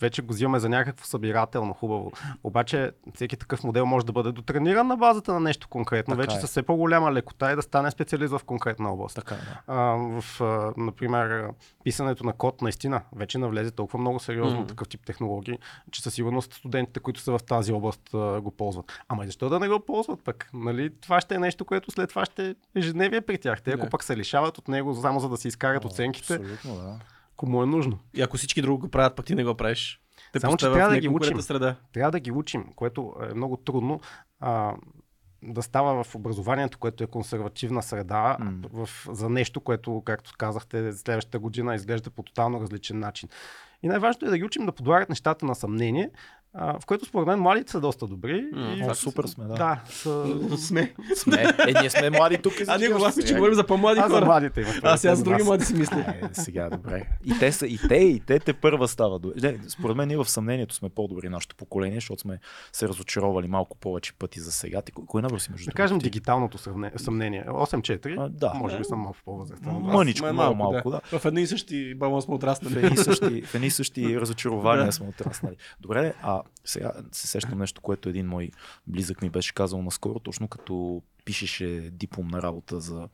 вече 0.00 0.22
го 0.22 0.32
взимаме 0.32 0.58
за 0.58 0.68
някакво 0.68 1.04
събирателно 1.04 1.74
хубаво. 1.74 2.12
Обаче 2.44 2.90
всеки 3.14 3.36
такъв 3.36 3.64
модел 3.64 3.86
може 3.86 4.06
да 4.06 4.12
бъде 4.12 4.32
дотрениран 4.32 4.86
на 4.86 4.96
базата 4.96 5.32
на 5.32 5.40
нещо 5.40 5.68
конкретно. 5.68 6.16
Така 6.16 6.22
вече 6.22 6.36
е. 6.36 6.40
с 6.40 6.46
все 6.46 6.62
по-голяма 6.62 7.12
лекота 7.12 7.52
и 7.52 7.56
да 7.56 7.62
стане 7.62 7.90
специалист 7.90 8.32
в 8.32 8.44
конкретна 8.44 8.92
област. 8.92 9.14
Така, 9.14 9.34
е, 9.34 9.38
да. 9.38 9.60
А, 9.66 9.80
в, 10.20 10.40
а, 10.40 10.72
например, 10.76 11.48
писането 11.84 12.24
на 12.24 12.32
код 12.32 12.62
наистина 12.62 13.02
вече 13.16 13.38
навлезе 13.38 13.70
толкова 13.70 13.98
много 13.98 14.20
сериозно 14.20 14.58
Мгм. 14.58 14.66
такъв 14.66 14.88
тип 14.88 15.00
технологии, 15.06 15.58
че 15.90 16.02
със 16.02 16.14
сигурност 16.14 16.54
студентите, 16.54 17.00
които 17.00 17.20
са 17.20 17.38
в 17.38 17.42
тази 17.42 17.72
област, 17.72 18.14
а, 18.14 18.40
го 18.40 18.50
ползват. 18.50 18.92
Ама 19.08 19.24
и 19.24 19.26
защо 19.26 19.48
да 19.48 19.60
не 19.60 19.68
го 19.68 19.80
ползват 19.80 20.24
пък? 20.24 20.50
Нали? 20.54 20.90
Това 21.00 21.20
ще 21.20 21.34
е 21.34 21.38
нещо, 21.38 21.64
което 21.64 21.90
след 21.90 22.08
това 22.08 22.24
ще 22.24 22.48
е 22.48 22.54
ежедневие 22.74 23.20
при 23.20 23.38
тях. 23.38 23.62
Те 23.62 23.70
ако 23.70 23.88
пък 23.88 24.04
се 24.04 24.16
лишават 24.16 24.58
от 24.58 24.68
него 24.68 24.94
само 24.94 25.20
за 25.20 25.28
да 25.28 25.36
си 25.36 25.48
изкарат 25.48 25.84
О, 25.84 25.88
оценките, 25.88 26.34
Абсолютно, 26.34 26.74
да. 26.74 26.98
Ако 27.42 27.50
му 27.50 27.62
е 27.62 27.66
нужно. 27.66 27.98
и 28.14 28.22
ако 28.22 28.36
всички 28.36 28.62
друго 28.62 28.78
го 28.80 28.88
правят, 28.88 29.16
пък 29.16 29.26
ти 29.26 29.34
не 29.34 29.44
го 29.44 29.54
правиш. 29.54 30.00
Те 30.32 30.40
Само, 30.40 30.56
че 30.56 30.66
трябва 30.66 30.90
да 30.90 31.00
ги 31.00 31.08
учим. 31.08 31.40
среда. 31.40 31.76
Трябва 31.92 32.10
да 32.10 32.20
ги 32.20 32.32
учим, 32.32 32.64
което 32.76 33.14
е 33.30 33.34
много 33.34 33.56
трудно. 33.56 34.00
А, 34.40 34.74
да 35.42 35.62
става 35.62 36.04
в 36.04 36.14
образованието, 36.14 36.78
което 36.78 37.04
е 37.04 37.06
консервативна 37.06 37.82
среда, 37.82 38.36
М. 38.40 38.52
в, 38.72 38.88
за 39.10 39.28
нещо, 39.28 39.60
което, 39.60 40.02
както 40.04 40.32
казахте, 40.38 40.92
следващата 40.92 41.38
година 41.38 41.74
изглежда 41.74 42.10
по 42.10 42.22
тотално 42.22 42.60
различен 42.60 42.98
начин. 42.98 43.28
И 43.82 43.88
най-важното 43.88 44.26
е 44.26 44.30
да 44.30 44.38
ги 44.38 44.44
учим 44.44 44.66
да 44.66 44.72
подлагат 44.72 45.08
нещата 45.08 45.46
на 45.46 45.54
съмнение, 45.54 46.10
а, 46.54 46.80
в 46.80 46.86
което 46.86 47.04
според 47.04 47.26
мен 47.26 47.38
младите 47.38 47.70
са 47.72 47.80
доста 47.80 48.06
добри. 48.06 48.44
М, 48.52 48.74
и 48.74 48.82
О, 48.82 48.94
супер 48.94 49.24
сме, 49.24 49.44
да. 49.44 49.54
Да, 49.54 49.80
са... 49.86 50.24
Сме. 50.58 50.94
Сме. 51.16 51.42
Е, 51.68 51.80
ние 51.80 51.90
сме 51.90 52.10
млади 52.10 52.38
тук. 52.38 52.52
А 52.68 52.78
ние 52.78 52.88
го 52.88 52.98
че 53.26 53.34
говорим 53.34 53.54
за 53.54 53.66
по-млади 53.66 54.00
Аз 54.00 54.08
за 54.08 54.14
хора. 54.14 54.26
младите 54.26 54.60
имах. 54.60 54.80
А 54.82 54.96
сега 54.96 55.14
за 55.14 55.24
други 55.24 55.42
млади 55.42 55.64
си 55.64 55.74
мисля. 55.74 56.00
Е, 56.00 56.22
сега, 56.32 56.70
добре. 56.70 57.02
И 57.24 57.38
те, 57.38 57.52
са, 57.52 57.66
и 57.66 57.78
те, 57.88 57.94
и 57.94 58.20
те 58.20 58.38
те 58.38 58.52
първа 58.52 58.88
става. 58.88 59.20
Не, 59.36 59.58
според 59.68 59.96
мен 59.96 60.08
ние 60.08 60.16
в 60.16 60.24
съмнението 60.24 60.74
сме 60.74 60.88
по-добри 60.88 61.28
нашето 61.28 61.56
поколение, 61.56 61.96
защото 61.96 62.20
сме 62.20 62.38
се 62.72 62.88
разочаровали 62.88 63.48
малко 63.48 63.76
повече 63.76 64.12
пъти 64.12 64.40
за 64.40 64.52
сега. 64.52 64.82
Ти, 64.82 64.92
кой- 64.92 65.06
кой 65.06 65.22
набор 65.22 65.38
си 65.38 65.50
между 65.50 65.66
Да 65.66 65.72
кажем 65.72 65.98
дигиталното 65.98 66.58
съвне- 66.58 66.92
съмнение. 66.96 67.44
8-4. 67.48 68.16
А, 68.18 68.28
да. 68.28 68.52
Може 68.54 68.78
би 68.78 68.84
съм 68.84 68.98
малко 68.98 69.18
по-възрастен. 69.24 69.72
Мъничко, 69.72 70.26
Ма, 70.26 70.32
много 70.32 70.54
малко, 70.54 70.90
да. 70.90 71.00
В 71.12 71.24
едни 71.24 71.42
и 71.42 71.46
същи 71.46 71.94
балон 71.94 72.22
сме 72.22 72.32
В 72.32 72.36
отраснали. 72.36 72.96
същи, 72.96 73.42
в 73.42 73.54
едни 73.54 73.70
същи 73.70 74.16
разочарования 74.20 74.92
сме 74.92 75.06
отраснали. 75.08 75.56
Добре, 75.80 76.14
а 76.22 76.41
сега 76.64 76.92
се 77.12 77.26
сещам 77.26 77.58
нещо, 77.58 77.80
което 77.80 78.08
един 78.08 78.26
мой 78.26 78.50
близък 78.86 79.22
ми 79.22 79.30
беше 79.30 79.54
казал 79.54 79.82
наскоро, 79.82 80.18
точно 80.20 80.48
като 80.48 81.02
пишеше 81.24 81.90
дипломна 81.92 82.42
работа 82.42 82.80
за, 82.80 83.08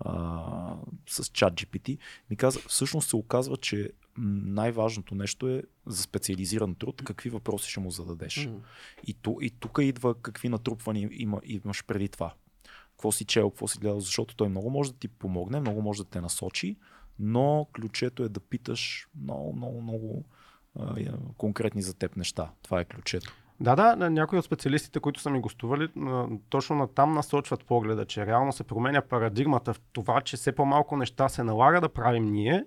а, 0.00 0.76
с 1.08 1.24
чат 1.24 1.54
GPT. 1.54 1.98
Ми 2.30 2.36
каза, 2.36 2.60
всъщност 2.68 3.08
се 3.08 3.16
оказва, 3.16 3.56
че 3.56 3.90
най-важното 4.18 5.14
нещо 5.14 5.48
е 5.48 5.62
за 5.86 6.02
специализиран 6.02 6.74
труд, 6.74 7.02
какви 7.04 7.30
въпроси 7.30 7.70
ще 7.70 7.80
му 7.80 7.90
зададеш. 7.90 8.48
И, 9.06 9.14
ту, 9.14 9.36
и 9.40 9.50
тук 9.50 9.78
идва 9.82 10.14
какви 10.14 10.48
натрупвания 10.48 11.08
има, 11.12 11.40
имаш 11.44 11.84
преди 11.84 12.08
това. 12.08 12.34
Какво 12.90 13.12
си 13.12 13.24
чел, 13.24 13.50
какво 13.50 13.68
си 13.68 13.78
гледал, 13.78 14.00
защото 14.00 14.36
той 14.36 14.48
много 14.48 14.70
може 14.70 14.92
да 14.92 14.98
ти 14.98 15.08
помогне, 15.08 15.60
много 15.60 15.82
може 15.82 16.02
да 16.02 16.10
те 16.10 16.20
насочи, 16.20 16.76
но 17.18 17.66
ключето 17.74 18.22
е 18.22 18.28
да 18.28 18.40
питаш 18.40 19.08
много, 19.22 19.52
много, 19.56 19.82
много 19.82 20.24
конкретни 21.36 21.82
за 21.82 21.98
теб 21.98 22.16
неща. 22.16 22.50
Това 22.62 22.80
е 22.80 22.84
ключето. 22.84 23.34
Да, 23.60 23.76
да, 23.76 24.10
някои 24.10 24.38
от 24.38 24.44
специалистите, 24.44 25.00
които 25.00 25.20
са 25.20 25.30
ми 25.30 25.40
гостували, 25.40 25.88
точно 26.48 26.76
на 26.76 26.86
там 26.86 27.14
насочват 27.14 27.64
погледа, 27.64 28.04
че 28.04 28.26
реално 28.26 28.52
се 28.52 28.64
променя 28.64 29.00
парадигмата 29.00 29.74
в 29.74 29.80
това, 29.92 30.20
че 30.20 30.36
все 30.36 30.52
по-малко 30.52 30.96
неща 30.96 31.28
се 31.28 31.42
налага 31.42 31.80
да 31.80 31.88
правим 31.88 32.24
ние, 32.24 32.64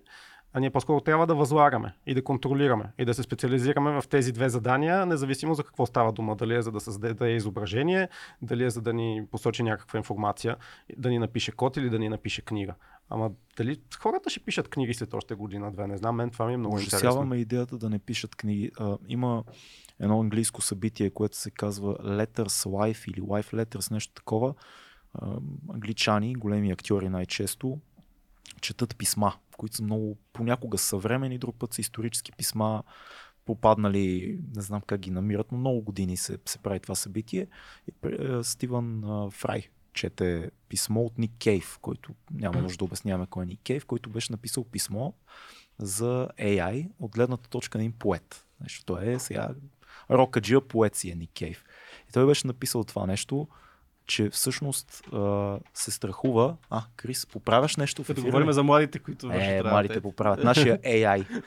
а 0.54 0.60
ние 0.60 0.70
по-скоро 0.70 1.02
трябва 1.02 1.28
да 1.28 1.36
възлагаме 1.36 1.94
и 2.06 2.14
да 2.14 2.24
контролираме 2.24 2.92
и 2.98 3.06
да 3.06 3.14
се 3.14 3.24
специализираме 3.24 4.02
в 4.02 4.08
тези 4.08 4.32
две 4.32 4.50
задания, 4.50 5.06
независимо 5.06 5.54
за 5.54 5.64
какво 5.64 5.86
става 5.86 6.12
дума. 6.12 6.36
Дали 6.36 6.56
е 6.56 6.62
за 6.62 6.72
да 6.72 6.80
създаде 6.80 7.30
изображение, 7.30 8.10
дали 8.42 8.64
е 8.64 8.70
за 8.70 8.82
да 8.82 8.94
ни 8.94 9.28
посочи 9.32 9.64
някаква 9.64 9.98
информация, 9.98 10.56
да 10.98 11.10
ни 11.10 11.20
напише 11.20 11.52
код 11.52 11.78
или 11.78 11.90
да 11.90 12.00
ни 12.00 12.10
напише 12.10 12.42
книга. 12.42 12.76
Ама 13.12 13.32
дали 13.58 13.82
хората 14.00 14.30
ще 14.30 14.40
пишат 14.40 14.68
книги 14.68 14.94
след 14.94 15.14
още 15.14 15.36
година-две? 15.36 15.88
Не 15.88 15.98
знам, 15.98 16.16
мен 16.16 16.30
това 16.30 16.46
ми 16.46 16.54
е 16.54 16.58
много 16.58 16.80
интересно. 16.80 16.98
Ужасяваме 16.98 17.38
идеята 17.38 17.78
да 17.78 17.90
не 17.90 18.00
пишат 18.00 18.36
книги. 18.36 18.72
А, 18.80 18.98
има 19.08 19.44
едно 20.00 20.20
английско 20.20 20.62
събитие, 20.62 21.10
което 21.10 21.38
се 21.38 21.52
казва 21.52 21.94
Letters 21.94 22.66
Life 22.70 23.10
или 23.10 23.22
Life 23.22 23.54
Letters, 23.54 23.92
нещо 23.92 24.14
такова. 24.14 24.54
А, 25.14 25.38
англичани, 25.74 26.34
големи 26.36 26.72
актьори 26.72 27.10
най-често, 27.10 27.80
четат 28.62 28.98
писма, 28.98 29.34
които 29.58 29.76
са 29.76 29.84
много 29.84 30.18
понякога 30.34 30.78
съвремени, 30.78 31.38
друг 31.38 31.56
път 31.60 31.74
са 31.74 31.82
исторически 31.82 32.32
писма, 32.32 32.84
попаднали, 33.46 34.40
не 34.56 34.62
знам 34.62 34.82
как 34.88 35.00
ги 35.00 35.12
намират, 35.12 35.52
но 35.52 35.58
много 35.58 35.82
години 35.82 36.18
се, 36.18 36.38
се 36.46 36.58
прави 36.58 36.80
това 36.80 36.96
събитие. 36.96 37.48
Е, 38.06 38.44
Стивън 38.44 39.04
Фрай 39.32 39.68
чете 39.94 40.52
писмо 40.70 41.02
от 41.02 41.18
Ник 41.18 41.32
Кейв, 41.40 41.80
който 41.82 42.14
няма 42.32 42.62
нужда 42.62 42.78
да 42.78 42.84
обясняваме 42.84 43.28
кой 43.30 43.44
е 43.44 43.46
Ник 43.46 43.60
Кейв, 43.64 43.86
който 43.86 44.10
беше 44.10 44.32
написал 44.32 44.64
писмо 44.64 45.12
за 45.80 46.30
AI 46.40 46.90
от 47.00 47.12
гледната 47.12 47.50
точка 47.50 47.78
на 47.78 47.84
един 47.84 48.00
поет. 48.00 48.46
Нещо, 48.62 48.86
той 48.86 49.12
е 49.12 49.20
сега 49.20 49.50
рокаджия 50.10 50.62
поет 50.62 50.96
си 50.96 51.12
е 51.12 51.16
Ник 51.16 51.32
Кейв. 51.34 51.66
И 52.10 52.12
той 52.12 52.26
беше 52.26 52.48
написал 52.48 52.84
това 52.84 53.06
нещо, 53.06 53.48
че 54.06 54.30
всъщност 54.30 55.14
а, 55.14 55.60
се 55.74 55.92
страхува. 55.92 56.56
А, 56.70 56.84
Крис, 56.96 57.26
поправяш 57.26 57.78
нещо 57.78 58.04
в 58.04 58.10
ефира? 58.10 58.26
говорим 58.26 58.52
за 58.52 58.64
младите, 58.64 59.00
които 59.00 59.28
вършат 59.28 59.44
Е, 59.44 59.64
младите 59.64 60.02
поправят. 60.02 60.44
Нашия 60.44 60.82
AI 60.82 61.44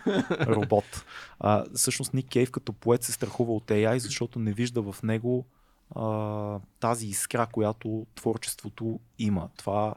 робот. 0.46 1.04
А, 1.40 1.64
всъщност 1.74 2.14
Ник 2.14 2.28
Кейв 2.28 2.50
като 2.50 2.72
поет 2.72 3.02
се 3.02 3.12
страхува 3.12 3.52
от 3.52 3.64
AI, 3.64 3.96
защото 3.96 4.38
не 4.38 4.52
вижда 4.52 4.92
в 4.92 5.02
него 5.02 5.46
а, 5.90 6.60
тази 6.80 7.06
искра, 7.06 7.46
която 7.46 8.06
творчеството 8.14 9.00
има. 9.18 9.48
Това 9.56 9.94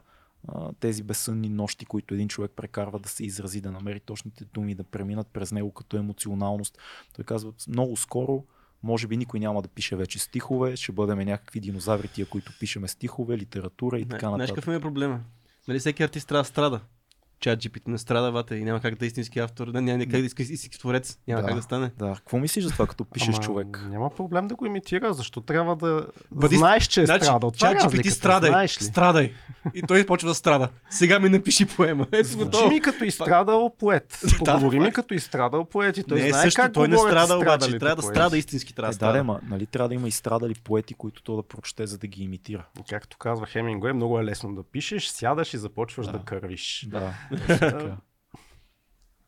а, 0.48 0.72
тези 0.80 1.04
безсънни 1.04 1.50
нощи, 1.50 1.86
които 1.86 2.14
един 2.14 2.28
човек 2.28 2.52
прекарва 2.56 3.00
да 3.00 3.10
се 3.10 3.26
изрази, 3.26 3.62
да 3.62 3.72
намери 3.72 4.00
точните 4.00 4.46
думи, 4.46 4.76
да 4.76 4.84
преминат 4.84 5.28
през 5.28 5.52
него 5.52 5.72
като 5.72 5.98
емоционалност. 5.98 6.78
Той 7.16 7.26
казва, 7.26 7.54
много 7.68 7.98
скоро 7.98 8.44
може 8.84 9.08
би 9.08 9.18
никой 9.18 9.40
няма 9.40 9.62
да 9.62 9.68
пише 9.68 9.96
вече 9.96 10.20
стихове, 10.20 10.76
ще 10.76 10.92
бъдем 10.92 11.20
някакви 11.20 11.60
динозаври, 11.60 12.08
тия, 12.08 12.26
които 12.26 12.52
пишеме 12.60 12.88
стихове, 12.88 13.38
литература 13.38 14.00
и 14.00 14.06
така 14.06 14.28
Знаеш 14.28 14.32
нататък. 14.32 14.56
какъв 14.56 14.68
ми 14.68 14.76
е 14.76 14.80
проблема? 14.80 15.20
Нали 15.68 15.80
всеки 15.80 16.04
артист 16.04 16.28
трябва 16.28 16.44
да 16.44 16.48
страда. 16.48 16.82
Чат 17.40 17.60
GPT 17.60 17.88
не 17.88 17.98
страда, 17.98 18.32
вата, 18.32 18.58
и 18.58 18.64
няма 18.64 18.80
как 18.80 18.96
да 18.96 19.06
е 19.06 19.08
истински 19.08 19.40
автор, 19.40 19.68
не, 19.68 19.82
няма 19.82 20.00
как 20.00 20.10
да 20.12 20.18
е 20.18 20.22
истински 20.22 20.80
творец, 20.80 21.18
няма 21.28 21.42
Да. 21.42 21.48
как 21.48 21.56
да 21.56 21.62
стане. 21.62 21.92
Да, 21.98 22.14
какво 22.16 22.38
мислиш 22.38 22.64
за 22.64 22.72
това, 22.72 22.88
като 22.88 23.06
пишеш 23.06 23.28
Ама, 23.30 23.40
човек? 23.40 23.82
Няма 23.84 24.10
проблем 24.10 24.48
да 24.48 24.56
го 24.56 24.66
имитира, 24.66 25.14
защо 25.14 25.42
трябва 25.42 25.76
да 25.76 26.08
Бъди- 26.32 26.58
знаеш, 26.58 26.84
че 26.84 27.02
е 27.02 27.06
Значи, 27.06 27.26
страдал. 27.26 27.52
Това 27.52 27.70
е 27.70 27.74
чат 27.74 27.84
GPT 27.84 28.10
страдай, 28.10 28.50
знаеш 28.50 28.82
ли? 28.82 28.84
страдай. 28.84 29.34
И 29.74 29.82
той 29.82 30.06
почва 30.06 30.30
да 30.30 30.36
страда. 30.36 30.70
Сега 30.90 31.20
ми 31.20 31.30
напиши 31.30 31.66
поема. 31.68 32.08
Ето 32.12 32.28
Звучи 32.28 32.46
готово. 32.46 32.70
ми 32.70 32.82
като 32.82 33.04
изстрадал 33.04 33.76
поет. 33.80 34.20
Поговори 34.38 34.80
ми 34.80 34.92
като 34.92 35.14
изстрадал 35.14 35.66
поет 35.66 35.98
и 35.98 36.04
той 36.04 36.20
не 36.20 36.26
е 36.26 36.30
знае 36.30 36.44
също, 36.44 36.56
как 36.58 36.74
той 36.74 36.88
не 36.88 36.98
страда, 36.98 37.38
обаче. 37.38 37.80
Трябва 37.80 37.96
да 37.96 38.02
страда 38.02 38.38
истински, 38.38 38.74
трябва 38.74 38.90
Е, 38.90 38.96
да 38.96 39.14
да, 39.14 39.24
да, 39.24 39.40
нали 39.44 39.66
трябва 39.66 39.90
да 39.90 39.96
има 39.96 40.08
изстрадали 40.08 40.54
поети, 40.56 40.94
които 40.94 41.24
то 41.24 41.36
да 41.36 41.44
прочете, 41.44 41.88
за 41.88 41.98
да 41.98 42.08
ги 42.08 42.24
имитира. 42.24 42.66
Както 42.90 43.18
казва 43.18 43.46
Хемингуей, 43.48 43.94
много 43.94 44.20
е 44.20 44.24
лесно 44.24 44.56
да 44.56 44.64
пишеш, 44.64 45.08
сядаш 45.08 45.54
и 45.54 45.58
започваш 45.58 46.06
да, 46.06 46.12
Да. 46.12 46.18
да 46.18 46.24
кървиш. 46.26 46.88
Да, 46.88 47.14
точно 47.30 47.71
така. 47.71 47.97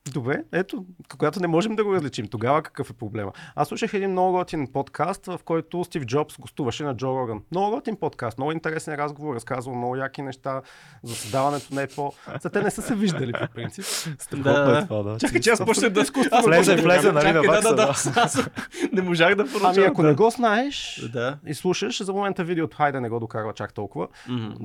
Добре, 0.09 0.43
ето, 0.51 0.85
когато 1.09 1.39
не 1.39 1.47
можем 1.47 1.75
да 1.75 1.83
го 1.83 1.93
различим, 1.93 2.27
тогава 2.27 2.61
какъв 2.61 2.89
е 2.89 2.93
проблема? 2.93 3.31
Аз 3.55 3.67
слушах 3.67 3.93
един 3.93 4.11
много 4.11 4.31
готин 4.31 4.67
подкаст, 4.67 5.25
в 5.25 5.39
който 5.45 5.83
Стив 5.83 6.05
Джобс 6.05 6.37
гостуваше 6.39 6.83
на 6.83 6.95
Джо 6.95 7.07
Роган. 7.09 7.41
Много 7.51 7.71
готин 7.71 7.95
подкаст, 7.95 8.37
много 8.37 8.51
интересен 8.51 8.95
разговор, 8.95 9.35
разказвал 9.35 9.75
много 9.75 9.95
яки 9.95 10.21
неща 10.21 10.61
за 11.03 11.15
създаването 11.15 11.75
на 11.75 11.87
Apple. 11.87 12.13
За 12.41 12.49
те 12.49 12.61
не 12.61 12.71
са 12.71 12.81
се 12.81 12.95
виждали 12.95 13.33
по 13.33 13.47
принцип. 13.55 13.85
Страхотно 14.19 14.43
Да. 14.43 14.79
е 14.79 14.87
това, 14.87 15.03
да. 15.03 15.17
Чакай, 15.17 15.41
че 15.41 15.49
аз 15.49 15.65
почнах 15.65 15.89
да... 15.91 16.01
Аз 16.31 16.45
Влезе, 16.45 16.75
влезе, 16.75 17.11
нали, 17.11 17.31
на 17.31 17.41
да, 17.41 17.61
да, 17.61 17.75
да. 17.75 17.93
Аз 18.15 18.49
Не 18.93 19.01
можах 19.01 19.35
да 19.35 19.41
Ами 19.43 19.51
поръчам. 19.53 19.83
ако 19.83 20.03
не 20.03 20.13
го 20.13 20.29
знаеш 20.29 21.05
Да. 21.13 21.37
и 21.45 21.53
слушаш, 21.53 22.03
за 22.03 22.13
момента 22.13 22.43
видеото, 22.43 22.77
хайде 22.77 22.99
не 22.99 23.09
го 23.09 23.19
докарва 23.19 23.53
чак 23.53 23.73
толкова. 23.73 24.07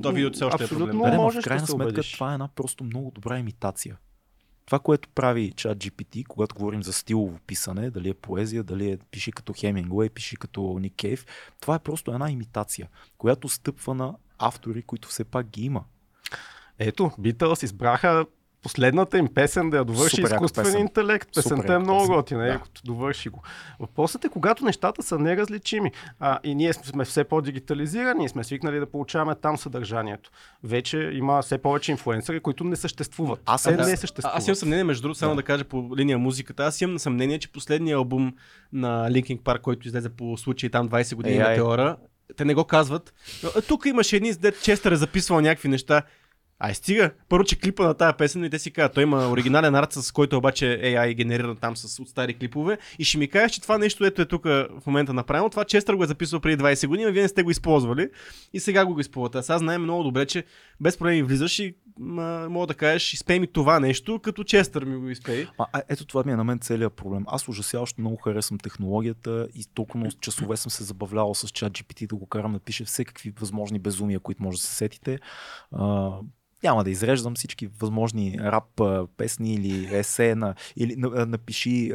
То 0.03 0.11
видеото 0.11 0.35
все 0.35 0.45
още 0.45 0.63
е 0.63 0.65
Абсолютно. 0.65 0.87
проблем. 0.91 1.11
Ма, 1.11 1.21
можеш 1.21 1.39
в 1.39 1.43
да 1.43 1.47
крайна 1.47 1.67
се 1.67 1.75
убедиш. 1.75 2.11
това 2.13 2.31
е 2.31 2.33
една 2.33 2.47
просто 2.47 2.83
много 2.83 3.11
добра 3.11 3.39
имитация. 3.39 3.97
Това, 4.65 4.79
което 4.79 5.09
прави 5.09 5.51
чат 5.51 5.77
GPT, 5.77 6.25
когато 6.27 6.55
говорим 6.55 6.83
за 6.83 6.93
стилово 6.93 7.39
писане, 7.47 7.89
дали 7.89 8.09
е 8.09 8.13
поезия, 8.13 8.63
дали 8.63 8.91
е 8.91 8.97
пиши 9.11 9.31
като 9.31 9.53
Хемингуей, 9.57 10.09
пиши 10.09 10.35
като 10.35 10.79
Ник 10.79 10.93
Кейв, 10.95 11.25
това 11.59 11.75
е 11.75 11.79
просто 11.79 12.11
една 12.11 12.31
имитация, 12.31 12.89
която 13.17 13.49
стъпва 13.49 13.95
на 13.95 14.15
автори, 14.39 14.81
които 14.81 15.07
все 15.07 15.23
пак 15.23 15.47
ги 15.47 15.65
има. 15.65 15.83
Ето, 16.79 17.11
Битълс 17.19 17.63
избраха 17.63 18.25
последната 18.65 19.17
им 19.17 19.27
песен 19.27 19.69
да 19.69 19.77
я 19.77 19.83
довърши 19.83 20.15
Супер 20.15 20.29
изкуствен 20.29 20.63
песен. 20.63 20.81
интелект. 20.81 21.27
Супер 21.27 21.43
Песента 21.43 21.63
е 21.63 21.73
яка 21.73 21.79
много 21.81 22.07
готина, 22.07 22.39
Да. 22.39 22.47
да. 22.49 22.59
довърши 22.83 23.29
го. 23.29 23.41
Въпросът 23.79 24.25
е, 24.25 24.29
когато 24.29 24.65
нещата 24.65 25.03
са 25.03 25.19
неразличими 25.19 25.91
а, 26.19 26.39
и 26.43 26.55
ние 26.55 26.73
сме 26.73 27.05
все 27.05 27.23
по-дигитализирани 27.23 28.25
и 28.25 28.29
сме 28.29 28.43
свикнали 28.43 28.79
да 28.79 28.85
получаваме 28.85 29.35
там 29.35 29.57
съдържанието. 29.57 30.29
Вече 30.63 31.11
има 31.13 31.41
все 31.41 31.57
повече 31.57 31.91
инфлуенсъри, 31.91 32.39
които 32.39 32.63
не 32.63 32.75
съществуват. 32.75 33.41
Аз 33.45 33.61
съм- 33.61 33.71
не 33.71 33.77
да. 33.77 33.97
Съществуват. 33.97 34.37
аз 34.37 34.47
имам 34.47 34.55
съмнение, 34.55 34.83
между 34.83 35.01
другото, 35.01 35.19
само 35.19 35.31
Да. 35.31 35.35
да. 35.35 35.43
кажа 35.43 35.63
по 35.63 35.89
линия 35.97 36.17
музиката. 36.17 36.63
Аз 36.63 36.81
имам 36.81 36.99
съмнение, 36.99 37.39
че 37.39 37.47
последният 37.49 37.97
албум 37.97 38.33
на 38.73 39.11
Linkin 39.11 39.39
Park, 39.39 39.61
който 39.61 39.87
излезе 39.87 40.09
по 40.09 40.37
случай 40.37 40.69
там 40.69 40.89
20 40.89 41.15
години 41.15 41.37
на 41.37 41.53
теора, 41.55 41.97
те 42.37 42.45
не 42.45 42.53
го 42.53 42.63
казват. 42.63 43.13
А, 43.47 43.61
тук 43.61 43.85
имаше 43.85 44.15
едни, 44.15 44.33
дет 44.33 44.61
Честър 44.61 44.91
е 44.91 44.95
записвал 44.95 45.41
някакви 45.41 45.69
неща. 45.69 46.01
Ай, 46.59 46.75
стига. 46.75 47.11
Първо, 47.29 47.43
че 47.45 47.59
клипа 47.59 47.83
на 47.83 47.93
тази 47.93 48.17
песен, 48.17 48.43
и 48.43 48.49
те 48.49 48.59
си 48.59 48.71
казват, 48.71 48.93
той 48.93 49.03
има 49.03 49.29
оригинален 49.29 49.75
арт, 49.75 49.93
с 49.93 50.11
който 50.11 50.37
обаче 50.37 50.65
AI 50.65 51.11
е 51.11 51.13
генериран 51.13 51.57
там 51.57 51.77
с 51.77 51.99
от 51.99 52.09
стари 52.09 52.33
клипове. 52.33 52.77
И 52.99 53.03
ще 53.03 53.17
ми 53.17 53.27
кажеш, 53.27 53.51
че 53.51 53.61
това 53.61 53.77
нещо, 53.77 54.05
ето 54.05 54.21
е 54.21 54.25
тук 54.25 54.43
в 54.43 54.81
момента 54.85 55.13
направено, 55.13 55.49
това 55.49 55.65
Честър 55.65 55.95
го 55.95 56.03
е 56.03 56.07
записал 56.07 56.39
преди 56.39 56.63
20 56.63 56.87
години, 56.87 57.09
а 57.09 57.11
вие 57.11 57.21
не 57.21 57.27
сте 57.27 57.43
го 57.43 57.51
използвали. 57.51 58.09
И 58.53 58.59
сега 58.59 58.85
го 58.85 58.93
го 58.93 58.99
използвате. 58.99 59.37
А 59.37 59.43
сега 59.43 59.57
знаем 59.57 59.83
много 59.83 60.03
добре, 60.03 60.25
че 60.25 60.43
без 60.81 60.97
проблеми 60.97 61.23
влизаш 61.23 61.59
и 61.59 61.75
м- 61.99 62.47
мога 62.49 62.67
да 62.67 62.73
кажеш, 62.73 63.13
изпей 63.13 63.39
ми 63.39 63.47
това 63.47 63.79
нещо, 63.79 64.19
като 64.19 64.43
Честър 64.43 64.85
ми 64.85 64.97
го 64.97 65.09
изпей. 65.09 65.47
А, 65.57 65.81
ето 65.89 66.05
това 66.05 66.23
ми 66.25 66.31
е 66.31 66.35
на 66.35 66.43
мен 66.43 66.59
целият 66.59 66.93
проблем. 66.93 67.23
Аз 67.27 67.47
ужасяващо 67.47 68.01
много 68.01 68.15
харесвам 68.15 68.59
технологията 68.59 69.47
и 69.55 69.65
толкова 69.73 69.99
много 69.99 70.15
часове 70.21 70.57
съм 70.57 70.71
се 70.71 70.83
забавлявал 70.83 71.35
с 71.35 71.49
чат 71.49 71.73
GPT 71.73 72.07
да 72.07 72.15
го 72.15 72.25
карам 72.25 72.53
да 72.53 72.59
пише 72.59 72.85
всекакви 72.85 73.33
възможни 73.39 73.79
безумия, 73.79 74.19
които 74.19 74.43
може 74.43 74.57
да 74.57 74.63
се 74.63 74.75
сетите. 74.75 75.19
Няма 76.65 76.83
да 76.83 76.89
изреждам 76.89 77.35
всички 77.35 77.67
възможни 77.67 78.37
рап 78.39 78.81
песни 79.17 79.53
или 79.53 79.95
есе 79.95 80.35
на, 80.35 80.55
или 80.75 80.95
напиши 81.27 81.91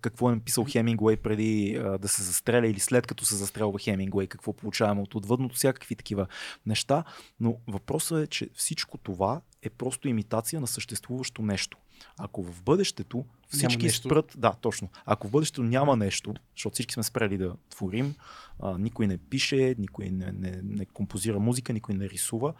какво 0.00 0.30
е 0.30 0.34
написал 0.34 0.66
Хемингуей 0.68 1.16
преди 1.16 1.78
да 2.00 2.08
се 2.08 2.22
застреля 2.22 2.66
или 2.66 2.80
след 2.80 3.06
като 3.06 3.24
се 3.24 3.36
застрелва 3.36 3.78
Хемингуей, 3.78 4.26
какво 4.26 4.52
получаваме 4.52 5.02
от 5.02 5.14
отвъдното, 5.14 5.56
всякакви 5.56 5.96
такива 5.96 6.26
неща. 6.66 7.04
Но 7.40 7.56
въпросът 7.66 8.24
е, 8.24 8.26
че 8.26 8.48
всичко 8.54 8.98
това 8.98 9.40
е 9.62 9.70
просто 9.70 10.08
имитация 10.08 10.60
на 10.60 10.66
съществуващо 10.66 11.42
нещо. 11.42 11.78
Ако 12.18 12.42
в 12.42 12.62
бъдещето 12.62 13.24
всички 13.48 13.86
нещо. 13.86 14.08
спрат, 14.08 14.32
да, 14.36 14.52
точно. 14.60 14.88
Ако 15.06 15.28
в 15.28 15.30
бъдещето 15.30 15.62
няма 15.62 15.96
нещо, 15.96 16.34
защото 16.56 16.74
всички 16.74 16.94
сме 16.94 17.02
спрели 17.02 17.38
да 17.38 17.54
творим, 17.70 18.14
а, 18.60 18.78
никой 18.78 19.06
не 19.06 19.18
пише, 19.18 19.74
никой 19.78 20.10
не, 20.10 20.32
не, 20.32 20.60
не 20.62 20.84
композира 20.84 21.38
музика, 21.38 21.72
никой 21.72 21.94
не 21.94 22.08
рисува, 22.08 22.54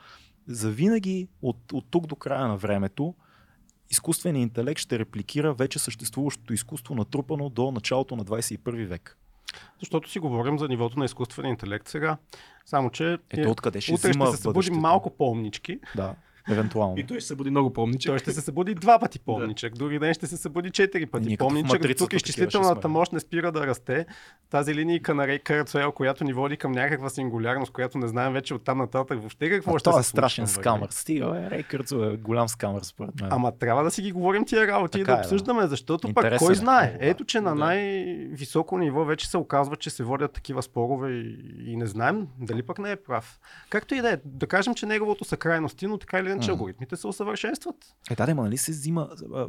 завинаги 0.46 1.28
от, 1.42 1.72
от 1.72 1.86
тук 1.90 2.06
до 2.06 2.16
края 2.16 2.48
на 2.48 2.56
времето 2.56 3.14
изкуственият 3.90 4.42
интелект 4.42 4.80
ще 4.80 4.98
репликира 4.98 5.54
вече 5.54 5.78
съществуващото 5.78 6.52
изкуство, 6.52 6.94
натрупано 6.94 7.48
до 7.48 7.70
началото 7.70 8.16
на 8.16 8.24
21 8.24 8.86
век. 8.86 9.18
Защото 9.80 10.10
си 10.10 10.18
говорим 10.18 10.58
за 10.58 10.68
нивото 10.68 10.98
на 10.98 11.04
изкуствения 11.04 11.50
интелект 11.50 11.88
сега. 11.88 12.16
Само, 12.66 12.90
че 12.90 13.18
Ето 13.30 13.50
откъде 13.50 13.80
ще 13.80 13.92
утре 13.92 14.12
ще 14.12 14.26
се 14.26 14.36
събудим 14.36 14.74
малко 14.74 15.10
по-умнички. 15.10 15.80
Да, 15.96 16.14
евентуално. 16.48 16.98
И 16.98 17.04
той 17.04 17.20
ще 17.20 17.26
се 17.26 17.34
буди 17.34 17.50
много 17.50 17.72
помниче. 17.72 18.08
Той 18.08 18.18
ще 18.18 18.32
се 18.32 18.40
събуди 18.40 18.74
два 18.74 18.98
пъти 18.98 19.18
по-умничък. 19.18 19.74
Други 19.74 19.98
ден 19.98 20.14
ще 20.14 20.26
се 20.26 20.36
събуди 20.36 20.70
четири 20.70 21.06
пъти 21.06 21.26
Ние 21.26 21.36
като 21.36 21.44
в 21.44 21.48
по-умничък. 21.48 21.72
матрицата 21.72 22.04
Тук 22.04 22.12
изчислителната 22.12 22.88
мощ 22.88 23.12
не 23.12 23.20
спира 23.20 23.52
да 23.52 23.66
расте. 23.66 24.06
Тази 24.50 24.74
линийка 24.74 25.14
на 25.14 25.26
Рей 25.26 25.38
Кърцуел, 25.38 25.92
която 25.92 26.24
ни 26.24 26.32
води 26.32 26.56
към 26.56 26.72
някаква 26.72 27.08
сингулярност, 27.10 27.72
която 27.72 27.98
не 27.98 28.08
знаем 28.08 28.32
вече 28.32 28.54
оттам 28.54 28.78
нататък 28.78 29.18
въобще 29.18 29.50
какво 29.50 29.74
А 29.74 29.78
ще 29.78 29.84
той 29.84 30.00
е 30.00 30.02
се 30.02 30.08
страшен 30.08 30.46
случва. 30.46 30.62
скамър. 30.62 30.88
Стига, 30.90 31.30
бе, 31.30 31.50
Рейкърдс 31.50 31.92
е 31.92 32.16
голям 32.16 32.48
скамър 32.48 32.82
според 32.82 33.20
мен. 33.20 33.28
Ама 33.32 33.52
трябва 33.52 33.84
да 33.84 33.90
си 33.90 34.02
ги 34.02 34.12
говорим 34.12 34.44
тия 34.44 34.66
работи 34.66 35.00
и 35.00 35.04
да 35.04 35.12
е, 35.12 35.14
да. 35.14 35.20
обсъждаме, 35.20 35.66
защото 35.66 36.08
Интересен 36.08 36.30
пък 36.30 36.38
кой 36.38 36.52
е. 36.52 36.56
знае. 36.56 36.90
Да. 36.90 36.98
Ето, 37.00 37.24
че 37.24 37.40
на 37.40 37.50
Да. 37.50 37.54
най-високо 37.56 38.78
ниво 38.78 39.04
вече 39.04 39.28
се 39.28 39.36
оказва, 39.36 39.76
че 39.76 39.90
се 39.90 40.04
водят 40.04 40.32
такива 40.32 40.62
спорове 40.62 41.10
и, 41.10 41.36
и 41.62 41.76
не 41.76 41.86
знаем 41.86 42.26
дали 42.38 42.62
пък 42.62 42.78
не 42.78 42.90
е 42.90 42.96
прав. 42.96 43.38
Както 43.68 43.94
и 43.94 44.00
да 44.00 44.12
е, 44.12 44.16
да 44.24 44.46
кажем, 44.46 44.74
че 44.74 44.86
неговото 44.86 45.24
са 45.24 45.36
крайности, 45.36 45.86
но 45.86 45.98
така 45.98 46.18
или 46.18 46.28
иначе 46.36 46.50
Мгм. 46.50 46.58
алгоритмите 46.58 46.96
се 46.96 47.06
усъвършенстват. 47.06 47.76
Е, 48.10 48.14
да, 48.14 48.26
да, 48.26 48.34
нали 48.34 48.56
се 48.56 48.72
взима... 48.72 49.08
а, 49.34 49.46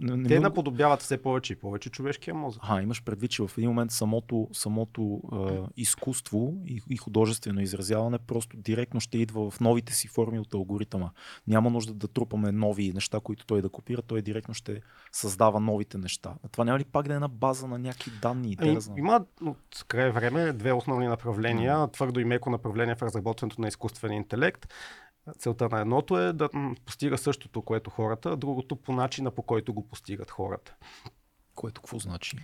Не, 0.00 0.16
не 0.16 0.28
Те 0.28 0.34
ми- 0.34 0.40
наподобяват 0.40 1.00
все 1.00 1.22
повече 1.22 1.52
и 1.52 1.56
повече 1.56 1.90
човешкия 1.90 2.34
мозък. 2.34 2.62
Ага, 2.64 2.82
имаш 2.82 3.04
предвид, 3.04 3.30
че 3.30 3.42
в 3.42 3.50
един 3.58 3.70
момент 3.70 3.90
самото, 3.90 4.48
самото 4.52 5.20
а, 5.32 5.68
изкуство 5.76 6.54
и, 6.66 6.82
и 6.90 6.96
художествено 6.96 7.60
изразяване 7.60 8.18
просто 8.18 8.56
директно 8.56 9.00
ще 9.00 9.18
идва 9.18 9.50
в 9.50 9.60
новите 9.60 9.94
си 9.94 10.08
форми 10.08 10.38
от 10.38 10.54
алгоритъма. 10.54 11.10
Няма 11.46 11.70
нужда 11.70 11.94
да 11.94 12.08
трупаме 12.08 12.52
нови 12.52 12.92
неща, 12.92 13.20
които 13.20 13.46
той 13.46 13.62
да 13.62 13.68
копира, 13.68 14.02
той 14.02 14.22
директно 14.22 14.54
ще 14.54 14.80
създава 15.12 15.60
новите 15.60 15.98
неща. 15.98 16.34
А 16.44 16.48
това 16.48 16.64
няма 16.64 16.78
ли 16.78 16.84
пак 16.84 17.06
да 17.06 17.12
е 17.12 17.16
една 17.16 17.28
база 17.28 17.66
на 17.66 17.78
някакви 17.78 18.10
данни? 18.22 18.56
Ами, 18.60 18.74
да 18.74 18.80
има 18.96 19.24
от 19.42 19.84
край 19.88 20.10
време 20.10 20.52
две 20.52 20.72
основни 20.72 21.06
направления, 21.06 21.88
твърдо 21.88 22.20
и 22.20 22.24
меко 22.24 22.50
направление 22.50 22.94
в 22.94 23.02
разработването 23.02 23.60
на 23.60 23.68
изкуствен 23.68 24.12
интелект. 24.12 24.66
Целта 25.38 25.68
на 25.68 25.80
едното 25.80 26.18
е 26.18 26.32
да 26.32 26.48
постига 26.86 27.18
същото, 27.18 27.62
което 27.62 27.90
хората, 27.90 28.30
а 28.30 28.36
другото 28.36 28.76
по 28.76 28.92
начина, 28.92 29.30
по 29.30 29.42
който 29.42 29.74
го 29.74 29.88
постигат 29.88 30.30
хората. 30.30 30.76
Което 31.54 31.80
какво 31.80 31.98
значи? 31.98 32.36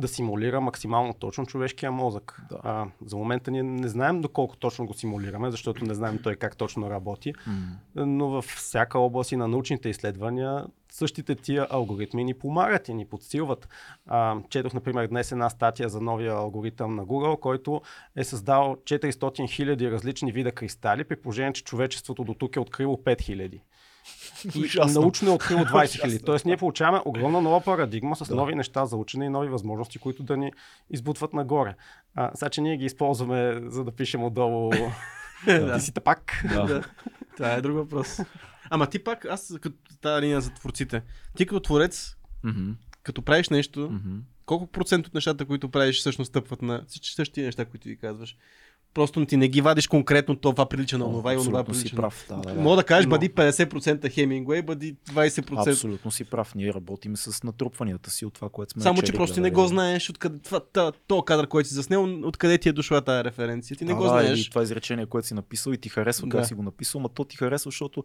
Да 0.00 0.08
симулира 0.08 0.60
максимално 0.60 1.14
точно 1.14 1.46
човешкия 1.46 1.92
мозък. 1.92 2.42
Да. 2.50 2.60
А, 2.62 2.86
за 3.06 3.16
момента 3.16 3.50
ние 3.50 3.62
не 3.62 3.88
знаем 3.88 4.20
доколко 4.20 4.56
точно 4.56 4.86
го 4.86 4.94
симулираме, 4.94 5.50
защото 5.50 5.84
не 5.84 5.94
знаем 5.94 6.18
той 6.22 6.36
как 6.36 6.56
точно 6.56 6.90
работи, 6.90 7.34
М. 7.46 8.06
но 8.06 8.28
във 8.28 8.44
всяка 8.44 8.98
област 8.98 9.32
и 9.32 9.36
на 9.36 9.48
научните 9.48 9.88
изследвания 9.88 10.66
същите 10.92 11.34
тия 11.34 11.66
алгоритми 11.70 12.24
ни 12.24 12.34
помагат 12.34 12.88
и 12.88 12.94
ни 12.94 13.06
подсилват. 13.06 13.68
А, 14.06 14.36
четох, 14.50 14.74
например, 14.74 15.06
днес 15.06 15.32
една 15.32 15.50
статия 15.50 15.88
за 15.88 16.00
новия 16.00 16.32
алгоритъм 16.32 16.96
на 16.96 17.06
Google, 17.06 17.40
който 17.40 17.80
е 18.16 18.24
създал 18.24 18.76
400 18.84 19.12
000 19.12 19.90
различни 19.90 20.32
вида 20.32 20.52
кристали, 20.52 21.04
при 21.04 21.16
положение, 21.16 21.52
че 21.52 21.64
човечеството 21.64 22.24
до 22.24 22.34
тук 22.34 22.56
е 22.56 22.60
открило 22.60 22.96
5 22.96 23.16
000. 23.16 23.60
И 24.54 24.58
Ужасно. 24.58 25.00
научно 25.00 25.28
е 25.28 25.34
открило 25.34 25.60
20 25.64 25.68
000. 25.84 26.06
Ужасно. 26.06 26.26
Тоест 26.26 26.44
ние 26.44 26.56
получаваме 26.56 27.02
огромна 27.04 27.40
нова 27.40 27.60
парадигма 27.60 28.16
с 28.16 28.28
Да. 28.28 28.34
нови 28.34 28.54
неща 28.54 28.86
за 28.86 28.96
учене 28.96 29.24
и 29.24 29.28
нови 29.28 29.48
възможности, 29.48 29.98
които 29.98 30.22
да 30.22 30.36
ни 30.36 30.52
избутват 30.90 31.32
нагоре. 31.32 31.74
А, 32.14 32.30
сега, 32.34 32.50
че 32.50 32.60
ние 32.60 32.76
ги 32.76 32.84
използваме, 32.84 33.60
за 33.64 33.84
да 33.84 33.92
пишем 33.92 34.24
отдолу 34.24 34.72
ти 35.74 35.80
си 35.80 35.92
тапак. 35.92 36.44
Да. 36.48 36.64
Да. 36.64 36.82
Това 37.36 37.52
е 37.52 37.60
друг 37.60 37.76
въпрос. 37.76 38.18
Ама 38.70 38.86
ти 38.86 38.98
пак, 38.98 39.24
аз 39.24 39.54
като 39.60 39.76
тази 40.00 40.22
линия 40.22 40.40
за 40.40 40.50
творците, 40.50 41.02
ти 41.36 41.46
като 41.46 41.60
творец, 41.60 42.16
като 43.02 43.22
правиш 43.22 43.48
нещо, 43.48 44.00
колко 44.46 44.66
процент 44.66 45.06
от 45.06 45.14
нещата, 45.14 45.44
които 45.44 45.68
правиш, 45.68 45.98
всъщност 45.98 46.28
стъпват 46.28 46.62
на 46.62 46.84
всички 46.88 47.14
същите 47.14 47.42
неща, 47.42 47.64
които 47.64 47.82
ти 47.82 47.96
казваш? 47.96 48.36
Просто 48.94 49.26
ти 49.26 49.36
не 49.36 49.48
ги 49.48 49.60
вадиш 49.60 49.86
конкретно, 49.86 50.36
това 50.36 50.66
прилича 50.66 50.98
на 50.98 51.06
онова 51.06 51.34
и 51.34 51.36
онова 51.36 51.60
си 51.60 51.70
прилича 51.70 51.96
на... 51.96 52.02
прав. 52.02 52.26
Да, 52.28 52.36
да, 52.36 52.54
да. 52.54 52.60
Мога 52.60 52.76
да 52.76 52.84
кажеш, 52.84 53.04
Но- 53.06 53.10
бъди 53.10 53.30
50% 53.30 54.10
Хемингуей, 54.10 54.62
бъди 54.62 54.96
20%. 55.10 55.70
Абсолютно 55.70 56.10
си 56.10 56.24
прав. 56.24 56.54
Ние 56.54 56.74
работим 56.74 57.16
с 57.16 57.42
натрупванията 57.42 58.10
си 58.10 58.26
от 58.26 58.34
това, 58.34 58.48
което 58.48 58.72
сме 58.72 58.82
Само, 58.82 59.02
че 59.02 59.12
просто 59.12 59.34
ти 59.34 59.40
не 59.40 59.50
го 59.50 59.66
знаеш 59.66 60.10
откъде, 60.10 60.38
това, 60.38 60.60
та, 60.60 60.92
то 61.06 61.22
кадър, 61.22 61.46
който 61.46 61.68
си 61.68 61.74
заснел, 61.74 62.20
откъде 62.24 62.58
ти 62.58 62.68
е 62.68 62.72
дошла 62.72 63.00
тази 63.00 63.24
референция. 63.24 63.76
Ти 63.76 63.84
не 63.84 63.92
А, 63.92 63.96
го 63.96 64.02
да, 64.02 64.08
знаеш. 64.08 64.40
Или 64.40 64.50
това 64.50 64.62
изречение, 64.62 65.06
което 65.06 65.28
си 65.28 65.34
написал 65.34 65.72
и 65.72 65.78
ти 65.78 65.88
харесва 65.88 66.26
Да. 66.26 66.36
как 66.36 66.46
си 66.46 66.54
го 66.54 66.62
написал, 66.62 67.00
но 67.00 67.08
то 67.08 67.24
ти 67.24 67.36
харесва, 67.36 67.68
защото 67.68 68.04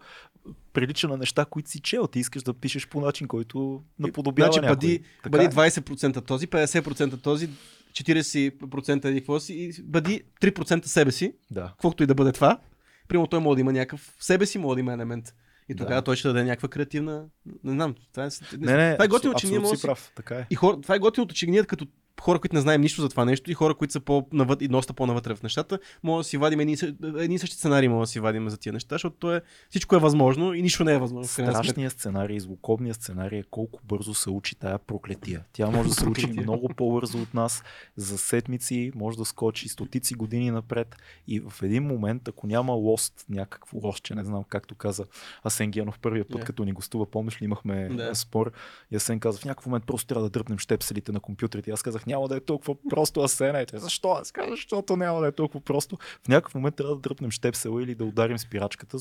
прилича 0.74 1.08
на 1.08 1.18
неща, 1.18 1.46
които 1.46 1.70
си 1.70 1.80
чел. 1.80 2.08
Ти 2.08 2.20
искаш 2.20 2.44
да 2.44 2.54
пишеш 2.54 2.88
по 2.88 3.02
начин, 3.02 3.28
който 3.28 3.82
наподобява 4.00 4.52
Значи 4.52 4.60
някой. 4.60 4.76
бъди, 4.76 5.00
бъди 5.30 5.46
е. 5.46 5.50
20% 5.50 6.26
този, 6.26 6.48
50% 6.48 7.22
този, 7.22 7.50
40% 7.94 9.06
еди 9.06 9.20
какво 9.20 9.40
си 9.40 9.54
и 9.54 9.84
бъди 9.84 10.22
3% 10.42 10.86
себе 10.86 11.12
си, 11.12 11.34
Да. 11.52 11.68
каквото 11.68 12.04
и 12.04 12.08
да 12.08 12.16
бъде 12.16 12.32
това. 12.32 12.60
Примерно 13.08 13.28
той 13.28 13.40
може 13.40 13.56
да 13.56 13.62
има 13.62 13.74
някакъв 13.74 14.16
в 14.20 14.26
себе 14.26 14.46
си, 14.46 14.58
може 14.58 14.76
да 14.76 14.80
има 14.80 14.94
елемент. 14.94 15.34
И 15.70 15.74
Да. 15.74 15.84
тогава 15.84 16.02
той 16.02 16.16
ще 16.16 16.28
даде 16.28 16.44
някаква 16.44 16.70
креативна. 16.70 17.26
Не 17.64 17.72
знам. 17.72 17.96
Това 18.12 18.26
е, 18.26 18.30
Не, 18.58 18.78
не, 18.78 18.94
това 18.94 19.06
е 19.06 19.08
готино, 19.08 19.34
че 19.34 19.48
ние 19.48 19.60
може. 19.60 19.82
прав. 19.82 20.12
Така 20.16 20.36
е. 20.36 20.48
И 20.50 20.56
хора, 20.56 20.82
това 20.82 20.96
е 20.96 21.00
готиното, 21.00 21.36
че 21.36 21.48
ние 21.48 21.64
като 21.64 21.88
хора, 22.24 22.40
които 22.40 22.56
не 22.56 22.62
знаем 22.62 22.82
нищо 22.82 23.02
за 23.02 23.10
това 23.10 23.26
нещо 23.26 23.52
и 23.52 23.54
хора, 23.54 23.76
които 23.76 23.92
са 23.92 24.00
по-навът 24.00 24.62
и 24.62 24.68
доста 24.68 24.94
по-навътре 24.94 25.36
в 25.36 25.44
нещата, 25.44 25.80
може 26.04 26.20
да 26.20 26.30
си 26.30 26.38
вадим 26.38 26.60
едни, 26.60 26.78
едни 27.18 27.40
същи 27.40 27.56
сценарии, 27.56 27.88
може 27.88 28.08
да 28.08 28.12
си 28.12 28.20
вадим 28.20 28.50
за 28.50 28.58
тия 28.58 28.74
неща, 28.74 28.96
защото 28.96 29.16
то 29.16 29.36
е, 29.36 29.42
всичко 29.70 29.96
е 29.96 30.00
възможно 30.00 30.54
и 30.54 30.62
нищо 30.62 30.84
не 30.84 30.94
е 30.94 30.98
възможно. 30.98 31.28
Страшният 31.28 31.94
сценарий, 31.94 32.40
злокобният 32.40 32.98
сценарий 32.98 33.40
е 33.40 33.44
колко 33.44 33.80
бързо 33.84 34.14
се 34.14 34.30
учи 34.30 34.56
тая 34.56 34.80
проклетия. 34.80 35.44
Тя 35.54 35.68
може 35.70 35.90
да 35.90 35.96
се 35.96 36.10
учи 36.10 36.28
много 36.28 36.70
по-бързо 36.70 37.22
от 37.22 37.34
нас. 37.34 37.64
За 37.98 38.18
седмици 38.18 38.92
може 38.96 39.18
да 39.18 39.26
скочи 39.26 39.70
стотици 39.70 40.14
години 40.14 40.52
напред. 40.52 40.96
И 41.28 41.40
в 41.40 41.54
един 41.64 41.84
момент, 41.84 42.28
ако 42.28 42.48
няма 42.48 42.74
лост, 42.74 43.26
някакво 43.30 43.78
лост, 43.84 44.04
че 44.04 44.16
не 44.16 44.24
знам 44.24 44.44
както 44.50 44.76
каза 44.76 45.06
Асен 45.44 45.72
Генов 45.72 46.00
първия 46.00 46.26
път, 46.28 46.40
Да. 46.40 46.46
като 46.46 46.66
ни 46.66 46.72
гостува, 46.72 47.06
помниш 47.06 47.42
ли, 47.42 47.46
имахме 47.46 47.90
да. 47.90 48.16
спор. 48.16 48.52
И 48.92 48.96
Асен 48.96 49.20
каза, 49.20 49.40
в 49.40 49.46
някакъв 49.46 49.66
момент 49.66 49.86
просто 49.86 50.08
трябва 50.08 50.24
да 50.24 50.30
дръпнем 50.30 50.60
щепселите 50.60 51.12
на 51.12 51.20
компютрите. 51.20 51.72
Аз 51.72 51.84
казах, 51.84 52.06
няма 52.14 52.28
да 52.28 52.38
е 52.38 52.40
толкова 52.40 52.76
просто, 52.90 53.22
Асен. 53.22 53.56
Е, 53.56 53.66
защо? 53.74 54.12
Аз 54.12 54.32
казах, 54.32 54.52
защото 54.52 54.98
няма 54.98 55.22
да 55.22 55.28
е 55.28 55.32
толкова 55.32 55.62
просто. 55.62 55.98
В 56.24 56.28
някакъв 56.28 56.56
момент 56.56 56.76
трябва 56.76 56.96
да 56.96 57.02
дръпнем 57.02 57.32
щепсела 57.32 57.84
или 57.84 57.96
да 57.96 58.06
ударим 58.06 58.38
спирачката. 58.38 58.98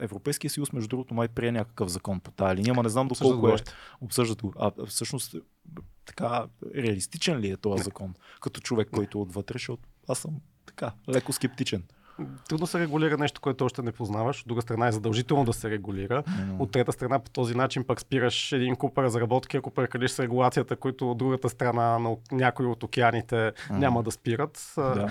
Европейския 0.00 0.50
съюз, 0.50 0.72
между 0.72 0.88
другото, 0.88 1.14
май 1.14 1.28
прие 1.28 1.52
някакъв 1.52 1.88
закон 1.88 2.20
по 2.20 2.30
тази 2.30 2.56
линия, 2.56 2.72
ама 2.72 2.82
не 2.82 2.88
знам 2.88 3.08
доколко 3.08 3.40
го 3.40 3.48
е. 3.48 3.56
Обсъждат 4.00 4.42
го. 4.42 4.52
А 4.58 4.72
всъщност 4.86 5.36
така 6.04 6.46
реалистичен 6.74 7.38
ли 7.38 7.50
е 7.50 7.56
този 7.56 7.82
закон? 7.82 8.14
Като 8.40 8.60
човек, 8.60 8.88
който 8.92 9.18
е 9.18 9.20
отвътре, 9.20 9.54
защото 9.54 9.82
аз 10.08 10.18
съм 10.18 10.40
така, 10.66 10.92
леко 11.08 11.32
скептичен. 11.32 11.82
Трудно 12.48 12.66
се 12.66 12.78
регулира 12.78 13.16
нещо, 13.18 13.40
което 13.40 13.64
още 13.64 13.82
не 13.82 13.92
познаваш. 13.92 14.40
От 14.40 14.48
друга 14.48 14.62
страна 14.62 14.86
е 14.86 14.92
задължително 14.92 15.44
да 15.44 15.52
се 15.52 15.70
регулира. 15.70 16.22
Но- 16.48 16.56
От 16.58 16.70
трета 16.70 16.92
страна 16.92 17.18
по 17.18 17.30
този 17.30 17.54
начин 17.54 17.84
пък 17.84 18.00
спираш 18.00 18.52
един 18.52 18.76
куп 18.76 18.98
разработки, 18.98 19.56
ако 19.56 19.70
прекалиш 19.70 20.10
с 20.10 20.20
регулацията, 20.20 20.76
които 20.76 21.10
от 21.10 21.18
другата 21.18 21.48
страна 21.48 21.98
на 21.98 22.16
някои 22.32 22.66
от 22.66 22.82
океаните 22.82 23.52
Мгм. 23.70 23.78
няма 23.78 24.02
да 24.02 24.10
спират. 24.10 24.72
Да. 24.76 25.10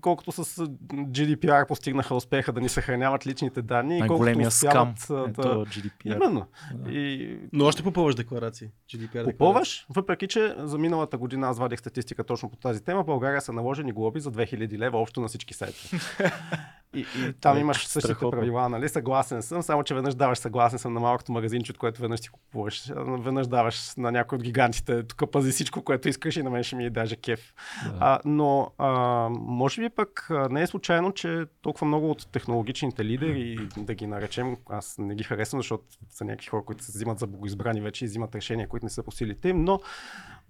Колкото 0.00 0.32
с 0.32 0.44
GDPR 0.90 1.66
постигнаха 1.68 2.14
успеха 2.14 2.52
да 2.52 2.60
ни 2.60 2.68
съхраняват 2.68 3.26
личните 3.26 3.62
данни 3.62 3.96
и 3.96 4.00
колкото 4.00 4.12
Най-големия 4.12 4.50
скам 4.50 4.94
успяват 4.98 5.28
е 5.28 5.32
да... 5.32 5.48
GDPR. 5.48 6.16
Именно. 6.16 6.46
Да. 6.74 6.90
И 6.90 7.38
Но 7.52 7.64
още 7.64 7.82
попълваш 7.82 8.14
декларации. 8.14 8.68
GDPR 8.68 9.00
декларации. 9.00 9.32
Попълваш, 9.32 9.86
въпреки 9.90 10.28
че 10.28 10.54
за 10.58 10.78
миналата 10.78 11.18
година 11.18 11.48
аз 11.48 11.58
вадих 11.58 11.78
статистика 11.78 12.24
точно 12.24 12.50
по 12.50 12.56
тази 12.56 12.84
тема, 12.84 13.02
в 13.02 13.06
България 13.06 13.40
са 13.40 13.52
наложени 13.52 13.92
глоби 13.92 14.20
за 14.20 14.32
2000 14.32 14.78
лева 14.78 14.98
общо 14.98 15.20
на 15.20 15.28
всички 15.28 15.54
сайтове. 15.54 15.98
И, 16.94 17.00
и 17.00 17.32
там 17.40 17.56
Е, 17.56 17.60
имаш 17.60 17.86
същите 17.86 18.00
страхотно. 18.00 18.30
правила, 18.30 18.68
нали? 18.68 18.88
Съгласен 18.88 19.42
съм, 19.42 19.62
само 19.62 19.84
че 19.84 19.94
веднъж 19.94 20.14
даваш 20.14 20.38
съгласен 20.38 20.78
съм 20.78 20.92
на 20.92 21.00
малкото 21.00 21.32
магазинче, 21.32 21.72
от 21.72 21.78
което 21.78 22.00
веднъж 22.00 22.20
си 22.20 22.28
купуваш. 22.28 22.92
Веднъж 22.96 23.46
даваш 23.46 23.94
на 23.96 24.12
някой 24.12 24.36
от 24.36 24.42
гигантите, 24.42 25.02
тук 25.02 25.30
пази 25.32 25.50
всичко, 25.50 25.82
което 25.82 26.08
искаш 26.08 26.36
и 26.36 26.42
на 26.42 26.50
мен 26.50 26.62
ще 26.62 26.76
ми 26.76 26.84
е 26.84 26.90
даже 26.90 27.16
кеф. 27.16 27.54
Да. 27.84 27.96
А, 28.00 28.20
но 28.24 28.70
а, 28.78 28.88
може 29.32 29.80
би 29.80 29.88
пък 29.88 30.28
не 30.50 30.62
е 30.62 30.66
случайно, 30.66 31.12
че 31.12 31.44
толкова 31.62 31.86
много 31.86 32.10
от 32.10 32.28
технологичните 32.32 33.04
лидери, 33.04 33.68
да 33.76 33.94
ги 33.94 34.06
наречем, 34.06 34.56
аз 34.70 34.98
не 34.98 35.14
ги 35.14 35.24
харесвам, 35.24 35.60
защото 35.60 35.84
са 36.10 36.24
някакви 36.24 36.46
хора, 36.46 36.62
които 36.64 36.84
се 36.84 36.92
взимат 36.92 37.18
за 37.18 37.26
богоизбрани 37.26 37.80
вече 37.80 38.04
и 38.04 38.08
взимат 38.08 38.34
решения, 38.34 38.68
които 38.68 38.86
не 38.86 38.90
са 38.90 39.02
по 39.02 39.10
силите 39.10 39.48
им, 39.48 39.64
но 39.64 39.80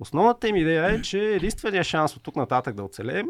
основната 0.00 0.48
им 0.48 0.56
идея 0.56 0.94
е, 0.94 1.02
че 1.02 1.18
единственият 1.20 1.86
шанс 1.86 2.16
от 2.16 2.22
тук 2.22 2.36
нататък 2.36 2.74
да 2.74 2.82
оцелеем 2.84 3.26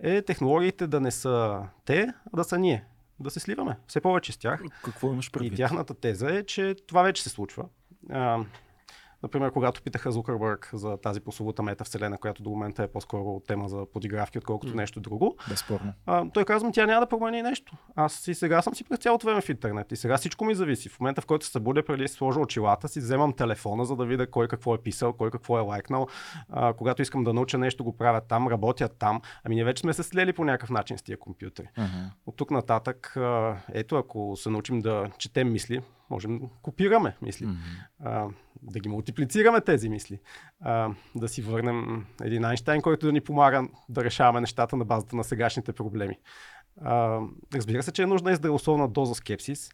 е 0.00 0.22
технологиите 0.22 0.86
да 0.86 1.00
не 1.00 1.10
са 1.10 1.62
те, 1.84 2.08
а 2.32 2.36
да 2.36 2.44
са 2.44 2.58
ние. 2.58 2.84
Да 3.20 3.30
се 3.30 3.40
сливаме 3.40 3.78
все 3.86 4.00
повече 4.00 4.32
с 4.32 4.36
тях. 4.36 4.62
Какво 4.84 5.12
имаш 5.12 5.26
И 5.26 5.32
предвид? 5.32 5.56
тяхната 5.56 5.94
теза 5.94 6.30
е, 6.30 6.44
че 6.44 6.74
това 6.86 7.02
вече 7.02 7.22
се 7.22 7.28
случва. 7.28 7.64
А, 8.10 8.38
например, 9.22 9.50
когато 9.50 9.82
питаха 9.82 10.12
Зукърбърг 10.12 10.70
за 10.72 10.96
тази 10.96 11.20
прословута 11.20 11.62
метавселена, 11.62 12.18
която 12.18 12.42
до 12.42 12.50
момента 12.50 12.82
е 12.82 12.88
по-скоро 12.88 13.40
тема 13.40 13.68
за 13.68 13.86
подигравки, 13.92 14.38
отколкото 14.38 14.74
нещо 14.74 15.00
друго, 15.00 15.36
Безспорно. 15.48 15.92
а, 16.06 16.30
той 16.30 16.44
казва, 16.44 16.70
тя 16.72 16.86
няма 16.86 17.00
да 17.00 17.06
промени 17.06 17.42
нещо. 17.42 17.76
Аз 17.96 18.28
и 18.28 18.34
сега 18.34 18.62
съм 18.62 18.74
си 18.74 18.84
през 18.84 18.98
цялото 18.98 19.26
време 19.26 19.40
в 19.40 19.48
интернет. 19.48 19.92
И 19.92 19.96
сега 19.96 20.16
всичко 20.16 20.44
ми 20.44 20.54
зависи. 20.54 20.88
В 20.88 21.00
момента, 21.00 21.20
в 21.20 21.26
който 21.26 21.46
се 21.46 21.52
събудя, 21.52 21.84
преди 21.84 22.08
си 22.08 22.14
сложа 22.14 22.40
очилата, 22.40 22.88
си 22.88 23.00
вземам 23.00 23.32
телефона, 23.32 23.84
за 23.84 23.96
да 23.96 24.06
видя 24.06 24.30
кой 24.30 24.48
какво 24.48 24.74
е 24.74 24.78
писал, 24.78 25.12
кой 25.12 25.30
какво 25.30 25.58
е 25.58 25.60
лайкнал. 25.60 26.06
А, 26.48 26.72
когато 26.72 27.02
искам 27.02 27.24
да 27.24 27.32
науча 27.32 27.58
нещо, 27.58 27.84
го 27.84 27.96
правя 27.96 28.20
там, 28.20 28.48
работя 28.48 28.88
там. 28.88 29.20
Ами 29.44 29.54
ние 29.54 29.64
вече 29.64 29.80
сме 29.80 29.92
се 29.92 30.02
слели 30.02 30.32
по 30.32 30.44
някакъв 30.44 30.70
начин 30.70 30.98
с 30.98 31.02
тия 31.02 31.18
компютри. 31.18 31.68
Мгм. 31.78 31.88
От 32.26 32.36
тук 32.36 32.50
нататък, 32.50 33.16
ето, 33.72 33.96
ако 33.96 34.36
се 34.36 34.50
научим 34.50 34.80
да 34.80 35.10
четем 35.18 35.52
мисли, 35.52 35.82
можем 36.10 36.38
да 36.38 36.46
копираме 36.62 37.16
мисли. 37.22 37.46
Мгм. 37.46 38.34
Да 38.62 38.80
ги 38.80 38.88
мултиплицираме 38.88 39.60
тези 39.60 39.88
мисли. 39.88 40.20
А, 40.60 40.90
да 41.14 41.28
си 41.28 41.42
върнем 41.42 42.06
един 42.22 42.44
Айнштайн, 42.44 42.82
който 42.82 43.06
да 43.06 43.12
ни 43.12 43.20
помага 43.20 43.68
да 43.88 44.04
решаваме 44.04 44.40
нещата 44.40 44.76
на 44.76 44.84
базата 44.84 45.16
на 45.16 45.24
сегашните 45.24 45.72
проблеми. 45.72 46.18
А, 46.80 47.20
разбира 47.54 47.82
се, 47.82 47.92
че 47.92 48.02
е 48.02 48.06
нужна 48.06 48.32
и 48.32 48.36
здравословна 48.36 48.88
доза 48.88 49.14
скепсис. 49.14 49.70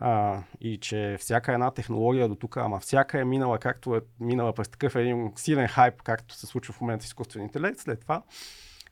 А, 0.00 0.42
и 0.60 0.78
че 0.78 1.16
всяка 1.20 1.52
една 1.52 1.70
технология 1.70 2.28
до 2.28 2.34
тук, 2.34 2.56
ама 2.56 2.80
всяка 2.80 3.20
е 3.20 3.24
минала 3.24 3.58
както 3.58 3.96
е 3.96 4.00
минала 4.20 4.52
през 4.52 4.68
такъв 4.68 4.96
един 4.96 5.32
силен 5.36 5.68
хайп, 5.68 6.02
както 6.02 6.34
се 6.34 6.46
случва 6.46 6.74
в 6.74 6.80
момента 6.80 7.04
с 7.04 7.06
изкуствен 7.06 7.42
интелект, 7.42 7.78
след 7.78 8.00
това 8.00 8.22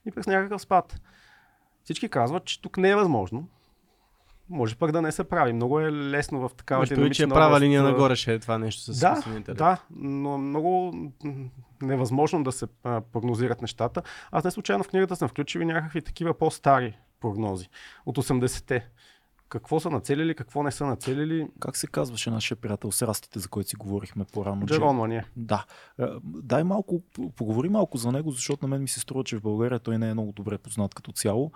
и 0.05 0.11
през 0.11 0.27
някакъв 0.27 0.61
спад. 0.61 1.01
Всички 1.83 2.09
казват, 2.09 2.45
че 2.45 2.61
тук 2.61 2.77
не 2.77 2.89
е 2.89 2.95
възможно. 2.95 3.47
Може 4.49 4.75
пък 4.75 4.91
да 4.91 5.01
не 5.01 5.11
се 5.11 5.23
прави. 5.23 5.53
Много 5.53 5.79
е 5.79 5.91
лесно 5.91 6.49
в 6.49 6.53
такава 6.53 6.81
Може 6.81 6.87
би, 6.87 6.89
че 6.89 6.93
е 6.93 6.97
динамична 6.97 7.29
права 7.29 7.59
линия 7.59 7.83
нагоре 7.83 8.15
ще 8.15 8.33
е 8.33 8.39
това 8.39 8.57
нещо 8.57 8.81
с 8.93 8.99
да, 8.99 9.23
интелект. 9.35 9.57
да, 9.57 9.77
но 9.95 10.37
много 10.37 10.93
невъзможно 11.81 12.43
да 12.43 12.51
се 12.51 12.65
а, 12.83 13.01
прогнозират 13.01 13.61
нещата. 13.61 14.01
Аз 14.31 14.43
не 14.43 14.51
случайно 14.51 14.83
в 14.83 14.87
книгата 14.87 15.15
съм 15.15 15.29
включил 15.29 15.59
и 15.59 15.65
някакви 15.65 16.01
такива 16.01 16.33
по-стари 16.33 16.97
прогнози 17.21 17.69
от 18.05 18.17
80-те. 18.17 18.87
Какво 19.49 19.79
са 19.79 19.89
нацелили, 19.89 20.35
какво 20.35 20.63
не 20.63 20.71
са 20.71 20.85
нацелили. 20.85 21.47
Как 21.59 21.77
се 21.77 21.87
казваше 21.87 22.31
нашия 22.31 22.57
приятел 22.57 22.91
с 22.91 23.07
растите, 23.07 23.39
за 23.39 23.47
който 23.47 23.69
си 23.69 23.75
говорихме 23.75 24.25
по-рано? 24.33 24.65
Джерон 24.65 24.99
Лания. 24.99 25.27
Да. 25.35 25.65
Е, 25.99 26.05
Дай 26.23 26.63
малко, 26.63 27.01
поговори 27.35 27.69
малко 27.69 27.97
за 27.97 28.11
него, 28.11 28.31
защото 28.31 28.65
на 28.65 28.69
мен 28.69 28.81
ми 28.81 28.87
се 28.87 28.99
струва, 28.99 29.23
че 29.23 29.37
в 29.37 29.41
България 29.41 29.79
той 29.79 29.97
не 29.97 30.09
е 30.09 30.13
много 30.13 30.31
добре 30.31 30.57
познат 30.57 30.93
като 30.93 31.11
цяло. 31.11 31.51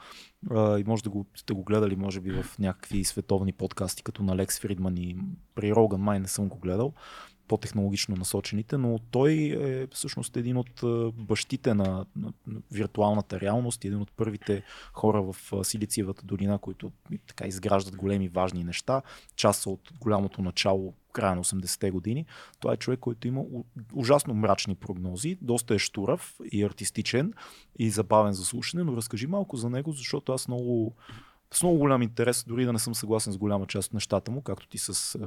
А, 0.52 0.80
И 0.80 0.84
може 0.84 1.04
да 1.04 1.10
го, 1.10 1.26
сте 1.36 1.54
го 1.54 1.64
гледали, 1.64 1.96
може 1.96 2.20
би, 2.20 2.32
в 2.32 2.60
някакви 2.60 3.04
световни 3.04 3.54
подкасти, 3.54 4.04
като 4.04 4.24
на 4.24 4.36
Лекс 4.36 4.60
Фридман 4.60 4.98
и 4.98 5.18
при 5.56 5.76
Роган 5.76 6.02
май 6.02 6.20
не 6.20 6.28
съм 6.28 6.50
го 6.50 6.58
гледал. 6.58 6.94
По-технологично 7.52 8.16
насочените, 8.16 8.78
но 8.78 8.99
той 9.12 9.32
е 9.60 9.88
всъщност 9.88 10.38
един 10.38 10.58
от 10.58 10.82
бащите 11.14 11.74
на, 11.74 12.06
на, 12.16 12.34
на 12.47 12.62
виртуалната 12.72 13.39
реалност, 13.39 13.86
един 13.86 14.02
от 14.02 14.12
първите 14.12 14.64
хора 14.93 15.22
в 15.22 15.36
Силициевата 15.64 16.26
долина, 16.26 16.58
които 16.58 16.91
така 17.28 17.47
изграждат 17.47 17.95
големи 17.95 18.28
важни 18.28 18.64
неща. 18.64 19.02
Част 19.36 19.66
от 19.66 19.91
голямото 19.99 20.41
начало 20.41 20.93
края 21.12 21.36
на 21.36 21.43
80-те 21.43 21.91
години. 21.91 22.26
Това 22.60 22.74
е 22.74 22.78
човек, 22.78 22.99
който 22.99 23.28
има 23.28 23.43
ужасно 23.93 24.34
мрачни 24.34 24.76
прогнози, 24.76 25.38
доста 25.41 25.76
е 25.76 25.80
штурав 25.80 26.36
и 26.52 26.64
артистичен 26.64 27.34
и 27.80 27.89
забавен 27.89 28.34
за 28.34 28.45
слушане, 28.45 28.84
но 28.84 28.97
разкажи 28.97 29.28
малко 29.28 29.58
за 29.58 29.70
него, 29.70 29.91
защото 29.91 30.34
аз 30.34 30.47
много 30.47 30.95
с 31.54 31.64
много 31.64 31.78
голям 31.78 32.02
интерес, 32.02 32.43
дори 32.47 32.66
да 32.66 32.74
не 32.74 32.80
съм 32.80 32.95
съгласен 32.95 33.34
с 33.34 33.38
голяма 33.38 33.66
част 33.66 33.88
от 33.88 33.93
нещата 33.93 34.32
му, 34.32 34.41
както 34.41 34.68
ти 34.68 34.78
с 34.78 35.20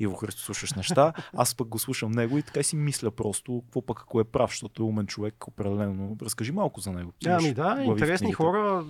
Иво 0.00 0.14
Христо 0.14 0.42
слушаш 0.42 0.72
неща, 0.72 1.12
аз 1.36 1.54
пък 1.54 1.68
го 1.68 1.78
слушам 1.78 2.10
него 2.10 2.38
и 2.38 2.42
така 2.42 2.62
си 2.62 2.76
мисля 2.76 3.10
просто, 3.10 3.62
какво 3.64 3.82
пък 3.82 4.00
ако 4.00 4.20
е 4.20 4.24
прав, 4.24 4.50
защото 4.50 4.82
е 4.82 4.86
умен 4.86 5.06
човек, 5.06 5.48
определено. 5.48 6.16
Разкажи 6.22 6.52
малко 6.52 6.80
за 6.80 6.92
него. 6.92 7.12
Ами 7.26 7.54
да, 7.54 7.82
интересни 7.86 8.32
хора, 8.32 8.84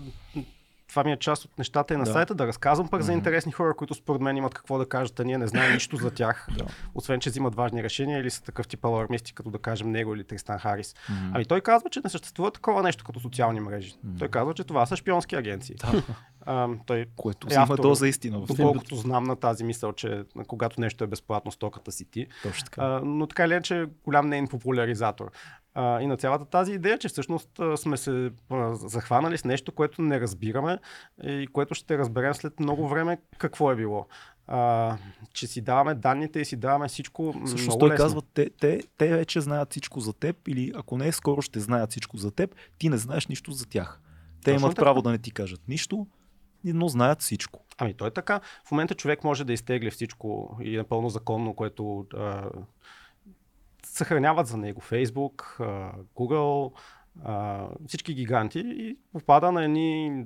това 0.93 1.05
ми 1.05 1.12
е 1.12 1.16
част 1.16 1.45
от 1.45 1.59
нещата 1.59 1.95
и 1.95 1.97
на 1.97 2.05
да. 2.05 2.12
сайта, 2.12 2.34
да 2.34 2.47
разказвам 2.47 2.88
пък 2.88 3.01
mm-hmm. 3.01 3.05
за 3.05 3.12
интересни 3.12 3.53
хора, 3.53 3.74
които 3.74 3.95
според 3.95 4.22
мен 4.22 4.36
имат 4.36 4.55
какво 4.55 4.78
да 4.78 4.88
кажат, 4.88 5.20
а 5.20 5.24
ние 5.24 5.38
не 5.38 5.47
знаем 5.47 5.72
нищо 5.72 5.97
за 5.97 6.11
тях, 6.11 6.49
да. 6.59 6.64
освен 6.95 7.20
че 7.20 7.30
взимат 7.30 7.55
важни 7.55 7.82
решения 7.82 8.20
или 8.20 8.30
са 8.30 8.43
такъв 8.43 8.68
тип 8.68 8.84
алармисти, 8.84 9.34
като 9.34 9.51
да 9.51 9.59
кажем 9.59 9.90
него 9.90 10.14
или 10.14 10.24
Тристан 10.24 10.59
Харис. 10.59 10.95
Mm-hmm. 10.95 11.30
Ами 11.34 11.45
той 11.45 11.61
казва, 11.61 11.90
че 11.90 12.01
не 12.05 12.11
съществува 12.11 12.51
такова 12.51 12.82
нещо 12.82 13.05
като 13.05 13.20
социални 13.20 13.61
мрежи. 13.61 13.93
Mm-hmm. 13.93 14.18
Той 14.18 14.28
казва, 14.28 14.55
че 14.55 14.64
това 14.64 14.86
са 14.86 14.97
шпионски 14.97 15.36
агенции. 15.36 15.74
Да. 15.74 16.03
А, 16.47 16.68
той 16.86 17.07
Което 17.16 17.47
е 17.51 17.55
автор, 17.55 17.78
доза 17.78 18.09
истина. 18.09 18.40
Доколкото 18.40 18.97
знам 18.97 19.24
на 19.24 19.36
тази 19.36 19.64
мисъл, 19.64 19.93
че 19.93 20.24
когато 20.49 20.80
нещо 20.80 21.05
е 21.05 21.07
безплатно, 21.07 21.53
стоката 21.53 21.93
си 21.93 22.11
ти. 22.11 22.26
Точно 22.43 22.64
така. 22.64 22.82
А, 22.82 23.01
но 23.05 23.26
така 23.26 23.49
ли 23.49 23.55
е, 23.55 23.62
че 23.62 23.86
голям 24.05 24.28
нейн 24.28 24.49
популяризатор. 24.49 25.30
А, 25.75 26.01
и 26.01 26.07
на 26.07 26.16
цялата 26.16 26.45
тази 26.45 26.73
идея, 26.73 26.99
че 26.99 27.09
всъщност 27.09 27.61
сме 27.77 27.97
се 27.97 28.31
захванали 28.73 29.39
с 29.39 29.45
нещо, 29.45 29.73
което 29.73 30.03
не 30.03 30.20
разбираме 30.20 30.79
и 31.23 31.47
което 31.53 31.75
ще 31.75 31.99
разберем 31.99 32.35
след 32.35 32.61
много 32.61 32.89
време 32.89 33.18
какво 33.39 33.73
е 33.73 33.77
било. 33.77 34.07
А, 34.47 34.97
че 35.33 35.47
си 35.47 35.61
даваме 35.61 35.95
данните 35.95 36.41
и 36.41 36.45
си 36.45 36.57
даваме 36.57 36.89
всичко. 36.89 37.35
Всъщност 37.47 37.81
той 37.81 37.91
лесно. 37.91 38.05
казва, 38.05 38.23
те, 38.35 38.51
те, 38.51 38.83
те 38.99 39.09
вече 39.16 39.41
знаят 39.41 39.70
всичко 39.70 40.01
за 40.01 40.12
теб 40.12 40.49
или 40.49 40.73
ако 40.75 40.99
не 40.99 41.09
е 41.09 41.12
скоро 41.12 41.43
ще 41.43 41.61
знаят 41.61 41.91
всичко 41.91 42.16
за 42.16 42.31
теб, 42.31 42.55
ти 42.79 42.89
не 42.89 42.97
знаеш 42.97 43.27
нищо 43.27 43.53
за 43.53 43.66
тях. 43.66 44.01
Те 44.45 44.53
Точно 44.53 44.66
имат 44.66 44.77
така. 44.77 44.85
право 44.85 45.03
да 45.03 45.11
не 45.11 45.18
ти 45.18 45.31
кажат 45.31 45.68
нищо, 45.68 46.07
но 46.64 46.89
знаят 46.89 47.20
всичко. 47.20 47.64
Ами 47.79 47.95
той 47.95 48.09
е 48.09 48.11
така. 48.11 48.41
В 48.64 48.70
момента 48.70 48.95
човек 48.95 49.25
може 49.25 49.45
да 49.45 49.53
изтегли 49.53 49.91
всичко 49.91 50.59
и 50.62 50.77
напълно 50.77 51.09
законно, 51.09 51.55
което 51.55 52.07
а, 52.14 52.45
съхраняват 53.87 54.47
за 54.47 54.57
него 54.57 54.80
Facebook, 54.80 55.59
Google, 56.16 56.72
всички 57.87 58.14
гиганти 58.14 58.62
и 58.66 58.99
попада 59.12 59.53
на 59.53 59.64
едни 59.64 60.24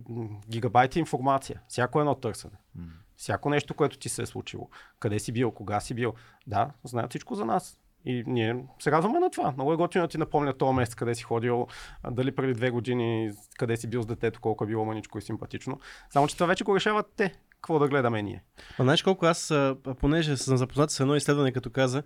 гигабайти 0.49 0.99
информация. 0.99 1.61
Всяко 1.69 2.01
едно 2.01 2.15
търсене. 2.15 2.57
Mm. 2.79 2.83
Всяко 3.17 3.51
нещо, 3.51 3.75
което 3.75 3.99
ти 3.99 4.09
се 4.09 4.23
е 4.23 4.27
случило. 4.27 4.71
Къде 5.01 5.19
си 5.19 5.33
бил, 5.33 5.51
кога 5.51 5.81
си 5.81 5.95
бил. 5.95 6.15
Да, 6.47 6.71
знаят 6.85 7.11
всичко 7.11 7.35
за 7.35 7.45
нас. 7.45 7.79
И 8.05 8.25
ние 8.27 8.65
се 8.79 8.91
радваме 8.91 9.19
на 9.19 9.31
това. 9.31 9.53
Много 9.53 9.73
е 9.73 9.77
готино 9.77 10.05
да 10.05 10.09
ти 10.09 10.19
напомня 10.19 10.53
този 10.53 10.77
месец, 10.77 10.95
къде 10.95 11.15
си 11.15 11.23
ходил, 11.23 11.67
дали 12.11 12.35
преди 12.35 12.53
две 12.53 12.71
години, 12.71 13.33
къде 13.59 13.77
си 13.77 13.91
бил 13.91 14.03
с 14.03 14.07
детето, 14.07 14.41
колко 14.41 14.65
е 14.65 14.67
било 14.67 14.85
маничко 14.85 15.19
и 15.19 15.23
симпатично. 15.23 15.81
Само, 16.11 16.29
че 16.29 16.37
това 16.37 16.47
вече 16.47 16.65
го 16.65 16.77
решават 16.77 17.13
те. 17.17 17.35
Какво 17.51 17.79
да 17.79 17.89
гледаме 17.89 18.23
ние? 18.23 18.43
А 18.79 18.83
знаеш 18.83 19.03
колко 19.03 19.27
аз, 19.27 19.55
понеже 20.01 20.37
съм 20.37 20.57
запознат 20.57 20.91
с 20.91 21.01
едно 21.01 21.17
изследване, 21.17 21.53
като 21.53 21.71
каза, 21.71 22.03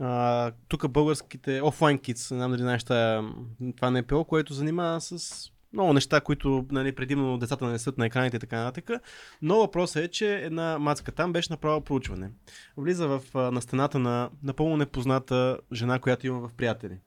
а, 0.00 0.52
тук 0.68 0.88
българските 0.88 1.60
офлайн 1.62 1.98
китс, 1.98 2.30
не 2.30 2.36
знам 2.36 2.50
дали 2.50 2.62
знаеш 2.62 2.84
това 2.84 3.90
НПО, 3.90 4.24
което 4.24 4.54
занимава 4.54 5.00
с 5.00 5.42
много 5.72 5.92
неща, 5.92 6.20
които 6.20 6.66
нали, 6.70 6.94
предимно 6.94 7.38
децата 7.38 7.66
не 7.66 7.78
съд 7.78 7.98
на 7.98 8.06
екраните 8.06 8.36
и 8.36 8.40
така 8.40 8.64
нататък. 8.64 9.02
Но 9.42 9.58
въпросът 9.58 10.04
е, 10.04 10.08
че 10.08 10.34
една 10.34 10.78
мацка 10.78 11.12
там 11.12 11.32
беше 11.32 11.52
направила 11.52 11.80
проучване. 11.80 12.30
Влиза 12.76 13.08
в, 13.08 13.22
на 13.34 13.62
стената 13.62 13.98
на 13.98 14.30
напълно 14.42 14.76
непозната 14.76 15.58
жена, 15.72 15.98
която 15.98 16.26
има 16.26 16.48
в 16.48 16.54
приятели. 16.54 16.98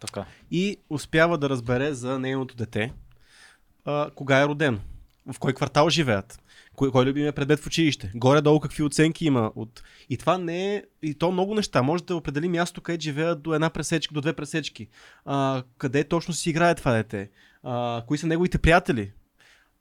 Така. 0.00 0.24
И 0.50 0.76
успява 0.90 1.38
да 1.38 1.50
разбере 1.50 1.94
за 1.94 2.18
нейното 2.18 2.56
дете 2.56 2.92
а, 3.84 4.10
кога 4.14 4.42
е 4.42 4.46
родено, 4.46 4.78
в 5.32 5.38
кой 5.38 5.52
квартал 5.52 5.90
живеят, 5.90 6.40
кой, 6.80 6.90
кой 6.90 7.04
любимия 7.04 7.32
предмет 7.32 7.60
в 7.60 7.66
училище, 7.66 8.12
горе-долу 8.14 8.60
какви 8.60 8.82
оценки 8.82 9.24
има. 9.24 9.52
От... 9.56 9.82
И 10.10 10.16
това 10.16 10.38
не 10.38 10.74
е. 10.74 10.82
И 11.02 11.14
то 11.14 11.32
много 11.32 11.54
неща. 11.54 11.82
Може 11.82 12.04
да 12.04 12.16
определи 12.16 12.48
място, 12.48 12.80
къде 12.80 13.00
живеят 13.00 13.42
до 13.42 13.54
една 13.54 13.70
пресечка, 13.70 14.14
до 14.14 14.20
две 14.20 14.32
пресечки. 14.32 14.88
А, 15.24 15.62
къде 15.78 16.04
точно 16.04 16.34
си 16.34 16.50
играе 16.50 16.74
това 16.74 16.92
дете. 16.92 17.30
А, 17.62 18.02
кои 18.06 18.18
са 18.18 18.26
неговите 18.26 18.58
приятели. 18.58 19.12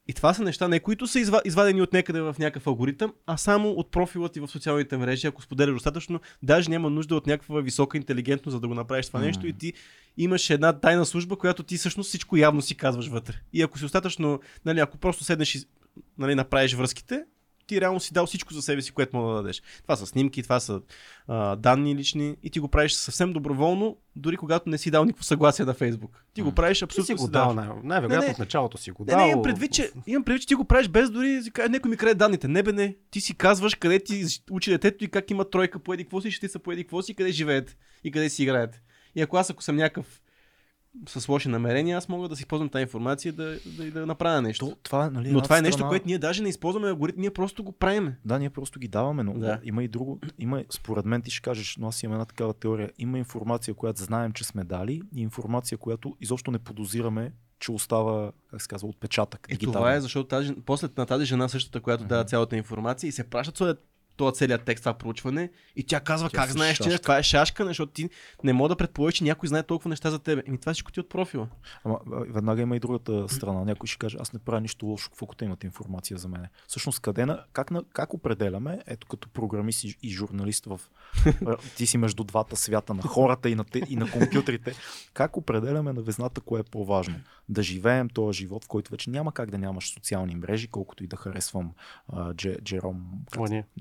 И 0.08 0.14
това 0.14 0.34
са 0.34 0.43
неща, 0.43 0.68
не 0.68 0.80
които 0.80 1.08
са 1.08 1.20
извадени 1.45 1.82
от 1.82 1.93
някъде 1.93 2.22
в 2.22 2.36
някакъв 2.39 2.68
алгоритъм, 2.68 3.14
а 3.26 3.38
само 3.38 3.70
от 3.70 3.91
профила 3.91 4.30
ти 4.30 4.39
в 4.39 4.47
социалните 4.47 4.97
мрежи. 4.97 5.28
Ако 5.28 5.41
споделяш 5.41 5.74
достатъчно, 5.74 6.20
даже 6.43 6.70
няма 6.70 6.89
нужда 6.89 7.16
от 7.16 7.28
някаква 7.28 7.62
висока 7.62 7.97
интелигентност, 7.97 8.54
за 8.54 8.60
да 8.60 8.68
го 8.68 8.76
направиш 8.76 9.08
това 9.08 9.20
mm. 9.20 9.26
нещо 9.26 9.47
и 9.47 9.54
ти 9.54 9.74
имаш 10.18 10.50
една 10.50 10.80
тайна 10.80 11.06
служба, 11.06 11.36
която 11.36 11.64
ти 11.64 11.78
всъщност 11.78 12.08
всичко 12.08 12.38
явно 12.38 12.62
си 12.62 12.76
казваш 12.76 13.08
вътре. 13.08 13.36
И 13.54 13.62
ако 13.62 13.78
си 13.78 13.84
достатъчно, 13.84 14.39
нали, 14.66 14.80
ако 14.80 14.97
просто 14.97 15.24
седнеш 15.24 15.56
и 15.56 15.66
нали, 16.18 16.36
направиш 16.36 16.74
връзките, 16.74 17.24
ти 17.70 17.82
реално 17.82 18.00
си 18.00 18.14
дал 18.14 18.26
всичко 18.26 18.54
за 18.54 18.62
себе 18.62 18.82
си, 18.82 18.91
което 18.91 19.18
мога 19.18 19.30
да 19.30 19.36
дадеш. 19.36 19.62
Това 19.84 19.95
са 19.95 20.06
снимки, 20.06 20.43
това 20.43 20.60
са 20.60 20.82
а, 21.28 21.56
данни 21.56 21.95
лични 21.95 22.38
и 22.43 22.50
ти 22.50 22.60
го 22.60 22.68
правиш 22.68 22.93
съвсем 22.93 23.34
доброволно, 23.34 23.97
дори 24.16 24.38
когато 24.38 24.70
не 24.70 24.78
си 24.78 24.91
дал 24.91 25.06
никакво 25.06 25.24
съгласие 25.24 25.66
на 25.66 25.74
Фейсбук. 25.74 26.24
Ти 26.34 26.41
го 26.41 26.52
правиш 26.52 26.82
абсолютно. 26.82 27.16
Ти 27.16 27.20
си 27.20 27.26
го 27.26 27.32
дал, 27.32 27.54
най- 27.54 27.70
най-вероятно 27.84 28.34
в 28.34 28.38
началото 28.38 28.78
си 28.78 28.91
го 28.91 29.06
дал. 29.06 29.18
Не, 29.18 29.24
не, 29.24 29.32
имам 29.32 29.43
предвид, 29.43 29.72
че, 29.72 29.91
имам 30.08 30.24
предвид, 30.24 30.41
че 30.41 30.47
ти 30.47 30.56
го 30.56 30.66
правиш 30.66 30.88
без 30.88 31.10
дори 31.10 31.41
някой 31.70 31.91
ми 31.91 31.97
краде 31.97 32.14
данните. 32.14 32.47
Не 32.47 32.64
бе, 32.64 32.72
не. 32.72 32.95
Ти 33.12 33.22
си 33.22 33.36
казваш 33.36 33.76
къде 33.76 34.04
ти 34.04 34.26
учи 34.52 34.70
детето 34.70 35.04
и 35.04 35.08
как 35.08 35.32
има 35.32 35.50
тройка 35.50 35.80
по 35.80 35.93
еди 35.93 36.04
какво 36.04 36.22
си, 36.22 36.32
ще 36.32 36.47
ти 36.47 36.52
са 36.52 36.60
по 36.60 36.72
еди 36.72 36.84
какво 36.84 37.02
си, 37.02 37.14
къде 37.14 37.32
живеете 37.32 37.76
и 38.04 38.12
къде 38.12 38.30
си 38.30 38.43
играете. 38.43 38.82
И 39.16 39.22
ако 39.22 39.38
аз 39.38 39.50
ако 39.50 39.64
съм 39.64 39.76
някакъв 39.76 40.22
с 41.08 41.30
лоши 41.30 41.50
намерения, 41.50 41.98
аз 41.98 42.10
мога 42.10 42.30
да 42.30 42.36
си 42.36 42.42
използвам 42.42 42.70
тази 42.70 42.82
информация 42.82 43.34
да, 43.34 43.60
да, 43.66 43.92
да 43.92 44.06
направя 44.06 44.42
нещо. 44.42 44.70
То, 44.70 44.76
това, 44.76 45.10
нали, 45.10 45.32
но 45.32 45.42
това 45.42 45.58
е 45.58 45.62
нещо, 45.62 45.78
страна... 45.78 45.90
което 45.90 46.08
ние 46.08 46.18
даже 46.18 46.44
не 46.44 46.50
използваме 46.50 46.90
алгоритм, 46.90 47.22
ние 47.22 47.32
просто 47.32 47.64
го 47.64 47.72
правим. 47.72 48.14
Да, 48.26 48.40
ние 48.40 48.50
просто 48.50 48.80
ги 48.80 48.88
даваме, 48.88 49.24
но 49.24 49.34
да. 49.34 49.60
има 49.64 49.84
и 49.84 49.88
друго. 49.88 50.20
Има, 50.40 50.64
според 50.70 51.06
мен 51.06 51.22
ти 51.22 51.32
ще 51.32 51.42
кажеш, 51.42 51.78
но 51.80 51.88
аз 51.88 52.04
имам 52.04 52.14
една 52.14 52.26
такава 52.26 52.54
теория. 52.54 52.92
Има 52.98 53.18
информация, 53.18 53.74
която 53.74 54.04
знаем, 54.04 54.32
че 54.32 54.44
сме 54.44 54.64
дали 54.64 55.02
и 55.16 55.22
информация, 55.22 55.78
която 55.78 56.18
изобщо 56.22 56.52
не 56.52 56.60
подозираме, 56.60 57.32
че 57.60 57.72
остава, 57.72 58.32
как 58.52 58.62
се 58.62 58.68
казва, 58.68 58.88
отпечатък. 58.88 59.48
И 59.50 59.58
това 59.58 59.94
е, 59.94 60.02
защото 60.02 60.28
тази, 60.28 60.56
после 60.66 60.88
на 60.98 61.06
тази 61.06 61.26
жена 61.26 61.48
същата, 61.48 61.82
която 61.82 62.04
uh-huh. 62.04 62.08
дава 62.08 62.26
цялата 62.26 62.58
информация 62.58 63.08
и 63.08 63.12
се 63.12 63.24
пращат 63.24 63.80
този 64.20 64.36
целият 64.36 64.63
текст, 64.63 64.82
това 64.82 64.93
проучване 64.93 65.49
и 65.76 65.84
тя 65.84 65.99
казва 65.99 66.30
тя 66.30 66.38
как 66.38 66.49
знаеш, 66.49 66.78
шашка. 66.78 66.91
че 66.91 66.99
това 66.99 67.17
е 67.17 67.24
шашка, 67.24 67.65
защото 67.65 67.91
ти 67.91 68.09
не 68.43 68.53
мога 68.53 68.70
да 68.70 68.76
предположиш, 68.76 69.17
че 69.17 69.24
някой 69.24 69.49
знае 69.49 69.63
толкова 69.63 69.89
неща 69.89 70.11
за 70.11 70.20
теб. 70.20 70.47
Еми 70.47 70.59
това 70.59 70.74
всичко 70.74 70.91
ти 70.91 70.99
е 70.99 71.01
от 71.01 71.09
профила. 71.09 71.47
Ама 71.84 71.99
веднага 72.07 72.61
има 72.61 72.76
и 72.76 72.80
другата 72.80 73.30
страна. 73.30 73.63
Някой 73.63 73.88
ще 73.88 73.97
каже, 73.97 74.17
аз 74.20 74.34
не 74.34 74.39
правя 74.39 74.61
нищо 74.61 74.86
лошо, 74.86 75.09
какво 75.09 75.26
те 75.26 75.45
имат 75.45 75.63
информация 75.63 76.17
за 76.17 76.28
мен. 76.28 76.47
Всъщност 76.67 76.99
къде 76.99 77.26
на, 77.26 77.43
как, 77.53 77.72
на, 77.72 77.84
как 77.93 78.13
определяме, 78.13 78.80
ето 78.88 79.07
като 79.07 79.30
програмист 79.30 79.84
и 79.84 80.09
журналист 80.09 80.65
в 80.65 80.80
ти 81.78 81.86
си 81.88 81.97
между 81.97 82.24
двата 82.24 82.55
свята 82.55 82.93
на 82.93 83.01
хората 83.01 83.49
и 83.49 83.55
на, 83.55 83.63
те, 83.63 83.82
и 83.89 83.95
на 83.95 84.11
компютрите, 84.11 84.74
как 85.13 85.38
определяме 85.38 85.93
на 85.93 86.01
везната 86.01 86.41
кое 86.41 86.59
е 86.59 86.63
по-важно? 86.63 87.15
Да 87.50 87.64
живеем 87.64 88.10
този 88.10 88.38
живот, 88.38 88.66
в 88.66 88.68
който 88.68 88.91
вече 88.91 89.10
няма 89.10 89.32
как 89.32 89.52
да 89.52 89.58
нямаш 89.58 89.93
социални 89.93 90.36
мрежи, 90.36 90.68
колкото 90.68 91.04
и 91.04 91.08
да 91.08 91.16
харесвам 91.16 91.72
uh, 92.14 92.62
Джером 92.62 93.26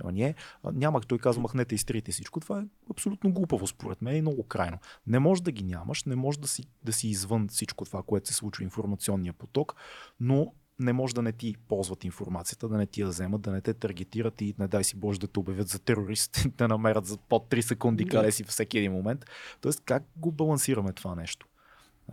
Ония 0.05 0.29
не. 0.29 0.35
Няма, 0.73 1.01
той 1.01 1.19
казва, 1.19 1.43
махнете 1.43 1.75
и 1.75 1.79
стрите 1.79 2.13
всичко. 2.13 2.41
Това 2.41 2.61
е 2.61 2.65
абсолютно 2.91 3.33
глупаво 3.33 3.67
според 3.67 4.03
мен 4.03 4.17
и 4.17 4.21
много 4.21 4.43
крайно. 4.43 4.79
Не 5.07 5.19
може 5.19 5.43
да 5.43 5.53
ги 5.53 5.65
нямаш, 5.65 6.05
не 6.05 6.17
може 6.17 6.41
да 6.41 6.49
си, 6.49 6.65
да 6.85 6.93
си 6.93 7.09
извън 7.09 7.49
всичко 7.49 7.85
това, 7.85 8.03
което 8.03 8.29
се 8.29 8.35
случва 8.35 8.65
информационния 8.65 9.33
поток, 9.33 9.75
но 10.21 10.53
не 10.79 10.93
може 10.93 11.15
да 11.15 11.23
не 11.23 11.33
ти 11.33 11.55
ползват 11.69 12.05
информацията, 12.05 12.69
да 12.69 12.77
не 12.77 12.87
ти 12.87 13.01
я 13.01 13.07
вземат, 13.07 13.41
да 13.41 13.53
не 13.53 13.61
те 13.61 13.75
таргетират 13.75 14.41
и 14.41 14.55
не 14.59 14.69
дай 14.69 14.85
си 14.85 14.97
Боже 14.97 15.21
да 15.21 15.27
те 15.27 15.41
обявят 15.41 15.69
за 15.69 15.79
терорист, 15.79 16.47
да 16.57 16.69
намерят 16.69 17.07
за 17.07 17.17
под 17.17 17.51
3 17.51 17.61
секунди 17.61 18.05
къде 18.05 18.33
си 18.33 18.45
всеки 18.45 18.79
един 18.79 18.93
момент. 18.93 19.25
Тоест, 19.61 19.83
как 19.85 20.03
го 20.17 20.33
балансираме 20.33 20.93
това 20.93 21.15
нещо? 21.15 21.47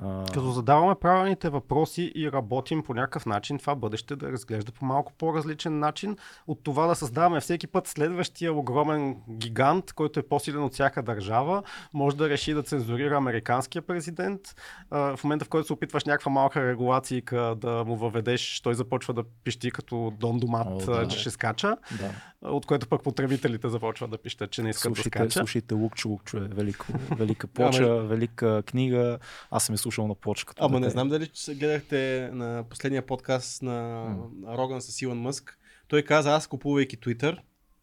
А, 0.03 0.25
Като 0.33 0.51
задаваме 0.51 0.95
правилните 0.95 1.49
въпроси 1.49 2.11
и 2.15 2.31
работим 2.31 2.83
по 2.83 2.93
някакъв 2.93 3.25
начин, 3.25 3.57
това 3.57 3.75
бъдеще 3.75 4.15
да 4.15 4.31
разглежда 4.31 4.71
по 4.71 4.85
малко 4.85 5.13
по-различен 5.13 5.79
начин 5.79 6.17
от 6.47 6.63
това 6.63 6.87
да 6.87 6.95
създаваме 6.95 7.39
всеки 7.39 7.67
път 7.67 7.87
следващия 7.87 8.53
огромен 8.53 9.15
гигант, 9.29 9.93
който 9.93 10.19
е 10.19 10.23
по-силен 10.23 10.63
от 10.63 10.73
всяка 10.73 11.03
държава, 11.03 11.63
може 11.93 12.17
да 12.17 12.29
реши 12.29 12.53
да 12.53 12.63
цензурира 12.63 13.17
американския 13.17 13.81
президент. 13.81 14.41
А, 14.89 15.15
в 15.17 15.23
момента, 15.23 15.45
в 15.45 15.49
който 15.49 15.67
се 15.67 15.73
опитваш 15.73 16.05
някаква 16.05 16.31
малка 16.31 16.67
регулация 16.69 17.21
да 17.55 17.83
му 17.87 17.95
въведеш, 17.95 18.61
той 18.61 18.75
започва 18.75 19.13
да 19.13 19.23
пищи 19.43 19.71
като 19.71 20.13
Дон 20.19 20.39
Домат, 20.39 20.67
О, 20.67 20.91
да. 20.91 21.07
че 21.07 21.19
ще 21.19 21.29
скача, 21.29 21.77
да. 21.99 22.11
от 22.41 22.65
което 22.65 22.87
пък 22.87 23.03
потребителите 23.03 23.69
започват 23.69 24.11
да 24.11 24.17
пищат, 24.17 24.51
че 24.51 24.63
не 24.63 24.69
искат 24.69 24.91
да 24.91 24.95
Слушайте, 24.95 25.19
скача. 25.19 25.39
слушайте 25.39 25.73
Лукчо, 25.73 26.09
Лукчо 26.09 26.37
е 26.37 26.39
велико, 26.39 26.85
велика 27.11 27.47
плоча, 27.53 27.95
велика 27.95 28.63
книга. 28.63 29.17
Аз 29.51 29.63
съм 29.63 29.75
слушал 29.85 30.07
на 30.07 30.15
плоча. 30.15 30.45
като 30.45 30.65
Ама 30.65 30.79
не 30.79 30.85
дете. 30.85 30.91
знам 30.91 31.09
дали 31.09 31.29
гледахте 31.49 32.29
на 32.33 32.63
последния 32.69 33.05
подкаст 33.05 33.61
на 33.61 34.07
Роган 34.47 34.81
с 34.81 35.01
Илон 35.01 35.19
Мъск. 35.19 35.59
Той 35.87 36.01
каза, 36.01 36.31
аз 36.31 36.47
купувайки 36.47 36.99
Twitter, 36.99 37.37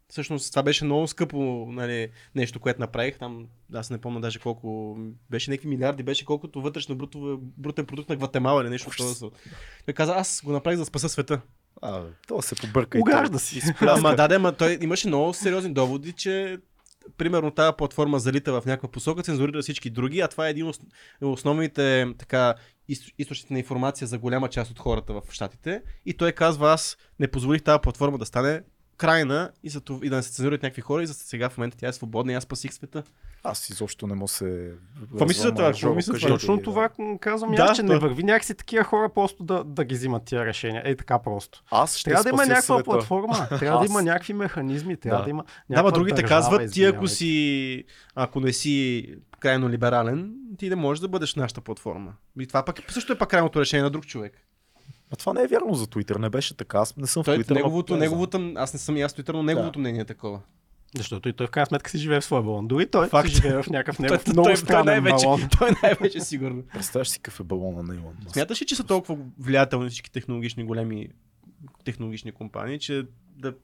всъщност 0.08 0.52
това 0.52 0.62
беше 0.62 0.84
много 0.84 1.08
скъпо 1.08 1.66
нали, 1.70 2.08
нещо, 2.34 2.60
което 2.60 2.80
направих. 2.80 3.18
Там, 3.18 3.46
аз 3.74 3.90
не 3.90 3.98
помня 3.98 4.20
даже 4.20 4.38
колко, 4.38 4.98
беше 5.30 5.50
някакви 5.50 5.68
милиарди, 5.68 6.02
беше 6.02 6.24
колкото 6.24 6.62
вътрешно 6.62 6.94
брутов, 6.94 7.38
брутен 7.40 7.86
продукт 7.86 8.08
на 8.08 8.16
Гватемала 8.16 8.62
или 8.62 8.70
нещо. 8.70 9.14
сорт. 9.14 9.34
Той 9.84 9.94
каза, 9.94 10.14
аз 10.14 10.42
го 10.44 10.52
направих 10.52 10.76
за 10.76 10.82
да 10.82 10.86
спаса 10.86 11.08
света. 11.08 11.40
А, 11.82 12.02
то 12.28 12.42
се 12.42 12.54
побърка. 12.54 12.98
и 12.98 13.00
Угажда 13.00 13.30
той 13.30 13.40
си. 13.40 13.62
Ама 13.80 14.16
да, 14.16 14.28
да, 14.28 14.38
ма 14.38 14.52
той 14.52 14.78
имаше 14.80 15.08
много 15.08 15.34
сериозни 15.34 15.72
доводи, 15.72 16.12
че 16.12 16.58
примерно 17.16 17.50
тази 17.50 17.72
платформа 17.78 18.18
залита 18.18 18.60
в 18.60 18.66
някаква 18.66 18.90
посока, 18.90 19.22
цензурира 19.22 19.62
всички 19.62 19.90
други, 19.90 20.20
а 20.20 20.28
това 20.28 20.46
е 20.46 20.50
един 20.50 20.66
от 20.66 20.78
основните 21.20 22.06
така, 22.18 22.54
из- 22.88 23.12
източници 23.18 23.52
на 23.52 23.58
информация 23.58 24.06
за 24.06 24.18
голяма 24.18 24.48
част 24.48 24.70
от 24.70 24.78
хората 24.78 25.12
в 25.12 25.22
Штатите. 25.30 25.82
И 26.06 26.14
той 26.14 26.32
казва, 26.32 26.72
аз 26.72 26.96
не 27.18 27.28
позволих 27.28 27.62
тази 27.62 27.80
платформа 27.82 28.18
да 28.18 28.26
стане 28.26 28.62
крайна 28.96 29.50
и, 29.62 29.68
за 29.68 29.80
това, 29.80 30.06
и 30.06 30.08
да 30.08 30.16
не 30.16 30.22
се 30.22 30.32
цензурират 30.32 30.62
някакви 30.62 30.82
хора 30.82 31.02
и 31.02 31.06
за 31.06 31.14
сега 31.14 31.48
в 31.48 31.58
момента 31.58 31.76
тя 31.76 31.88
е 31.88 31.92
свободна 31.92 32.32
и 32.32 32.34
аз 32.34 32.44
спасих 32.44 32.72
света. 32.72 33.02
Аз 33.44 33.70
изобщо 33.70 34.06
не 34.06 34.14
мога 34.14 34.28
се... 34.28 34.72
Какво 35.02 35.24
мислиш 35.24 35.36
за 35.38 35.50
това? 35.50 35.72
Какво 35.72 35.96
ти, 35.96 36.20
Точно 36.20 36.56
да. 36.56 36.62
това 36.62 36.88
м, 36.98 37.18
казвам 37.18 37.52
и 37.52 37.56
Да, 37.56 37.62
аз, 37.62 37.76
че 37.76 37.82
не 37.82 37.88
то- 37.90 38.00
върви 38.00 38.22
някакси 38.22 38.54
такива 38.54 38.84
хора 38.84 39.08
просто 39.08 39.44
да, 39.44 39.64
да 39.64 39.84
ги 39.84 39.94
взимат 39.94 40.24
тия 40.24 40.44
решения. 40.44 40.82
Ей 40.84 40.96
така 40.96 41.18
просто. 41.18 41.62
Аз 41.70 41.96
ще 41.96 42.10
Трябва 42.10 42.22
да 42.22 42.28
има 42.28 42.36
някаква 42.38 42.62
света. 42.74 42.84
платформа, 42.84 43.34
трябва 43.50 43.78
да 43.78 43.84
Аз- 43.84 43.90
има 43.90 44.02
някакви 44.02 44.32
механизми, 44.32 44.96
трябва 44.96 45.18
Да. 45.18 45.24
да, 45.24 45.30
има 45.30 45.44
Да, 45.70 45.82
ма 45.82 45.92
другите 45.92 46.22
държава, 46.22 46.40
казват, 46.40 46.72
ти 46.72 46.84
ако 46.84 47.08
си, 47.08 47.84
ако 48.14 48.40
не 48.40 48.52
си 48.52 49.06
крайно 49.40 49.68
либерален, 49.68 50.34
ти 50.58 50.68
не 50.68 50.76
можеш 50.76 51.00
да 51.00 51.08
бъдеш 51.08 51.34
нашата 51.34 51.60
платформа. 51.60 52.12
И 52.40 52.46
това 52.46 52.64
пък 52.64 52.82
също 52.88 53.12
е 53.12 53.18
пак 53.18 53.28
крайното 53.28 53.60
решение 53.60 53.84
на 53.84 53.90
друг 53.90 54.06
човек. 54.06 54.32
А 55.10 55.16
това 55.16 55.32
не 55.32 55.42
е 55.42 55.46
вярно 55.46 55.74
за 55.74 55.86
Twitter, 55.86 56.18
не 56.18 56.30
беше 56.30 56.56
така. 56.56 56.78
Аз 56.78 56.96
не 56.96 57.06
съм 57.06 57.24
Той, 57.24 57.36
в 57.36 57.40
Twitter. 57.40 57.54
неговото, 57.54 57.92
не 57.94 57.98
неговото, 58.00 58.52
аз 58.56 58.72
не 58.72 58.78
съм 58.78 58.96
и 58.96 59.02
аз 59.02 59.12
Twitter, 59.12 59.32
но 59.32 59.42
неговото 59.42 59.78
мнение 59.78 60.00
е 60.00 60.04
такова. 60.04 60.40
Защото 60.96 61.28
и 61.28 61.32
той 61.32 61.46
в 61.46 61.50
крайна 61.50 61.66
сметка 61.66 61.90
си 61.90 61.98
живее 61.98 62.20
в 62.20 62.24
своя 62.24 62.42
балон. 62.42 62.68
Дори 62.68 62.86
той 62.86 63.08
Факт. 63.08 63.28
си 63.28 63.34
живее 63.34 63.62
в 63.62 63.70
някакъв 63.70 63.98
негов 63.98 64.24
той, 64.24 64.32
много 64.32 64.46
той, 64.46 64.56
странен 64.56 64.84
най-вече, 64.84 65.24
балон. 65.24 65.48
той 65.58 65.70
най-вече 65.82 66.20
сигурно. 66.20 66.62
Представяш 66.72 67.08
си 67.08 67.20
какъв 67.20 67.40
е 67.40 67.42
балона 67.42 67.82
на 67.82 67.94
Илон 67.94 68.14
Мъск. 68.24 68.32
Смяташ 68.32 68.62
ли, 68.62 68.66
че 68.66 68.76
са 68.76 68.84
толкова 68.84 69.18
влиятелни 69.38 69.88
всички 69.88 70.12
технологични 70.12 70.64
големи 70.64 71.08
технологични 71.84 72.32
компании, 72.32 72.78
че 72.78 73.06
да 73.36 73.54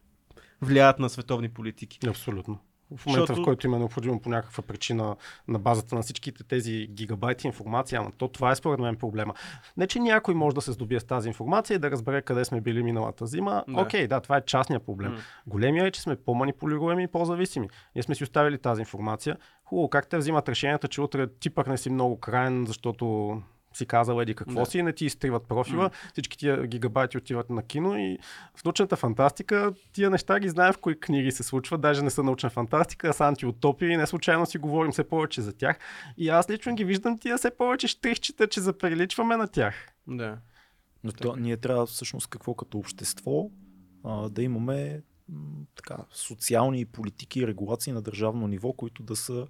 влияят 0.62 0.98
на 0.98 1.10
световни 1.10 1.48
политики? 1.48 1.98
Абсолютно. 2.08 2.58
В 2.96 3.06
момента, 3.06 3.26
Защото- 3.26 3.42
в 3.42 3.44
който 3.44 3.66
им 3.66 3.74
е 3.74 3.78
необходимо 3.78 4.20
по 4.20 4.28
някаква 4.28 4.62
причина 4.62 5.16
на 5.48 5.58
базата 5.58 5.94
на 5.94 6.02
всичките 6.02 6.44
тези 6.44 6.86
гигабайти 6.90 7.46
информация, 7.46 8.00
ама 8.00 8.10
то 8.18 8.28
това 8.28 8.50
е 8.50 8.56
според 8.56 8.80
мен 8.80 8.96
проблема. 8.96 9.34
Не, 9.76 9.86
че 9.86 9.98
някой 10.00 10.34
може 10.34 10.54
да 10.54 10.60
се 10.60 10.72
здобие 10.72 11.00
с 11.00 11.04
тази 11.04 11.28
информация 11.28 11.74
и 11.74 11.78
да 11.78 11.90
разбере 11.90 12.22
къде 12.22 12.44
сме 12.44 12.60
били 12.60 12.82
миналата 12.82 13.26
зима. 13.26 13.64
Да. 13.68 13.80
Окей, 13.80 14.06
да, 14.06 14.20
това 14.20 14.36
е 14.36 14.40
частния 14.40 14.80
проблем. 14.80 15.12
М. 15.12 15.18
Големия 15.46 15.86
е, 15.86 15.90
че 15.90 16.00
сме 16.00 16.16
по-манипулируеми 16.16 17.02
и 17.02 17.06
по-зависими. 17.06 17.68
Ние 17.94 18.02
сме 18.02 18.14
си 18.14 18.24
оставили 18.24 18.58
тази 18.58 18.80
информация. 18.82 19.36
Хубаво, 19.64 19.88
как 19.90 20.08
те 20.08 20.18
взимат 20.18 20.48
решенията, 20.48 20.88
че 20.88 21.00
утре 21.00 21.26
ти 21.26 21.50
пък 21.50 21.66
не 21.66 21.78
си 21.78 21.90
много 21.90 22.20
крайен, 22.20 22.64
защото 22.66 23.36
си 23.78 23.86
казал 23.86 24.20
еди 24.20 24.34
какво 24.34 24.60
Да. 24.60 24.66
си 24.66 24.82
не 24.82 24.92
ти 24.92 25.04
изтриват 25.04 25.48
профила. 25.48 25.90
Всички 26.12 26.38
тия 26.38 26.66
гигабайти 26.66 27.18
отиват 27.18 27.50
на 27.50 27.62
кино 27.62 27.98
и 27.98 28.18
в 28.56 28.64
научната 28.64 28.96
фантастика 28.96 29.72
тия 29.92 30.10
неща 30.10 30.40
ги 30.40 30.48
знаем 30.48 30.72
в 30.72 30.78
кои 30.78 31.00
книги 31.00 31.32
се 31.32 31.42
случват. 31.42 31.80
Даже 31.80 32.02
не 32.02 32.10
са 32.10 32.22
научна 32.22 32.50
фантастика, 32.50 33.08
а 33.08 33.12
са 33.12 33.24
антиутопия 33.24 33.90
и 33.90 33.96
не 33.96 34.06
случайно 34.06 34.46
си 34.46 34.58
говорим 34.58 34.92
все 34.92 35.08
повече 35.08 35.42
за 35.42 35.52
тях. 35.52 35.78
И 36.16 36.28
аз 36.28 36.50
лично 36.50 36.74
ги 36.74 36.84
виждам 36.84 37.18
тия 37.18 37.38
все 37.38 37.50
повече 37.50 37.88
штрихчета, 37.88 38.48
че 38.48 38.60
заприличваме 38.60 39.36
на 39.36 39.48
тях. 39.48 39.74
Да. 40.06 40.38
Но 41.04 41.12
то, 41.12 41.36
ние 41.36 41.56
трябва 41.56 41.86
всъщност 41.86 42.26
какво 42.26 42.54
като 42.54 42.78
общество 42.78 43.50
а, 44.04 44.28
да 44.28 44.42
имаме 44.42 45.02
така, 45.74 45.96
социални 46.10 46.84
политики 46.84 47.40
и 47.40 47.46
регулации 47.46 47.92
на 47.92 48.02
държавно 48.02 48.46
ниво, 48.46 48.72
които 48.72 49.02
да 49.02 49.16
са 49.16 49.46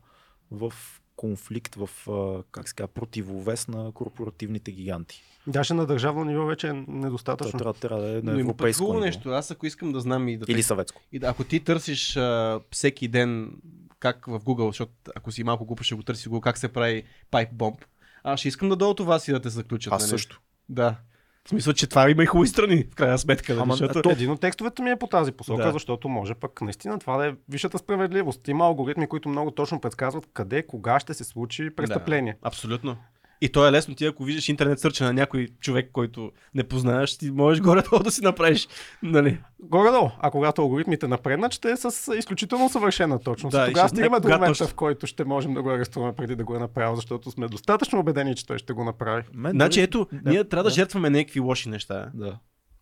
в 0.51 0.73
конфликт, 1.19 1.75
в 1.75 1.89
как 2.53 2.69
се 2.69 2.75
казва, 2.75 2.89
противовес 2.89 3.69
на 3.69 3.93
корпоративните 3.93 4.73
гиганти. 4.73 5.23
Даже 5.47 5.75
на 5.75 5.87
държавно 5.87 6.25
ниво 6.25 6.47
вече 6.47 6.67
е 6.67 6.71
Това 6.71 6.85
недостатъчно. 6.89 7.59
трябва, 7.59 7.75
трябва 7.75 8.03
да 8.03 8.19
е 8.19 8.23
на 8.23 8.33
Но 8.33 8.41
европейско 8.41 8.85
друго 8.85 8.93
ниво. 8.93 9.07
нещо. 9.07 9.31
Аз 9.31 9.51
ако 9.51 9.67
искам 9.67 9.93
да 9.93 10.01
знам 10.01 10.29
и 10.29 10.37
да 10.37 10.45
Или 10.49 10.63
съветско. 10.63 11.03
И 11.13 11.19
да, 11.19 11.27
ако 11.27 11.45
ти 11.45 11.61
търсиш 11.61 12.17
а, 12.17 12.61
всеки 12.71 13.09
ден 13.09 13.53
как 14.01 14.27
в 14.27 14.41
Google, 14.41 14.67
защото 14.67 14.93
ако 15.17 15.33
си 15.33 15.45
малко 15.45 15.65
глупо 15.67 15.83
ще 15.83 15.95
го 15.95 16.03
търси 16.03 16.29
Google, 16.29 16.41
как 16.41 16.59
се 16.59 16.69
прави 16.69 17.05
pipe 17.33 17.53
bomb, 17.53 17.85
аз 18.25 18.41
ще 18.41 18.49
искам 18.49 18.69
да 18.69 18.77
дойда 18.77 18.95
това 18.95 19.19
си 19.19 19.33
да 19.33 19.41
те 19.41 19.49
заключат. 19.49 19.93
Аз 19.93 20.03
нали? 20.03 20.09
също. 20.11 20.41
Да. 20.69 20.97
В 21.49 21.51
смисъл, 21.51 21.73
че 21.73 21.87
това 21.87 22.11
има 22.11 22.23
и 22.23 22.27
хубави 22.27 22.49
страни, 22.49 22.85
в 22.93 22.95
крайна 22.95 23.19
сметка. 23.19 23.53
Нали? 23.53 23.63
Ама, 23.63 23.75
защото... 23.75 24.03
То 24.03 24.11
един 24.11 24.31
от 24.31 24.41
текстовете 24.41 24.83
ми 24.83 24.91
е 24.91 24.97
по 24.97 25.07
тази 25.07 25.33
посока, 25.33 25.63
Да. 25.63 25.67
да. 25.67 25.73
защото 25.73 26.09
може 26.09 26.35
пък 26.35 26.63
наистина 26.63 26.99
това 26.99 27.17
да 27.17 27.27
е 27.27 27.33
висшата 27.49 27.79
справедливост. 27.79 28.49
Има 28.49 28.65
алгоритми, 28.65 29.07
които 29.07 29.29
много 29.29 29.51
точно 29.51 29.81
предсказват 29.81 30.29
къде, 30.33 30.67
кога 30.67 31.01
ще 31.01 31.15
се 31.15 31.25
случи 31.25 31.71
престъпление. 31.77 32.33
Да, 32.33 32.49
абсолютно. 32.49 32.97
И 33.41 33.49
то 33.49 33.69
е 33.69 33.73
лесно. 33.73 33.95
Ти 33.95 34.07
ако 34.07 34.25
видиш 34.25 34.49
интернет 34.49 34.81
сърча 34.81 35.05
на 35.05 35.13
някой 35.13 35.49
човек, 35.61 35.91
който 35.93 36.33
не 36.55 36.65
познаваш, 36.65 37.19
ти 37.19 37.31
можеш 37.31 37.63
горе-долу 37.63 38.03
да 38.03 38.11
си 38.11 38.25
направиш. 38.25 38.69
Нали? 39.03 39.41
Горе-долу. 39.61 40.11
А 40.19 40.31
когато 40.31 40.63
алгоритмите 40.63 41.09
напреднат, 41.09 41.53
ще 41.53 41.71
е 41.71 41.77
с 41.77 42.15
изключително 42.19 42.69
съвършена 42.69 43.19
точност. 43.19 43.53
Да, 43.53 43.67
Тогава 43.67 43.89
стигаме 43.89 44.21
до 44.21 44.29
момента, 44.29 44.67
в 44.67 44.75
който 44.75 45.07
ще 45.07 45.25
можем 45.25 45.55
да 45.55 45.63
го 45.63 45.71
арестуваме 45.71 46.13
преди 46.13 46.37
да 46.37 46.45
го 46.45 46.57
е 46.57 46.59
направил, 46.59 46.97
защото 46.97 47.31
сме 47.31 47.49
достатъчно 47.49 47.99
убедени, 47.99 48.35
че 48.35 48.47
той 48.47 48.59
ще 48.59 48.73
го 48.73 48.85
направи. 48.85 49.23
Мен 49.35 49.53
Значи 49.53 49.81
ето, 49.81 50.07
Да, 50.13 50.31
ние 50.31 50.45
трябва 50.45 50.65
да 50.65 50.71
да. 50.71 50.75
жертваме 50.75 51.11
някакви 51.11 51.41
лоши 51.41 51.69
неща. 51.69 52.11
Да. 52.15 52.39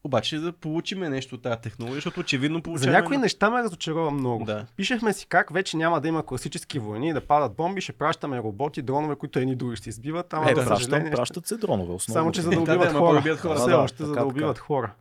Обаче 0.07 0.39
да 0.39 0.53
получим 0.53 1.01
нещо 1.01 1.35
от 1.35 1.43
тази 1.43 1.61
технология, 1.61 1.95
защото 1.95 2.21
очевидно 2.21 2.57
За 2.57 2.63
получаваме... 2.63 2.99
някои 2.99 3.17
неща 3.17 3.51
ме 3.51 3.63
разочарова 3.63 4.11
много. 4.11 4.45
Да. 4.45 4.67
Пишехме 4.77 5.13
си 5.13 5.27
как 5.27 5.53
вече 5.53 5.77
няма 5.77 6.01
да 6.01 6.09
има 6.09 6.23
класически 6.23 6.79
войни, 6.79 7.13
да 7.13 7.21
падат 7.21 7.57
бомби, 7.57 7.81
ще 7.81 7.93
пращаме 7.93 8.39
роботи, 8.39 8.83
дронове, 8.83 9.17
които 9.17 9.39
едни 9.39 9.57
други 9.57 9.77
ще 9.77 9.89
избиват, 9.89 10.33
ама 10.33 10.51
Е, 10.51 10.55
за 10.55 10.63
съжаление. 10.65 11.07
ще- 11.07 11.17
пращат 11.17 11.47
се 11.47 11.57
дронове 11.57 11.93
основно. 11.93 12.15
Само, 12.15 12.33
че 12.33 12.43
за 12.43 12.51
да 12.51 12.57
Да, 12.57 12.65
да, 12.65 12.99
убиват 13.01 13.41
хора. 13.41 13.55
Все 13.55 13.71
Да, 13.71 13.79
още 13.79 14.05
за 14.05 14.13
да 14.13 14.25
убиват 14.25 14.59
хора. 14.59 14.93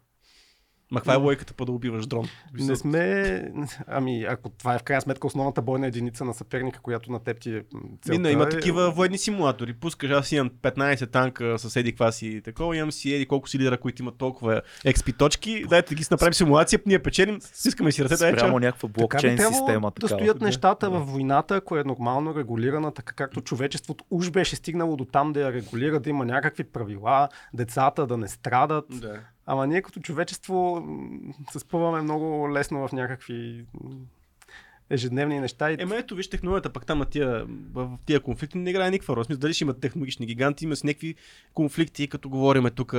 Ма 0.92 1.00
каква 1.00 1.14
е 1.14 1.18
логиката 1.18 1.54
по 1.54 1.66
да 1.66 1.72
убиваш 1.72 2.08
дрон? 2.08 2.28
Не 2.54 2.76
сме... 2.76 3.52
Ами, 3.88 4.24
ако 4.24 4.50
това 4.50 4.76
е 4.76 4.80
в 4.80 4.84
крайна 4.84 5.02
сметка 5.02 5.28
основната 5.28 5.62
бойна 5.62 5.88
единица 5.88 6.26
на 6.26 6.34
съперника, 6.34 6.80
която 6.80 7.12
на 7.12 7.20
теб 7.20 7.40
ти 7.40 7.50
е 7.52 7.64
целта. 8.02 8.12
Мина, 8.12 8.32
има 8.32 8.44
е- 8.44 8.50
такива 8.50 8.92
военни 8.92 9.18
симулатори. 9.18 9.74
Пускаш, 9.74 10.12
аз 10.12 10.32
имам 10.32 10.50
15 10.62 11.12
танка 11.12 11.60
с 11.60 11.76
еди 11.76 11.92
каква 11.92 12.12
си 12.12 12.28
и 12.28 12.42
такова, 12.42 12.78
имам 12.78 12.92
си 12.92 13.14
еди 13.14 13.26
колко 13.26 13.50
си 13.50 13.60
лидера, 13.60 13.78
които 13.78 14.02
имат 14.02 14.18
толкова 14.18 14.62
XP 14.86 15.18
точки. 15.18 15.66
Дайте 15.70 15.90
да 15.90 15.96
ги 15.96 16.04
си 16.04 16.08
направим 16.12 16.34
симулация, 16.34 16.80
ние 16.86 17.00
печелим, 17.00 17.40
искаме 17.66 17.92
си 17.92 18.04
ръцете, 18.04 18.18
Спрямо 18.32 18.60
някаква 18.60 18.90
Така 18.90 19.00
блокчейн 19.00 19.38
трябвало 19.38 19.58
система. 19.58 19.88
да 19.88 19.92
такава. 19.92 20.20
стоят 20.22 20.42
нещата 20.42 20.90
в 20.90 21.00
войната, 21.00 21.56
ако 21.56 21.78
е 21.78 21.84
нормално 21.84 22.36
регулирана, 22.36 22.92
така 22.92 23.14
както 23.14 23.42
човечеството 23.42 24.04
уж 24.10 24.32
беше 24.32 24.56
стигнало 24.56 24.96
до 24.96 25.06
там 25.06 25.34
да 25.34 25.42
я 25.42 25.54
регулира, 25.54 26.00
да 26.00 26.10
има 26.10 26.26
някакви 26.26 26.64
правила, 26.64 27.30
децата 27.54 28.08
да 28.08 28.18
не 28.18 28.28
страдат. 28.28 28.86
Да. 28.90 29.20
Ама 29.46 29.68
ние 29.68 29.82
като 29.82 30.00
човечество 30.00 30.88
се 31.52 31.60
спъваме 31.60 32.02
много 32.02 32.54
лесно 32.54 32.88
в 32.88 32.92
някакви 32.92 33.66
ежедневни 34.90 35.40
неща. 35.40 35.72
И... 35.72 35.76
Ема 35.80 35.96
ето, 35.96 36.16
виж 36.16 36.30
технологията, 36.30 36.74
пък 36.74 36.86
там 36.86 37.06
тия, 37.10 37.46
в 37.74 37.98
тия 38.06 38.20
конфликти 38.20 38.58
не 38.58 38.70
играе 38.70 38.92
никаква 38.92 39.16
роля. 39.16 39.26
Смисъл, 39.26 39.40
Дали 39.40 39.54
ще 39.54 39.64
има 39.64 39.80
технологични 39.80 40.26
гиганти, 40.26 40.66
има 40.66 40.76
си 40.76 40.86
някакви 40.86 41.16
конфликти, 41.54 42.08
като 42.08 42.30
говориме 42.30 42.72
тук 42.72 42.96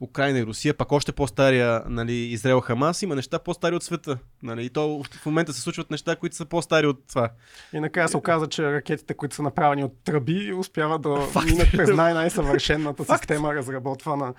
Украина 0.00 0.38
и 0.38 0.46
Русия, 0.46 0.74
пак 0.74 0.92
още 0.92 1.12
по-стария 1.12 1.82
нали, 1.86 2.12
Израел 2.12 2.60
Хамас, 2.60 3.02
има 3.02 3.14
неща 3.14 3.38
по-стари 3.38 3.74
от 3.74 3.82
света. 3.82 4.18
Нали, 4.42 4.64
и 4.64 4.70
то 4.70 5.02
в 5.20 5.26
момента 5.26 5.52
се 5.52 5.60
случват 5.60 5.90
неща, 5.90 6.16
които 6.16 6.36
са 6.36 6.44
по-стари 6.44 6.86
от 6.86 7.06
това. 7.08 7.30
И 7.72 7.80
накрая 7.80 8.08
се 8.08 8.16
оказа, 8.16 8.46
че 8.46 8.72
ракетите, 8.72 9.14
които 9.14 9.34
са 9.34 9.42
направени 9.42 9.84
от 9.84 9.92
тръби, 10.04 10.52
успяват 10.52 11.02
да 11.02 11.20
Факт. 11.32 11.46
минат 11.46 11.68
през 11.72 11.90
най- 11.90 12.14
най-съвършената 12.14 13.04
система, 13.04 13.54
разработвана. 13.54 14.34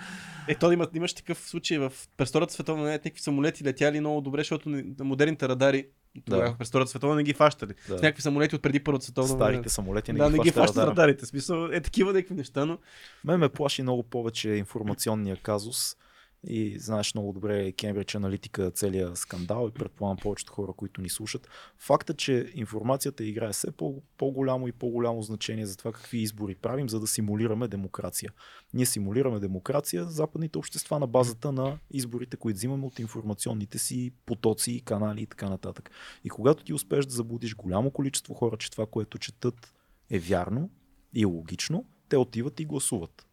Е, 0.47 0.55
то 0.55 0.71
има, 0.71 0.87
имаш 0.93 1.13
такъв 1.13 1.39
случай 1.39 1.77
в 1.77 1.91
през 2.17 2.29
Втората 2.29 2.53
световна, 2.53 2.83
не, 2.83 2.91
някакви 2.91 3.21
самолети 3.21 3.63
летяли 3.63 3.99
много 3.99 4.21
добре, 4.21 4.39
защото 4.39 4.83
модерните 4.99 5.49
радари 5.49 5.85
тогава, 6.25 6.55
през 6.59 6.69
Втората 6.69 6.89
световна 6.89 7.15
не 7.15 7.23
ги 7.23 7.33
фащали. 7.33 7.73
Да. 7.89 7.97
С 7.97 8.01
някакви 8.01 8.21
самолети 8.21 8.55
от 8.55 8.61
преди 8.61 8.79
Първата 8.79 9.05
световна 9.05 9.35
война. 9.35 9.45
Старите 9.45 9.69
самолети 9.69 10.13
не 10.13 10.19
да, 10.19 10.29
ги 10.29 10.37
не 10.37 10.43
ги 10.43 10.51
фащат 10.51 10.77
радарите. 10.77 11.25
Смисъл, 11.25 11.69
е 11.71 11.81
такива 11.81 12.13
някакви 12.13 12.35
неща, 12.35 12.65
но 12.65 12.77
Мен 13.25 13.39
ме 13.39 13.49
плаши 13.49 13.81
много 13.81 14.03
повече 14.03 14.49
информационния 14.49 15.37
казус 15.49 15.95
и 16.43 16.79
знаеш 16.79 17.13
много 17.15 17.33
добре 17.33 17.71
Кембридж 17.71 18.15
аналитика, 18.15 18.71
целият 18.71 19.17
скандал 19.17 19.67
и 19.67 19.73
предполагам 19.73 20.17
повечето 20.17 20.53
хора, 20.53 20.73
които 20.73 21.01
ни 21.01 21.09
слушат. 21.09 21.47
Факта, 21.77 22.13
че 22.13 22.51
информацията 22.53 23.23
играе 23.23 23.51
все 23.51 23.71
по- 23.71 24.01
по-голямо 24.17 24.67
и 24.67 24.71
по-голямо 24.71 25.21
значение 25.21 25.65
за 25.65 25.77
това 25.77 25.91
какви 25.91 26.17
избори 26.17 26.55
правим, 26.55 26.89
за 26.89 26.99
да 26.99 27.07
симулираме 27.07 27.67
демокрация. 27.67 28.31
Ние 28.73 28.85
симулираме 28.85 29.39
демокрация 29.39 30.05
западните 30.05 30.57
общества 30.57 30.99
на 30.99 31.07
базата 31.07 31.51
на 31.51 31.77
изборите, 31.91 32.37
които 32.37 32.57
взимаме 32.57 32.85
от 32.85 32.99
информационните 32.99 33.77
си 33.77 34.11
потоци, 34.25 34.81
канали 34.85 35.21
и 35.21 35.27
така 35.27 35.49
нататък. 35.49 35.91
И 36.23 36.29
когато 36.29 36.63
ти 36.63 36.73
успееш 36.73 37.05
да 37.05 37.11
заблудиш 37.11 37.55
голямо 37.55 37.91
количество 37.91 38.33
хора, 38.33 38.57
че 38.57 38.71
това, 38.71 38.85
което 38.85 39.17
четат 39.17 39.73
е 40.09 40.19
вярно 40.19 40.69
и 41.13 41.21
е 41.21 41.25
логично, 41.25 41.85
те 42.09 42.17
отиват 42.17 42.59
и 42.59 42.65
гласуват. 42.65 43.28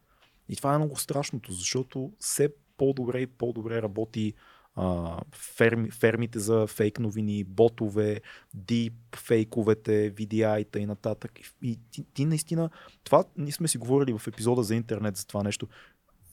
И 0.48 0.56
това 0.56 0.74
е 0.74 0.78
много 0.78 0.96
страшното, 0.96 1.52
защото 1.52 2.12
все 2.18 2.48
по-добре 2.76 3.20
и 3.20 3.26
по-добре 3.26 3.82
работи 3.82 4.34
а, 4.76 5.20
ферми, 5.34 5.90
фермите 5.90 6.38
за 6.38 6.66
фейк 6.66 6.98
новини, 6.98 7.44
ботове, 7.44 8.20
дип 8.54 9.16
фейковете, 9.16 10.14
VDI 10.14 10.76
и 10.76 10.86
нататък. 10.86 11.32
И, 11.62 11.78
ти, 11.90 12.04
ти 12.14 12.24
наистина, 12.24 12.70
това 13.04 13.24
ние 13.36 13.52
сме 13.52 13.68
си 13.68 13.78
говорили 13.78 14.18
в 14.18 14.26
епизода 14.26 14.62
за 14.62 14.74
интернет 14.74 15.16
за 15.16 15.26
това 15.26 15.42
нещо. 15.42 15.68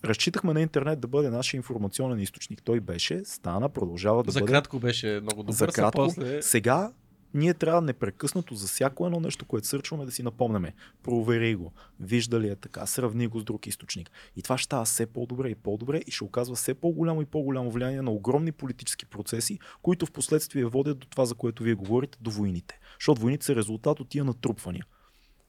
Разчитахме 0.06 0.54
на 0.54 0.62
интернет 0.62 1.00
да 1.00 1.08
бъде 1.08 1.30
нашия 1.30 1.58
информационен 1.58 2.20
източник. 2.20 2.64
Той 2.64 2.80
беше, 2.80 3.26
стана, 3.26 3.70
продължава 3.70 4.24
да 4.24 4.32
за 4.32 4.40
бъде. 4.40 4.52
кратко 4.52 4.80
беше 4.80 5.20
много 5.22 5.44
добър. 5.44 5.54
За 5.54 5.68
кратко. 5.68 5.98
После... 5.98 6.42
Сега 6.42 6.92
ние 7.34 7.54
трябва 7.54 7.82
непрекъснато 7.82 8.56
за 8.56 8.68
всяко 8.68 9.06
едно 9.06 9.20
нещо, 9.20 9.46
което 9.46 9.68
сърчваме 9.68 10.06
да 10.06 10.12
си 10.12 10.24
напомняме. 10.24 10.74
Провери 11.04 11.56
го, 11.56 11.74
вижда 12.00 12.40
ли 12.40 12.50
е 12.50 12.56
така, 12.56 12.86
сравни 12.86 13.28
го 13.28 13.40
с 13.40 13.44
друг 13.44 13.68
източник. 13.68 14.12
И 14.36 14.42
това 14.42 14.58
ще 14.58 14.66
става 14.66 14.86
все 14.86 15.06
по-добре 15.06 15.50
и 15.50 15.56
по-добре 15.56 15.98
и 16.08 16.12
ще 16.12 16.24
оказва 16.24 16.56
все 16.56 16.74
по-голямо 16.74 17.22
и 17.22 17.26
по-голямо 17.26 17.72
влияние 17.72 18.02
на 18.02 18.12
огромни 18.12 18.52
политически 18.52 19.06
процеси, 19.06 19.60
които 19.82 20.06
в 20.06 20.12
последствие 20.12 20.66
водят 20.66 21.00
до 21.00 21.08
това, 21.08 21.26
за 21.26 21.36
което 21.36 21.64
вие 21.64 21.74
говорите, 21.74 22.18
до 22.22 22.32
войните. 22.32 22.80
Защото 23.00 23.22
войните 23.22 23.46
са 23.46 23.56
резултат 23.56 24.00
от 24.00 24.10
тия 24.10 24.24
натрупвания. 24.24 24.86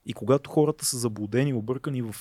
И 0.06 0.12
когато 0.12 0.50
хората 0.50 0.84
са 0.84 0.98
заблудени, 0.98 1.54
объркани 1.54 2.02
в 2.02 2.16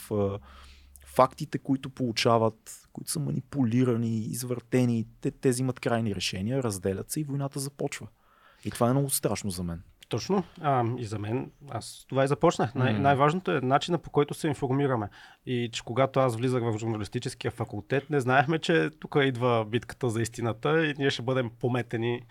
фактите, 1.05 1.57
които 1.57 1.89
получават, 1.89 2.87
които 2.93 3.11
са 3.11 3.19
манипулирани, 3.19 4.17
извъртени, 4.17 5.07
те, 5.21 5.31
те 5.31 5.49
взимат 5.49 5.79
крайни 5.79 6.15
решения, 6.15 6.63
разделят 6.63 7.11
се 7.11 7.19
и 7.19 7.23
войната 7.23 7.59
започва. 7.59 8.07
И 8.65 8.71
това 8.71 8.89
е 8.89 8.93
много 8.93 9.09
страшно 9.09 9.49
за 9.49 9.63
мен. 9.63 9.81
Точно. 10.09 10.43
А, 10.61 10.85
и 10.97 11.05
за 11.05 11.19
мен, 11.19 11.51
аз 11.69 12.05
това 12.09 12.23
и 12.23 12.27
започнах. 12.27 12.75
Най-. 12.75 12.93
Най-важното 12.93 13.51
е 13.51 13.61
начина 13.61 13.97
по 13.97 14.09
който 14.09 14.33
се 14.33 14.47
информираме. 14.47 15.09
И 15.45 15.69
че 15.73 15.83
когато 15.83 16.19
аз 16.19 16.35
влизах 16.35 16.63
в 16.63 16.77
журналистическия 16.77 17.51
факултет, 17.51 18.09
не 18.09 18.19
знаехме, 18.19 18.59
че 18.59 18.89
тук 18.99 19.15
идва 19.21 19.65
битката 19.65 20.09
за 20.09 20.21
истината 20.21 20.85
и 20.85 20.93
ние 20.97 21.09
ще 21.09 21.21
бъдем 21.21 21.51
пометени 21.59 22.21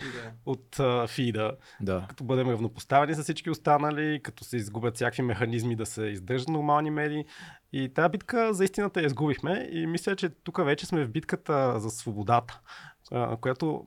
от 0.46 0.80
а, 0.80 1.06
фида, 1.06 1.52
Да. 1.80 2.06
като 2.08 2.24
бъдем 2.24 2.48
равнопоставени 2.48 3.14
с 3.14 3.22
всички 3.22 3.50
останали, 3.50 4.20
като 4.22 4.44
се 4.44 4.56
изгубят 4.56 4.94
всякакви 4.94 5.22
механизми 5.22 5.76
да 5.76 5.86
се 5.86 6.02
издържат 6.02 6.48
нормални 6.48 6.90
медии. 6.90 7.24
И 7.72 7.88
тази 7.94 8.10
битка 8.10 8.54
за 8.54 8.64
истината 8.64 9.00
я 9.00 9.06
изгубихме 9.06 9.68
и 9.72 9.86
мисля, 9.86 10.16
че 10.16 10.28
тук 10.28 10.64
вече 10.64 10.86
сме 10.86 11.04
в 11.04 11.10
битката 11.10 11.80
за 11.80 11.90
свободата, 11.90 12.60
а, 13.12 13.36
която 13.36 13.84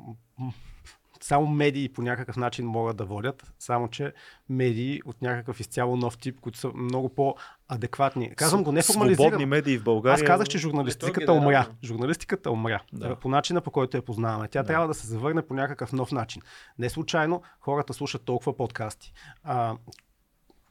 само 1.27 1.47
медии 1.47 1.89
по 1.89 2.01
някакъв 2.01 2.37
начин 2.37 2.65
могат 2.65 2.97
да 2.97 3.05
водят, 3.05 3.53
само 3.59 3.87
че 3.87 4.13
медии 4.49 5.01
от 5.05 5.21
някакъв 5.21 5.59
изцяло 5.59 5.97
нов 5.97 6.17
тип, 6.17 6.39
които 6.39 6.59
са 6.59 6.71
много 6.75 7.09
по-адекватни. 7.09 8.35
Казвам 8.35 8.63
го 8.63 8.63
Свободни 8.63 8.75
неформализирано. 8.75 9.47
медии 9.47 9.77
в 9.77 9.83
България. 9.83 10.15
Аз 10.15 10.23
казах, 10.23 10.47
че 10.47 10.57
журналистиката 10.57 11.19
генерално. 11.19 11.41
умря. 11.41 11.67
Журналистиката 11.83 12.51
умря. 12.51 12.79
Да. 12.93 13.15
По 13.15 13.29
начина, 13.29 13.61
по 13.61 13.71
който 13.71 13.97
я 13.97 14.01
познаваме. 14.05 14.47
Тя 14.47 14.61
Да. 14.61 14.67
трябва 14.67 14.87
да 14.87 14.93
се 14.93 15.07
завърне 15.07 15.41
по 15.41 15.53
някакъв 15.53 15.93
нов 15.93 16.11
начин. 16.11 16.41
Не 16.79 16.89
случайно 16.89 17.41
хората 17.59 17.93
слушат 17.93 18.21
толкова 18.25 18.57
подкасти. 18.57 19.13
А, 19.43 19.75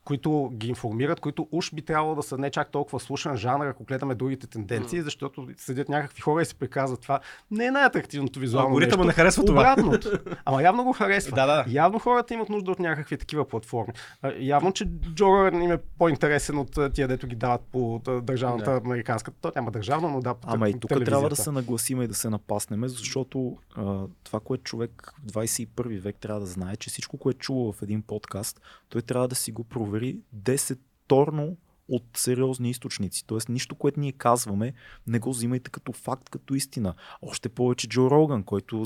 които 0.05 0.51
ги 0.55 0.69
информират, 0.69 1.21
които 1.21 1.49
уж 1.53 1.75
би 1.75 1.83
трябвало 1.83 2.15
да 2.15 2.23
са 2.23 2.39
не 2.39 2.51
чак 2.51 2.71
толкова 2.71 3.01
слушан 3.01 3.37
жанр, 3.37 3.67
ако 3.67 3.85
гледаме 3.85 4.15
другите 4.15 4.47
тенденции, 4.47 5.03
защото 5.03 5.49
седят 5.57 5.89
някакви 5.89 6.21
хора 6.21 6.43
и 6.43 6.45
се 6.45 6.55
приказват 6.55 7.01
това. 7.01 7.21
Не 7.51 7.67
е 7.67 7.71
най-атрактивното 7.71 8.41
визуално 8.41 8.69
Алгоритъма 8.69 9.05
не 9.05 9.13
харесва 9.13 9.45
това. 9.45 9.61
Обратното. 9.61 10.11
Ама 10.45 10.63
явно 10.63 10.85
го 10.85 10.93
харесва. 10.93 11.35
Да, 11.35 11.47
да. 11.47 11.65
Явно 11.69 11.99
хората 11.99 12.35
имат 12.35 12.49
нужда 12.49 12.71
от 12.71 12.79
някакви 12.79 13.19
такива 13.19 13.49
платформи. 13.49 13.93
Явно, 14.39 14.73
че 14.73 14.85
Джо 15.15 15.27
Роган 15.27 15.63
им 15.63 15.73
е 15.73 15.79
по-интересен 15.99 16.59
от 16.59 16.79
тия, 16.95 17.09
дето 17.09 17.27
ги 17.27 17.37
дават 17.37 17.61
по 17.73 18.01
държавната 18.23 18.71
Да. 18.71 18.81
американска. 18.85 19.31
То 19.31 19.53
няма 19.57 19.71
държавна, 19.71 20.09
но 20.09 20.21
да, 20.21 20.35
по 20.35 20.49
Ама 20.51 20.69
и 20.69 20.81
тук 20.81 21.05
трябва 21.05 21.29
да 21.29 21.37
се 21.37 21.51
нагласиме 21.51 22.05
и 22.05 22.09
да 22.09 22.15
се 22.15 22.31
напаснеме, 22.31 22.89
защото 22.89 23.57
а, 23.77 24.01
това, 24.25 24.41
което 24.41 24.63
човек 24.65 25.13
в 25.27 25.33
21 25.33 26.01
век 26.01 26.17
трябва 26.17 26.41
да 26.41 26.47
знае, 26.47 26.77
че 26.77 26.91
всичко, 26.91 27.19
което 27.19 27.39
чува 27.39 27.73
в 27.73 27.83
един 27.83 28.03
подкаст, 28.03 28.61
той 28.89 29.03
трябва 29.03 29.29
да 29.29 29.35
си 29.35 29.53
го 29.53 29.65
провери 29.65 29.94
10-торно 30.37 31.57
от 31.89 32.05
сериозни 32.17 32.71
източници. 32.71 33.27
Тоест, 33.27 33.49
нищо, 33.49 33.75
което 33.75 34.01
ние 34.01 34.13
казваме, 34.13 34.73
не 35.07 35.19
го 35.19 35.31
взимайте 35.31 35.71
като 35.71 35.93
факт, 35.93 36.29
като 36.29 36.55
истина. 36.55 36.95
Още 37.23 37.49
повече 37.49 37.89
Джо 37.89 38.11
Роган, 38.11 38.43
който 38.43 38.85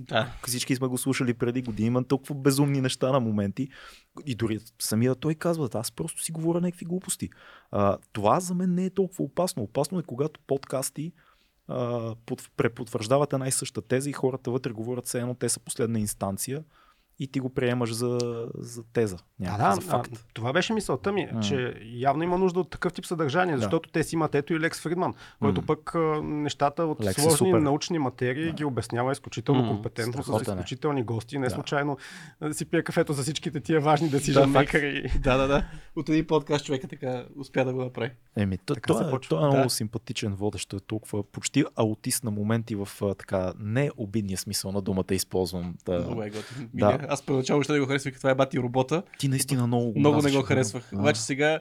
Да. 0.00 0.32
всички 0.46 0.76
сме 0.76 0.86
го 0.86 0.98
слушали 0.98 1.34
преди 1.34 1.62
години, 1.62 1.86
има 1.86 2.04
толкова 2.04 2.34
безумни 2.34 2.80
неща 2.80 3.12
на 3.12 3.20
моменти. 3.20 3.68
И 4.26 4.34
дори 4.34 4.58
самия 4.78 5.14
той 5.14 5.34
казва, 5.34 5.68
аз 5.74 5.92
просто 5.92 6.22
си 6.22 6.32
говоря 6.32 6.60
някакви 6.60 6.84
глупости. 6.84 7.28
А, 7.70 7.98
това 8.12 8.40
за 8.40 8.54
мен 8.54 8.74
не 8.74 8.84
е 8.84 8.90
толкова 8.90 9.24
опасно. 9.24 9.62
Опасно 9.62 9.98
е 9.98 10.02
когато 10.02 10.40
подкасти 10.40 11.12
а, 11.68 12.14
под, 12.26 12.50
препотвърждават 12.56 13.32
една 13.32 13.48
и 13.48 13.52
съща 13.52 13.82
теза 13.82 14.10
и 14.10 14.12
хората 14.12 14.50
вътре 14.50 14.72
говорят 14.72 15.06
все 15.06 15.20
едно, 15.20 15.34
те 15.34 15.48
са 15.48 15.60
последна 15.60 15.98
инстанция 15.98 16.64
и 17.20 17.26
ти 17.26 17.40
го 17.40 17.50
приемаш 17.50 17.92
за, 17.92 18.18
за 18.54 18.82
теза. 18.84 19.16
Да, 19.16 19.22
Някаква, 19.40 19.68
да, 19.68 19.74
за 19.74 19.80
факт. 19.80 20.10
А, 20.14 20.18
това 20.34 20.52
беше 20.52 20.72
мисълта 20.72 21.12
ми, 21.12 21.28
М. 21.32 21.40
че 21.40 21.74
явно 21.84 22.22
има 22.22 22.38
нужда 22.38 22.60
от 22.60 22.70
такъв 22.70 22.92
тип 22.92 23.06
съдържание, 23.06 23.54
Да. 23.54 23.60
защото 23.60 23.90
те 23.90 24.02
си 24.02 24.14
имат 24.14 24.34
ето 24.34 24.54
и 24.54 24.60
Лекс 24.60 24.80
Фридман, 24.80 25.14
който 25.40 25.60
М. 25.60 25.66
пък 25.66 25.94
а, 25.94 25.98
нещата 26.22 26.84
от 26.84 27.00
Лекс 27.00 27.18
е 27.18 27.20
сложни 27.20 27.36
супер. 27.38 27.58
научни 27.58 27.98
материи 27.98 28.44
Да. 28.44 28.52
ги 28.52 28.64
обяснява 28.64 29.12
изключително 29.12 29.62
М, 29.62 29.68
компетентно, 29.68 30.12
с 30.14 30.26
страхотен 30.26 30.52
е. 30.52 30.56
изключителни 30.56 31.02
гости. 31.02 31.38
Не 31.38 31.46
Да. 31.46 31.50
случайно 31.50 31.96
а, 32.40 32.52
си 32.52 32.64
пие 32.64 32.82
кафето 32.82 33.12
за 33.12 33.22
всичките 33.22 33.60
тия 33.60 33.80
важни 33.80 34.10
decision 34.10 34.52
факт. 34.52 34.72
makers. 34.72 35.18
да, 35.18 35.36
да, 35.36 35.46
да. 35.48 35.64
От 35.96 36.08
един 36.08 36.26
подкаст 36.26 36.64
човека 36.64 36.88
така 36.88 37.24
успя 37.36 37.64
да 37.64 37.72
го 37.72 37.80
направи. 37.80 38.10
Еми, 38.36 38.58
то, 38.58 38.74
Така 38.74 38.86
той, 38.88 39.06
е, 39.06 39.20
той 39.20 39.38
е 39.38 39.46
много 39.46 39.62
Да. 39.62 39.70
симпатичен 39.70 40.34
водещ, 40.34 40.72
е 40.72 40.80
толкова 40.80 41.22
почти 41.24 41.64
аутист 41.76 42.24
на 42.24 42.30
моменти 42.30 42.74
в 42.76 42.88
така 43.18 43.52
не 43.58 43.90
обидния 43.96 44.38
смисъл 44.38 44.72
на 44.72 44.82
думата 44.82 45.04
използвам. 45.10 45.74
Да. 45.86 45.98
Много 45.98 46.22
е 46.22 46.30
готин. 46.30 46.70
Да. 46.74 46.98
Аз 47.10 47.22
поначало 47.22 47.62
ще 47.62 47.72
да 47.72 47.80
го 47.80 47.86
харесвах, 47.86 48.16
това 48.16 48.30
е 48.30 48.34
бати 48.34 48.58
робота. 48.58 49.02
Ти 49.18 49.28
наистина 49.28 49.66
много 49.66 49.92
Много 49.96 50.22
не 50.22 50.32
го 50.32 50.42
харесвах. 50.42 50.88
да. 50.92 51.00
Обаче 51.00 51.20
сега 51.20 51.60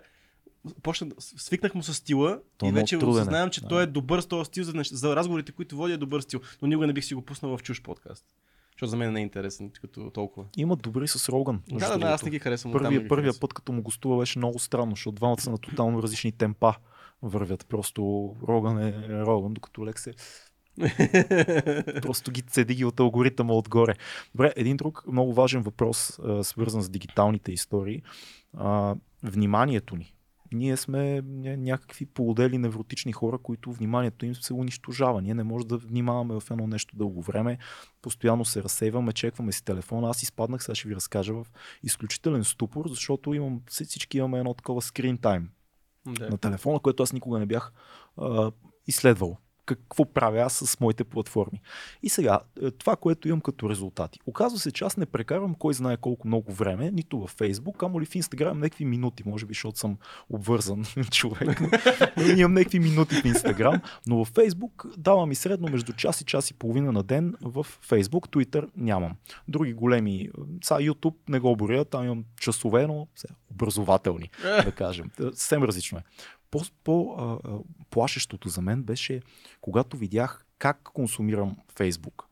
почна, 0.84 1.08
свикнах 1.20 1.76
му 1.76 1.84
с 1.84 1.94
стила 1.94 2.40
То 2.58 2.66
е 2.66 2.70
и 2.70 2.72
вече 2.72 2.96
е. 2.96 2.98
осъзнавам, 2.98 3.50
че 3.50 3.62
Да. 3.62 3.68
той 3.68 3.84
е 3.84 3.86
добър 3.86 4.22
с 4.22 4.26
този 4.26 4.46
стил 4.46 4.64
за, 4.64 4.74
за 4.84 5.16
разговорите, 5.16 5.52
които 5.52 5.78
води 5.78 5.94
е 5.94 5.98
добър 5.98 6.22
стил. 6.22 6.40
Но 6.62 6.68
никога 6.68 6.88
не 6.88 6.94
бих 6.94 7.06
си 7.06 7.14
го 7.14 7.22
пуснал 7.22 7.58
в 7.58 7.64
чуж 7.64 7.82
подкаст. 7.82 8.26
Защото 8.72 8.90
за 8.90 8.98
мен 8.98 9.14
не 9.14 9.20
е 9.20 9.24
интересен 9.24 9.72
като 9.82 10.10
толкова. 10.10 10.46
Има 10.58 10.76
добри 10.76 11.08
с 11.08 11.30
Роган. 11.30 11.62
Да, 11.70 11.90
да, 11.90 11.98
да, 11.98 12.08
аз 12.08 12.24
не 12.24 12.32
ги 12.32 12.40
харесвам. 12.40 12.74
не 12.74 12.80
Първия, 12.80 13.08
първия 13.08 13.34
път, 13.40 13.54
като 13.54 13.72
му 13.72 13.82
гостува, 13.82 14.20
беше 14.20 14.40
много 14.40 14.60
странно, 14.60 14.92
защото 14.92 15.12
двамата 15.12 15.42
са 15.42 15.52
на 15.52 15.58
тотално 15.58 16.04
различни 16.04 16.32
темпа 16.32 16.74
вървят. 17.22 17.66
Просто 17.70 18.02
Роган 18.48 18.80
е 18.80 18.94
Роган, 19.10 19.54
докато 19.54 19.86
Лекс 19.86 20.08
е 20.08 20.14
просто 22.02 22.32
ги 22.32 22.42
цеди 22.42 22.76
ги 22.76 22.86
от 22.86 23.00
алгоритъма 23.00 23.54
отгоре. 23.54 23.96
Добре, 24.36 24.54
един 24.56 24.78
друг 24.78 25.04
много 25.08 25.34
важен 25.34 25.62
въпрос, 25.62 26.20
свързан 26.42 26.82
с 26.82 26.90
дигиталните 26.90 27.52
истории. 27.52 28.02
Вниманието 29.24 29.96
ни. 29.96 30.14
Ние 30.54 30.78
сме 30.78 30.98
ня- 31.22 31.56
някакви 31.56 32.06
полудели 32.06 32.58
невротични 32.58 33.12
хора, 33.14 33.38
които 33.38 33.72
вниманието 33.74 34.26
им 34.26 34.36
се 34.36 34.54
унищожава. 34.54 35.22
Ние 35.22 35.34
не 35.34 35.44
можем 35.44 35.68
да 35.68 35.78
внимаваме 35.78 36.40
в 36.40 36.44
едно 36.52 36.68
нещо 36.68 36.96
дълго 36.98 37.22
време. 37.22 37.58
Постоянно 38.02 38.46
се 38.46 38.64
разсейваме, 38.64 39.14
чекваме 39.14 39.52
си 39.52 39.66
телефона. 39.66 40.10
Аз 40.10 40.24
изпаднах, 40.24 40.64
сега 40.64 40.76
ще 40.76 40.88
ви 40.88 40.96
разкажа 40.96 41.34
в 41.34 41.46
изключителен 41.84 42.44
ступор, 42.44 42.88
защото 42.88 43.34
имам, 43.34 43.62
всички 43.70 44.18
имаме 44.18 44.38
едно 44.40 44.54
такова 44.54 44.82
time 44.82 45.44
Да. 46.06 46.30
на 46.30 46.38
телефона, 46.38 46.80
което 46.80 47.04
аз 47.04 47.14
никога 47.14 47.40
не 47.40 47.46
бях 47.46 47.74
а, 48.18 48.52
изследвал. 48.88 49.38
Какво 49.76 50.06
правя 50.06 50.42
аз 50.42 50.54
с 50.54 50.80
моите 50.80 51.04
платформи. 51.04 51.62
И 52.04 52.10
сега, 52.10 52.40
е, 52.64 52.72
това, 52.72 52.96
което 52.96 53.28
имам 53.28 53.42
като 53.42 53.70
резултати. 53.70 54.20
Оказва 54.26 54.60
се, 54.60 54.72
че 54.72 54.84
аз 54.84 54.98
не 54.98 55.06
прекарвам 55.06 55.56
кой 55.56 55.74
знае 55.74 55.98
колко 55.98 56.28
много 56.28 56.54
време, 56.54 56.92
нито 56.92 57.20
във 57.20 57.36
Facebook, 57.36 57.86
ама 57.86 58.02
ли 58.02 58.06
в 58.06 58.10
Instagram 58.10 58.54
някакви 58.54 58.86
минути, 58.86 59.24
може 59.26 59.46
би, 59.46 59.54
защото 59.54 59.80
съм 59.80 59.98
обвързан 60.30 60.86
човек. 61.12 61.62
имам 62.38 62.54
някакви 62.54 62.80
минути 62.80 63.16
в 63.16 63.24
Instagram, 63.24 63.82
но 64.08 64.18
във 64.18 64.32
Facebook 64.32 64.98
давам 64.98 65.32
и 65.32 65.36
средно 65.36 65.68
между 65.68 65.94
час 65.94 66.22
и 66.22 66.26
час 66.26 66.52
и 66.52 66.54
половина 66.54 66.92
на 66.92 67.04
ден 67.04 67.36
в 67.42 67.66
Facebook, 67.90 68.28
Twitter 68.28 68.70
нямам. 68.78 69.16
Други 69.48 69.74
големи, 69.74 70.30
са 70.64 70.74
YouTube 70.74 71.16
не 71.28 71.40
го 71.40 71.56
боря, 71.56 71.86
там 71.86 72.06
имам 72.06 72.24
часове, 72.40 72.88
но 72.88 73.08
сега, 73.16 73.34
образователни, 73.52 74.30
да 74.44 74.72
кажем. 74.76 75.10
Съвсем 75.18 75.64
различно 75.64 75.98
е. 75.98 76.04
По-плашещото 76.52 78.50
за 78.50 78.62
мен 78.62 78.84
беше, 78.84 79.22
когато 79.62 79.98
видях 79.98 80.46
как 80.60 80.84
консумирам 80.84 81.58
Фейсбук. 81.76 82.26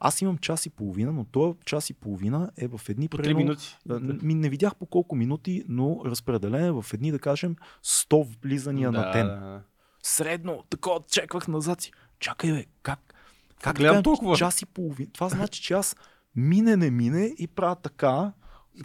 Аз 0.00 0.20
имам 0.20 0.38
час 0.38 0.66
и 0.66 0.70
половина, 0.70 1.12
но 1.12 1.24
този 1.24 1.58
час 1.64 1.90
и 1.90 1.94
половина 1.94 2.50
е 2.56 2.68
в 2.68 2.80
едни... 2.88 3.08
По 3.08 3.18
3 3.18 3.34
минути. 3.34 3.76
Ми 4.22 4.34
не 4.34 4.48
видях 4.48 4.76
по 4.76 4.86
колко 4.86 5.16
минути, 5.16 5.64
но 5.68 6.02
разпределен 6.04 6.64
е 6.64 6.70
в 6.70 6.84
едни, 6.94 7.10
да 7.10 7.18
кажем, 7.18 7.56
100 7.84 8.42
влизания 8.42 8.92
да, 8.92 8.98
на 8.98 9.12
ден. 9.12 9.26
Да. 9.26 9.62
Средно, 10.02 10.64
такова, 10.70 11.00
чеквах 11.10 11.48
назад 11.48 11.80
си. 11.80 11.92
Чакай, 12.18 12.52
бе, 12.52 12.64
как? 12.82 13.14
Как 13.62 13.76
Гледам 13.76 13.94
така, 13.94 14.02
толкова. 14.02 14.36
час 14.36 14.62
и 14.62 14.66
половина? 14.66 15.10
Това 15.12 15.28
значи, 15.28 15.62
че 15.62 15.74
аз 15.74 15.96
мине, 16.36 16.76
не 16.76 16.90
мине 16.90 17.34
и 17.38 17.46
правя 17.46 17.76
така, 17.76 18.32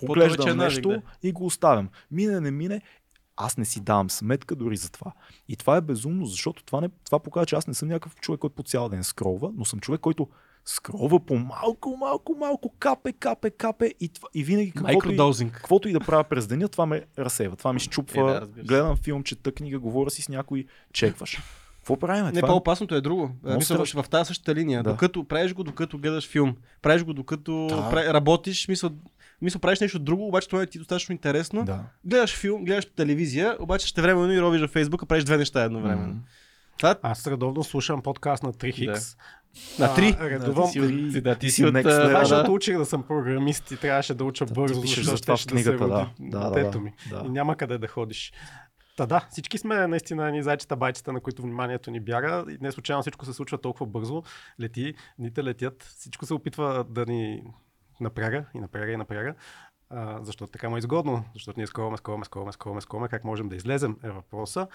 поглеждам 0.05 0.45
навик, 0.45 0.61
нещо 0.61 0.89
да. 0.89 1.01
и 1.23 1.31
го 1.31 1.45
оставям. 1.45 1.89
Мине, 2.11 2.39
не 2.39 2.51
мине, 2.51 2.81
аз 3.37 3.57
не 3.57 3.65
си 3.65 3.79
давам 3.79 4.09
сметка 4.09 4.55
дори 4.55 4.77
за 4.77 4.91
това. 4.91 5.11
И 5.49 5.55
това 5.55 5.75
е 5.77 5.81
безумно, 5.81 6.25
защото 6.25 6.63
това, 6.63 6.81
не, 6.81 6.89
това 7.05 7.19
показва, 7.19 7.45
че 7.45 7.55
аз 7.55 7.67
не 7.67 7.73
съм 7.73 7.87
някакъв 7.87 8.15
човек, 8.15 8.39
който 8.39 8.55
по 8.55 8.63
цял 8.63 8.89
ден 8.89 9.03
скролва, 9.03 9.51
но 9.55 9.65
съм 9.65 9.79
човек, 9.79 10.01
който 10.01 10.27
скролва 10.65 11.19
по 11.19 11.35
малко, 11.35 11.97
малко, 11.97 12.35
малко, 12.39 12.73
капе, 12.79 13.11
капе, 13.13 13.49
капе 13.49 13.93
и, 13.99 14.09
това, 14.09 14.27
и 14.33 14.43
винаги 14.43 14.71
каквото 14.71 15.11
и, 15.11 15.17
каквото 15.51 15.89
и 15.89 15.93
да 15.93 15.99
правя 15.99 16.23
през 16.23 16.47
деня, 16.47 16.67
това 16.67 16.85
ме 16.85 17.05
разсейва, 17.19 17.55
това 17.55 17.73
ми 17.73 17.79
щупва, 17.79 18.31
Е, 18.31 18.39
да, 18.39 18.63
гледам 18.63 18.95
филм, 18.97 19.23
чета 19.23 19.51
книга, 19.51 19.79
говоря 19.79 20.09
си 20.09 20.21
с 20.21 20.29
някой, 20.29 20.65
чекваш. 20.93 21.41
Какво 21.77 21.97
правим? 21.97 22.25
Не, 22.25 22.31
това 22.31 22.47
е- 22.47 22.51
по-опасното 22.51 22.95
е 22.95 23.01
друго. 23.01 23.31
Мисля, 23.43 23.75
страшно. 23.75 24.03
в 24.03 24.09
тази 24.09 24.27
същата 24.27 24.55
линия. 24.55 24.83
Да. 24.83 24.89
Докато 24.91 25.23
правиш 25.23 25.53
го, 25.53 25.63
докато 25.63 25.97
гледаш 25.97 26.29
филм. 26.29 26.55
Правиш 26.81 27.03
го, 27.03 27.13
докато 27.13 27.67
Да. 27.67 27.75
пра- 27.75 28.13
работиш. 28.13 28.67
Мисля, 28.67 28.91
мисля, 29.41 29.59
правиш 29.59 29.79
нещо 29.79 29.99
друго, 29.99 30.27
обаче 30.27 30.47
това 30.47 30.61
е 30.61 30.65
ти 30.65 30.77
достатъчно 30.77 31.13
интересно. 31.13 31.65
Да. 31.65 31.83
Гледаш 32.05 32.37
филм, 32.37 32.65
гледаш 32.65 32.85
телевизия, 32.85 33.57
обаче 33.59 33.87
ще 33.87 34.01
времено 34.01 34.33
и 34.33 34.41
ровиш 34.41 34.61
във 34.61 34.71
Фейсбук, 34.71 35.03
а 35.03 35.05
правиш 35.05 35.23
две 35.23 35.37
неща 35.37 35.63
едновременно. 35.63 36.13
М. 36.13 36.21
Това 36.77 36.95
Аз 37.01 37.27
редовно 37.27 37.63
слушам 37.63 38.01
подкаст 38.01 38.43
на 38.43 38.53
3X. 38.53 39.17
на 39.79 39.95
три. 39.95 40.17
Редовно. 40.21 40.71
ти 40.71 41.11
си 41.11 41.21
да, 41.21 41.35
ти 41.35 41.51
си 41.51 41.65
от... 41.65 41.73
next 41.73 41.83
level. 41.83 42.11
Да. 42.11 42.19
защото 42.19 42.53
учих 42.53 42.77
да 42.77 42.85
съм 42.85 43.03
програмист 43.03 43.71
и 43.71 43.77
трябваше 43.77 44.13
да 44.13 44.23
уча 44.23 44.45
Да, 44.45 44.53
бързо, 44.53 44.81
защото 44.81 45.09
за 45.09 45.21
това 45.21 45.37
в 45.37 45.45
да 45.45 45.51
книгата, 45.51 45.77
да. 45.77 45.83
роди 45.83 46.05
Да, 46.19 46.39
да, 46.39 46.51
детето 46.51 46.77
да. 46.77 46.83
ми. 46.83 46.93
Да. 47.09 47.23
И 47.25 47.29
няма 47.29 47.55
къде 47.55 47.77
да 47.77 47.87
ходиш. 47.87 48.33
Та 48.97 49.05
да, 49.05 49.27
всички 49.29 49.57
сме 49.57 49.87
наистина 49.87 50.27
едни 50.27 50.43
зайчета 50.43 50.75
байчета, 50.75 51.13
на 51.13 51.19
които 51.19 51.41
вниманието 51.41 51.91
ни 51.91 51.99
бяга. 51.99 52.45
И 52.49 52.57
не 52.61 52.71
случайно 52.71 53.01
всичко 53.01 53.25
се 53.25 53.33
случва 53.33 53.57
толкова 53.57 53.85
бързо. 53.85 54.23
Лети, 54.61 54.93
дните 55.19 55.43
летят, 55.43 55.83
всичко 55.97 56.25
се 56.25 56.33
опитва 56.33 56.85
да 56.89 57.05
ни 57.05 57.43
напряга 58.01 58.45
и 58.53 58.59
напряга 58.59 58.91
и 58.91 58.97
напряга. 58.97 59.35
А, 59.89 60.19
защото 60.21 60.51
така 60.51 60.69
му 60.69 60.75
е 60.75 60.79
изгодно, 60.79 61.23
защото 61.33 61.59
ние 61.59 61.67
скроваме, 61.67 61.97
скроваме, 61.97 62.25
скроваме, 62.25 62.51
скроваме, 62.51 62.81
скроваме, 62.81 63.07
как 63.07 63.23
можем 63.23 63.49
да 63.49 63.55
излезем 63.55 63.97
е 64.03 64.09
въпроса. 64.09 64.67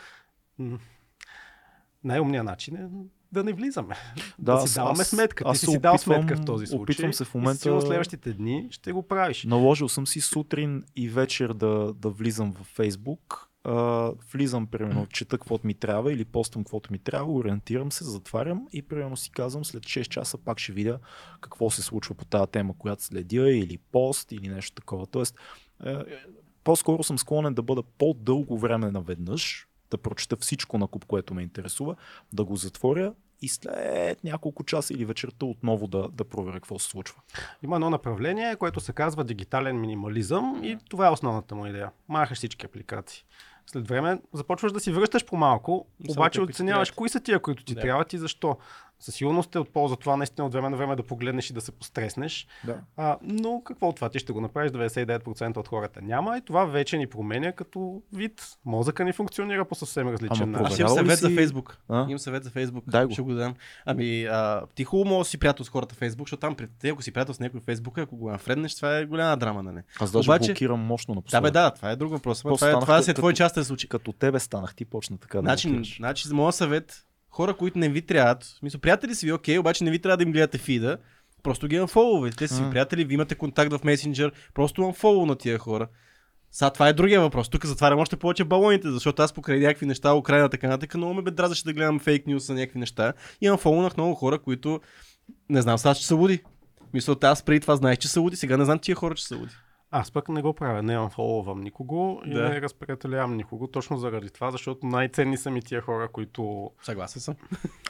Най-умният 2.04 2.44
начин 2.44 2.76
е 2.76 2.88
да 3.32 3.44
не 3.44 3.52
влизаме. 3.52 3.94
Да, 4.38 4.52
да 4.52 4.52
аз- 4.52 4.70
си 4.70 4.74
даваме 4.74 5.00
аз- 5.00 5.08
сметка. 5.08 5.44
Ти 5.44 5.50
аз 5.50 5.58
си 5.58 5.66
се 5.66 5.72
си 5.72 5.78
дал 5.78 5.98
сметка 5.98 6.36
в 6.36 6.44
този 6.44 6.66
случай. 6.66 6.82
опитвам 6.82 7.12
се 7.12 7.24
в 7.24 7.34
момента- 7.34 7.60
сигурно 7.60 7.80
следващите 7.80 8.32
дни 8.32 8.68
ще 8.70 8.92
го 8.92 9.02
правиш. 9.02 9.44
Наложил 9.44 9.88
съм 9.88 10.06
си 10.06 10.20
сутрин 10.20 10.84
и 10.96 11.08
вечер 11.08 11.52
да, 11.52 11.92
да 11.94 12.10
влизам 12.10 12.52
в 12.52 12.64
Фейсбук. 12.64 13.50
А, 13.68 14.12
влизам, 14.32 14.66
примерно, 14.66 15.06
чета 15.06 15.38
каквото 15.38 15.66
ми 15.66 15.74
трябва 15.74 16.12
или 16.12 16.24
постам 16.24 16.64
каквото 16.64 16.92
ми 16.92 16.98
трябва, 16.98 17.32
ориентирам 17.32 17.92
се, 17.92 18.04
затварям 18.04 18.66
и 18.72 18.82
примерно 18.82 19.16
си 19.16 19.30
казвам 19.30 19.64
след 19.64 19.82
6 19.82 20.08
часа 20.08 20.38
пак 20.38 20.58
ще 20.58 20.72
видя 20.72 20.98
какво 21.40 21.70
се 21.70 21.82
случва 21.82 22.14
по 22.14 22.24
тази 22.24 22.50
тема, 22.50 22.74
която 22.78 23.02
следя 23.02 23.50
или 23.50 23.78
пост 23.78 24.32
или 24.32 24.48
нещо 24.48 24.74
такова. 24.74 25.06
Тоест, 25.06 25.38
е, 25.84 25.94
по-скоро 26.64 27.02
съм 27.02 27.18
склонен 27.18 27.54
да 27.54 27.62
бъда 27.62 27.82
по-дълго 27.82 28.58
време 28.58 28.90
наведнъж, 28.90 29.68
да 29.90 29.98
прочета 29.98 30.36
всичко 30.36 30.78
на 30.78 30.86
куп, 30.86 31.04
което 31.04 31.34
ме 31.34 31.42
интересува, 31.42 31.96
да 32.32 32.44
го 32.44 32.56
затворя 32.56 33.14
и 33.42 33.48
след 33.48 34.24
няколко 34.24 34.64
часа 34.64 34.94
или 34.94 35.04
вечерта 35.04 35.46
отново 35.46 35.86
да, 35.86 36.08
да 36.08 36.24
проверя 36.24 36.54
какво 36.54 36.78
се 36.78 36.88
случва. 36.88 37.20
Има 37.62 37.76
едно 37.76 37.90
направление, 37.90 38.56
което 38.56 38.80
се 38.80 38.92
казва 38.92 39.24
дигитален 39.24 39.80
минимализъм 39.80 40.60
и 40.64 40.78
това 40.90 41.06
е 41.06 41.10
основната 41.10 41.54
му 41.54 41.66
идея. 41.66 41.90
Махаш 42.08 42.38
всички 42.38 42.66
апликации. 42.66 43.24
След 43.70 43.88
време 43.88 44.18
започваш 44.32 44.72
да 44.72 44.80
си 44.80 44.92
връщаш 44.92 45.24
по-малко, 45.24 45.86
Само 46.00 46.12
обаче 46.12 46.40
оценяваш 46.40 46.90
кои 46.90 47.08
са 47.08 47.20
тия, 47.20 47.40
които 47.40 47.64
ти 47.64 47.74
Да. 47.74 47.80
трябват 47.80 48.12
и 48.12 48.18
защо. 48.18 48.56
Със 48.98 49.14
сигурност 49.14 49.54
е 49.54 49.58
от 49.58 49.72
полза 49.72 49.96
това 49.96 50.16
наистина 50.16 50.46
от 50.46 50.52
време 50.52 50.70
на 50.70 50.76
време 50.76 50.96
да 50.96 51.02
погледнеш 51.02 51.50
и 51.50 51.52
да 51.52 51.60
се 51.60 51.72
постреснеш. 51.72 52.46
Да. 52.64 52.76
А, 52.96 53.16
но 53.22 53.62
какво 53.62 53.88
от 53.88 53.96
това? 53.96 54.08
Ти 54.08 54.18
ще 54.18 54.32
го 54.32 54.40
направиш, 54.40 54.72
99% 54.72 55.56
от 55.56 55.68
хората 55.68 56.02
няма 56.02 56.38
и 56.38 56.42
това 56.42 56.64
вече 56.64 56.98
ни 56.98 57.06
променя 57.06 57.52
като 57.52 58.02
вид. 58.12 58.42
Мозъка 58.64 59.04
ни 59.04 59.12
функционира 59.12 59.64
по 59.64 59.74
съвсем 59.74 60.08
различен 60.08 60.50
начин. 60.50 60.66
Аз 60.66 60.78
имам 60.78 60.90
съвет 60.90 61.18
за 61.18 61.28
си- 61.28 61.34
Фейсбук. 61.34 61.78
А? 61.88 62.00
Имам 62.00 62.18
съвет 62.18 62.44
за 62.44 62.50
Фейсбук. 62.50 62.84
Дай 62.86 63.04
го. 63.06 63.12
Ще 63.12 63.22
го 63.22 63.34
дам. 63.34 63.54
Ами, 63.86 64.24
а, 64.24 64.62
ти 64.74 64.84
хубаво 64.84 65.08
може 65.08 65.20
да 65.20 65.30
си 65.30 65.38
приятел 65.38 65.64
с 65.64 65.68
хората 65.68 65.94
в 65.94 65.98
Фейсбук, 65.98 66.26
защото 66.26 66.40
там 66.40 66.54
при 66.54 66.66
те, 66.70 66.88
ако 66.88 67.02
си 67.02 67.12
приятел 67.12 67.34
с 67.34 67.40
някой 67.40 67.60
в 67.60 67.64
Фейсбук, 67.64 67.98
ако 67.98 68.16
го 68.16 68.30
нафреднеш, 68.30 68.74
това 68.74 68.96
е 68.96 69.04
голяма 69.04 69.36
драма, 69.36 69.62
нали? 69.62 69.80
Аз 70.00 70.12
даже 70.12 70.30
Обаче- 70.30 70.46
блокирам 70.46 70.80
мощно 70.80 71.14
Да, 71.14 71.16
напоследък. 71.16 71.42
бе, 71.42 71.50
да, 71.50 71.70
това 71.70 71.90
е 71.90 71.96
друг 71.96 72.10
въпрос. 72.10 72.42
После 72.42 72.66
Това, 72.66 72.70
е, 72.70 72.80
това 72.80 72.98
е 72.98 73.02
като- 73.02 73.14
твой 73.14 73.34
частен 73.34 73.64
случай. 73.64 73.88
Като 73.88 74.12
тебе 74.12 74.38
станах, 74.38 74.74
ти 74.74 74.84
почна 74.84 75.18
така 75.18 75.38
да 75.38 75.42
Значи, 75.42 75.68
блокираш. 75.68 75.96
значи, 75.96 76.28
за 76.28 76.34
моят 76.34 76.54
съвет, 76.54 77.02
хора, 77.36 77.54
които 77.54 77.78
не 77.78 77.88
ви 77.88 78.02
трябват, 78.02 78.44
смисъл, 78.44 78.80
приятели 78.80 79.14
си 79.14 79.26
ви, 79.26 79.32
окей, 79.32 79.58
обаче 79.58 79.84
не 79.84 79.90
ви 79.90 79.98
трябва 79.98 80.16
да 80.16 80.22
им 80.22 80.32
гледате 80.32 80.58
фида, 80.58 80.98
просто 81.42 81.68
ги 81.68 81.80
unfollowайте. 81.80 82.36
Те 82.36 82.48
си 82.48 82.62
А. 82.62 82.70
приятели, 82.70 83.04
ви 83.04 83.14
имате 83.14 83.34
контакт 83.34 83.72
в 83.72 83.84
месенджер, 83.84 84.32
просто 84.54 84.82
unfollow 84.82 85.26
на 85.26 85.36
тия 85.36 85.58
хора. 85.58 85.88
Сега 86.50 86.70
това 86.70 86.88
е 86.88 86.92
другия 86.92 87.20
въпрос. 87.20 87.48
Тук 87.48 87.66
затварям 87.66 87.98
още 87.98 88.16
повече 88.16 88.44
балоните, 88.44 88.90
защото 88.90 89.22
аз 89.22 89.32
покрай 89.32 89.58
някакви 89.58 89.86
неща, 89.86 90.14
Украина, 90.14 90.48
така 90.48 90.68
нататък, 90.68 90.94
много 90.94 91.14
ме 91.14 91.22
бе 91.22 91.30
дразнаше 91.30 91.64
да 91.64 91.72
гледам 91.72 92.00
фейк 92.00 92.26
нюс 92.26 92.46
за 92.46 92.54
някакви 92.54 92.78
неща. 92.78 93.12
И 93.40 93.50
unfollowнах 93.50 93.96
много 93.96 94.14
хора, 94.14 94.38
които 94.38 94.80
не 95.48 95.62
знам 95.62 95.78
сега, 95.78 95.94
че 95.94 96.06
са 96.06 96.14
луди. 96.14 96.42
Мисля, 96.94 97.16
аз 97.22 97.42
преди 97.42 97.60
това 97.60 97.76
знаех, 97.76 97.98
че 97.98 98.08
са 98.08 98.20
луди, 98.20 98.36
сега 98.36 98.56
не 98.56 98.64
знам 98.64 98.78
тия 98.78 98.94
хора, 98.94 99.14
че 99.14 99.26
са 99.26 99.36
луди. 99.36 99.52
Аз 99.98 100.10
пък 100.10 100.28
не 100.28 100.42
го 100.42 100.52
правя, 100.52 100.82
не 100.82 100.98
unfollowвам 100.98 101.60
никого 101.60 102.20
и 102.24 102.34
Да. 102.34 102.48
не 102.48 102.60
разприятелявам 102.60 103.36
никого, 103.36 103.66
точно 103.66 103.96
заради 103.96 104.30
това, 104.30 104.50
защото 104.50 104.86
най-ценни 104.86 105.36
са 105.36 105.50
ми 105.50 105.62
тия 105.62 105.80
хора, 105.80 106.08
които 106.08 106.70
Съгласен 106.82 107.22
съм. 107.22 107.34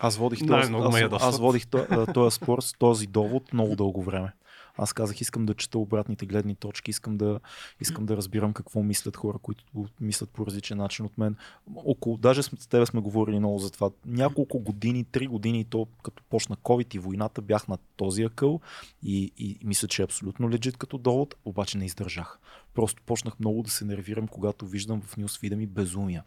Аз 0.01 0.16
водих 0.16 0.47
този, 0.47 0.73
аз, 0.74 1.23
аз 1.23 1.39
водих 1.39 1.66
този 2.15 2.35
спор 2.37 2.61
с 2.61 2.73
този 2.78 3.07
довод 3.07 3.53
много 3.53 3.77
дълго 3.77 4.03
време. 4.03 4.33
Аз 4.78 4.93
казах, 4.93 5.20
искам 5.20 5.47
да 5.47 5.55
чета 5.55 5.78
обратните 5.78 6.27
гледни 6.27 6.55
точки, 6.55 6.90
искам 6.90 7.16
да, 7.16 7.40
искам 7.81 8.07
да 8.07 8.16
разбирам 8.16 8.53
какво 8.53 8.82
мислят 8.82 9.16
хора, 9.16 9.39
които 9.39 9.65
мислят 10.01 10.31
по 10.31 10.47
различен 10.47 10.78
начин 10.78 11.07
от 11.07 11.19
мен. 11.19 11.36
Около, 11.77 12.16
даже 12.16 12.43
с 12.43 12.69
тебе 12.69 12.86
сме 12.86 13.01
говорили 13.01 13.39
много 13.39 13.59
за 13.59 13.70
това. 13.70 13.90
Няколко 14.07 14.59
години, 14.59 15.05
три 15.05 15.27
години, 15.27 15.65
то 15.65 15.86
като 16.03 16.23
почна 16.31 16.57
COVID 16.57 16.97
и 16.97 16.98
войната, 16.98 17.43
бях 17.43 17.69
на 17.69 17.78
този 17.97 18.23
акъл 18.23 18.61
и, 19.03 19.32
и 19.39 19.59
мисля, 19.65 19.89
че 19.89 20.03
е 20.03 20.05
абсолютно 20.05 20.51
лежит 20.51 20.77
като 20.77 20.98
довод, 20.98 21.35
обаче 21.44 21.78
не 21.78 21.85
издържах. 21.85 22.39
Просто 22.74 23.03
почнах 23.07 23.40
много 23.40 23.62
да 23.62 23.70
се 23.70 23.85
нервирам, 23.85 24.28
когато 24.28 24.66
виждам 24.66 25.01
в 25.01 25.16
нюсфида 25.16 25.57
ми 25.57 25.66
безумия. 25.66 26.24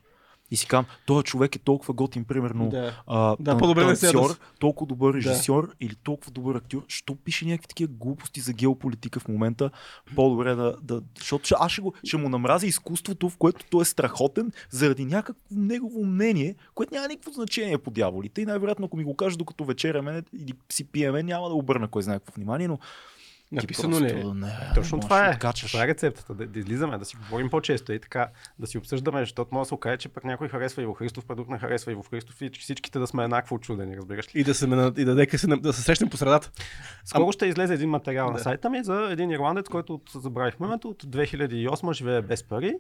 И 0.52 0.56
си 0.56 0.68
казвам, 0.68 0.86
този 1.06 1.24
човек 1.24 1.56
е 1.56 1.60
толкова 1.60 1.94
готин, 1.94 2.26
примерно, 2.26 2.70
Да. 2.70 3.02
а, 3.08 3.36
Да, 3.40 3.58
по-добре 3.58 3.82
танцор, 3.84 4.40
толкова 4.60 4.88
добър 4.88 5.14
режисьор 5.14 5.76
или 5.80 5.96
толкова 5.96 6.32
добър 6.32 6.56
актьор, 6.56 6.84
що 6.88 7.16
пише 7.16 7.46
някакви 7.46 7.68
такива 7.68 7.94
глупости 7.94 8.40
за 8.40 8.54
геополитика 8.54 9.20
в 9.20 9.28
момента, 9.28 9.70
по-добре 10.16 10.56
да, 10.56 10.76
да 10.82 11.02
защото 11.18 11.46
ще, 11.46 11.56
аз 11.60 11.72
ще, 11.72 11.82
го, 11.82 11.94
ще 12.04 12.18
му 12.18 12.30
намразя 12.30 12.68
изкуството, 12.68 13.30
в 13.30 13.38
което 13.38 13.66
той 13.70 13.82
е 13.82 13.86
страхотен, 13.86 14.52
заради 14.70 15.06
някакво 15.06 15.42
негово 15.52 16.06
мнение, 16.06 16.56
което 16.76 16.94
няма 16.94 17.08
никакво 17.08 17.32
значение 17.32 17.78
по 17.78 17.92
дяволите. 17.92 18.42
И 18.42 18.46
най-вероятно, 18.46 18.86
ако 18.86 18.98
ми 18.98 19.04
го 19.04 19.16
каже 19.16 19.38
докато 19.38 19.66
вечеряме 19.66 20.24
или 20.34 20.54
си 20.72 20.84
пиеме, 20.84 21.24
няма 21.24 21.50
да 21.50 21.56
обърна 21.56 21.88
кой 21.88 22.04
знае 22.04 22.20
какво 22.20 22.34
внимание, 22.36 22.68
но 22.68 22.80
Написано 23.52 24.00
ли 24.00 24.10
е? 24.10 24.24
Не, 24.26 24.52
Точно 24.76 24.96
можеш 24.96 25.00
това 25.02 25.20
да 25.20 25.26
е. 25.26 25.30
откачаш. 25.30 25.72
Това 25.72 25.84
е 25.84 25.88
рецептата. 25.88 26.34
Да, 26.34 26.48
да 26.48 26.60
излизаме, 26.60 26.98
да 26.98 27.06
си 27.06 27.16
говорим 27.18 27.50
по-често 27.50 27.94
и 27.94 28.00
така, 28.00 28.28
да 28.60 28.68
си 28.68 28.78
обсъждаме, 28.78 29.20
защото 29.20 29.50
може 29.54 29.62
да 29.62 29.68
се 29.68 29.74
окаже, 29.74 29.98
че 29.98 30.10
пък 30.10 30.24
някой 30.24 30.48
харесва 30.50 30.82
Иво 30.82 30.94
Христов, 30.94 31.26
пък 31.26 31.38
друг 31.38 31.50
не 31.50 31.60
харесва 31.60 31.92
Иво 31.92 32.04
Христов 32.04 32.42
и 32.42 32.50
всичките 32.52 33.00
да 33.00 33.08
сме 33.08 33.24
еднакво 33.24 33.56
очудени, 33.56 33.98
разбираш 33.98 34.36
ли? 34.36 34.40
И 34.40 34.44
да 34.44 34.54
се, 34.54 34.68
на- 34.68 34.94
и 34.98 35.06
да, 35.06 35.16
дека 35.16 35.38
се, 35.38 35.48
на- 35.48 35.58
да 35.58 35.74
се 35.74 35.82
срещнем 35.82 36.10
по 36.10 36.18
средата. 36.18 36.52
Скоро 37.06 37.32
ще 37.32 37.46
излезе 37.46 37.74
един 37.74 37.90
материал 37.90 38.28
на 38.28 38.34
Да. 38.34 38.40
сайта 38.40 38.70
ми 38.70 38.84
за 38.84 39.08
един 39.12 39.32
ирландец, 39.32 39.70
който 39.70 39.94
от, 39.94 40.10
забравих 40.16 40.54
името, 40.60 40.90
от 40.90 41.04
2008 41.04 41.94
живее 41.94 42.22
без 42.22 42.44
пари 42.44 42.74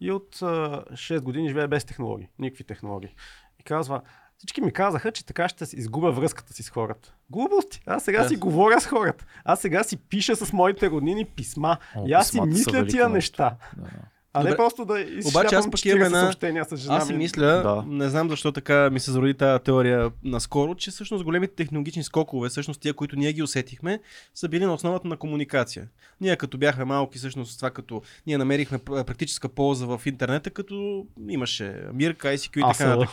и 0.00 0.12
от 0.12 0.38
а, 0.42 0.46
6 0.92 1.20
години 1.20 1.48
живее 1.48 1.68
без 1.68 1.84
технологии, 1.84 2.28
никакви 2.38 2.64
технологии. 2.64 3.14
И 3.60 3.64
казва, 3.64 4.00
Всички 4.38 4.60
ми 4.60 4.72
казаха, 4.72 5.12
че 5.12 5.26
така 5.26 5.48
ще 5.48 5.64
изгубя 5.72 6.12
връзката 6.12 6.52
си 6.52 6.62
с 6.62 6.70
хората. 6.70 7.12
Глупости. 7.30 7.80
Аз 7.86 8.04
сега 8.04 8.22
да. 8.22 8.28
си 8.28 8.36
говоря 8.36 8.80
с 8.80 8.86
хората. 8.86 9.24
Аз 9.44 9.60
сега 9.60 9.84
си 9.84 9.96
пиша 9.96 10.36
с 10.36 10.52
моите 10.52 10.90
роднини 10.90 11.24
писма. 11.24 11.76
О, 11.96 12.04
и 12.06 12.12
аз 12.12 12.28
си 12.28 12.40
мисля 12.40 12.86
тия 12.86 13.08
нещо. 13.08 13.08
неща. 13.08 13.56
Да. 13.76 13.88
А 14.36 14.40
Добре. 14.40 14.50
не 14.50 14.56
просто 14.56 14.84
да 14.84 15.06
Обаче 15.26 15.54
аз 15.54 15.70
пък 15.70 15.84
имам 15.84 16.02
една- 16.02 16.20
съобщения 16.20 16.64
с 16.64 16.76
жена 16.76 16.96
Аз 16.96 17.06
си 17.06 17.12
ми. 17.12 17.18
мисля, 17.18 17.46
Да. 17.46 17.84
не 17.86 18.08
знам 18.08 18.28
защо 18.30 18.52
така 18.52 18.90
ми 18.90 19.00
се 19.00 19.10
зароди 19.10 19.34
тази 19.34 19.62
теория 19.62 20.10
наскоро, 20.24 20.74
че 20.74 20.90
всъщност 20.90 21.24
големите 21.24 21.54
технологични 21.54 22.02
скокове, 22.02 22.48
всъщност 22.48 22.80
тия, 22.80 22.94
които 22.94 23.16
ние 23.16 23.32
ги 23.32 23.42
усетихме, 23.42 24.00
са 24.34 24.48
били 24.48 24.64
на 24.64 24.74
основата 24.74 25.08
на 25.08 25.16
комуникация. 25.16 25.88
Ние 26.20 26.36
като 26.36 26.58
бяхме 26.58 26.84
малки, 26.84 27.18
всъщност 27.18 27.56
това 27.56 27.70
като 27.70 28.02
ние 28.26 28.38
намерихме 28.38 28.78
пр- 28.78 29.04
практическа 29.04 29.48
полза 29.48 29.86
в 29.86 30.00
интернета, 30.06 30.50
като 30.50 31.06
имаше 31.28 31.80
Мирка, 31.94 32.28
ICQ 32.28 32.58
и 32.58 32.62
така 32.62 32.84
ASL. 32.84 32.88
нататък. 32.88 33.08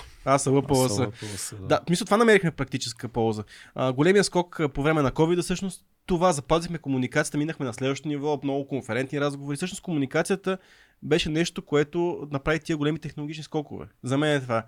ПЛС. 0.68 0.98
ПЛС, 1.20 1.54
Да, 1.62 1.80
мисля, 1.90 2.06
това 2.06 2.18
намерихме 2.18 2.52
практическа 2.52 3.08
полза. 3.08 3.44
А, 3.76 3.94
големия 3.94 4.24
скок 4.24 4.60
по 4.74 4.84
време 4.84 5.02
на 5.02 5.12
COVID, 5.12 5.42
всъщност, 5.42 5.84
това 6.06 6.32
запазихме 6.32 6.78
комуникацията, 6.78 7.38
минахме 7.38 7.66
на 7.66 7.74
следващото 7.74 8.10
ниво, 8.10 8.40
много 8.44 8.68
конферентни 8.68 9.22
разговори. 9.22 9.58
Всъщност 9.58 9.84
комуникацията 9.84 10.58
беше 11.04 11.30
нещо, 11.30 11.62
което 11.62 12.28
направи 12.32 12.60
тия 12.60 12.78
големи 12.78 13.00
технологични 13.00 13.44
скокове. 13.44 13.86
За 14.04 14.18
мен 14.18 14.36
е 14.36 14.42
това. 14.42 14.64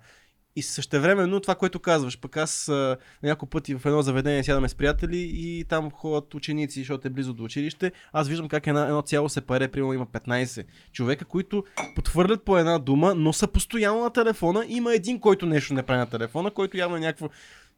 И 0.58 0.62
същевременно 0.62 1.40
това, 1.40 1.54
което 1.54 1.80
казваш, 1.80 2.20
пък 2.20 2.36
аз 2.36 2.68
а, 2.68 2.96
няколко 3.22 3.50
пъти 3.50 3.74
в 3.74 3.86
едно 3.86 4.02
заведение 4.02 4.44
сядаме 4.44 4.68
с 4.68 4.74
приятели 4.74 5.30
и 5.34 5.64
там 5.68 5.90
ходят 5.90 6.34
ученици, 6.34 6.80
защото 6.80 7.08
е 7.08 7.10
близо 7.10 7.34
до 7.34 7.44
училище. 7.44 7.92
Аз 8.12 8.28
виждам 8.28 8.48
как 8.48 8.66
една, 8.66 8.86
едно 8.86 9.02
цяло 9.02 9.28
се 9.28 9.40
паре, 9.40 9.68
примерно 9.68 9.92
има 9.92 10.06
15 10.06 10.64
човека, 10.92 11.24
които 11.24 11.64
подхвърлят 11.94 12.44
по 12.44 12.58
една 12.58 12.78
дума, 12.78 13.14
но 13.14 13.32
са 13.32 13.48
постоянно 13.48 14.00
на 14.00 14.10
телефона. 14.10 14.64
Има 14.68 14.94
един, 14.94 15.20
който 15.20 15.46
нещо 15.46 15.74
не 15.74 15.82
прави 15.82 15.98
на 15.98 16.10
телефона, 16.10 16.50
който 16.50 16.76
явно 16.76 16.96
е 16.96 17.00
някакво... 17.00 17.28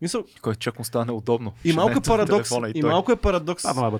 Мисъл, 0.00 0.24
Който 0.42 0.58
чак 0.60 0.78
му 0.78 0.84
стане 0.84 1.12
удобно. 1.12 1.52
и 1.64 1.68
Ще 1.68 1.76
малко 1.76 1.98
е 1.98 2.00
парадокс. 2.00 2.50
И 2.74 2.80
той. 2.80 2.90
малко 2.90 3.12
е 3.12 3.16
парадокс. 3.16 3.64
А. 3.64 3.98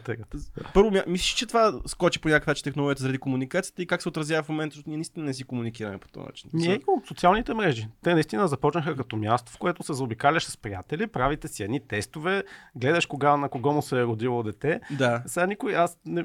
Първо, 0.75 0.91
мислиш, 1.07 1.31
че 1.31 1.47
това 1.47 1.73
скочи 1.87 2.21
по 2.21 2.29
някакъв 2.29 2.47
начин 2.47 2.65
технологията 2.65 3.03
заради 3.03 3.19
комуникацията 3.19 3.83
и 3.83 3.87
как 3.87 4.03
се 4.03 4.09
отразява 4.09 4.43
в 4.43 4.49
момента, 4.49 4.75
защото 4.75 4.89
ние 4.91 4.97
наистина 4.97 5.27
не 5.27 5.35
си 5.35 5.45
комуникираме 5.45 5.99
по 5.99 6.09
този 6.09 6.27
начин. 6.27 6.51
Ние 6.53 6.75
и 6.75 6.83
от 6.87 7.07
социалните 7.07 7.55
мрежи. 7.55 7.89
Те 8.03 8.15
наистина 8.15 8.49
започнаха 8.49 8.97
като 8.97 9.17
място, 9.17 9.53
в 9.53 9.59
което 9.59 9.83
се 9.83 9.93
заобикаляш 9.93 10.45
с 10.45 10.57
приятели, 10.57 11.07
правите 11.07 11.49
си 11.49 11.63
едни 11.63 11.81
тестове, 11.81 12.43
гледаш 12.77 13.07
кога 13.07 13.37
на 13.37 13.49
кого 13.49 13.73
му 13.73 13.83
се 13.83 13.97
е 13.97 14.05
родило 14.05 14.43
дете. 14.43 14.81
Да. 14.91 15.23
Сега 15.27 15.47
никой, 15.47 15.77
аз 15.77 15.99
не 16.07 16.25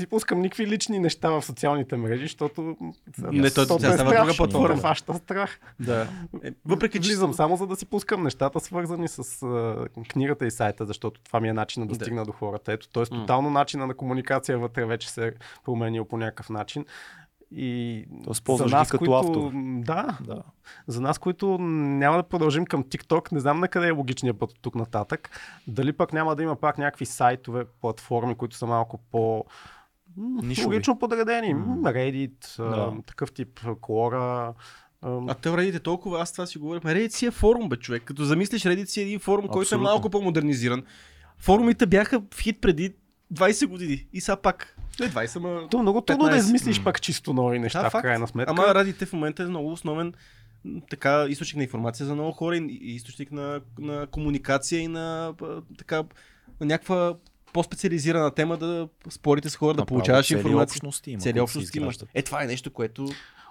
си 0.00 0.06
пускам 0.06 0.40
никакви 0.40 0.66
лични 0.66 0.98
неща 0.98 1.30
в 1.30 1.42
социалните 1.42 1.96
мрежи, 1.96 2.22
защото 2.22 2.76
Не, 3.18 3.50
то- 3.50 3.60
е 3.62 3.64
става 3.64 3.80
страх, 3.80 3.96
друга 4.18 4.34
платформа. 4.36 4.76
Фаща 4.76 5.14
страх. 5.14 5.60
да. 5.80 6.08
Е, 6.44 6.50
въпреки, 6.64 7.00
че 7.00 7.08
Влизам 7.08 7.32
само 7.34 7.56
за 7.56 7.66
да 7.66 7.76
си 7.76 7.86
пускам 7.86 8.22
нещата, 8.22 8.60
свързани 8.60 9.05
с 9.08 9.42
а, 9.42 9.76
книгата 10.04 10.46
и 10.46 10.50
сайта, 10.50 10.86
защото 10.86 11.20
това 11.20 11.40
ми 11.40 11.48
е 11.48 11.52
начинът 11.52 11.88
да 11.88 11.94
Да. 11.94 12.04
стигна 12.04 12.24
до 12.24 12.32
хората. 12.32 12.72
Ето, 12.72 12.88
т.е. 12.88 13.04
Тотално 13.04 13.50
начина 13.50 13.86
на 13.86 13.94
комуникация 13.94 14.58
вътре 14.58 14.84
вече 14.84 15.10
се 15.10 15.26
е 15.26 15.32
променил 15.64 16.04
по 16.04 16.16
някакъв 16.16 16.50
начин. 16.50 16.84
И 17.50 18.04
Тоест, 18.24 18.44
ползваш 18.44 18.70
ги 18.72 18.76
като 18.80 18.98
които, 18.98 19.12
автор. 19.14 19.50
Да, 19.76 20.18
Да. 20.20 20.42
за 20.86 21.00
нас, 21.00 21.18
които 21.18 21.58
няма 21.58 22.16
да 22.16 22.22
продължим 22.22 22.66
към 22.66 22.84
TikTok, 22.84 23.32
не 23.32 23.40
знам 23.40 23.60
на 23.60 23.68
къде 23.68 23.88
е 23.88 23.92
логичният 23.92 24.38
път 24.38 24.50
от 24.50 24.58
тук 24.62 24.74
нататък. 24.74 25.30
Дали 25.66 25.92
пък 25.92 26.12
няма 26.12 26.36
да 26.36 26.42
има 26.42 26.56
пак 26.56 26.78
някакви 26.78 27.06
сайтове, 27.06 27.64
платформи, 27.80 28.34
които 28.34 28.56
са 28.56 28.66
малко 28.66 28.98
по 29.10 29.44
Нишови. 30.16 30.66
логично 30.66 30.98
подредени. 30.98 31.54
М, 31.54 31.76
Reddit, 31.82 32.56
Да. 32.60 32.92
такъв 33.02 33.32
тип 33.32 33.60
Quora. 33.60 34.52
А, 35.02 35.34
те 35.34 35.48
Reddit 35.48 35.76
е 35.76 35.80
толкова, 35.80 36.22
аз 36.22 36.32
това 36.32 36.46
си 36.46 36.58
говорихме. 36.58 36.94
Reddit 36.94 37.08
си 37.08 37.26
е 37.26 37.30
форум, 37.30 37.68
бе, 37.68 37.76
човек. 37.76 38.02
Като 38.04 38.24
замислиш, 38.24 38.62
Reddit 38.62 38.84
си 38.84 39.00
е 39.00 39.02
един 39.02 39.18
форум, 39.18 39.46
който 39.46 39.58
е 39.58 39.62
Абсолютно. 39.62 39.84
малко 39.84 40.10
по-модернизиран. 40.10 40.82
Форумите 41.38 41.86
бяха 41.86 42.22
в 42.34 42.40
хит 42.40 42.60
преди 42.60 42.94
20 43.34 43.66
години. 43.66 44.06
И 44.12 44.20
сега 44.20 44.36
пак. 44.36 44.76
Не 45.00 45.10
20, 45.10 45.38
ма... 45.38 45.68
То 45.70 45.78
е 45.78 45.82
много 45.82 46.00
трудно 46.00 46.24
да 46.24 46.30
15. 46.30 46.38
измислиш 46.38 46.82
пак 46.82 47.00
чисто 47.00 47.32
нови 47.32 47.58
неща, 47.58 47.82
Да, 47.82 47.90
в 47.90 48.02
крайна 48.02 48.28
сметка. 48.28 48.50
Ама 48.50 48.62
Reddit 48.62 49.06
в 49.06 49.12
момента 49.12 49.42
е 49.42 49.46
много 49.46 49.72
основен 49.72 50.14
така, 50.90 51.26
източник 51.28 51.56
на 51.56 51.62
информация 51.62 52.06
за 52.06 52.14
много 52.14 52.32
хора 52.32 52.56
и 52.56 52.94
източник 52.94 53.32
на, 53.32 53.60
на 53.78 54.06
комуникация 54.06 54.80
и 54.80 54.88
на 54.88 55.34
така, 55.78 56.04
на 56.60 56.66
някаква 56.66 57.14
по-специализирана 57.56 58.30
тема 58.30 58.56
да 58.56 58.88
спорите 59.10 59.50
с 59.50 59.56
хора, 59.56 59.74
да 59.74 59.80
Направо 59.80 59.86
получаваш 59.98 60.26
цели 60.28 60.38
информация. 60.38 60.62
общности 60.76 61.10
има, 61.10 61.20
Цели 61.20 61.40
общности 61.40 61.78
има. 61.78 61.92
Е, 62.14 62.22
това 62.22 62.42
е 62.42 62.46
нещо, 62.46 62.70
което... 62.72 63.08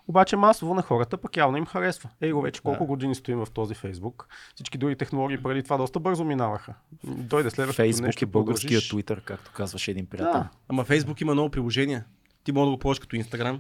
Обаче 0.08 0.36
масово 0.36 0.74
на 0.74 0.82
хората 0.82 1.18
пък 1.18 1.38
явно 1.38 1.58
им 1.58 1.66
харесва. 1.66 2.10
Ей 2.22 2.32
го 2.32 2.42
вече 2.42 2.62
колко 2.62 2.84
Да. 2.84 2.88
години 2.88 3.16
стоим 3.16 3.40
в 3.40 3.48
този 3.54 3.74
Фейсбук. 3.74 4.28
Всички 4.56 4.78
други 4.78 4.96
технологии 4.96 5.44
преди 5.44 5.64
това 5.64 5.78
доста 5.78 6.00
бързо 6.00 6.24
минаваха. 6.24 6.74
Дойде 7.04 7.50
следващото 7.50 7.84
Фейсбук 7.84 8.06
нещо. 8.06 8.26
е 8.26 8.28
българския. 8.28 8.80
Twitter, 8.82 9.22
както 9.22 9.52
казваше 9.54 9.92
един 9.92 10.06
приятел. 10.06 10.32
Да. 10.34 10.50
Ама 10.70 10.84
Фейсбук 10.84 11.22
има 11.22 11.34
много 11.34 11.50
приложения. 11.50 12.06
Ти 12.44 12.52
може 12.52 12.66
да 12.66 12.72
го 12.72 12.80
ползваш 12.80 13.00
като 13.00 13.16
Instagram, 13.16 13.60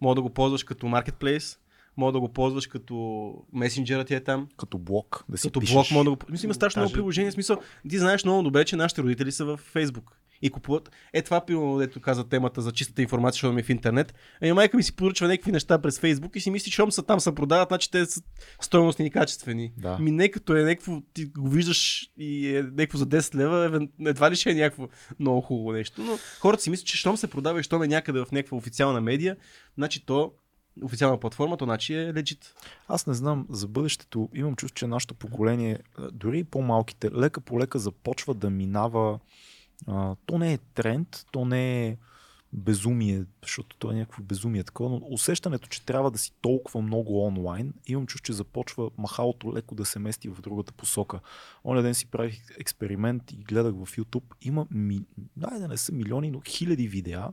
може 0.00 0.14
да 0.14 0.22
го 0.22 0.30
ползваш 0.30 0.64
като 0.64 0.86
Marketplace, 0.86 1.58
може 1.96 2.12
да 2.12 2.20
го 2.20 2.32
ползваш 2.32 2.66
като 2.66 3.34
месенджера 3.52 4.04
ти 4.04 4.14
е 4.14 4.24
там. 4.24 4.48
Като 4.56 4.78
блок, 4.78 5.24
да 5.28 5.38
си 5.38 5.48
Като 5.48 5.60
пишеш. 5.60 5.74
блог 5.74 5.90
може 5.90 6.04
да 6.04 6.10
го... 6.10 6.16
Мисля, 6.30 6.46
има 6.46 6.54
страшно 6.54 6.82
много 6.82 6.92
приложения. 6.92 7.30
В 7.30 7.34
Смисъл, 7.34 7.58
ти 7.88 7.98
знаеш 7.98 8.24
много 8.24 8.42
добре, 8.42 8.64
че 8.64 8.76
нашите 8.76 9.02
родители 9.02 9.32
са 9.32 9.44
в 9.44 9.56
Фейсбук. 9.56 10.16
И 10.42 10.50
купуват. 10.50 10.90
Е, 11.12 11.22
това 11.22 11.46
пилно, 11.46 11.78
дето 11.78 12.00
каза 12.00 12.28
темата 12.28 12.62
за 12.62 12.72
чистата 12.72 13.02
информация, 13.02 13.36
защото 13.36 13.54
ми 13.54 13.60
е 13.60 13.64
в 13.64 13.70
интернет. 13.70 14.14
Ами 14.42 14.52
майка 14.52 14.76
ми 14.76 14.82
си 14.82 14.96
поръчва 14.96 15.28
някакви 15.28 15.52
неща 15.52 15.78
през 15.78 16.00
Фейсбук 16.00 16.36
и 16.36 16.40
си 16.40 16.50
мисли, 16.50 16.70
че 16.70 16.82
са 16.90 17.02
там, 17.02 17.20
се 17.20 17.34
продават, 17.34 17.68
значи 17.68 17.90
те 17.90 18.06
са 18.06 18.22
стойностни 18.60 19.06
и 19.06 19.10
качествени. 19.10 19.72
Да. 19.76 19.98
Ми 19.98 20.10
не 20.10 20.28
като 20.28 20.56
е 20.56 20.62
някакво, 20.62 21.00
ти 21.14 21.24
го 21.24 21.48
виждаш 21.48 22.10
и 22.18 22.56
е 22.56 22.62
някакво 22.62 22.98
за 22.98 23.06
10 23.06 23.34
лева, 23.34 23.86
едва 24.06 24.30
ли 24.30 24.36
ще 24.36 24.50
е 24.50 24.54
някакво 24.54 24.88
много 25.18 25.40
хубаво 25.40 25.72
нещо. 25.72 26.02
Но 26.02 26.18
хората 26.40 26.62
си 26.62 26.70
мислят, 26.70 26.86
че 26.86 26.96
щом 26.96 27.16
се 27.16 27.26
продава 27.26 27.60
и 27.60 27.62
щом 27.62 27.82
е 27.82 27.88
някъде 27.88 28.20
в 28.20 28.32
някаква 28.32 28.56
официална 28.56 29.00
медия, 29.00 29.36
значи 29.76 30.06
то 30.06 30.32
официална 30.82 31.20
платформа, 31.20 31.56
то 31.56 31.64
значи 31.64 31.94
е 31.94 32.14
легит. 32.14 32.54
Аз 32.88 33.06
не 33.06 33.14
знам, 33.14 33.46
за 33.50 33.68
бъдещето 33.68 34.28
имам 34.34 34.56
чувство, 34.56 34.76
че 34.76 34.86
нашето 34.86 35.14
поколение, 35.14 35.78
дори 36.12 36.38
и 36.38 36.44
по-малките, 36.44 37.10
лека 37.10 37.40
по 37.40 37.60
лека 37.60 37.78
започва 37.78 38.34
да 38.34 38.50
минава. 38.50 39.18
А, 39.86 40.16
то 40.26 40.38
не 40.38 40.52
е 40.52 40.58
тренд, 40.58 41.26
то 41.32 41.44
не 41.44 41.86
е 41.86 41.96
безумие, 42.52 43.24
защото 43.42 43.76
то 43.76 43.90
е 43.90 43.94
някакво 43.94 44.22
безумие 44.22 44.64
такова, 44.64 44.90
но 44.90 45.00
усещането, 45.10 45.68
че 45.68 45.86
трябва 45.86 46.10
да 46.10 46.18
си 46.18 46.32
толкова 46.40 46.82
много 46.82 47.24
онлайн, 47.24 47.74
имам 47.86 48.06
чувство, 48.06 48.26
че 48.26 48.32
започва 48.32 48.90
махалото 48.98 49.54
леко 49.54 49.74
да 49.74 49.84
се 49.84 49.98
мести 49.98 50.28
в 50.28 50.40
другата 50.40 50.72
посока. 50.72 51.20
Оня 51.64 51.82
ден 51.82 51.94
си 51.94 52.06
правих 52.06 52.42
експеримент 52.58 53.32
и 53.32 53.36
гледах 53.36 53.74
в 53.74 53.96
YouTube. 53.96 54.24
Има, 54.42 54.66
ми, 54.70 55.00
дай 55.36 55.58
да 55.58 55.68
не 55.68 55.76
са 55.76 55.92
милиони, 55.92 56.30
но 56.30 56.40
хиляди 56.40 56.88
видеа, 56.88 57.28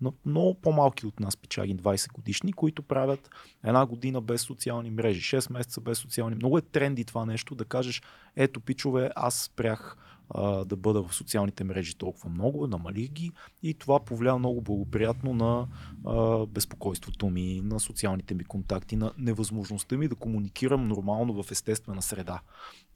на 0.00 0.12
много 0.26 0.54
по-малки 0.54 1.06
от 1.06 1.20
нас 1.20 1.36
печаги 1.36 1.76
20 1.76 2.12
годишни, 2.12 2.52
които 2.52 2.82
правят 2.82 3.30
една 3.64 3.86
година 3.86 4.20
без 4.20 4.40
социални 4.40 4.90
мрежи, 4.90 5.36
6 5.36 5.52
месеца 5.52 5.80
без 5.80 5.98
социални. 5.98 6.34
Много 6.36 6.58
е 6.58 6.62
тренди 6.62 7.04
това 7.04 7.26
нещо 7.26 7.54
да 7.54 7.64
кажеш, 7.64 8.02
ето 8.36 8.60
пичове, 8.60 9.10
аз 9.16 9.42
спрях 9.42 9.96
а, 10.30 10.64
да 10.64 10.76
бъда 10.76 11.02
в 11.02 11.14
социалните 11.14 11.64
мрежи 11.64 11.94
толкова 11.94 12.30
много, 12.30 12.66
намалих 12.66 13.10
ги 13.10 13.32
и 13.62 13.74
това 13.74 14.00
повлия 14.00 14.38
много 14.38 14.60
благоприятно 14.60 15.34
на 15.34 15.66
а, 16.06 16.46
безпокойството 16.46 17.30
ми, 17.30 17.60
на 17.64 17.80
социалните 17.80 18.34
ми 18.34 18.44
контакти, 18.44 18.96
на 18.96 19.12
невъзможността 19.18 19.96
ми 19.96 20.08
да 20.08 20.14
комуникирам 20.14 20.88
нормално 20.88 21.42
в 21.42 21.50
естествена 21.50 22.02
среда. 22.02 22.40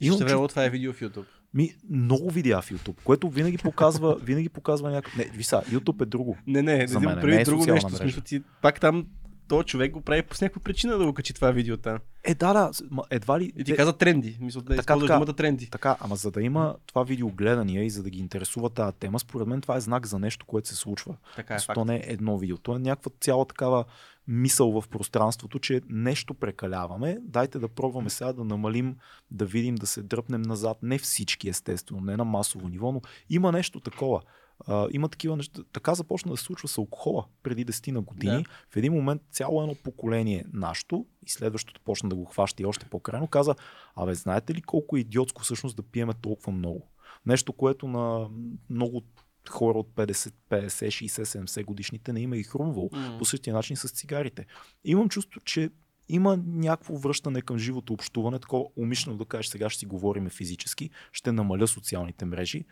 Имам 0.00 0.18
Ще 0.18 0.24
време 0.24 0.48
това 0.48 0.64
е 0.64 0.70
видео 0.70 0.92
в 0.92 1.00
YouTube. 1.00 1.26
Ми, 1.54 1.74
много 1.90 2.30
видеа 2.30 2.62
в 2.62 2.70
YouTube, 2.70 2.96
което 3.04 3.30
винаги 3.30 3.58
показва, 3.58 4.16
винаги 4.22 4.48
показва 4.48 4.90
някакъв... 4.90 5.16
Не, 5.16 5.24
ви 5.24 5.44
са, 5.44 5.62
YouTube 5.70 6.02
е 6.02 6.04
друго. 6.04 6.36
Не, 6.46 6.62
не, 6.62 6.78
не 6.78 6.86
За 6.86 7.00
мен 7.00 7.20
преди 7.20 7.34
не 7.36 7.40
е 7.40 7.44
друго 7.44 7.66
нещо. 7.66 7.88
Мрежа. 7.88 8.02
Смисъл, 8.02 8.22
ти, 8.22 8.42
пак 8.62 8.80
там 8.80 9.06
то 9.48 9.62
човек 9.62 9.92
го 9.92 10.00
прави 10.00 10.22
по 10.22 10.34
някаква 10.42 10.62
причина 10.62 10.98
да 10.98 11.06
го 11.06 11.12
качи 11.12 11.34
това 11.34 11.50
видео 11.50 11.76
там. 11.76 11.98
Е, 12.24 12.34
да, 12.34 12.52
да, 12.52 12.70
едва 13.10 13.40
ли... 13.40 13.52
И 13.56 13.64
ти 13.64 13.76
каза 13.76 13.92
тренди. 13.92 14.38
Мисля, 14.40 14.60
да 14.60 14.76
Така, 14.76 14.98
така. 14.98 15.14
думата 15.14 15.36
тренди. 15.36 15.70
Така, 15.70 15.96
ама 16.00 16.16
за 16.16 16.30
да 16.30 16.42
има 16.42 16.74
това 16.86 17.02
видео 17.02 17.28
гледания 17.30 17.84
и 17.84 17.90
за 17.90 18.02
да 18.02 18.10
ги 18.10 18.18
интересува 18.18 18.70
тази 18.70 18.96
тема, 18.96 19.18
според 19.18 19.48
мен 19.48 19.60
това 19.60 19.76
е 19.76 19.80
знак 19.80 20.06
за 20.06 20.18
нещо, 20.18 20.46
което 20.46 20.68
се 20.68 20.74
случва. 20.74 21.16
Така 21.36 21.54
е. 21.54 21.74
То 21.74 21.84
не 21.84 21.96
е 21.96 22.02
едно 22.06 22.38
видео. 22.38 22.56
То 22.58 22.76
е 22.76 22.78
някаква 22.78 23.10
цяла 23.20 23.44
такава 23.44 23.84
мисъл 24.26 24.80
в 24.80 24.88
пространството, 24.88 25.58
че 25.58 25.80
нещо 25.88 26.34
прекаляваме. 26.34 27.18
Дайте 27.22 27.58
да 27.58 27.68
пробваме 27.68 28.10
сега 28.10 28.32
да 28.32 28.44
намалим, 28.44 28.96
да 29.30 29.44
видим, 29.46 29.74
да 29.74 29.86
се 29.86 30.02
дръпнем 30.02 30.42
назад. 30.42 30.78
Не 30.82 30.98
всички, 30.98 31.48
естествено, 31.48 32.00
не 32.00 32.16
на 32.16 32.24
масово 32.24 32.68
ниво, 32.68 32.92
но 32.92 33.00
има 33.30 33.52
нещо 33.52 33.80
такова. 33.80 34.22
А, 34.66 34.88
има 34.92 35.08
такива 35.08 35.36
неща. 35.36 35.62
Така 35.72 35.94
започна 35.94 36.30
да 36.30 36.36
се 36.36 36.44
случва 36.44 36.68
с 36.68 36.78
алкохола 36.78 37.24
преди 37.42 37.66
10 37.66 37.90
на 37.90 38.00
години. 38.00 38.42
Да. 38.42 38.50
В 38.70 38.76
един 38.76 38.92
момент 38.92 39.22
цяло 39.30 39.62
едно 39.62 39.74
поколение 39.74 40.44
нашето 40.52 41.06
и 41.26 41.30
следващото 41.30 41.80
почна 41.80 42.08
да 42.08 42.16
го 42.16 42.24
хваща 42.24 42.62
и 42.62 42.66
още 42.66 42.86
по-крайно, 42.86 43.26
каза, 43.26 43.54
абе, 43.96 44.14
знаете 44.14 44.54
ли 44.54 44.62
колко 44.62 44.96
е 44.96 45.00
идиотско 45.00 45.42
всъщност 45.42 45.76
да 45.76 45.82
пиеме 45.82 46.14
толкова 46.14 46.52
много? 46.52 46.88
Нещо, 47.26 47.52
което 47.52 47.88
на 47.88 48.28
много 48.70 49.02
хора 49.48 49.78
от 49.78 49.88
50, 49.88 50.32
50, 50.50 50.66
60, 50.66 51.24
70 51.24 51.64
годишните 51.64 52.12
не 52.12 52.20
има 52.20 52.36
и 52.36 52.42
хрумвало. 52.42 52.90
М. 52.92 53.16
По 53.18 53.24
същия 53.24 53.54
начин 53.54 53.76
с 53.76 53.88
цигарите. 53.88 54.46
Имам 54.84 55.08
чувство, 55.08 55.40
че 55.40 55.70
има 56.08 56.38
някакво 56.46 56.96
връщане 56.96 57.42
към 57.42 57.58
живото 57.58 57.92
общуване, 57.92 58.38
такова 58.38 58.64
умишлено 58.76 59.16
да 59.16 59.24
кажеш 59.24 59.46
сега 59.46 59.70
ще 59.70 59.78
си 59.78 59.86
говорим 59.86 60.30
физически, 60.30 60.90
ще 61.12 61.32
намаля 61.32 61.66
социалните 61.66 62.24
мрежи. 62.24 62.64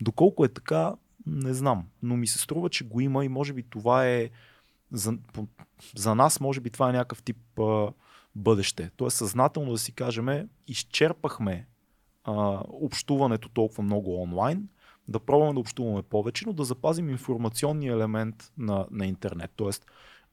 Доколко 0.00 0.44
е 0.44 0.48
така, 0.48 0.94
не 1.26 1.54
знам, 1.54 1.86
но 2.02 2.16
ми 2.16 2.26
се 2.26 2.38
струва, 2.38 2.70
че 2.70 2.84
го 2.84 3.00
има 3.00 3.24
и 3.24 3.28
може 3.28 3.52
би 3.52 3.62
това 3.62 4.06
е 4.06 4.30
за, 4.92 5.18
за 5.96 6.14
нас, 6.14 6.40
може 6.40 6.60
би 6.60 6.70
това 6.70 6.88
е 6.88 6.92
някакъв 6.92 7.22
тип 7.22 7.58
а, 7.58 7.92
бъдеще. 8.34 8.90
Тоест 8.96 9.16
съзнателно 9.16 9.72
да 9.72 9.78
си 9.78 9.92
кажем, 9.92 10.48
изчерпахме 10.68 11.66
а, 12.24 12.62
общуването 12.68 13.48
толкова 13.48 13.82
много 13.82 14.22
онлайн, 14.22 14.68
да 15.12 15.20
пробваме 15.20 15.52
да 15.52 15.60
общуваме 15.60 16.02
повече, 16.02 16.44
но 16.46 16.52
да 16.52 16.64
запазим 16.64 17.10
информационния 17.10 17.92
елемент 17.92 18.52
на, 18.58 18.86
на 18.90 19.06
интернет. 19.06 19.50
Тоест 19.56 19.86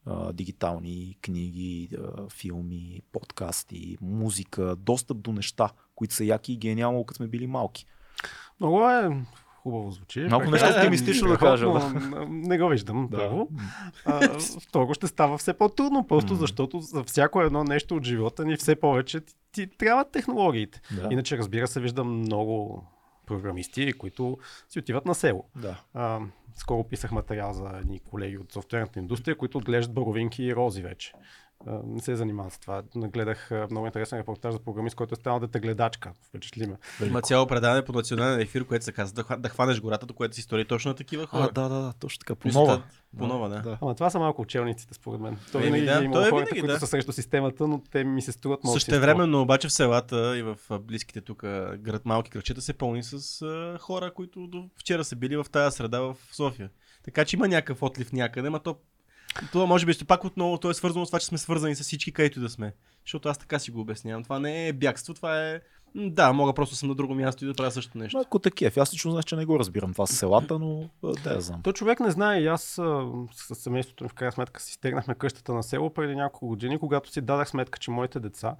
а, 0.06 0.32
дигитални 0.32 1.16
книги, 1.22 1.90
филми, 2.30 3.02
подкасти, 3.12 3.98
музика, 4.00 4.76
достъп 4.76 5.18
до 5.18 5.32
неща, 5.32 5.70
които 5.94 6.14
са 6.14 6.24
яки 6.24 6.52
и 6.52 6.56
ги 6.56 6.68
е 6.68 6.74
нямало, 6.74 7.04
като 7.04 7.16
сме 7.16 7.26
били 7.26 7.46
малки. 7.46 7.86
Много 8.60 8.88
е 8.88 9.10
хубаво 9.62 9.90
звучи. 9.90 10.20
Малко 10.20 10.50
нещо 10.50 10.68
оптимистично 10.76 11.28
да 11.28 11.38
кажа. 11.38 11.66
Да. 11.66 11.92
Не 12.28 12.58
го 12.58 12.68
виждам, 12.68 13.08
да. 13.10 13.16
първо. 13.16 13.48
А, 14.06 14.38
второ 14.68 14.94
ще 14.94 15.06
става 15.06 15.38
все 15.38 15.52
по-трудно, 15.52 16.06
просто 16.06 16.34
mm. 16.34 16.38
защото 16.38 16.80
за 16.80 17.04
всяко 17.04 17.40
едно 17.40 17.64
нещо 17.64 17.96
от 17.96 18.04
живота 18.04 18.44
ни 18.44 18.56
все 18.56 18.76
повече 18.76 19.20
ти, 19.20 19.34
ти 19.52 19.66
трябват 19.66 20.10
технологиите. 20.12 20.80
Да. 20.90 21.08
Иначе, 21.10 21.38
разбира 21.38 21.66
се, 21.68 21.80
виждам 21.80 22.18
много 22.18 22.84
програмисти, 23.30 23.92
които 23.92 24.38
си 24.68 24.78
отиват 24.78 25.06
на 25.06 25.14
село. 25.14 25.44
Да. 25.56 25.82
А, 25.94 26.20
скоро 26.54 26.84
писах 26.84 27.12
материал 27.12 27.52
за 27.52 27.78
едни 27.78 28.00
колеги 28.00 28.38
от 28.38 28.52
софтуерната 28.52 28.98
индустрия, 28.98 29.36
които 29.36 29.58
отглеждат 29.58 29.94
боровинки 29.94 30.44
и 30.44 30.54
рози 30.54 30.82
вече 30.82 31.12
не 31.66 32.00
се 32.00 32.16
занимавам 32.16 32.50
с 32.50 32.58
това. 32.58 32.82
Нагледах 32.94 33.50
много 33.70 33.86
интересен 33.86 34.18
репортаж 34.18 34.52
за 34.52 34.58
програмист, 34.58 34.96
който 34.96 35.14
е 35.14 35.16
станал 35.16 35.40
детегледачка. 35.40 36.12
Впечатли 36.28 36.66
ме. 36.66 37.06
Има 37.06 37.22
цяло 37.22 37.46
предаване 37.46 37.84
по 37.84 37.92
национален 37.92 38.40
ефир, 38.40 38.66
което 38.66 38.84
се 38.84 38.92
казва 38.92 39.24
да, 39.24 39.36
да 39.36 39.48
хванеш 39.48 39.80
гората, 39.80 40.06
до 40.06 40.14
което 40.14 40.34
си 40.34 40.42
стори 40.42 40.64
точно 40.64 40.88
на 40.88 40.94
такива 40.94 41.26
хора. 41.26 41.48
А, 41.50 41.52
да, 41.52 41.68
да, 41.68 41.82
да, 41.82 41.92
точно 41.92 42.18
така. 42.18 42.34
По 42.34 42.48
нова. 42.48 42.82
По 43.18 43.26
нова, 43.26 43.48
да. 43.48 43.62
да. 43.62 43.78
Ама 43.82 43.94
това 43.94 44.10
са 44.10 44.18
малко 44.18 44.42
учелниците, 44.42 44.94
според 44.94 45.20
мен. 45.20 45.38
То 45.52 45.58
винаги 45.58 45.84
да, 45.84 46.00
е 46.00 46.04
има 46.04 46.14
хората, 46.14 46.30
винаги, 46.30 46.50
които 46.50 46.66
да. 46.66 46.80
са 46.80 46.86
срещу 46.86 47.12
системата, 47.12 47.68
но 47.68 47.82
те 47.90 48.04
ми 48.04 48.22
се 48.22 48.32
струват 48.32 48.64
много. 48.64 48.76
Също 48.76 49.00
времено 49.00 49.42
обаче 49.42 49.68
в 49.68 49.72
селата 49.72 50.38
и 50.38 50.42
в 50.42 50.56
близките 50.80 51.20
тук 51.20 51.42
град, 51.78 52.04
малки 52.04 52.30
кръчета 52.30 52.60
се 52.60 52.72
пълни 52.72 53.02
с 53.02 53.44
хора, 53.80 54.14
които 54.14 54.46
до 54.46 54.68
вчера 54.76 55.04
са 55.04 55.16
били 55.16 55.36
в 55.36 55.46
тази 55.52 55.76
среда 55.76 56.00
в 56.00 56.16
София. 56.32 56.70
Така 57.04 57.24
че 57.24 57.36
има 57.36 57.48
някакъв 57.48 57.82
отлив 57.82 58.12
някъде, 58.12 58.50
но 58.50 58.58
то 58.58 58.76
това 59.52 59.66
може 59.66 59.86
би 59.86 59.92
пак 60.08 60.24
отново 60.24 60.58
то 60.58 60.70
е 60.70 60.74
свързано 60.74 61.06
с 61.06 61.08
това, 61.08 61.18
че 61.18 61.26
сме 61.26 61.38
свързани 61.38 61.74
с 61.74 61.82
всички, 61.82 62.12
където 62.12 62.40
да 62.40 62.48
сме. 62.48 62.74
Защото 63.04 63.28
аз 63.28 63.38
така 63.38 63.58
си 63.58 63.70
го 63.70 63.80
обяснявам. 63.80 64.22
Това 64.24 64.38
не 64.38 64.68
е 64.68 64.72
бягство, 64.72 65.14
това 65.14 65.48
е 65.48 65.60
да, 65.94 66.32
мога 66.32 66.52
просто 66.52 66.74
съм 66.74 66.88
на 66.88 66.94
друго 66.94 67.14
място 67.14 67.44
и 67.44 67.48
да 67.48 67.54
правя 67.54 67.70
същото 67.70 67.98
нещо. 67.98 68.18
Ако 68.18 68.38
такива, 68.38 68.80
аз 68.80 68.94
лично 68.94 69.10
знаеш, 69.10 69.24
че 69.24 69.36
не 69.36 69.44
го 69.44 69.58
разбирам 69.58 69.92
това 69.92 70.06
с 70.06 70.12
селата, 70.12 70.58
но 70.58 70.90
да 71.24 71.34
я 71.34 71.40
знам. 71.40 71.62
То 71.62 71.72
човек 71.72 72.00
не 72.00 72.10
знае 72.10 72.40
и 72.40 72.46
аз 72.46 72.62
с 73.32 73.54
семейството 73.54 74.04
ми 74.04 74.10
в 74.10 74.14
крайна 74.14 74.32
сметка 74.32 74.60
си 74.60 74.72
стегнахме 74.72 75.14
къщата 75.14 75.52
на 75.54 75.62
село 75.62 75.94
преди 75.94 76.16
няколко 76.16 76.46
години, 76.46 76.78
когато 76.78 77.10
си 77.10 77.20
дадах 77.20 77.48
сметка, 77.48 77.78
че 77.78 77.90
моите 77.90 78.20
деца 78.20 78.56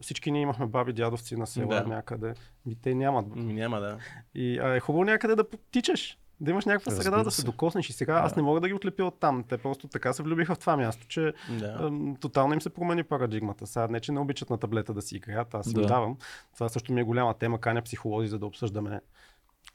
всички 0.00 0.30
ние 0.30 0.42
имахме 0.42 0.66
баби, 0.66 0.92
дядовци 0.92 1.36
на 1.36 1.46
села 1.46 1.68
да. 1.68 1.86
някъде. 1.86 2.34
И 2.66 2.76
те 2.82 2.94
нямат. 2.94 3.36
Ми 3.36 3.52
няма, 3.52 3.80
да. 3.80 3.98
И 4.34 4.58
а, 4.58 4.74
е 4.76 4.80
хубаво 4.80 5.04
някъде 5.04 5.34
да 5.34 5.50
потичаш 5.50 6.18
да 6.42 6.50
имаш 6.50 6.64
някаква 6.64 6.92
среда 6.92 7.22
да 7.22 7.30
се 7.30 7.44
докоснеш 7.44 7.90
и 7.90 7.92
сега 7.92 8.14
да. 8.14 8.20
аз 8.20 8.36
не 8.36 8.42
мога 8.42 8.60
да 8.60 8.68
ги 8.68 8.74
отлепя 8.74 9.04
от 9.04 9.20
там. 9.20 9.44
Те 9.48 9.58
просто 9.58 9.88
така 9.88 10.12
се 10.12 10.22
влюбиха 10.22 10.54
в 10.54 10.58
това 10.58 10.76
място, 10.76 11.06
че 11.08 11.32
да. 11.58 11.78
ем, 11.86 12.16
тотално 12.20 12.54
им 12.54 12.60
се 12.60 12.70
промени 12.70 13.02
парадигмата. 13.02 13.66
Сега 13.66 13.88
не, 13.88 14.00
че 14.00 14.12
не 14.12 14.20
обичат 14.20 14.50
на 14.50 14.58
таблета 14.58 14.94
да 14.94 15.02
си 15.02 15.16
играят, 15.16 15.54
аз 15.54 15.72
да. 15.72 15.80
им 15.80 15.86
давам. 15.86 16.16
Това 16.54 16.68
също 16.68 16.92
ми 16.92 17.00
е 17.00 17.04
голяма 17.04 17.34
тема, 17.34 17.60
каня 17.60 17.82
психолози, 17.82 18.28
за 18.28 18.38
да 18.38 18.46
обсъждаме 18.46 19.00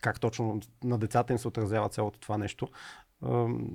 как 0.01 0.19
точно 0.19 0.61
на 0.83 0.97
децата 0.97 1.33
им 1.33 1.39
се 1.39 1.47
отразява 1.47 1.89
цялото 1.89 2.19
това 2.19 2.37
нещо. 2.37 2.67
Ем, 3.25 3.67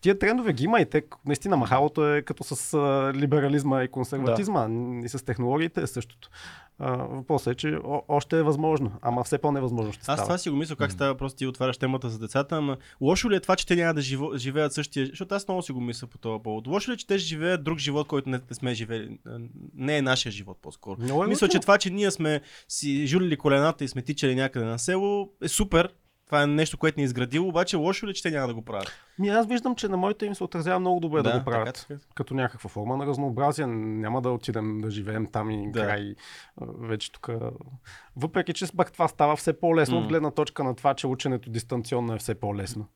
тия 0.00 0.18
трендове 0.18 0.52
ги 0.52 0.64
има 0.64 0.80
и 0.80 0.90
те, 0.90 1.02
наистина 1.26 1.56
махалото 1.56 2.14
е 2.14 2.22
като 2.22 2.44
с 2.44 2.78
либерализма 3.14 3.82
и 3.82 3.88
консерватизма 3.88 4.68
да. 4.68 5.06
и 5.06 5.08
с 5.08 5.24
технологиите 5.24 5.82
е 5.82 5.86
същото. 5.86 6.30
Въпросът 6.78 7.52
е, 7.52 7.56
че 7.56 7.78
о, 7.84 8.02
още 8.08 8.38
е 8.38 8.42
възможно, 8.42 8.92
ама 9.02 9.24
все 9.24 9.38
по-невъзможно 9.38 9.92
ще 9.92 10.04
става. 10.04 10.20
Аз 10.20 10.26
това 10.26 10.38
си 10.38 10.50
го 10.50 10.56
мисля 10.56 10.76
как 10.76 10.92
става, 10.92 11.14
просто 11.14 11.36
ти 11.36 11.46
отваряш 11.46 11.78
темата 11.78 12.10
за 12.10 12.18
децата, 12.18 12.56
ама 12.56 12.76
лошо 13.00 13.30
ли 13.30 13.36
е 13.36 13.40
това, 13.40 13.56
че 13.56 13.66
те 13.66 13.76
няма 13.76 13.94
да 13.94 14.00
живо, 14.00 14.36
живеят 14.36 14.72
същия, 14.72 15.06
защото 15.06 15.34
аз 15.34 15.48
много 15.48 15.62
си 15.62 15.72
го 15.72 15.80
мисля 15.80 16.06
по 16.06 16.18
този 16.18 16.42
повод. 16.42 16.66
Лошо 16.66 16.90
ли 16.90 16.94
е, 16.94 16.96
че 16.96 17.06
те 17.06 17.18
живеят 17.18 17.64
друг 17.64 17.78
живот, 17.78 18.08
който 18.08 18.28
не, 18.28 18.40
не 18.50 18.54
сме 18.54 18.74
живели, 18.74 19.18
не 19.74 19.96
е 19.96 20.02
нашия 20.02 20.32
живот 20.32 20.58
по-скоро. 20.62 21.00
е 21.24 21.26
мисля, 21.26 21.48
че 21.48 21.60
това, 21.60 21.78
че 21.78 21.90
ние 21.90 22.10
сме 22.10 22.40
си 22.68 23.06
жулили 23.06 23.36
колената 23.36 23.84
и 23.84 23.88
сме 23.88 24.02
тичали 24.02 24.34
някъде 24.34 24.66
на 24.66 24.78
село 24.78 25.28
е 25.42 25.48
супер, 25.48 25.88
това 26.26 26.42
е 26.42 26.46
нещо, 26.46 26.78
което 26.78 27.00
ни 27.00 27.02
е 27.02 27.04
изградило, 27.04 27.48
обаче 27.48 27.76
лошо 27.76 28.06
ли, 28.06 28.14
че 28.14 28.22
те 28.22 28.30
няма 28.30 28.46
да 28.46 28.54
го 28.54 28.62
правят? 28.62 28.92
Ми 29.18 29.28
аз 29.28 29.46
виждам, 29.46 29.76
че 29.76 29.88
на 29.88 29.96
моите 29.96 30.26
им 30.26 30.34
се 30.34 30.44
отразява 30.44 30.80
много 30.80 31.00
добре 31.00 31.22
да, 31.22 31.32
да 31.32 31.38
го 31.38 31.44
правят. 31.44 31.86
Така, 31.88 32.00
така. 32.00 32.14
Като 32.14 32.34
някаква 32.34 32.70
форма 32.70 32.96
на 32.96 33.06
разнообразие. 33.06 33.66
Няма 33.66 34.22
да 34.22 34.30
отидем 34.30 34.80
да 34.80 34.90
живеем 34.90 35.26
там 35.26 35.50
и 35.50 35.70
да. 35.72 35.80
край. 35.80 36.14
Вече 36.60 37.12
тук. 37.12 37.28
Въпреки, 38.16 38.52
че 38.52 38.66
пак 38.76 38.92
това 38.92 39.08
става 39.08 39.36
все 39.36 39.60
по-лесно, 39.60 39.96
mm. 39.96 40.02
от 40.02 40.08
гледна 40.08 40.30
точка 40.30 40.64
на 40.64 40.74
това, 40.74 40.94
че 40.94 41.06
ученето 41.06 41.50
дистанционно 41.50 42.14
е 42.14 42.18
все 42.18 42.34
по-лесно. 42.34 42.86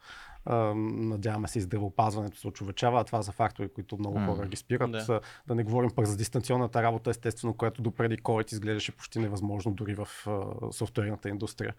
Надяваме 0.76 1.48
се 1.48 1.59
и 1.59 1.62
здравеопазването 1.62 2.38
се 2.38 2.48
очовечава, 2.48 3.00
а 3.00 3.05
това 3.05 3.22
са 3.22 3.32
фактори, 3.32 3.68
които 3.68 3.98
много 3.98 4.18
хора 4.26 4.46
ги 4.46 4.56
спират. 4.56 4.90
Да. 4.90 5.20
да 5.46 5.55
не 5.55 5.64
говорим 5.64 5.90
пък 5.90 6.06
за 6.06 6.16
дистанционната 6.16 6.82
работа, 6.82 7.10
естествено, 7.10 7.55
която 7.55 7.82
допреди 7.82 8.16
COVID 8.16 8.52
изглеждаше 8.52 8.92
почти 8.92 9.18
невъзможно 9.18 9.72
дори 9.72 9.94
в 9.94 10.09
софтуерната 10.72 11.28
индустрия. 11.28 11.74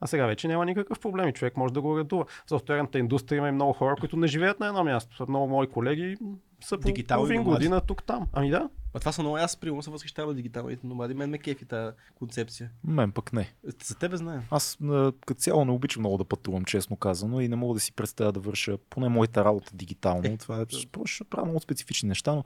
А 0.00 0.06
сега 0.06 0.26
вече 0.26 0.48
няма 0.48 0.66
никакъв 0.66 1.00
проблем 1.00 1.28
и 1.28 1.32
човек 1.32 1.56
може 1.56 1.74
да 1.74 1.80
го 1.80 1.98
редува. 1.98 2.24
В 2.24 2.48
софтуерната 2.48 2.98
индустрия 2.98 3.38
има 3.38 3.48
и 3.48 3.52
много 3.52 3.72
хора, 3.72 3.96
които 4.00 4.16
не 4.16 4.26
живеят 4.26 4.60
на 4.60 4.66
едно 4.66 4.84
място. 4.84 5.26
Много 5.28 5.48
мои 5.48 5.66
колеги 5.66 6.16
са 6.60 6.78
по 6.78 6.92
половин 7.08 7.44
година 7.44 7.80
тук-там. 7.80 8.26
Ами 8.32 8.50
да. 8.50 8.68
А 8.94 8.98
това 9.00 9.12
са 9.12 9.22
много 9.22 9.36
аз 9.36 9.56
примерно 9.56 9.82
се 9.82 9.90
възхищавам 9.90 10.36
дигиталните 10.36 10.86
номади. 10.86 11.14
Мен 11.14 11.30
ме 11.30 11.38
кефи 11.38 11.64
тази 11.64 11.96
концепция. 12.14 12.70
Мен 12.84 13.12
пък 13.12 13.32
не. 13.32 13.54
За 13.84 13.94
тебе 13.94 14.16
знаем. 14.16 14.42
Аз 14.50 14.78
като 15.26 15.40
цяло 15.40 15.64
не 15.64 15.70
обичам 15.70 16.02
много 16.02 16.18
да 16.18 16.24
пътувам, 16.24 16.64
честно 16.64 16.96
казано, 16.96 17.40
и 17.40 17.48
не 17.48 17.56
мога 17.56 17.74
да 17.74 17.80
си 17.80 17.92
представя 17.92 18.32
да 18.32 18.40
върша 18.40 18.78
поне 18.90 19.08
моята 19.08 19.44
работа 19.44 19.70
дигитално. 19.74 20.24
Е, 20.24 20.36
това 20.36 20.60
е 20.60 20.64
просто 20.92 21.24
правя 21.24 21.46
много 21.46 21.60
специфични 21.60 22.08
неща, 22.08 22.34
но 22.34 22.44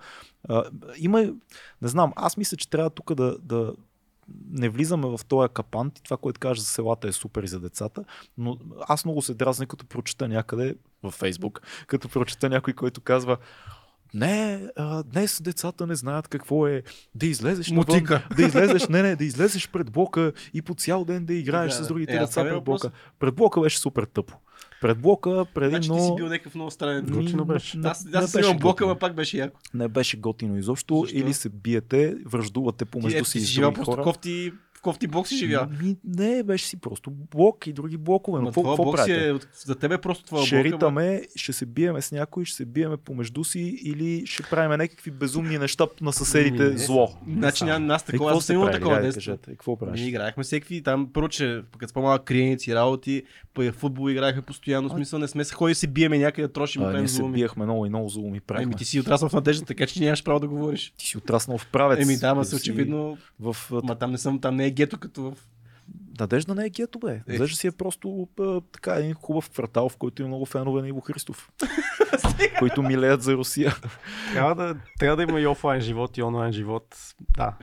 а, 0.49 0.65
има, 0.99 1.23
не 1.83 1.89
знам, 1.89 2.13
аз 2.17 2.37
мисля, 2.37 2.57
че 2.57 2.71
трябва 2.71 2.91
тук 2.91 3.15
да, 3.15 3.39
да, 3.39 3.73
не 4.51 4.69
влизаме 4.69 5.07
в 5.07 5.21
този 5.29 5.49
капан. 5.55 5.93
И 5.99 6.03
това, 6.03 6.17
което 6.17 6.41
кажеш 6.41 6.65
за 6.65 6.71
селата 6.71 7.09
е 7.09 7.13
супер 7.13 7.43
и 7.43 7.49
за 7.49 7.61
децата, 7.61 8.05
но 8.39 8.59
аз 8.89 9.05
много 9.05 9.23
се 9.23 9.35
дразня, 9.35 9.67
като 9.67 9.87
прочета 9.87 10.29
някъде 10.29 10.75
във 11.03 11.15
Фейсбук, 11.15 11.63
като 11.87 12.09
прочета 12.09 12.49
някой, 12.49 12.75
който 12.75 13.01
казва 13.01 13.37
не, 14.15 14.69
а, 14.77 15.03
днес 15.03 15.43
децата 15.43 15.87
не 15.87 15.95
знаят 15.95 16.29
какво 16.29 16.67
е 16.67 16.83
да 17.15 17.27
излезеш 17.27 17.71
навън, 17.71 18.05
да 18.37 18.43
излезеш, 18.43 18.89
не, 18.89 19.03
не, 19.03 19.17
да 19.17 19.25
излезеш 19.25 19.71
пред 19.71 19.91
блока 19.91 20.33
и 20.55 20.63
по 20.63 20.75
цял 20.75 21.05
ден 21.05 21.25
да 21.25 21.35
играеш 21.35 21.75
да, 21.75 21.85
с 21.85 21.89
другите 21.89 22.17
е, 22.17 22.19
деца 22.19 22.43
пред 22.43 22.65
блока. 22.65 22.91
Пред 23.19 23.35
блока 23.35 23.61
беше 23.61 23.79
супер 23.79 24.05
тъпо. 24.05 24.42
Пред 24.83 24.99
блока, 24.99 25.45
преди 25.55 25.71
значи 25.71 25.89
много... 25.89 26.03
ти 26.03 26.07
си 26.07 26.15
бил 26.17 26.27
някакъв 26.27 26.55
много 26.55 26.71
странен. 26.71 27.07
Готино 27.07 27.45
беше. 27.45 27.79
Не, 27.79 27.89
аз, 27.89 28.07
аз 28.15 28.35
имам 28.35 28.57
блока, 28.59 28.87
но 28.87 28.99
пак 28.99 29.15
беше 29.15 29.39
яко. 29.39 29.61
Не 29.75 29.89
беше 29.89 30.17
готино 30.17 30.59
изобщо. 30.59 31.01
Защо? 31.01 31.19
Или 31.19 31.35
се 31.35 31.49
биете, 31.49 32.17
връждувате 32.27 32.85
помежду 32.85 33.25
си. 33.25 33.33
Ти 33.33 33.41
си 33.41 33.53
живял 33.53 33.73
просто 33.73 33.97
кофти 34.03 34.53
кофти 34.83 35.07
блок 35.07 35.29
си 35.29 35.37
живя. 35.37 35.69
Ми, 35.83 35.97
не, 36.05 36.43
беше 36.43 36.67
си 36.67 36.77
просто 36.77 37.11
блок 37.11 37.67
и 37.67 37.73
други 37.73 37.97
блокове. 37.97 38.41
Но 38.41 38.47
какво, 38.47 38.63
какво 38.63 38.93
правите? 38.93 39.31
Е, 39.31 39.35
за 39.65 39.75
тебе 39.75 39.99
просто 39.99 40.25
това 40.25 40.47
ще. 40.47 40.65
Ритаме, 40.65 41.23
ще 41.37 41.53
се 41.53 41.67
биеме 41.67 42.03
с 42.03 42.13
някой, 42.13 42.45
ще 42.45 42.57
се 42.57 42.65
биеме 42.65 42.97
помежду 42.97 43.45
си 43.45 43.79
или 43.83 44.27
ще 44.27 44.43
правим 44.43 44.71
някакви 44.71 45.11
безумни 45.11 45.59
неща 45.59 45.87
на 46.01 46.13
съседите 46.13 46.65
не, 46.65 46.79
зло. 46.79 47.15
Значи 47.33 47.65
няма 47.65 47.87
нас 47.87 48.03
такова, 48.03 48.33
аз 48.33 48.49
имам 48.49 48.73
такова. 48.73 49.01
Дайте, 49.01 49.15
кажете, 49.15 49.51
какво 49.51 49.77
правиш? 49.77 50.01
Ние 50.01 50.09
играехме 50.09 50.43
всеки 50.43 50.83
там, 50.83 51.09
първо, 51.13 51.29
че 51.29 51.63
като 51.79 51.89
с 51.91 51.93
по-малък 51.93 52.25
криеници, 52.25 52.75
работи, 52.75 53.23
по 53.55 53.73
футбол 53.73 54.11
играехме 54.11 54.43
постоянно, 54.43 54.89
в 54.89 54.93
смисъл 54.93 55.19
не 55.19 55.29
сме 55.29 55.45
се 55.45 55.55
ходи 55.55 55.75
се 55.75 55.87
биеме 55.87 56.19
някъде 56.19 56.49
трошим. 56.49 56.83
А, 56.83 56.93
ние 56.93 57.09
се 57.09 57.23
биехме 57.23 57.65
много 57.65 57.87
и 57.87 57.89
много 57.89 58.09
зломи 58.09 58.41
правихме. 58.41 58.63
Еми 58.63 58.75
ти 58.75 58.85
си 58.85 59.01
отраснал 59.01 59.29
в 59.29 59.33
надежда, 59.33 59.65
така 59.65 59.87
че 59.87 60.01
нямаш 60.01 60.25
право 60.25 60.41
да 60.41 60.49
говориш. 60.49 60.93
Ти 60.97 61.07
си 61.07 61.19
отраснал 61.19 61.59
в 61.59 61.67
правец. 61.67 62.03
Еми 62.03 62.17
да, 62.17 62.35
ма 62.35 62.45
се 62.45 62.57
очевидно. 62.57 63.19
В... 63.41 63.57
Ма 63.71 63.95
там 63.95 64.11
не 64.11 64.19
съм, 64.19 64.41
там 64.41 64.57
не 64.57 64.67
е 64.67 64.71
гето 64.73 64.99
като 64.99 65.23
в 65.23 65.37
Надежда 66.21 66.55
не 66.55 66.67
е 66.67 66.71
гето, 66.71 66.99
бе. 66.99 67.21
Надежда 67.29 67.57
си 67.57 67.67
е 67.67 67.73
просто 67.73 68.29
а, 68.41 68.61
така 68.73 68.95
един 68.95 69.15
хубав 69.15 69.51
квартал, 69.51 69.89
в 69.89 69.97
който 69.97 70.23
има 70.23 70.29
много 70.29 70.47
фенове 70.47 70.83
на 70.83 70.89
Иво 70.89 71.01
Христов, 71.01 71.53
които 72.59 72.83
милеят 72.83 73.23
за 73.23 73.35
Русия. 73.35 73.75
Трябва 74.33 74.55
да, 74.55 74.77
трябва 74.99 75.17
да 75.17 75.23
има 75.23 75.41
и 75.41 75.47
офлайн 75.47 75.81
живот 75.81 76.17
и 76.17 76.23
онлайн 76.23 76.53
живот. 76.53 76.97
Да. 77.37 77.57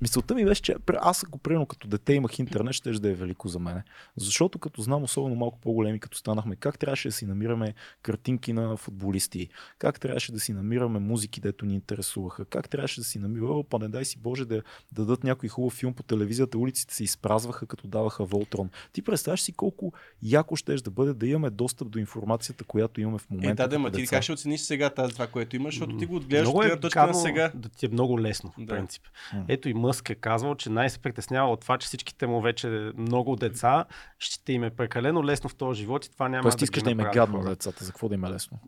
Мисълта 0.00 0.34
ми 0.34 0.44
беше, 0.44 0.62
че 0.62 0.76
аз 1.00 1.24
ако 1.24 1.38
примерно 1.38 1.66
като 1.66 1.88
дете 1.88 2.12
имах 2.12 2.38
интернет, 2.38 2.74
ще 2.74 2.90
да 2.90 3.10
е 3.10 3.14
велико 3.14 3.48
за 3.48 3.58
мене. 3.58 3.82
Защото 4.16 4.58
като 4.58 4.82
знам, 4.82 5.02
особено 5.02 5.34
малко 5.34 5.58
по-големи, 5.60 6.00
като 6.00 6.18
станахме, 6.18 6.56
как 6.56 6.78
трябваше 6.78 7.08
да 7.08 7.12
си 7.12 7.26
намираме 7.26 7.74
картинки 8.02 8.52
на 8.52 8.76
футболисти, 8.76 9.48
как 9.78 10.00
трябваше 10.00 10.32
да 10.32 10.40
си 10.40 10.52
намираме 10.52 10.98
музики, 10.98 11.40
дето 11.40 11.66
ни 11.66 11.74
интересуваха, 11.74 12.44
как 12.44 12.68
трябваше 12.68 13.00
да 13.00 13.04
си 13.04 13.18
намираме, 13.18 13.62
па 13.70 13.78
не 13.78 13.88
дай 13.88 14.04
си 14.04 14.18
Боже 14.18 14.44
да, 14.44 14.54
да 14.54 14.62
дадат 14.92 15.24
някой 15.24 15.48
хубав 15.48 15.72
филм 15.72 15.94
по 15.94 16.02
телевизията, 16.02 16.58
улиците 16.58 16.94
се 16.94 17.04
изпразваха, 17.04 17.66
като 17.66 17.86
даваха 17.86 18.24
Волтрон. 18.24 18.70
Ти 18.92 19.02
представяш 19.02 19.40
си 19.40 19.52
колко 19.52 19.92
яко 20.22 20.56
ще 20.56 20.74
да 20.74 20.90
бъде 20.90 21.14
да 21.14 21.26
имаме 21.26 21.50
достъп 21.50 21.90
до 21.90 21.98
информацията, 21.98 22.64
която 22.64 23.00
имаме 23.00 23.18
в 23.18 23.30
момента. 23.30 23.62
Е, 23.62 23.66
да, 23.66 23.68
да, 23.68 23.78
ма 23.78 23.90
ти 23.90 24.06
как 24.06 24.22
ще 24.22 24.32
оцениш 24.32 24.60
сега 24.60 24.90
тази 24.90 25.12
това, 25.12 25.26
което 25.26 25.56
имаш, 25.56 25.74
защото 25.74 25.96
ти 25.96 26.06
го 26.06 26.16
отгледаш 26.16 26.46
Много 26.48 26.58
от 26.58 26.64
е 26.64 26.80
точка 26.80 27.06
на 27.06 27.14
сега. 27.14 27.52
да 27.54 27.68
ти 27.68 27.86
е 27.86 27.88
много 27.88 28.20
лесно, 28.20 28.50
в 28.58 28.64
Да. 28.64 28.74
принцип. 28.74 29.02
М. 29.34 29.44
Ето 29.48 29.68
и 29.68 29.74
Мъск 29.84 30.10
е 30.10 30.14
казвал, 30.14 30.54
че 30.54 30.70
най- 30.70 30.90
се 30.90 30.98
притеснява 30.98 31.52
от 31.52 31.60
това, 31.60 31.78
че 31.78 31.86
всичките 31.86 32.26
му 32.26 32.40
вече 32.40 32.92
много 32.96 33.36
деца 33.36 33.84
ще 34.18 34.52
им 34.52 34.64
е 34.64 34.70
прекалено 34.70 35.24
лесно 35.24 35.50
в 35.50 35.54
този 35.54 35.80
живот 35.80 36.06
и 36.06 36.10
това 36.10 36.28
няма 36.28 36.42
Тоест, 36.42 36.58
да 36.58 36.64
искаш 36.64 36.82
ги 36.82 36.84
да 36.84 36.90
им 36.90 37.00
е 37.00 37.10
гадно 37.14 37.36
на 37.36 37.42
хора. 37.42 37.50
децата, 37.50 37.84
за 37.84 37.92
какво 37.92 38.08
да 38.08 38.14
им 38.14 38.24
е 38.24 38.30
лесно? 38.30 38.58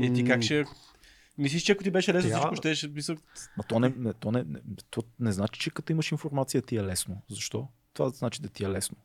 Е, 0.00 0.12
ти 0.12 0.24
как 0.24 0.42
ще... 0.42 0.64
Мислиш, 1.38 1.62
че 1.62 1.72
ако 1.72 1.82
ти 1.82 1.90
беше 1.90 2.14
лесно, 2.14 2.30
Трябва- 2.30 2.46
всичко 2.46 2.56
ще 2.56 2.74
ще 2.74 2.88
мисъл... 2.88 3.16
Ма 3.56 3.64
то 3.68 3.80
не, 3.80 3.94
не, 3.96 4.12
то 4.12 4.32
не, 4.32 4.42
не, 4.42 4.60
то 4.90 5.02
не 5.20 5.32
значи, 5.32 5.60
че 5.60 5.70
като 5.70 5.92
имаш 5.92 6.12
информация 6.12 6.62
ти 6.62 6.76
е 6.76 6.82
лесно. 6.84 7.22
Защо? 7.30 7.68
Това 7.94 8.08
значи 8.08 8.42
да 8.42 8.48
ти 8.48 8.64
е 8.64 8.68
лесно. 8.68 8.96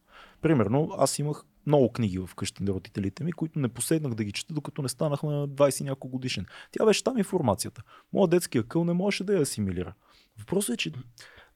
Примерно, 0.41 0.90
аз 0.98 1.19
имах 1.19 1.44
много 1.65 1.91
книги 1.94 2.19
в 2.19 2.30
къщи 2.35 2.64
на 2.64 2.72
родителите 2.73 3.23
ми, 3.23 3.31
които 3.31 3.60
не 3.60 3.69
поседнах 3.69 4.14
да 4.14 4.23
ги 4.23 4.31
чета, 4.31 4.53
докато 4.53 4.81
не 4.81 4.90
станах 4.90 5.23
на 5.23 5.48
20 5.49 5.81
и 5.81 5.84
няколко 5.84 6.10
годишен. 6.10 6.45
Тя 6.72 6.85
беше 6.85 7.03
там 7.03 7.18
информацията. 7.18 7.81
Моят 8.14 8.31
детски 8.31 8.57
акъл 8.57 8.85
не 8.85 8.94
можеше 8.94 9.23
да 9.23 9.34
я 9.34 9.41
асимилира. 9.41 9.94
Въпросът 10.40 10.73
е, 10.73 10.77
че 10.77 10.91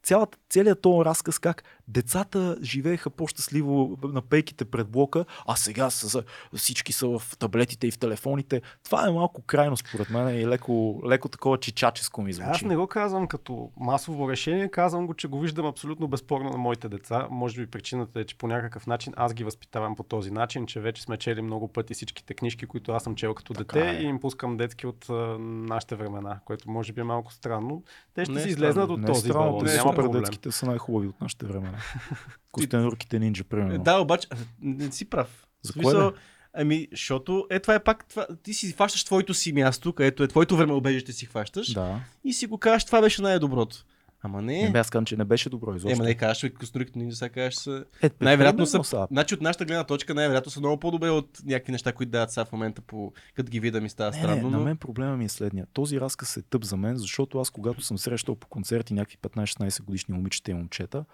цялата, 0.07 0.38
целият 0.49 0.81
този 0.81 1.05
разказ 1.05 1.39
как 1.39 1.63
децата 1.88 2.57
живееха 2.61 3.09
по-щастливо 3.09 3.97
на 4.03 4.21
пейките 4.21 4.65
пред 4.65 4.88
блока, 4.88 5.25
а 5.47 5.55
сега 5.55 5.89
са, 5.89 6.23
всички 6.55 6.93
са 6.93 7.07
в 7.07 7.38
таблетите 7.39 7.88
и 7.88 7.91
в 7.91 7.97
телефоните. 7.99 8.61
Това 8.84 9.07
е 9.07 9.11
малко 9.11 9.41
крайно 9.41 9.77
според 9.77 10.09
мен 10.09 10.39
и 10.39 10.47
леко, 10.47 11.01
леко 11.05 11.29
такова 11.29 11.57
чичаческо 11.57 12.21
ми 12.21 12.34
звучи. 12.34 12.49
Аз 12.49 12.61
не 12.61 12.75
го 12.75 12.88
казвам 12.88 13.27
като 13.27 13.71
масово 13.77 14.31
решение, 14.31 14.69
казвам 14.69 15.07
го, 15.07 15.13
че 15.13 15.27
го 15.27 15.39
виждам 15.39 15.65
абсолютно 15.65 16.07
безспорно 16.07 16.49
на 16.49 16.57
моите 16.57 16.89
деца. 16.89 17.27
Може 17.31 17.61
би 17.61 17.67
причината 17.67 18.19
е, 18.19 18.23
че 18.23 18.38
по 18.38 18.47
някакъв 18.47 18.88
начин 18.88 19.13
аз 19.15 19.34
ги 19.34 19.43
възпитавам 19.43 19.95
по 19.95 20.03
този 20.03 20.31
начин, 20.31 20.65
че 20.65 20.79
вече 20.79 21.01
сме 21.01 21.17
чели 21.17 21.41
много 21.41 21.67
пъти 21.67 21.93
всичките 21.93 22.34
книжки, 22.34 22.65
които 22.65 22.91
аз 22.91 23.03
съм 23.03 23.15
чел 23.15 23.34
като 23.34 23.53
Така 23.53 23.79
дете 23.79 23.89
е. 23.89 24.01
и 24.01 24.05
им 24.05 24.19
пускам 24.19 24.57
детски 24.57 24.88
от 24.88 25.09
а, 25.09 25.38
нашите 25.39 25.95
времена, 25.95 26.39
което 26.45 26.71
може 26.71 26.93
би 26.93 27.01
е 27.01 27.03
малко 27.03 27.34
странно. 27.34 27.84
Те 28.13 28.25
ще 28.25 28.34
Не 28.34 28.39
е 28.39 28.43
си 28.43 28.49
излезнат 28.49 28.89
от 28.89 28.99
Не 28.99 29.05
е 29.05 29.07
този 29.07 29.29
балон. 29.29 29.65
Няма 29.65 29.96
супер 30.01 30.05
проблем. 30.05 30.21
детските 30.21 30.51
са 30.51 30.65
най-хубави 30.65 31.07
от 31.07 31.21
нашите 31.21 31.45
времена. 31.45 31.77
Костенурките 32.51 33.19
нинджа, 33.19 33.43
примерно. 33.43 33.83
Да, 33.83 33.99
обаче, 33.99 34.27
не 34.61 34.91
си 34.91 35.05
прав. 35.09 35.47
За 35.61 35.73
кое 35.73 35.81
смисъл? 35.81 36.11
Ами, 36.53 36.87
защото 36.91 37.47
е 37.49 37.59
това 37.59 37.75
е 37.75 37.83
пак, 37.83 38.05
това, 38.09 38.27
ти 38.43 38.53
си 38.53 38.71
хващаш 38.71 39.03
твоето 39.03 39.33
си 39.33 39.53
място, 39.53 39.93
където 39.93 40.23
е 40.23 40.27
твоето 40.27 40.57
време 40.57 40.73
убежище 40.73 41.13
си 41.13 41.25
хващаш 41.25 41.73
Да. 41.73 41.99
и 42.23 42.33
си 42.33 42.47
го 42.47 42.57
кажеш, 42.57 42.85
това 42.85 43.01
беше 43.01 43.21
най-доброто. 43.21 43.85
Ама 44.22 44.41
не. 44.41 44.64
Не 44.64 44.72
бе, 44.72 44.80
аз 44.80 44.89
казвам, 44.89 45.06
че 45.06 45.18
не 45.18 45.26
беше 45.26 45.49
добро 45.49 45.76
изобщо. 45.76 45.95
Ема 45.95 46.03
не 46.03 46.15
кажеш, 46.15 46.41
бе, 46.41 46.49
косториките 46.49 46.99
ни 46.99 47.11
сега 47.11 47.30
кажеш 47.30 47.56
са... 47.56 47.85
Е, 48.03 48.10
Най-вероятно 48.22 48.65
са, 48.65 48.84
са. 48.84 49.07
значи 49.11 49.34
от 49.34 49.41
нашата 49.41 49.65
гледна 49.65 49.84
точка, 49.84 50.14
най-вероятно 50.14 50.52
са 50.52 50.60
много 50.60 50.80
по-добре 50.80 51.10
от 51.10 51.39
някакви 51.45 51.72
неща, 51.72 51.94
които 51.94 52.10
дават 52.10 52.31
сега 52.31 52.45
в 52.45 52.52
момента, 52.52 52.81
по... 52.81 53.14
като 53.35 53.49
ги 53.49 53.60
видя 53.60 53.81
ми 53.81 53.89
става 53.89 54.11
Не, 54.11 54.18
странно. 54.18 54.35
не, 54.35 54.49
на 54.49 54.57
но... 54.57 54.64
мен 54.64 54.77
проблема 54.77 55.18
ми 55.18 55.26
е 55.26 55.30
следния. 55.30 55.68
Този 55.73 55.99
разказ 56.02 56.38
е 56.38 56.41
тъп 56.41 56.64
за 56.64 56.77
мен, 56.77 56.98
защото 56.98 57.39
аз 57.39 57.49
когато 57.49 57.81
съм 57.81 57.98
срещал 57.98 58.35
по 58.35 58.48
концерти 58.48 58.94
някакви 58.94 59.18
15-16 59.18 59.84
годишни 59.84 60.14
момичета 60.14 60.52
и 60.52 60.53
момчета, 60.53 61.06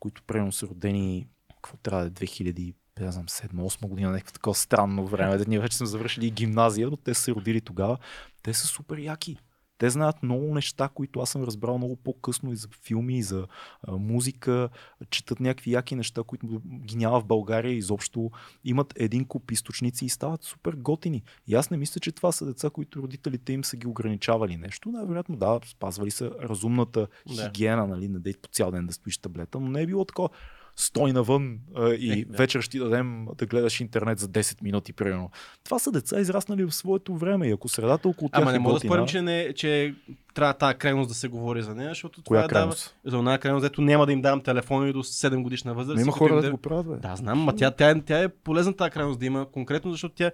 които 0.00 0.22
примерно 0.22 0.52
са 0.52 0.66
родени, 0.66 1.28
какво 1.62 1.76
трябва 1.76 2.10
да 2.10 2.24
е, 2.24 2.26
2000, 2.26 2.74
не 3.00 3.12
знам, 3.12 3.26
7-8 3.26 3.88
година, 3.88 4.10
някакво 4.10 4.32
такова 4.32 4.54
странно 4.54 5.06
време, 5.06 5.36
да 5.36 5.44
ние 5.48 5.58
вече 5.58 5.76
сме 5.76 5.86
завършили 5.86 6.30
гимназия, 6.30 6.88
но 6.90 6.96
те 6.96 7.14
са 7.14 7.22
се 7.22 7.32
родили 7.32 7.60
тогава. 7.60 7.98
Те 8.42 8.54
са 8.54 8.66
супер 8.66 8.98
яки. 8.98 9.36
Те 9.78 9.90
знаят 9.90 10.22
много 10.22 10.54
неща, 10.54 10.88
които 10.94 11.20
аз 11.20 11.30
съм 11.30 11.42
разбрал 11.42 11.78
много 11.78 11.96
по-късно 11.96 12.52
и 12.52 12.56
за 12.56 12.68
филми, 12.84 13.18
и 13.18 13.22
за 13.22 13.46
а, 13.82 13.96
музика, 13.96 14.68
четат 15.10 15.40
някакви 15.40 15.72
яки 15.72 15.96
неща, 15.96 16.22
които 16.26 16.46
ги 16.66 16.96
няма 16.96 17.20
в 17.20 17.24
България 17.24 17.72
изобщо. 17.72 18.30
Имат 18.64 18.94
един 18.96 19.24
куп 19.24 19.50
източници 19.50 20.04
и 20.04 20.08
стават 20.08 20.42
супер 20.42 20.72
готини. 20.72 21.22
И 21.46 21.54
аз 21.54 21.70
не 21.70 21.76
мисля, 21.76 22.00
че 22.00 22.12
това 22.12 22.32
са 22.32 22.46
деца, 22.46 22.70
които 22.70 23.02
родителите 23.02 23.52
им 23.52 23.64
са 23.64 23.76
ги 23.76 23.86
ограничавали 23.86 24.56
нещо. 24.56 24.88
Най-вероятно 24.88 25.36
да, 25.36 25.60
спазвали 25.66 26.10
са 26.10 26.30
разумната 26.42 27.06
хигиена, 27.28 27.86
нали, 27.86 28.08
не 28.08 28.18
дей 28.18 28.34
по 28.42 28.48
цял 28.48 28.70
ден 28.70 28.86
да 28.86 28.92
стоиш 28.92 29.18
таблета, 29.18 29.60
но 29.60 29.68
не 29.68 29.82
е 29.82 29.86
било 29.86 30.04
такова. 30.04 30.28
Стой 30.76 31.12
навън 31.12 31.58
а, 31.76 31.88
и 31.90 32.12
Е, 32.12 32.24
да. 32.24 32.36
вечер 32.36 32.60
ще 32.60 32.70
ти 32.70 32.78
дадем 32.78 33.26
да 33.36 33.46
гледаш 33.46 33.80
интернет 33.80 34.18
за 34.18 34.28
10 34.28 34.62
минути, 34.62 34.92
примерно. 34.92 35.30
Това 35.64 35.78
са 35.78 35.92
деца, 35.92 36.20
израснали 36.20 36.64
в 36.64 36.72
своето 36.72 37.16
време 37.16 37.48
и 37.48 37.52
ако 37.52 37.68
средата 37.68 38.08
около 38.08 38.28
тях 38.28 38.42
Ама 38.42 38.50
не 38.50 38.56
е 38.56 38.58
мога 38.58 38.74
да 38.74 38.80
спорим, 38.80 39.06
че, 39.06 39.22
не, 39.22 39.52
че 39.54 39.94
трябва 40.34 40.54
тази 40.54 40.78
крайност 40.78 41.08
да 41.08 41.14
се 41.14 41.28
говори 41.28 41.62
за 41.62 41.74
нея, 41.74 41.88
защото 41.88 42.22
Коя 42.22 42.40
това 42.40 42.48
дава... 42.48 42.60
крайност? 42.60 42.96
За 43.04 43.16
една 43.16 43.38
крайност, 43.38 43.62
дето 43.62 43.80
няма 43.82 44.06
да 44.06 44.12
им 44.12 44.22
давам 44.22 44.40
телефони 44.40 44.92
до 44.92 45.02
7 45.02 45.42
годишна 45.42 45.74
възраст. 45.74 45.96
Но 45.96 46.02
има 46.02 46.12
хора 46.12 46.34
да 46.34 46.42
да- 46.42 46.50
го 46.50 46.58
правят, 46.58 46.86
бе. 46.86 46.96
Да, 46.96 47.16
знам, 47.16 47.38
ма 47.38 47.56
тя, 47.56 47.70
тя, 47.70 47.90
е- 47.90 48.00
тя 48.00 48.22
е 48.22 48.28
полезна 48.28 48.76
тази 48.76 48.90
крайност 48.90 49.20
да 49.20 49.26
има, 49.26 49.46
конкретно 49.52 49.90
защото 49.90 50.14
тя 50.14 50.30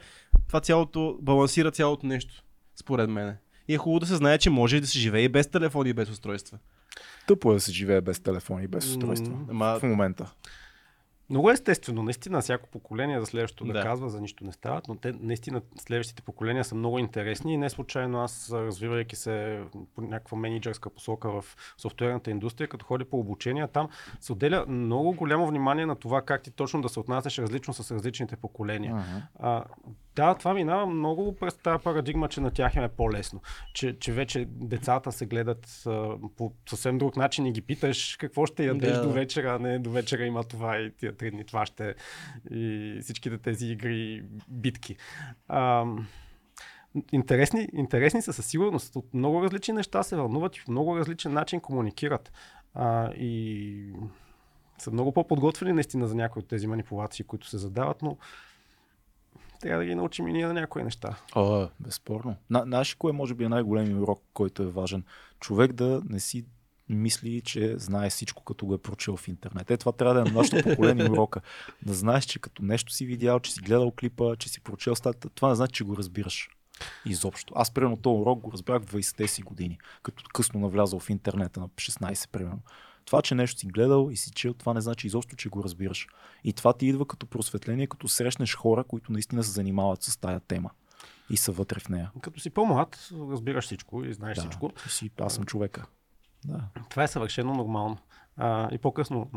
това 0.47 0.61
цялото 0.61 1.19
балансира 1.23 1.71
цялото 1.71 2.07
нещо, 2.07 2.45
според 2.81 3.11
мен. 3.11 3.37
И 3.69 3.75
е 3.75 3.79
хубаво 3.79 4.01
да 4.01 4.07
се 4.07 4.17
знае, 4.17 4.39
че 4.39 4.51
може 4.51 4.81
да 4.81 4.87
се 4.87 4.99
живее 4.99 5.23
и 5.23 5.29
без 5.29 5.47
телефони 5.47 5.91
и 5.91 5.93
без 5.93 6.11
устройства. 6.11 6.59
Тъпо 7.27 7.51
е 7.51 7.55
да 7.55 7.61
се 7.61 7.73
живее 7.73 8.01
без 8.01 8.21
телефон 8.21 8.63
и 8.63 8.67
без 8.67 8.85
устройство. 8.85 9.33
М, 9.33 9.47
Ама 9.51 9.79
В 9.79 9.83
момента. 9.83 10.31
Много 11.31 11.51
естествено, 11.51 12.03
наистина, 12.03 12.41
всяко 12.41 12.69
поколение 12.69 13.21
за 13.21 13.27
следващото 13.27 13.65
да. 13.65 13.73
Да. 13.73 13.83
казва, 13.83 14.11
за 14.11 14.21
нищо 14.21 14.45
не 14.45 14.53
стават, 14.53 14.89
но 14.89 14.97
те 14.97 15.13
наистина 15.21 15.63
следващите 15.79 16.23
поколения 16.23 16.65
са 16.65 16.75
много 16.75 16.99
интересни 16.99 17.55
и 17.55 17.57
не 17.57 17.71
случайно 17.71 18.21
аз, 18.21 18.53
развивайки 18.53 19.17
се 19.17 19.63
по 19.95 20.03
някаква 20.03 20.39
менеджерска 20.39 20.91
посока 20.91 21.31
в 21.31 21.45
софтуерната 21.79 22.31
индустрия, 22.31 22.69
като 22.69 22.87
ходя 22.87 23.05
по 23.05 23.19
обучение, 23.19 23.69
там 23.69 23.89
се 24.21 24.33
отделя 24.33 24.65
много 24.69 25.13
голямо 25.13 25.47
внимание 25.47 25.87
на 25.87 25.97
това 25.97 26.23
как 26.23 26.43
ти 26.43 26.51
точно 26.51 26.83
да 26.83 26.89
се 26.89 27.01
отнасяш 27.01 27.39
различно 27.39 27.75
с 27.75 27.91
различните 27.95 28.37
поколения. 28.37 29.05
А, 29.39 29.65
да, 30.17 30.35
това 30.35 30.55
минава 30.55 30.87
много 30.87 31.37
през 31.37 31.55
тази 31.55 31.83
парадигма, 31.85 32.29
че 32.29 32.41
на 32.41 32.51
тях 32.51 32.75
им 32.75 32.83
е 32.83 32.89
по-лесно. 32.89 33.41
Че, 33.75 33.99
че 33.99 34.13
вече 34.13 34.47
децата 34.51 35.13
се 35.13 35.27
гледат 35.27 35.83
а, 35.87 36.15
по 36.37 36.53
съвсем 36.69 36.99
друг 36.99 37.17
начин 37.17 37.47
и 37.47 37.53
ги 37.53 37.63
питаш 37.63 38.17
какво 38.17 38.47
ще 38.47 38.65
ядеш 38.65 38.93
Да. 38.93 39.03
до 39.03 39.13
вечера, 39.13 39.55
а 39.55 39.59
не 39.59 39.79
до 39.79 39.91
вечера 39.91 40.25
има 40.25 40.45
това 40.45 40.79
и 40.79 40.93
тия 40.97 41.17
три 41.17 41.31
дни 41.31 41.45
това 41.45 41.67
ще 41.67 41.95
и 42.51 42.99
всичките 43.03 43.39
тези 43.39 43.67
игри 43.67 43.97
и 43.97 44.23
битки. 44.49 44.97
А, 45.49 45.85
интересни, 47.13 47.69
интересни 47.73 48.23
са 48.23 48.33
със 48.33 48.47
сигурност. 48.47 48.97
От 48.97 49.15
много 49.15 49.43
различни 49.43 49.75
неща 49.75 50.03
се 50.03 50.17
вълнуват 50.17 50.57
и 50.57 50.65
по 50.65 50.71
много 50.71 50.97
различен 50.99 51.33
начин 51.33 51.61
комуникират. 51.61 52.33
А, 52.75 53.13
и 53.13 53.93
са 54.79 54.91
много 54.91 55.13
по-подготвени 55.13 55.73
наистина 55.73 56.07
за 56.09 56.15
някои 56.15 56.41
от 56.41 56.49
тези 56.49 56.67
манипулации, 56.67 57.25
които 57.25 57.49
се 57.49 57.59
задават, 57.59 58.03
но 58.03 58.17
трябва 59.61 59.83
да 59.83 59.87
ги 59.87 59.95
научим 59.95 60.29
и 60.29 60.33
ние 60.33 60.47
на 60.47 60.53
някои 60.53 60.83
неща. 60.83 61.17
О, 61.35 61.69
безспорно. 61.81 62.37
На, 62.51 62.83
ли 62.83 62.95
кое 62.99 63.13
може 63.13 63.35
би 63.35 63.45
е 63.45 63.49
най-големият 63.49 64.01
урок, 64.01 64.23
който 64.35 64.63
е 64.63 64.67
важен? 64.67 65.05
Човек 65.41 65.73
да 65.73 66.03
не 66.09 66.21
си 66.21 66.45
мисли, 66.89 67.41
че 67.41 67.79
знае 67.79 68.11
всичко, 68.11 68.45
като 68.45 68.67
го 68.67 68.75
е 68.75 68.79
прочел 68.79 69.17
в 69.17 69.29
интернет. 69.29 69.71
Е, 69.71 69.77
това 69.77 69.93
трябва 69.93 70.15
да 70.15 70.21
е 70.21 70.25
на 70.25 70.39
нашето 70.39 70.69
поколение 70.69 71.05
урока. 71.11 71.41
Да 71.83 71.95
знаеш, 71.95 72.25
че 72.25 72.39
като 72.39 72.63
нещо 72.63 72.93
си 72.93 73.07
видял, 73.07 73.41
че 73.41 73.53
си 73.53 73.61
гледал 73.61 73.91
клипа, 73.91 74.37
че 74.37 74.49
си 74.49 74.61
прочел 74.61 74.95
статията, 74.95 75.31
това 75.31 75.49
не 75.49 75.55
значи, 75.55 75.73
че 75.73 75.85
го 75.85 75.97
разбираш. 75.97 76.49
Изобщо. 77.07 77.55
Аз, 77.57 77.71
примерно, 77.71 77.97
този 77.97 78.21
урок 78.21 78.41
го 78.41 78.53
разбрах 78.53 78.83
в 78.83 78.87
20-те 78.87 79.29
си 79.29 79.43
години, 79.43 79.79
като 80.03 80.25
късно 80.35 80.61
навлязал 80.61 81.01
в 81.01 81.11
интернета 81.11 81.61
на 81.61 81.69
16, 81.69 82.31
примерно. 82.31 82.63
Това, 83.11 83.23
че 83.23 83.35
нещо 83.35 83.61
си 83.61 83.67
гледал 83.67 84.09
и 84.13 84.17
си 84.17 84.31
чел, 84.31 84.55
това 84.55 84.75
не 84.75 84.81
значи 84.81 85.07
изобщо, 85.07 85.37
че 85.37 85.49
го 85.49 85.65
разбираш. 85.65 86.07
И 86.45 86.53
това 86.53 86.73
ти 86.73 86.87
идва 86.87 87.07
като 87.07 87.27
просветление, 87.27 87.87
като 87.87 88.09
срещнеш 88.09 88.57
хора, 88.57 88.85
които 88.85 89.13
наистина 89.13 89.45
се 89.45 89.51
занимават 89.51 90.03
с 90.03 90.17
тая 90.17 90.41
тема 90.41 90.71
и 91.31 91.37
са 91.37 91.53
вътре 91.53 91.81
в 91.81 91.89
нея. 91.89 92.11
Като 92.21 92.41
си 92.41 92.51
по-млад, 92.51 93.09
разбираш 93.13 93.65
всичко 93.65 94.05
и 94.05 94.15
знаеш 94.15 94.37
Да, 94.37 94.41
всичко. 94.43 94.71
си, 94.89 95.11
аз 95.21 95.35
съм 95.35 95.45
човека. 95.45 95.87
Да. 96.45 96.65
Това 96.91 97.03
е 97.03 97.09
съвършено 97.09 97.55
нормално. 97.55 97.99
А, 98.37 98.75
и 98.75 98.79
по-късно 98.79 99.31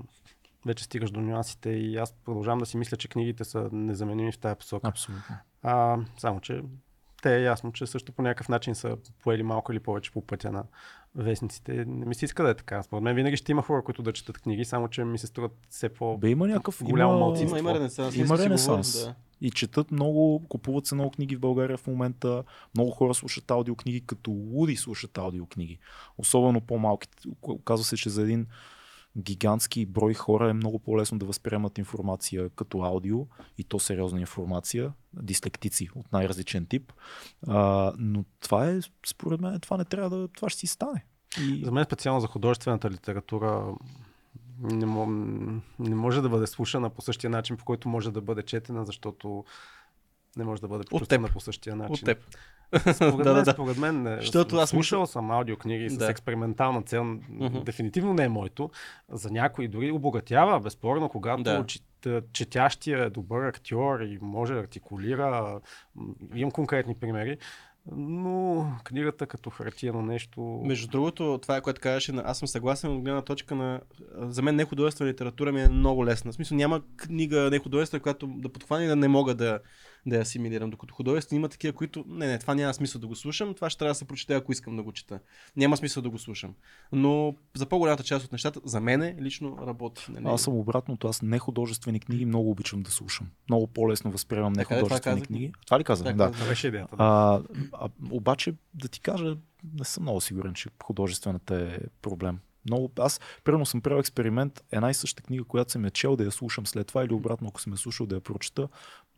вече 0.66 0.84
стигаш 0.84 1.12
до 1.12 1.22
нюансите 1.22 1.70
и 1.70 1.98
аз 1.98 2.14
продължавам 2.26 2.60
да 2.60 2.66
си 2.66 2.78
мисля, 2.78 2.98
че 2.98 3.08
книгите 3.08 3.44
са 3.44 3.70
незаменими 3.72 4.32
в 4.32 4.40
тази 4.40 4.56
посока. 4.56 4.88
Абсолютно. 4.88 5.36
А, 5.64 5.98
само, 6.18 6.40
че 6.40 6.62
те 7.22 7.36
е 7.36 7.44
ясно, 7.44 7.72
че 7.72 7.88
също 7.88 8.12
по 8.12 8.22
някакъв 8.22 8.50
начин 8.50 8.76
са 8.76 8.98
поели 9.24 9.44
малко 9.44 9.72
или 9.72 9.80
повече 9.80 10.12
по 10.12 10.28
пътя 10.28 10.52
на 10.52 10.64
вестниците. 11.16 11.86
Не 11.88 12.06
ми 12.06 12.16
се 12.16 12.26
иска 12.26 12.44
да 12.44 12.50
е 12.50 12.54
така. 12.54 12.84
Според 12.84 13.04
мен 13.04 13.16
винаги 13.16 13.38
ще 13.38 13.52
има 13.52 13.62
хора, 13.62 13.84
които 13.84 14.02
да 14.04 14.14
четат 14.14 14.38
книги, 14.38 14.66
само 14.66 14.88
че 14.88 15.04
ми 15.04 15.18
се 15.18 15.28
струват 15.28 15.52
все 15.70 15.90
по... 15.90 16.18
Бе, 16.18 16.30
има 16.30 16.48
някакъв... 16.48 16.84
Голямо 16.84 17.12
има, 17.12 17.20
малцинство. 17.20 17.58
Има, 17.58 17.70
има 17.70 17.80
ренесанс. 17.80 18.16
Има 18.16 18.38
ренесанс. 18.38 18.94
говорим, 18.94 19.14
да. 19.14 19.48
И 19.48 19.52
четат 19.52 19.92
много, 19.92 20.48
купуват 20.50 20.86
се 20.86 20.96
много 20.96 21.12
книги 21.12 21.36
в 21.36 21.40
България 21.40 21.78
в 21.78 21.88
момента. 21.88 22.44
Много 22.76 22.92
хора 22.92 23.14
слушат 23.14 23.52
аудиокниги, 23.52 24.02
като 24.06 24.32
луди 24.32 24.76
слушат 24.76 25.18
аудиокниги. 25.18 25.80
Особено 26.18 26.62
по-малките. 26.62 27.28
Оказва 27.42 27.86
се, 27.86 27.98
че 27.98 28.10
за 28.10 28.22
един 28.22 28.48
гигантски 29.18 29.86
брой 29.86 30.14
хора 30.14 30.50
е 30.50 30.54
много 30.54 30.80
по-лесно 30.80 31.20
да 31.20 31.26
възприемат 31.26 31.78
информация 31.78 32.50
като 32.50 32.82
аудио 32.82 33.28
и 33.58 33.64
то 33.64 33.80
сериозна 33.80 34.20
информация, 34.20 34.94
дислектици 35.14 35.90
от 35.96 36.12
най-различен 36.12 36.66
тип. 36.66 36.94
А, 37.48 37.94
но 37.98 38.26
това 38.40 38.70
е, 38.70 38.80
според 39.08 39.42
мен, 39.42 39.60
това 39.60 39.78
не 39.78 39.86
трябва 39.86 40.10
да, 40.10 40.28
това 40.28 40.50
ще 40.50 40.60
си 40.60 40.68
стане. 40.68 41.06
И... 41.42 41.66
За 41.66 41.72
мен 41.72 41.86
специално 41.86 42.22
за 42.22 42.28
художествената 42.28 42.90
литература 42.90 43.76
не, 44.60 44.86
мо- 44.86 45.62
не 45.80 45.96
може 45.96 46.22
да 46.22 46.30
бъде 46.30 46.48
слушана 46.48 46.90
по 46.90 47.02
същия 47.02 47.30
начин, 47.30 47.58
по 47.58 47.66
който 47.66 47.90
може 47.90 48.12
да 48.12 48.22
бъде 48.22 48.44
четена, 48.44 48.86
защото 48.86 49.46
не 50.38 50.44
може 50.44 50.62
да 50.62 50.68
бъде 50.68 50.84
почувствана 50.84 51.28
по 51.28 51.40
същия 51.40 51.76
начин. 51.76 51.94
От 51.94 52.06
теб. 52.06 52.18
Според 52.94 53.18
Да, 53.18 53.34
мен, 53.34 53.44
да, 53.44 53.52
според 53.52 53.78
мен 53.78 54.04
не. 54.04 54.16
Защото 54.16 54.56
аз 54.56 54.70
слушал 54.70 55.06
съм 55.06 55.32
аудиокниги 55.32 55.90
с 55.90 55.98
Да. 55.98 56.10
експериментална 56.10 56.82
цел. 56.82 57.04
Мгм. 57.04 57.60
Дефинитивно 57.60 58.14
не 58.14 58.24
е 58.24 58.30
моето. 58.30 58.70
За 59.10 59.30
някой 59.32 59.68
дори 59.68 59.92
обогатява, 59.92 60.60
безспорно, 60.60 61.10
когато 61.10 61.44
Да. 61.44 61.64
чет- 61.64 62.24
четящия 62.34 63.00
е 63.00 63.10
добър 63.10 63.44
актьор 63.44 64.00
и 64.00 64.18
може 64.22 64.54
да 64.54 64.60
артикулира. 64.60 65.60
Имам 66.36 66.52
конкретни 66.52 66.96
примери. 66.96 67.38
Но 67.92 68.68
книгата 68.84 69.28
като 69.28 69.50
хартиено 69.50 70.02
нещо... 70.02 70.42
Между 70.66 70.88
другото, 70.88 71.40
това 71.42 71.58
е 71.58 71.62
което 71.62 71.82
казваше, 71.82 72.12
на- 72.12 72.24
аз 72.26 72.38
съм 72.40 72.48
съгласен 72.48 72.92
от 72.92 73.02
гледна 73.02 73.22
точка 73.22 73.56
на... 73.56 73.82
За 74.18 74.42
мен 74.42 74.56
нехудожествена 74.56 75.10
литература 75.10 75.52
ми 75.52 75.62
е 75.62 75.68
много 75.68 76.06
лесна. 76.06 76.32
В 76.32 76.36
смисъл 76.36 76.58
няма 76.58 76.82
книга 76.98 77.50
нехудожествена, 77.52 78.02
която 78.02 78.28
да 78.28 78.50
подхване 78.50 78.88
да 78.88 78.96
не 78.96 79.08
мога 79.08 79.36
да, 79.36 79.60
да 80.06 80.16
я 80.16 80.22
асимилирам. 80.22 80.70
Докато 80.70 80.94
художествени 80.94 81.40
има 81.40 81.50
такива, 81.50 81.74
които... 81.74 82.06
Не, 82.08 82.28
не, 82.28 82.40
това 82.40 82.56
няма 82.56 82.74
смисъл 82.74 83.02
да 83.02 83.08
го 83.08 83.16
слушам, 83.16 83.54
това 83.54 83.70
ще 83.70 83.80
трябва 83.80 83.92
да 83.92 83.96
се 83.96 84.06
прочете, 84.06 84.34
ако 84.34 84.52
искам 84.52 84.78
да 84.78 84.84
го 84.84 84.92
чета. 84.92 85.20
Няма 85.56 85.78
смисъл 85.78 86.04
да 86.04 86.10
го 86.10 86.20
слушам. 86.20 86.56
Но 86.92 87.36
за 87.56 87.66
по-голямата 87.66 88.04
част 88.04 88.26
от 88.26 88.32
нещата, 88.32 88.60
за 88.66 88.80
мен 88.80 89.18
лично 89.22 89.58
работи. 89.68 90.06
Нали? 90.10 90.26
Аз 90.28 90.42
съм 90.42 90.54
обратното, 90.54 91.08
аз 91.08 91.22
не 91.22 91.40
художествени 91.40 92.00
книги 92.00 92.26
много 92.26 92.52
обичам 92.52 92.84
да 92.84 92.92
слушам. 92.92 93.28
Много 93.50 93.68
по-лесно 93.68 94.12
възприемам 94.12 94.54
това 94.54 95.00
казах 95.00 95.22
ли? 95.22 95.26
книги. 95.26 95.54
Това 95.66 95.80
ли 95.80 95.84
казах? 95.84 96.16
Да. 96.16 96.32
Това 96.32 96.48
беше 96.48 96.68
идеята. 96.68 96.96
Да. 96.96 97.04
А, 97.04 97.42
а, 97.74 97.90
обаче, 98.12 98.54
да 98.74 98.88
ти 98.88 99.00
кажа, 99.00 99.38
не 99.74 99.86
съм 99.86 100.04
много 100.04 100.22
сигурен, 100.22 100.54
че 100.54 100.70
художествената 100.84 101.56
е 101.56 101.80
проблем. 102.02 102.40
Много, 102.66 102.92
аз, 103.00 103.20
примерно, 103.44 103.66
съм 103.66 103.82
правил 103.82 104.00
експеримент, 104.00 104.64
една 104.72 104.90
и 104.90 104.94
съща 104.94 105.24
книга, 105.24 105.44
която 105.44 105.72
съм 105.72 105.86
я 105.86 105.92
чел, 105.92 106.16
да 106.16 106.24
я 106.24 106.32
слушам 106.32 106.68
след 106.68 106.88
това 106.88 107.04
или 107.04 107.14
обратно, 107.14 107.48
ако 107.48 107.62
съм 107.62 107.74
я 107.74 107.78
слушал, 107.78 108.06
да 108.06 108.16
я 108.16 108.22
прочета. 108.22 108.68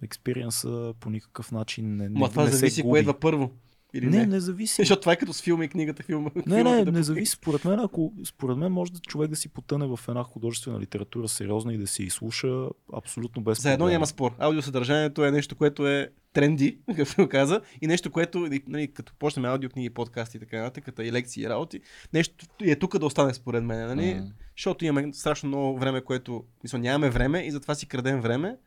Експириенса 0.04 0.94
по 1.00 1.10
никакъв 1.10 1.52
начин 1.52 1.96
не, 1.96 2.10
не, 2.10 2.20
Ма 2.20 2.30
това 2.30 2.44
не 2.44 2.52
зависи 2.52 2.82
кое 2.82 3.00
идва 3.00 3.20
първо. 3.20 3.52
Или 3.96 4.06
Не, 4.06 4.18
не, 4.18 4.26
не 4.26 4.40
зависи. 4.40 4.82
Защото 4.82 5.00
това 5.00 5.14
е 5.14 5.16
като 5.16 5.34
с 5.34 5.42
филма 5.42 5.66
и 5.66 5.68
книгата 5.68 6.04
филма. 6.04 6.30
Не, 6.46 6.64
не, 6.64 6.86
да 6.86 6.92
не 6.92 7.04
зависи. 7.04 7.32
Според 7.32 7.66
мен, 7.66 7.80
ако, 7.80 8.14
според 8.26 8.58
мен 8.58 8.72
може 8.72 8.92
да 8.92 9.00
човек 9.00 9.30
да 9.30 9.36
си 9.36 9.50
потъне 9.50 9.88
в 9.88 10.00
една 10.08 10.24
художествена 10.24 10.80
литература 10.80 11.28
сериозна 11.28 11.74
и 11.74 11.78
да 11.78 11.88
се 11.88 12.04
изслуша 12.04 12.68
абсолютно 12.94 13.44
без 13.44 13.62
За 13.62 13.72
едно 13.72 13.88
няма 13.88 14.08
спор. 14.08 14.32
Аудиосъдържанието 14.40 15.26
е 15.26 15.32
нещо, 15.32 15.56
което 15.56 15.88
е 15.88 16.10
тренди, 16.34 16.80
както 16.96 17.30
каза, 17.30 17.62
и 17.82 17.88
нещо, 17.88 18.12
което, 18.12 18.50
нали, 18.68 18.94
като 18.94 19.14
почнем 19.20 19.46
аудиокниги, 19.46 19.90
подкасти 19.90 20.38
и 20.38 20.40
така 20.40 20.62
нататък, 20.62 21.00
и 21.00 21.12
лекции 21.12 21.44
и 21.44 21.50
работи, 21.50 21.82
нещо 22.14 22.46
е 22.62 22.76
тук 22.76 22.98
да 22.98 23.06
остане 23.06 23.34
според 23.34 23.64
мен, 23.64 23.88
нали? 23.88 24.14
М. 24.14 24.28
Защото 24.58 24.86
имаме 24.86 25.14
страшно 25.14 25.48
много 25.48 25.80
време, 25.80 26.02
което, 26.02 26.44
мисля, 26.64 26.78
нямаме 26.78 27.10
време 27.10 27.40
и 27.40 27.52
затова 27.52 27.76
си 27.76 27.86
крадем 27.86 28.22
време. 28.22 28.58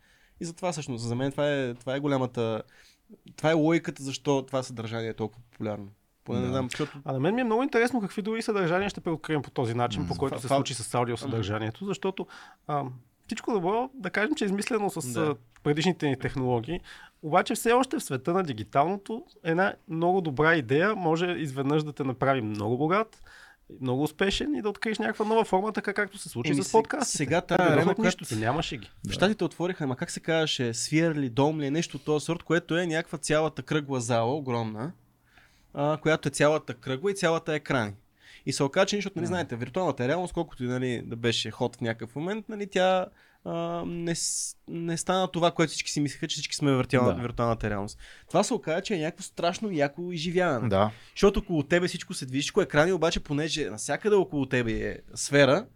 И 0.41 0.45
затова 0.45 0.73
всъщност, 0.73 1.05
за 1.05 1.15
мен 1.15 1.31
това 1.31 1.51
е, 1.51 1.75
това 1.75 1.95
е 1.97 2.01
голямата, 2.01 2.63
това 3.37 3.51
е 3.51 3.55
логиката, 3.55 4.03
защо 4.03 4.43
това 4.43 4.63
съдържание 4.63 5.09
е 5.09 5.15
толкова 5.15 5.43
популярно. 5.51 5.89
Поне 6.25 6.39
не 6.39 6.45
Да. 6.45 6.51
знам, 6.53 6.69
защото 6.71 6.99
А 7.05 7.13
на 7.13 7.21
мен 7.21 7.35
ми 7.35 7.41
е 7.41 7.45
много 7.45 7.63
интересно 7.63 8.01
какви 8.01 8.23
други 8.23 8.43
съдържания 8.43 8.91
ще 8.91 9.01
преоткрием 9.01 9.43
по 9.43 9.51
този 9.51 9.75
начин, 9.75 10.03
М, 10.03 10.09
по 10.09 10.15
който 10.15 10.41
се 10.41 10.49
случи 10.49 10.75
с 10.75 10.95
аудиосъдържанието, 10.95 11.85
защото 11.85 12.27
а, 12.67 12.85
всичко 13.27 13.53
добро, 13.53 13.91
да 13.95 14.11
кажем, 14.11 14.35
че 14.35 14.45
е 14.45 14.47
измислено 14.47 14.91
с 14.91 15.13
Да. 15.13 15.35
предишните 15.63 16.09
ни 16.09 16.19
технологии, 16.19 16.81
обаче 17.23 17.55
все 17.55 17.73
още 17.73 17.99
в 17.99 18.03
света 18.03 18.33
на 18.33 18.43
дигиталното 18.43 19.25
една 19.45 19.75
много 19.89 20.21
добра 20.21 20.55
идея 20.55 20.95
може 20.95 21.27
изведнъж 21.27 21.83
да 21.83 21.93
те 21.93 22.05
направи 22.05 22.41
много 22.41 22.79
богат, 22.79 23.23
много 23.81 24.03
успешен 24.03 24.55
и 24.55 24.63
да 24.63 24.69
откриеш 24.69 24.99
някаква 24.99 25.25
нова 25.25 25.45
форма, 25.45 25.73
така 25.73 25.93
както 25.93 26.19
се 26.19 26.29
случи 26.29 26.53
Еми, 26.53 26.63
с 26.63 26.73
подкастите. 26.73 27.17
сега 27.17 27.41
тази 27.41 27.63
арена, 27.63 27.85
която- 27.85 28.03
нищо, 28.03 28.25
ти 28.25 28.37
нямаше 28.37 28.77
ги. 28.77 28.91
В 29.09 29.13
Штатите 29.13 29.45
отвориха, 29.45 29.85
ама 29.85 29.97
как 29.97 30.11
се 30.11 30.21
казваше, 30.21 30.75
свир 30.75 31.15
ли, 31.15 31.29
дом 31.31 31.61
ли, 31.61 31.71
нещо 31.71 31.97
от 31.97 32.05
този 32.05 32.25
сорт, 32.25 32.43
което 32.43 32.79
е 32.79 32.87
някаква 32.87 33.19
цялата 33.19 33.63
кръгла 33.63 34.01
зала, 34.01 34.35
огромна, 34.35 34.93
а, 35.75 35.97
която 35.97 36.29
е 36.29 36.33
цялата 36.33 36.75
кръгла 36.75 37.11
и 37.11 37.15
цялата 37.15 37.55
екрани. 37.55 37.93
И 38.47 38.53
се 38.53 38.63
оказа, 38.63 38.87
че 38.87 38.97
нищо, 38.97 39.11
нали, 39.17 39.27
знаете, 39.27 39.57
виртуалната 39.57 40.09
реалност, 40.09 40.33
колкото 40.35 40.65
и 40.65 40.69
нали, 40.69 41.03
да 41.07 41.17
беше 41.17 41.51
ход 41.51 41.77
в 41.77 41.81
някакъв 41.81 42.17
момент, 42.17 42.49
нали, 42.49 42.67
тя 42.67 43.07
а, 43.49 43.85
не, 43.87 44.15
не 44.69 44.97
стана 44.97 45.31
това, 45.31 45.51
което 45.51 45.71
всички 45.71 45.91
си 45.91 46.01
мислеха, 46.01 46.29
че 46.29 46.35
всички 46.35 46.57
сме 46.57 46.77
виртуална, 46.77 47.15
Да. 47.15 47.23
виртуалната 47.23 47.71
реалност. 47.71 47.99
Това 48.29 48.43
се 48.43 48.55
оказа, 48.55 48.83
че 48.83 48.95
е 48.95 48.99
някакво 48.99 49.23
страшно 49.23 49.71
яко 49.71 50.13
изживяване. 50.13 50.69
Да. 50.69 50.91
Защото 51.15 51.41
около 51.41 51.63
тебе 51.63 51.89
всичко 51.89 52.15
се 52.15 52.27
движи, 52.27 52.41
всичко 52.41 52.61
е 52.61 52.65
екрани, 52.65 52.93
обаче 52.93 53.21
понеже 53.21 53.71
навсякъде 53.71 54.17
около 54.17 54.47
тебе 54.47 54.73
е 54.73 54.97
сфера 55.15 55.67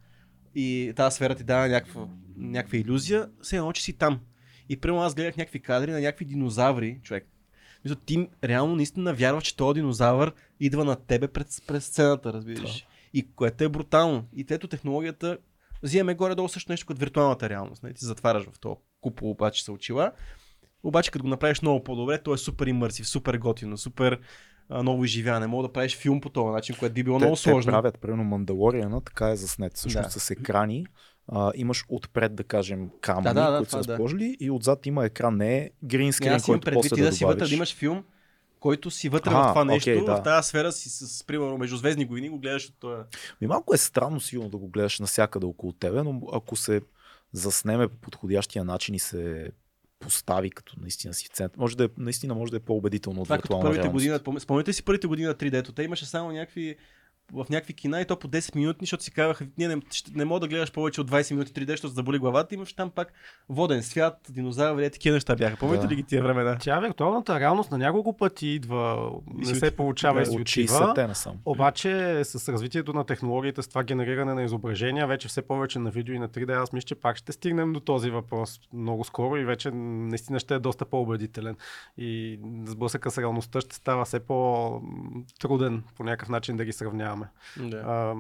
и 0.55 0.93
тази 0.97 1.17
сфера 1.17 1.35
ти 1.35 1.45
дава 1.45 1.69
някаква, 1.69 2.09
някаква 2.37 2.79
иллюзия, 2.79 3.29
се 3.43 3.57
едно, 3.57 3.73
че 3.73 3.83
си 3.83 3.93
там. 3.93 4.21
И 4.69 4.77
примерно 4.77 5.03
аз 5.03 5.15
гледах 5.15 5.37
някакви 5.37 5.61
кадри 5.61 5.91
на 5.91 6.01
някакви 6.01 6.25
динозаври, 6.25 7.01
човек. 7.03 7.29
Мисля, 7.85 7.97
ти 7.97 8.29
реално 8.45 8.77
наистина 8.77 9.15
вярваш, 9.15 9.45
че 9.45 9.57
този 9.57 9.75
динозавър 9.75 10.33
идва 10.61 10.85
на 10.85 10.97
тебе 10.97 11.29
пред, 11.29 11.47
през 11.67 11.85
сцената, 11.85 12.33
разбираш. 12.33 12.87
И 13.15 13.33
което 13.33 13.65
е 13.65 13.69
брутално. 13.69 14.25
И 14.37 14.45
тето 14.45 14.69
технологията 14.69 15.39
взимаме 15.83 16.15
горе-долу 16.15 16.49
също 16.49 16.73
нещо 16.73 16.87
като 16.87 17.01
виртуалната 17.01 17.49
реалност. 17.49 17.83
Нали? 17.83 17.95
Ти 17.95 18.05
затваряш 18.05 18.45
в 18.45 18.61
този 18.61 18.77
купол, 19.01 19.31
обаче 19.31 19.65
са 19.65 19.73
очила. 19.73 20.13
Обаче 20.83 21.11
като 21.11 21.23
го 21.23 21.29
направиш 21.29 21.63
много 21.63 21.85
по-добре, 21.85 22.19
то 22.23 22.35
е 22.35 22.39
супер 22.39 22.67
имърсив, 22.67 23.09
супер 23.09 23.39
готино, 23.39 23.79
супер 23.79 24.21
а, 24.69 24.83
ново 24.83 25.05
изживяване. 25.05 25.47
Мога 25.47 25.69
да 25.69 25.73
правиш 25.73 25.97
филм 25.97 26.21
по 26.21 26.29
този 26.29 26.53
начин, 26.53 26.77
което 26.79 26.95
би 26.95 27.03
било 27.03 27.19
те, 27.19 27.25
много 27.25 27.37
те 27.37 27.43
сложно. 27.43 27.73
правят, 27.73 27.99
примерно 28.01 28.25
Мандалориана, 28.25 29.01
така 29.01 29.29
е 29.29 29.37
заснет. 29.37 29.77
Всъщност 29.77 30.15
Да. 30.15 30.21
с 30.21 30.31
екрани. 30.31 30.87
А, 31.29 31.53
имаш 31.55 31.85
отпред, 31.89 32.35
да 32.35 32.45
кажем, 32.45 32.91
камъни, 33.01 33.25
Да, 33.25 33.35
да, 33.35 33.51
да, 33.51 33.57
които 33.57 33.71
са 33.71 33.99
да. 33.99 34.25
и 34.41 34.51
отзад 34.51 34.87
има 34.87 35.05
екран, 35.05 35.37
не 35.37 35.57
е 35.57 35.61
Не, 35.61 35.71
гринскрин, 35.85 36.41
който 36.47 36.65
предвид 36.65 36.83
после 36.83 36.95
ти 36.95 37.01
да, 37.01 37.07
да 37.07 37.13
си 37.17 37.25
вътре, 37.25 37.47
да 37.47 37.55
имаш 37.55 37.75
филм, 37.75 38.05
който 38.63 38.91
си 38.91 39.09
вътре 39.09 39.31
А, 39.35 39.49
в 39.49 39.53
това 39.53 39.65
нещо, 39.65 39.91
окей, 39.91 40.05
да. 40.05 40.17
в 40.17 40.23
тази 40.23 40.49
сфера 40.49 40.73
си 40.73 40.89
с, 40.91 41.25
примерно 41.25 41.59
между 41.59 41.77
звездни 41.77 42.05
войни 42.05 42.29
го 42.29 42.39
гледаш 42.39 42.69
от 42.69 42.75
това. 42.81 43.05
Ми 43.41 43.47
малко 43.47 43.75
е 43.75 43.77
странно 43.77 44.21
сигурно 44.21 44.51
да 44.51 44.57
го 44.57 44.69
гледаш 44.69 45.01
навсякъде 45.01 45.47
около 45.47 45.73
тебе, 45.73 46.03
но 46.03 46.21
ако 46.33 46.57
се 46.57 46.81
заснеме 47.33 47.89
по 47.89 47.97
подходящия 47.97 48.65
начин 48.65 48.95
и 48.95 48.99
се 48.99 49.51
постави 49.99 50.51
като 50.51 50.75
наистина 50.81 51.15
си 51.15 51.29
в 51.33 51.37
център, 51.37 51.59
може 51.59 51.77
да 51.77 51.85
е, 51.85 51.89
наистина 51.99 52.35
може 52.35 52.51
да 52.51 52.57
е 52.57 52.61
по-убедително 52.61 53.21
от 53.21 53.27
Това 53.27 53.37
е 53.37 53.39
виртуална 53.39 53.65
първите 53.65 54.09
реалност. 54.09 54.43
спомняте 54.43 54.73
си 54.73 54.85
първите 54.85 55.07
години 55.07 55.29
на 55.29 55.35
3D-то, 55.35 55.73
те 55.73 55.83
имаше 55.83 56.07
само 56.07 56.33
някакви 56.33 56.77
в 57.33 57.47
някакви 57.51 57.75
кина 57.75 58.01
и 58.01 58.05
то 58.05 58.19
по 58.19 58.29
10 58.29 58.57
минути, 58.57 58.79
защото 58.81 59.05
си 59.05 59.11
казваха, 59.11 59.47
ние 59.59 59.69
не, 59.69 59.77
не 60.15 60.25
мога 60.25 60.41
да 60.41 60.49
гледаш 60.49 60.73
повече 60.73 61.01
от 61.01 61.11
20 61.11 61.31
минути 61.33 61.53
3D, 61.53 61.67
защото 61.67 61.95
заболи 61.95 62.19
главата, 62.19 62.55
имаш 62.55 62.73
там 62.73 62.91
пак 62.91 63.13
воден 63.49 63.83
свят, 63.83 64.19
динозаври, 64.31 64.91
такива 64.91 65.15
неща 65.15 65.37
бяха. 65.37 65.57
Помните 65.57 65.83
Да. 65.83 65.89
ли 65.89 65.97
ги 65.97 66.03
тия 66.03 66.23
времена? 66.23 66.57
Тя 66.61 66.81
виртуалната 66.81 67.41
реалност 67.41 67.71
на 67.71 67.79
няколко 67.79 68.17
пъти 68.17 68.47
идва, 68.47 69.11
не 69.35 69.45
се 69.47 69.67
от- 69.67 69.77
получава 69.77 70.23
и 70.23 70.27
си 70.27 70.31
От 70.31 70.41
отива. 70.41 70.69
60-те 70.69 71.07
насам. 71.07 71.37
Обаче 71.45 71.91
с 72.25 72.49
развитието 72.49 72.93
на 72.93 73.05
технологиите, 73.05 73.63
с 73.63 73.69
това 73.69 73.83
генериране 73.85 74.35
на 74.35 74.43
изображения, 74.43 75.07
вече 75.07 75.29
все 75.29 75.43
повече 75.43 75.79
на 75.79 75.91
видео 75.91 76.15
и 76.15 76.19
на 76.19 76.29
3D, 76.29 76.53
аз 76.53 76.73
мисля, 76.73 76.87
че 76.87 76.95
пак 76.95 77.17
ще 77.17 77.33
стигнем 77.33 77.73
до 77.73 77.81
този 77.81 78.11
въпрос 78.11 78.61
много 78.73 79.05
скоро 79.05 79.37
и 79.37 79.45
вече 79.45 79.71
наистина 79.71 80.41
ще 80.41 80.55
е 80.55 80.59
доста 80.59 80.85
по-убедителен. 80.85 81.57
И 81.99 82.39
сблъсъка 82.65 83.11
с 83.11 83.19
реалността 83.19 83.61
ще 83.61 83.77
става 83.77 84.05
все 84.05 84.21
по-труден 84.21 85.83
по 85.97 86.05
някакъв 86.05 86.29
начин 86.29 86.57
да 86.57 86.65
ги 86.65 86.73
сравняваме. 86.73 87.22
Да. 87.57 87.77
А, 87.77 88.15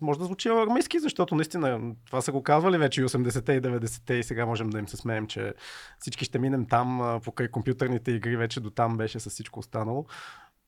може 0.00 0.18
да 0.18 0.24
звучи 0.24 0.48
армейски, 0.48 0.98
защото 0.98 1.34
наистина 1.34 1.94
това 2.06 2.20
са 2.20 2.32
го 2.32 2.42
казвали 2.42 2.78
вече 2.78 3.00
и 3.00 3.04
80-те 3.04 3.52
и 3.52 3.62
90-те 3.62 4.14
и 4.14 4.22
сега 4.22 4.46
можем 4.46 4.70
да 4.70 4.78
им 4.78 4.88
се 4.88 4.96
смеем, 4.96 5.26
че 5.26 5.54
всички 5.98 6.24
ще 6.24 6.38
минем 6.38 6.66
там, 6.66 7.20
покрай 7.24 7.48
компютърните 7.48 8.10
игри 8.10 8.36
вече 8.36 8.60
до 8.60 8.70
там 8.70 8.96
беше 8.96 9.20
с 9.20 9.30
всичко 9.30 9.60
останало. 9.60 10.06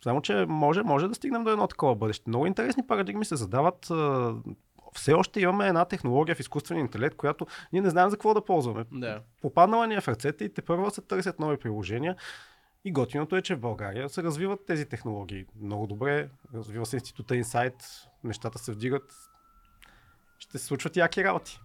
Само, 0.04 0.20
че 0.20 0.46
може, 0.48 0.82
може 0.82 1.08
да 1.08 1.14
стигнем 1.14 1.44
до 1.44 1.50
едно 1.50 1.66
такова 1.66 1.94
бъдеще. 1.94 2.30
Много 2.30 2.46
интересни 2.46 2.86
парадигми 2.86 3.24
се 3.24 3.36
задават. 3.36 3.88
Все 4.92 5.12
още 5.12 5.40
имаме 5.40 5.68
една 5.68 5.84
технология 5.84 6.34
в 6.34 6.40
изкуствения 6.40 6.82
интелект, 6.82 7.16
която 7.16 7.46
ние 7.72 7.82
не 7.82 7.90
знаем 7.90 8.10
за 8.10 8.16
какво 8.16 8.34
да 8.34 8.44
ползваме. 8.44 8.84
да. 8.92 9.20
Попаднала 9.42 9.86
ни 9.86 9.94
е 9.94 10.00
в 10.00 10.08
ръцете 10.08 10.44
и 10.44 10.54
те 10.54 10.62
първо 10.62 10.90
се 10.90 11.00
търсят 11.00 11.38
нови 11.38 11.56
приложения. 11.56 12.16
И 12.84 12.92
готиното 12.92 13.36
е, 13.36 13.42
че 13.42 13.54
в 13.54 13.60
България 13.60 14.08
се 14.08 14.22
развиват 14.22 14.60
тези 14.66 14.86
технологии 14.86 15.44
много 15.60 15.86
добре. 15.86 16.28
Развива 16.54 16.86
се 16.86 16.96
института 16.96 17.34
Insight, 17.34 17.82
нещата 18.24 18.58
се 18.58 18.72
вдигат. 18.72 19.14
Ще 20.38 20.58
се 20.58 20.64
случват 20.66 20.96
яки 20.96 21.24
работи. 21.24 21.60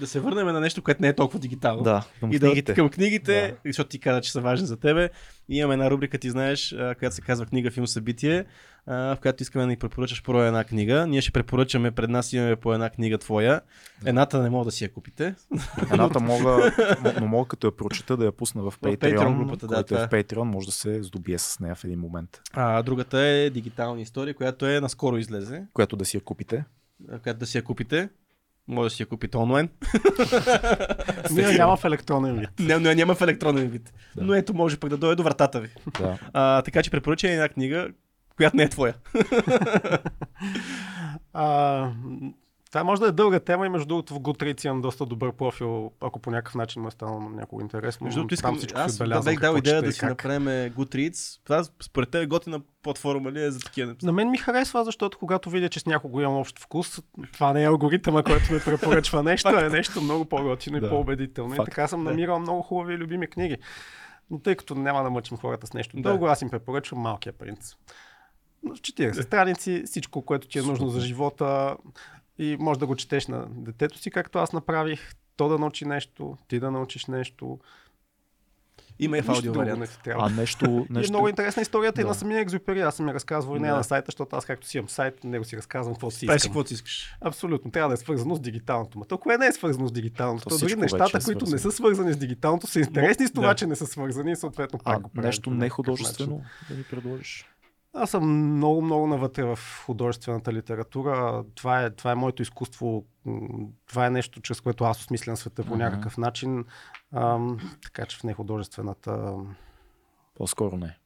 Да 0.00 0.06
се 0.06 0.20
върнем 0.20 0.46
на 0.46 0.60
нещо, 0.60 0.82
което 0.82 1.02
не 1.02 1.08
е 1.08 1.14
толкова 1.16 1.38
дигитално. 1.38 1.82
Да, 1.82 2.04
към 2.20 2.32
и 2.32 2.38
книгите. 2.38 2.72
Да, 2.72 2.76
към 2.76 2.90
книгите, 2.90 3.48
Да. 3.48 3.56
защото 3.70 3.90
ти 3.90 3.98
каза, 4.00 4.20
че 4.20 4.32
са 4.32 4.40
важни 4.40 4.66
за 4.66 4.76
тебе. 4.76 5.10
И 5.48 5.58
имаме 5.58 5.74
една 5.74 5.90
рубрика, 5.90 6.18
ти 6.18 6.30
знаеш, 6.30 6.74
която 6.98 7.14
се 7.14 7.22
казва 7.22 7.46
книга, 7.46 7.70
филм, 7.70 7.86
събитие, 7.86 8.44
в 8.86 9.18
която 9.22 9.42
искаме 9.42 9.62
да 9.62 9.68
ни 9.68 9.76
препоръчаш 9.76 10.22
про 10.22 10.42
една 10.42 10.64
книга. 10.64 11.06
Ние 11.06 11.20
ще 11.20 11.30
препоръчаме, 11.32 11.90
пред 11.90 12.10
нас 12.10 12.32
имаме 12.32 12.56
по 12.56 12.74
една 12.74 12.90
книга 12.90 13.18
твоя. 13.18 13.60
Едната 14.04 14.42
не 14.42 14.50
мога 14.50 14.64
да 14.64 14.70
си 14.70 14.84
я 14.84 14.92
купите. 14.92 15.34
Едната 15.92 16.20
мога, 16.20 16.72
но 17.20 17.26
мога 17.26 17.48
като 17.48 17.66
я 17.66 17.76
прочета 17.76 18.16
да 18.16 18.24
я 18.24 18.32
пусна 18.32 18.62
в 18.62 18.78
Patreon, 18.78 18.96
Patreon 18.96 19.38
групата, 19.38 19.66
да, 19.66 19.74
който 19.74 19.94
е 19.94 19.98
в 19.98 20.10
Patreon, 20.10 20.42
може 20.42 20.66
да 20.66 20.72
се 20.72 21.02
здобие 21.02 21.38
с 21.38 21.60
нея 21.60 21.74
в 21.74 21.84
един 21.84 21.98
момент, 21.98 22.40
А 22.52 22.82
другата 22.82 23.18
е 23.18 23.50
дигитална 23.50 24.00
история, 24.00 24.34
която 24.34 24.66
е 24.66 24.80
наскоро 24.80 25.16
излезе, 25.16 25.62
която 25.72 25.96
да 25.96 26.04
си 26.04 26.16
я 26.16 26.20
купите. 26.20 26.64
която 27.22 27.38
да 27.38 27.46
си 27.46 27.58
я 27.58 27.64
купите. 27.64 28.08
Може 28.68 28.86
да 28.86 28.96
си 28.96 29.02
я 29.02 29.06
купите 29.06 29.36
онлайн. 29.36 29.68
Ние 31.30 31.52
няма 31.52 31.76
в 31.76 31.84
електронен 31.84 32.38
вид. 32.38 32.50
Не, 32.60 32.78
но 32.78 32.88
я 32.88 32.96
няма 32.96 33.14
в 33.14 33.20
електронен 33.20 33.68
вид. 33.68 33.92
Да. 34.16 34.24
Но 34.24 34.34
ето 34.34 34.54
може 34.54 34.76
пък 34.76 34.90
да 34.90 34.96
дойде 34.96 35.14
до 35.14 35.22
вратата 35.22 35.60
ви. 35.60 35.68
Да. 36.00 36.18
А, 36.32 36.62
така 36.62 36.82
че 36.82 36.90
препоръчай 36.90 37.30
една 37.30 37.48
книга, 37.48 37.88
която 38.36 38.56
не 38.56 38.62
е 38.62 38.68
твоя. 38.68 38.94
А, 41.32 41.90
това 42.70 42.84
може 42.84 43.00
да 43.00 43.08
е 43.08 43.12
дълга 43.12 43.40
тема 43.40 43.66
и 43.66 43.68
между 43.68 43.86
другото 43.86 44.14
в 44.14 44.20
Goodreads 44.20 44.64
имам 44.66 44.80
доста 44.80 45.06
добър 45.06 45.32
профил, 45.32 45.92
ако 46.00 46.18
по 46.18 46.30
някакъв 46.30 46.54
начин 46.54 46.82
му 46.82 46.88
е 46.88 46.90
станало 46.90 47.20
на 47.20 47.30
някого 47.30 47.62
интересно. 47.62 48.04
Между 48.04 48.20
другото, 48.20 48.34
искам, 48.34 48.56
всичко 48.56 48.78
аз 48.78 48.98
да 48.98 49.20
бех 49.20 49.40
дал 49.40 49.56
идея 49.56 49.82
да 49.82 49.88
и 49.88 49.92
си 49.92 50.04
направим 50.04 50.44
Goodreads. 50.46 51.40
Това 51.44 51.64
според 51.82 52.10
теб 52.10 52.22
е 52.22 52.26
готина 52.26 52.60
платформа 52.82 53.32
ли 53.32 53.44
е 53.44 53.50
за 53.50 53.60
такива? 53.60 53.94
На 54.02 54.12
мен 54.12 54.30
ми 54.30 54.38
харесва, 54.38 54.84
защото 54.84 55.18
когато 55.18 55.50
видя, 55.50 55.68
че 55.68 55.80
с 55.80 55.86
някого 55.86 56.20
имам 56.20 56.36
общ 56.36 56.58
вкус, 56.58 57.00
това 57.32 57.52
не 57.52 57.62
е 57.62 57.66
алгоритъма, 57.66 58.22
който 58.22 58.52
ми 58.52 58.60
препоръчва 58.64 59.22
нещо, 59.22 59.48
а 59.48 59.66
е 59.66 59.68
нещо 59.68 60.00
много 60.00 60.24
по-готино 60.24 60.76
и 60.76 60.80
Да. 60.80 60.88
по-убедително. 60.90 61.54
И 61.54 61.56
Факт. 61.56 61.70
така 61.70 61.88
съм 61.88 62.04
Да. 62.04 62.10
намирал 62.10 62.38
много 62.40 62.62
хубави 62.62 62.94
и 62.94 62.98
любими 62.98 63.26
книги. 63.26 63.56
Но 64.30 64.38
тъй 64.38 64.56
като 64.56 64.74
няма 64.74 65.02
да 65.02 65.10
мъчим 65.10 65.36
хората 65.36 65.66
с 65.66 65.72
нещо 65.72 65.96
Да. 65.96 66.02
дълго, 66.02 66.26
аз 66.26 66.42
им 66.42 66.50
препоръчвам 66.50 67.00
Малкия 67.00 67.32
принц. 67.32 67.74
В 68.64 68.68
40 68.70 69.22
страници, 69.22 69.82
всичко, 69.86 70.22
което 70.22 70.48
ти 70.48 70.58
е 70.58 70.62
нужно 70.62 70.88
за 70.88 71.00
живота 71.00 71.76
и 72.38 72.56
може 72.60 72.80
да 72.80 72.86
го 72.86 72.96
четеш 72.96 73.26
на 73.26 73.46
детето 73.50 73.98
си, 73.98 74.10
както 74.10 74.38
аз 74.38 74.52
направих. 74.52 75.12
То 75.36 75.48
да 75.48 75.58
научи 75.58 75.84
нещо, 75.84 76.36
ти 76.48 76.60
да 76.60 76.70
научиш 76.70 77.06
нещо. 77.06 77.58
Има 78.98 79.18
и 79.18 79.22
в 79.22 79.28
аудио 79.28 79.52
вариант. 79.52 79.80
не. 80.06 80.14
А 80.18 80.28
нещо, 80.28 80.64
И 80.90 80.92
е 80.92 80.98
нещо, 80.98 81.12
много 81.12 81.28
интересна 81.28 81.62
историята 81.62 82.00
и 82.00 82.04
Да. 82.04 82.08
на 82.08 82.14
самия 82.14 82.40
екзюпери. 82.40 82.80
Аз 82.80 82.96
съм 82.96 83.08
я 83.08 83.14
разказвал 83.14 83.56
и 83.56 83.60
нея 83.60 83.72
Да. 83.72 83.76
на 83.78 83.84
сайта, 83.84 84.04
защото 84.08 84.36
аз 84.36 84.44
както 84.44 84.66
си 84.66 84.78
имам 84.78 84.88
сайт, 84.88 85.24
на 85.24 85.30
него 85.30 85.44
си 85.44 85.56
разказвам 85.56 85.94
какво 85.94 86.10
си 86.10 86.24
искам. 86.26 86.38
каквото 86.38 86.68
си 86.68 86.74
искаш. 86.74 87.16
Абсолютно. 87.20 87.70
Трябва 87.70 87.88
да 87.88 87.94
е 87.94 87.96
свързано 87.96 88.34
с 88.36 88.40
дигиталното. 88.40 88.98
Ма 88.98 89.04
то 89.04 89.18
кое 89.18 89.38
не 89.38 89.46
е 89.46 89.52
свързано 89.52 89.88
с 89.88 89.92
дигиталното? 89.92 90.44
То 90.44 90.50
То 90.50 90.58
дори 90.58 90.76
нещата, 90.76 91.18
е 91.18 91.20
които 91.20 91.46
не 91.46 91.58
са 91.58 91.72
свързани 91.72 92.12
с 92.12 92.16
дигиталното, 92.16 92.66
са 92.66 92.80
интересни 92.80 93.26
с 93.26 93.32
това, 93.32 93.48
Да. 93.48 93.54
че 93.54 93.66
не 93.66 93.76
са 93.76 93.86
свързани 93.86 94.32
и 94.32 94.36
съответно 94.36 94.78
а, 94.84 94.92
пак 94.92 95.02
го 95.02 95.10
правят 95.10 95.26
нещо 95.26 95.50
не 95.50 95.68
художествено 95.68 96.42
да 96.70 96.76
ни 96.76 96.82
предложиш. 96.82 97.46
Аз 97.94 98.10
съм 98.10 98.54
много, 98.56 98.82
много 98.82 99.06
навътре 99.06 99.44
в 99.44 99.58
художествената 99.86 100.52
литература. 100.52 101.44
Това 101.54 101.82
е, 101.82 101.90
това 101.90 102.12
е 102.12 102.14
моето 102.14 102.42
изкуство. 102.42 103.04
Това 103.86 104.06
е 104.06 104.10
нещо, 104.10 104.40
чрез 104.40 104.60
което 104.60 104.84
аз 104.84 105.00
осмислям 105.00 105.36
света 105.36 105.64
по 105.64 105.76
някакъв 105.76 106.18
начин. 106.18 106.64
Ам, 107.12 107.58
така 107.82 108.06
че 108.06 108.18
в 108.18 108.24
нехудожествената 108.24 109.34
По-скоро 110.34 110.76
не. 110.76 110.98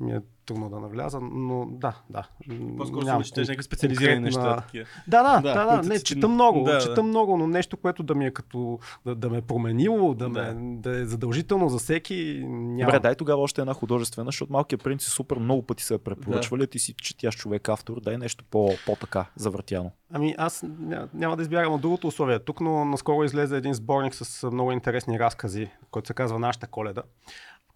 Ми 0.00 0.12
е 0.12 0.20
трудно 0.46 0.70
да 0.70 0.80
навляза, 0.80 1.20
но 1.20 1.66
да, 1.66 1.96
да. 2.10 2.28
По-скоро 2.76 3.24
си 3.24 3.28
четеш 3.28 3.48
някакви 3.48 3.64
специализирани 3.64 4.20
неща. 4.20 4.56
Такива. 4.56 4.84
Да, 5.08 5.22
да, 5.22 5.40
Да, 5.40 5.64
да, 5.66 5.82
да, 5.82 5.88
не, 5.88 5.98
чета 5.98 6.28
много, 6.28 6.62
да, 6.62 6.80
чета 6.80 6.94
да. 6.94 7.02
много, 7.02 7.36
но 7.36 7.46
нещо, 7.46 7.76
което 7.76 8.02
да 8.02 8.14
ми 8.14 8.26
е 8.26 8.30
като, 8.30 8.78
да, 9.06 9.14
да 9.14 9.30
ме 9.30 9.38
е 9.38 9.42
променило, 9.42 10.14
да, 10.14 10.28
Да. 10.28 10.54
Ме, 10.54 10.76
да 10.80 11.00
е 11.00 11.04
задължително 11.04 11.68
за 11.68 11.78
всеки, 11.78 12.44
няма. 12.46 12.90
Добре, 12.90 12.98
дай 12.98 13.14
тогава 13.14 13.42
още 13.42 13.60
една 13.60 13.74
художествена, 13.74 14.28
защото 14.28 14.52
малкият 14.52 14.84
принц 14.84 15.06
е 15.06 15.10
супер, 15.10 15.36
много 15.36 15.62
пъти 15.62 15.84
се 15.84 15.94
е 15.94 15.98
препоръчвали, 15.98 16.62
а 16.62 16.66
ти 16.66 16.78
си 16.78 16.94
четящ 16.94 17.38
човек 17.38 17.68
автор, 17.68 18.00
дай 18.00 18.18
нещо 18.18 18.44
по, 18.50 18.70
по-така, 18.86 19.26
завъртяно. 19.36 19.90
Ами 20.12 20.34
аз 20.38 20.64
ня, 20.78 21.08
няма 21.14 21.36
да 21.36 21.42
избягам 21.42 21.72
от 21.72 21.80
другото 21.80 22.06
условие 22.06 22.38
тук, 22.38 22.60
но 22.60 22.84
наскоро 22.84 23.24
излезе 23.24 23.56
един 23.56 23.74
сборник 23.74 24.14
с 24.14 24.50
много 24.50 24.72
интересни 24.72 25.18
разкази, 25.18 25.70
който 25.90 26.06
се 26.06 26.14
казва 26.14 26.38
Нашата 26.38 26.66
коледа, 26.66 27.02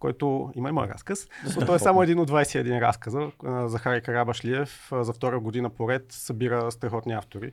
който 0.01 0.51
има 0.55 0.69
и 0.69 0.71
мой 0.71 0.87
разказ, 0.87 1.27
но 1.55 1.65
той 1.65 1.75
е 1.75 1.79
само 1.79 2.03
един 2.03 2.19
от 2.19 2.31
21 2.31 2.81
разказа. 2.81 3.31
Захари 3.65 4.01
Карабашлиев 4.01 4.91
за 5.01 5.13
втора 5.13 5.39
година 5.39 5.69
поред 5.69 6.05
събира 6.09 6.71
страхотни 6.71 7.13
автори. 7.13 7.51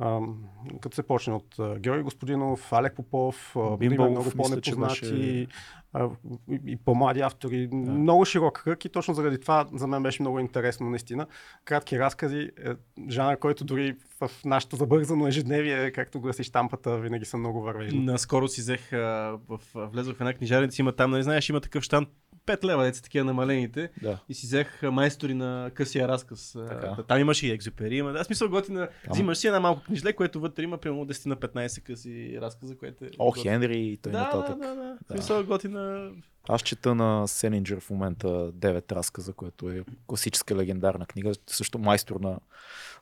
А, 0.00 0.20
Като 0.80 0.94
се 0.94 1.02
почне 1.02 1.34
от 1.34 1.58
а, 1.58 1.78
Георги 1.78 2.02
Господинов, 2.02 2.72
Алек 2.72 2.96
Попов, 2.96 3.56
Бимбалов, 3.78 4.10
много 4.10 4.30
по-непознати 4.30 5.14
и, 5.14 5.48
и 6.66 6.76
по-млади 6.76 7.20
автори. 7.20 7.68
Много 7.72 8.24
широк 8.24 8.62
кръг 8.64 8.84
и 8.84 8.88
точно 8.88 9.14
заради 9.14 9.40
това 9.40 9.66
за 9.72 9.86
мен 9.86 10.02
беше 10.02 10.22
много 10.22 10.38
интересно 10.38 10.90
наистина. 10.90 11.26
Кратки 11.64 11.98
разкази, 11.98 12.50
е, 12.64 12.70
жанр, 13.08 13.36
който 13.36 13.64
дори 13.64 13.96
в 14.20 14.30
нашето 14.44 14.76
забързано 14.76 15.28
ежедневие, 15.28 15.90
както 15.90 16.20
гласи 16.20 16.44
штампата, 16.44 16.98
винаги 16.98 17.24
са 17.24 17.36
много 17.36 17.62
вървежни. 17.62 18.04
Наскоро 18.04 18.48
си 18.48 18.60
взех, 18.60 18.92
а, 18.92 19.38
в, 19.48 19.60
влезох 19.74 20.16
в 20.16 20.20
една 20.20 20.34
книжарница, 20.34 20.82
има 20.82 20.92
там, 20.92 21.10
не 21.10 21.22
знаеш, 21.22 21.48
има 21.48 21.60
такъв 21.60 21.84
штант, 21.84 22.08
5 22.46 22.64
лева, 22.64 22.84
деца 22.84 23.02
такива 23.02 23.24
намалените. 23.24 23.90
Да. 24.02 24.18
И 24.28 24.34
си 24.34 24.46
взех 24.46 24.82
майстори 24.82 25.34
на 25.34 25.70
късия 25.74 26.08
разказ. 26.08 26.56
Така. 26.68 26.96
Там 27.08 27.20
имаше 27.20 27.46
и 27.46 27.50
екзюпери. 27.50 27.96
Има, 27.96 28.12
да, 28.12 28.24
смисъл 28.24 28.48
готина. 28.48 28.88
Там- 29.04 29.12
Взимаш 29.12 29.38
си 29.38 29.46
една 29.46 29.60
малко 29.60 29.82
книжле, 29.82 30.12
което 30.12 30.40
вътре 30.40 30.62
има 30.62 30.78
примерно 30.78 31.06
10 31.06 31.26
на 31.26 31.36
15 31.36 31.82
къси 31.82 32.38
разказа, 32.40 32.76
което 32.76 33.04
е. 33.04 33.10
О, 33.18 33.26
готино. 33.26 33.42
Хенри 33.42 33.78
и 33.78 33.96
т.н. 33.96 34.12
Да, 34.12 34.30
да, 34.30 34.36
нататък. 34.36 34.58
да, 34.58 34.74
да. 34.74 34.96
В 35.08 35.12
Смисъл 35.12 35.44
готина. 35.44 36.10
Аз 36.48 36.62
чета 36.62 36.94
на 36.94 37.28
Селинджер 37.28 37.80
в 37.80 37.90
момента 37.90 38.28
9 38.52 38.92
разказа, 38.92 39.32
което 39.32 39.70
е 39.70 39.84
класическа 40.06 40.56
легендарна 40.56 41.06
книга, 41.06 41.32
също 41.46 41.78
майстор 41.78 42.20
на, 42.20 42.38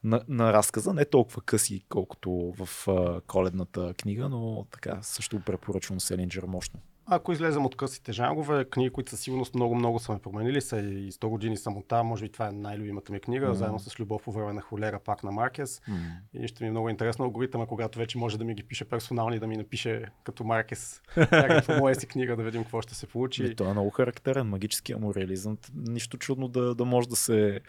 на, 0.05 0.23
на 0.29 0.53
разказа, 0.53 0.95
не 0.95 1.05
толкова 1.05 1.43
къси, 1.43 1.85
колкото 1.89 2.55
в 2.59 2.89
а, 2.89 3.21
коледната 3.21 3.95
книга, 3.95 4.29
но 4.29 4.67
така 4.71 4.99
също 5.03 5.41
препоръчвам 5.41 6.01
Селинджер 6.01 6.43
мощно. 6.43 6.81
Ако 7.07 7.33
излезем 7.33 7.67
от 7.67 7.77
късите 7.77 8.13
жанрове, 8.13 8.65
книги, 8.65 8.91
които 8.91 9.11
със 9.11 9.21
сигурност 9.21 9.55
много-много 9.55 9.99
са 9.99 10.13
ме 10.13 10.19
променили, 10.19 10.61
са 10.61 10.79
и 10.79 11.13
100 11.13 11.27
години 11.29 11.57
самота, 11.57 12.03
може 12.03 12.23
би 12.25 12.33
това 12.33 12.49
е 12.49 12.53
най-любимата 12.53 13.13
ми 13.13 13.21
книга, 13.21 13.47
Мгм. 13.47 13.55
заедно 13.55 13.79
с 13.79 14.01
Любов 14.01 14.23
по 14.23 14.33
време 14.33 14.53
на 14.53 14.61
холера, 14.61 14.99
пак 14.99 15.25
на 15.25 15.31
Маркес. 15.33 15.83
М. 15.89 15.97
И 16.35 16.49
ще 16.49 16.65
ми 16.65 16.69
е 16.69 16.71
много 16.71 16.89
интересно 16.89 17.25
алгоритъма, 17.25 17.67
когато 17.67 17.99
вече 17.99 18.19
може 18.19 18.39
да 18.39 18.45
ми 18.45 18.55
ги 18.55 18.63
пише 18.63 18.85
персонални, 18.85 19.39
да 19.39 19.47
ми 19.47 19.57
напише 19.57 20.05
като 20.25 20.45
Маркес 20.45 21.01
някаква 21.17 21.79
моя 21.79 21.95
си 21.95 22.07
книга, 22.07 22.37
да 22.37 22.43
видим 22.43 22.63
какво 22.63 22.83
ще 22.83 22.95
се 22.95 23.07
получи. 23.07 23.45
И 23.45 23.55
той 23.55 23.69
е 23.69 23.73
много 23.73 23.91
характерен, 23.91 24.47
магическия 24.47 24.99
му 24.99 25.15
реализъм. 25.15 25.59
Нищо 25.75 26.19
чудно 26.19 26.49
да, 26.49 26.75
да 26.75 26.85
може 26.85 27.09
да 27.09 27.17
се 27.17 27.61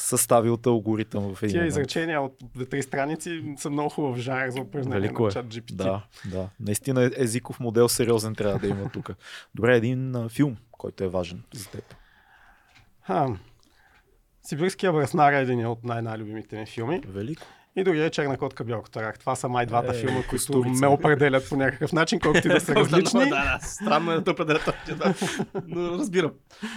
състави 0.00 0.50
от 0.50 0.66
алгоритъм 0.66 1.34
в 1.34 1.42
един 1.42 1.52
Тия 1.52 1.66
изречения 1.66 2.20
от 2.20 2.36
три 2.70 2.82
страници 2.82 3.54
са 3.56 3.70
много 3.70 3.88
хубав 3.88 4.16
жанр 4.16 4.48
за 4.48 4.60
упражнение 4.60 5.00
Велико 5.00 5.22
на 5.22 5.28
е. 5.28 5.32
чат 5.32 5.46
GPT. 5.46 5.74
Да, 5.74 6.02
да. 6.26 6.48
Наистина 6.60 7.04
е- 7.04 7.10
езиков 7.16 7.60
модел 7.60 7.88
сериозен 7.88 8.34
трябва 8.34 8.58
да 8.58 8.66
има 8.66 8.88
тук. 8.88 9.10
Добре, 9.54 9.76
един 9.76 10.16
а, 10.16 10.28
филм, 10.28 10.56
който 10.70 11.04
е 11.04 11.08
важен 11.08 11.42
за 11.54 11.68
теб. 11.68 11.94
Ха. 13.02 13.26
Сибирския 14.42 14.92
връзнар 14.92 15.32
е 15.32 15.40
един 15.40 15.66
от 15.66 15.84
най-най-любимите 15.84 16.58
ми 16.58 16.66
филми. 16.66 17.00
Велико. 17.06 17.46
И 17.76 17.84
другия 17.84 18.04
е 18.04 18.10
Черна 18.10 18.38
котка, 18.38 18.64
бял 18.64 18.82
котарак. 18.82 19.18
Това 19.18 19.36
са 19.36 19.48
май 19.48 19.66
двата 19.66 19.90
Е, 19.90 19.94
филма, 19.94 20.14
които 20.16 20.28
Костурица. 20.30 20.80
ме 20.80 20.86
определят 20.86 21.48
по 21.48 21.56
някакъв 21.56 21.92
начин, 21.92 22.20
колкото 22.20 22.48
и 22.48 22.50
да 22.50 22.60
са 22.60 22.74
различни. 22.76 23.20
да, 23.20 23.28
да, 23.28 23.58
странно 23.62 24.12
е 24.12 24.20
да 24.20 24.30
определя 24.30 24.58
точно, 24.58 24.96
да. 24.96 25.14
Но 25.66 25.90
разбирам. 25.90 26.32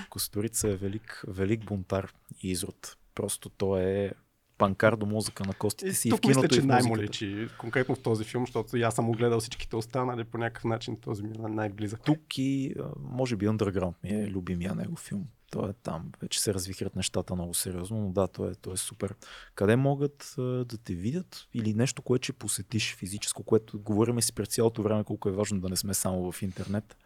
Костурица 0.10 0.70
е 0.70 0.76
велик, 0.76 1.24
велик 1.28 1.66
бунтар 1.66 2.14
и 2.44 2.52
изрод. 2.52 2.98
Просто 3.16 3.50
той 3.50 3.82
е 3.82 4.12
панкар 4.58 4.96
до 4.96 5.06
мозъка 5.06 5.44
на 5.44 5.54
костите 5.54 5.94
си 5.94 6.08
И 6.08 6.10
и 6.10 6.12
в 6.12 6.16
тук 6.16 6.28
мисля, 6.28 6.42
киното 6.42 6.56
и 6.56 6.60
че 6.60 6.66
най-му 6.66 6.98
личи, 6.98 7.48
конкретно 7.58 7.96
в 7.96 8.00
този 8.00 8.24
филм, 8.24 8.46
защото 8.46 8.78
аз 8.78 8.96
съм 8.96 9.10
огледал 9.10 9.40
всичките 9.40 9.76
останали 9.76 10.24
по 10.24 10.38
някакъв 10.38 10.64
начин, 10.64 10.98
този 11.02 11.24
ми 11.24 11.30
е 11.30 11.48
най-близък. 11.48 12.02
Тук 12.06 12.38
и 12.38 12.76
може 13.00 13.36
би 13.36 13.48
Underground 13.48 13.94
ми 14.04 14.10
е 14.10 14.28
любимия 14.28 14.76
негов 14.76 15.00
филм. 15.00 15.28
Той 15.52 15.70
е 15.70 15.74
там. 15.74 16.12
Вече 16.22 16.42
се 16.42 16.54
развихрят 16.54 16.96
нещата 16.96 17.36
много 17.36 17.54
сериозно, 17.54 18.02
но 18.02 18.12
да, 18.12 18.28
той 18.28 18.52
е, 18.52 18.56
той 18.56 18.74
е 18.74 18.78
супер. 18.78 19.16
Къде 19.56 19.76
могат 19.76 20.34
да 20.38 20.78
те 20.84 20.94
видят 20.94 21.48
или 21.54 21.74
нещо, 21.74 22.02
което 22.02 22.24
ще 22.24 22.34
посетиш 22.34 22.96
физическо, 22.96 23.44
което 23.44 23.80
говорим 23.80 24.22
си 24.22 24.34
през 24.34 24.48
цялото 24.48 24.84
време 24.84 25.04
колко 25.04 25.30
е 25.30 25.32
важно 25.32 25.60
да 25.60 25.70
не 25.70 25.76
сме 25.76 25.94
само 25.94 26.32
в 26.32 26.42
интернет. 26.42 26.98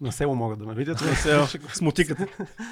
На 0.00 0.12
село 0.12 0.34
могат 0.34 0.58
да 0.58 0.66
ме 0.66 0.74
видят. 0.74 1.00
На 1.00 1.16
село, 1.16 1.46
с 1.46 1.80
мотиката. 1.80 2.26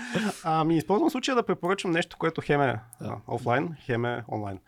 Ами, 0.44 0.76
използвам 0.76 1.10
случая 1.10 1.34
да 1.34 1.42
препоръчам 1.42 1.90
нещо, 1.90 2.16
което 2.18 2.40
хем 2.40 2.60
е 2.60 2.80
Да. 3.00 3.06
а, 3.28 3.34
офлайн, 3.34 3.76
хем 3.80 4.04
е 4.04 4.24
онлайн. 4.28 4.58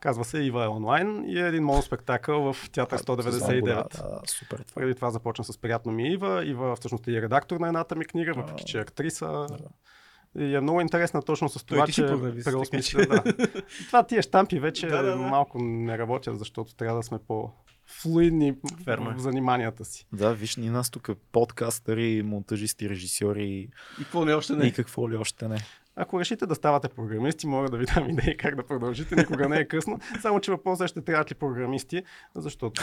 Казва 0.00 0.24
се 0.24 0.38
Ива 0.38 0.64
е 0.64 0.68
онлайн 0.68 1.24
и 1.26 1.38
е 1.38 1.46
един 1.46 1.64
моноспектакъл 1.64 2.52
в 2.52 2.70
Театър 2.70 2.98
Знам 2.98 3.16
го, 3.16 3.22
199. 3.22 3.64
Да, 3.64 3.74
да, 3.74 4.20
супер. 4.26 4.64
Преди 4.74 4.94
това 4.94 5.10
започна 5.10 5.44
с 5.44 5.58
приятно 5.58 5.92
ми 5.92 6.08
Ива. 6.08 6.46
Ива 6.46 6.76
всъщност 6.76 7.08
е 7.08 7.10
и 7.10 7.22
редактор 7.22 7.60
на 7.60 7.66
едната 7.66 7.96
ми 7.96 8.04
книга, 8.04 8.34
въпреки 8.34 8.64
че 8.64 8.78
е 8.78 8.80
актриса. 8.80 9.46
И 10.38 10.54
е 10.54 10.60
много 10.60 10.80
интересна 10.80 11.22
точно 11.22 11.48
с 11.48 11.64
това, 11.64 11.86
че 11.86 12.06
преосмисля. 12.44 13.06
Да. 13.06 13.22
Това 13.86 14.02
тия 14.02 14.22
штампи 14.22 14.60
вече 14.60 14.86
Да, 14.86 15.02
да, 15.02 15.10
да. 15.10 15.16
малко 15.16 15.58
не 15.58 15.98
работят, 15.98 16.38
защото 16.38 16.74
трябва 16.74 16.96
да 16.96 17.02
сме 17.02 17.18
по 17.28 17.50
флуидни 17.92 18.54
Верно 18.86 19.10
е. 19.10 19.14
в 19.14 19.18
заниманията 19.18 19.84
си. 19.84 20.06
Да, 20.12 20.34
виж, 20.34 20.56
ни 20.56 20.70
нас 20.70 20.90
тук 20.90 21.10
подкастъри, 21.32 22.22
монтажисти, 22.22 22.88
режисьори 22.88 23.46
И 23.46 23.68
какво 23.98 24.24
не 24.24 24.34
още 24.34 24.52
и 24.52 24.56
не. 24.56 24.72
какво 24.72 25.10
ли 25.10 25.16
още 25.16 25.48
не. 25.48 25.58
Ако 25.96 26.20
решите 26.20 26.46
да 26.46 26.54
ставате 26.54 26.88
програмисти, 26.88 27.46
мога 27.46 27.68
да 27.68 27.76
ви 27.76 27.84
дам 27.86 28.08
идеи 28.10 28.36
как 28.36 28.56
да 28.56 28.66
продължите. 28.66 29.16
Никога 29.16 29.48
не 29.48 29.56
е 29.56 29.64
късно. 29.64 29.98
Само, 30.20 30.40
че 30.40 30.50
въпросът 30.50 30.84
е 30.84 30.88
ще 30.88 31.00
трябват 31.00 31.30
ли 31.30 31.34
програмисти, 31.34 32.02
защото 32.34 32.82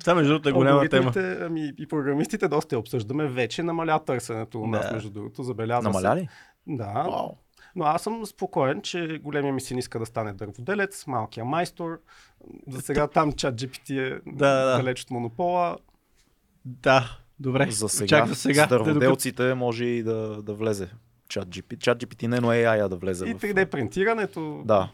Това 0.00 0.14
между 0.14 0.32
другото 0.32 0.48
е 0.48 0.52
голяма 0.52 0.88
тема. 0.88 1.12
Ами, 1.40 1.72
и 1.78 1.86
програмистите 1.86 2.48
доста 2.48 2.78
обсъждаме. 2.78 3.26
Вече 3.26 3.62
намаля 3.62 4.00
търсенето 4.00 4.60
у 4.60 4.66
нас, 4.66 4.86
Да. 4.86 4.92
между 4.92 5.10
другото. 5.10 5.42
Забелязва 5.42 5.82
Намаля 5.82 6.16
се. 6.16 6.22
ли? 6.22 6.28
Да. 6.68 6.92
Вау. 7.02 7.28
Но 7.76 7.84
аз 7.84 8.02
съм 8.02 8.26
спокоен, 8.26 8.82
че 8.82 9.20
големия 9.22 9.52
ми 9.52 9.60
син 9.60 9.78
иска 9.78 9.98
да 9.98 10.06
стане 10.06 10.32
дърводелец, 10.32 11.06
малкия 11.06 11.44
майстор. 11.44 12.00
За 12.68 12.80
сега 12.80 13.06
там 13.06 13.32
чат 13.32 13.54
GPT 13.54 14.16
е 14.16 14.20
Да, 14.26 14.64
да. 14.64 14.76
далеч 14.76 15.02
от 15.02 15.10
монопола. 15.10 15.78
Да, 16.64 17.18
добре. 17.40 17.70
За 17.70 17.88
сега, 17.88 18.06
Чак 18.06 18.28
за 18.28 18.34
сега. 18.34 18.64
с 18.64 18.68
дърводелците 18.68 19.54
може 19.54 19.84
и 19.84 20.02
да, 20.02 20.42
да 20.42 20.54
влезе 20.54 20.88
чат 21.30 21.48
GPT. 21.48 21.78
Чат 21.78 21.98
GPT 21.98 22.26
не, 22.26 22.40
но 22.40 22.48
AI 22.48 22.88
да 22.88 22.96
влезе. 22.96 23.26
И 23.26 23.34
в... 23.34 23.40
3D 23.40 23.66
принтирането. 23.66 24.62
Да. 24.64 24.90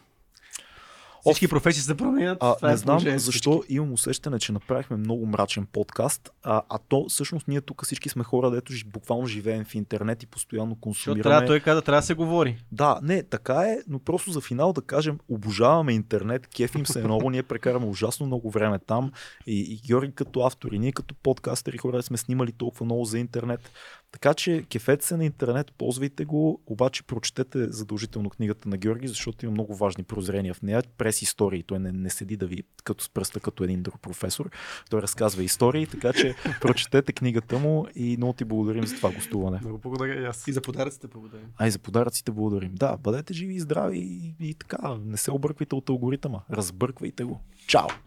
Всички 1.33 1.47
професии 1.47 1.81
се 1.81 1.95
променят. 1.95 2.37
А, 2.41 2.55
това 2.55 2.69
е 2.69 2.71
не 2.71 2.77
знам 2.77 2.95
положението 2.95 3.23
защо 3.23 3.63
имам 3.69 3.93
усещане, 3.93 4.39
че 4.39 4.51
направихме 4.51 4.97
много 4.97 5.25
мрачен 5.25 5.65
подкаст, 5.65 6.29
а, 6.43 6.61
а 6.69 6.77
то 6.87 7.05
всъщност 7.09 7.47
ние 7.47 7.61
тук 7.61 7.85
всички 7.85 8.09
сме 8.09 8.23
хора, 8.23 8.51
дето 8.51 8.73
буквално 8.85 9.25
живеем 9.25 9.65
в 9.65 9.75
интернет 9.75 10.23
и 10.23 10.25
постоянно 10.25 10.69
Защото 10.69 10.81
консумираме. 10.81 11.23
трябва, 11.23 11.47
той 11.47 11.59
каза, 11.59 11.81
трябва 11.81 12.01
да 12.01 12.05
се 12.05 12.13
говори. 12.13 12.57
Да, 12.71 12.99
не, 13.03 13.23
така 13.23 13.61
е, 13.61 13.77
но 13.87 13.99
просто 13.99 14.31
за 14.31 14.41
финал 14.41 14.73
да 14.73 14.81
кажем, 14.81 15.19
обожаваме 15.29 15.93
интернет, 15.93 16.47
кефим 16.47 16.85
се 16.85 17.03
много, 17.03 17.29
ние 17.29 17.43
прекараме 17.43 17.85
ужасно 17.85 18.25
много 18.25 18.51
време 18.51 18.79
там 18.79 19.11
и, 19.47 19.59
и 19.59 19.81
Георги 19.87 20.11
като 20.11 20.41
автор 20.41 20.71
и 20.71 20.79
ние 20.79 20.91
като 20.91 21.15
подкастери 21.15 21.77
хора 21.77 22.03
сме 22.03 22.17
снимали 22.17 22.51
толкова 22.51 22.85
много 22.85 23.05
за 23.05 23.19
интернет. 23.19 23.71
Така 24.11 24.33
че 24.33 24.65
кефете 24.69 25.05
се 25.05 25.17
на 25.17 25.25
интернет, 25.25 25.71
ползвайте 25.71 26.25
го, 26.25 26.61
обаче 26.65 27.03
прочетете 27.03 27.71
задължително 27.71 28.29
книгата 28.29 28.69
на 28.69 28.77
Георги, 28.77 29.07
защото 29.07 29.45
има 29.45 29.51
много 29.51 29.75
важни 29.75 30.03
прозрения 30.03 30.53
в 30.53 30.61
нея, 30.61 30.83
през 30.97 31.21
истории. 31.21 31.63
Той 31.63 31.79
не, 31.79 31.91
не 31.91 32.09
седи 32.09 32.37
да 32.37 32.47
ви 32.47 32.63
като 32.83 33.03
с 33.03 33.09
пръста 33.09 33.39
като 33.39 33.63
един 33.63 33.83
друг 33.83 34.01
професор. 34.01 34.49
Той 34.89 35.01
разказва 35.01 35.43
истории, 35.43 35.87
така 35.87 36.13
че 36.13 36.35
прочетете 36.61 37.13
книгата 37.13 37.59
му 37.59 37.87
и 37.95 38.17
много 38.17 38.33
ти 38.33 38.45
благодарим 38.45 38.85
за 38.85 38.95
това 38.95 39.11
гостуване. 39.11 39.59
Много 39.61 39.77
благодаря 39.77 40.21
и 40.21 40.25
аз. 40.25 40.47
И 40.47 40.53
за 40.53 40.61
подаръците 40.61 41.07
благодарим. 41.07 41.47
А 41.57 41.67
и 41.67 41.71
за 41.71 41.79
подаръците 41.79 42.31
благодарим. 42.31 42.75
Да, 42.75 42.97
бъдете 42.97 43.33
живи 43.33 43.55
и 43.55 43.59
здрави 43.59 43.99
и, 43.99 44.49
и 44.49 44.53
така. 44.53 44.97
Не 45.05 45.17
се 45.17 45.31
обърквайте 45.31 45.75
от 45.75 45.89
алгоритъма. 45.89 46.39
Разбърквайте 46.51 47.23
го. 47.23 47.41
Чао! 47.67 48.06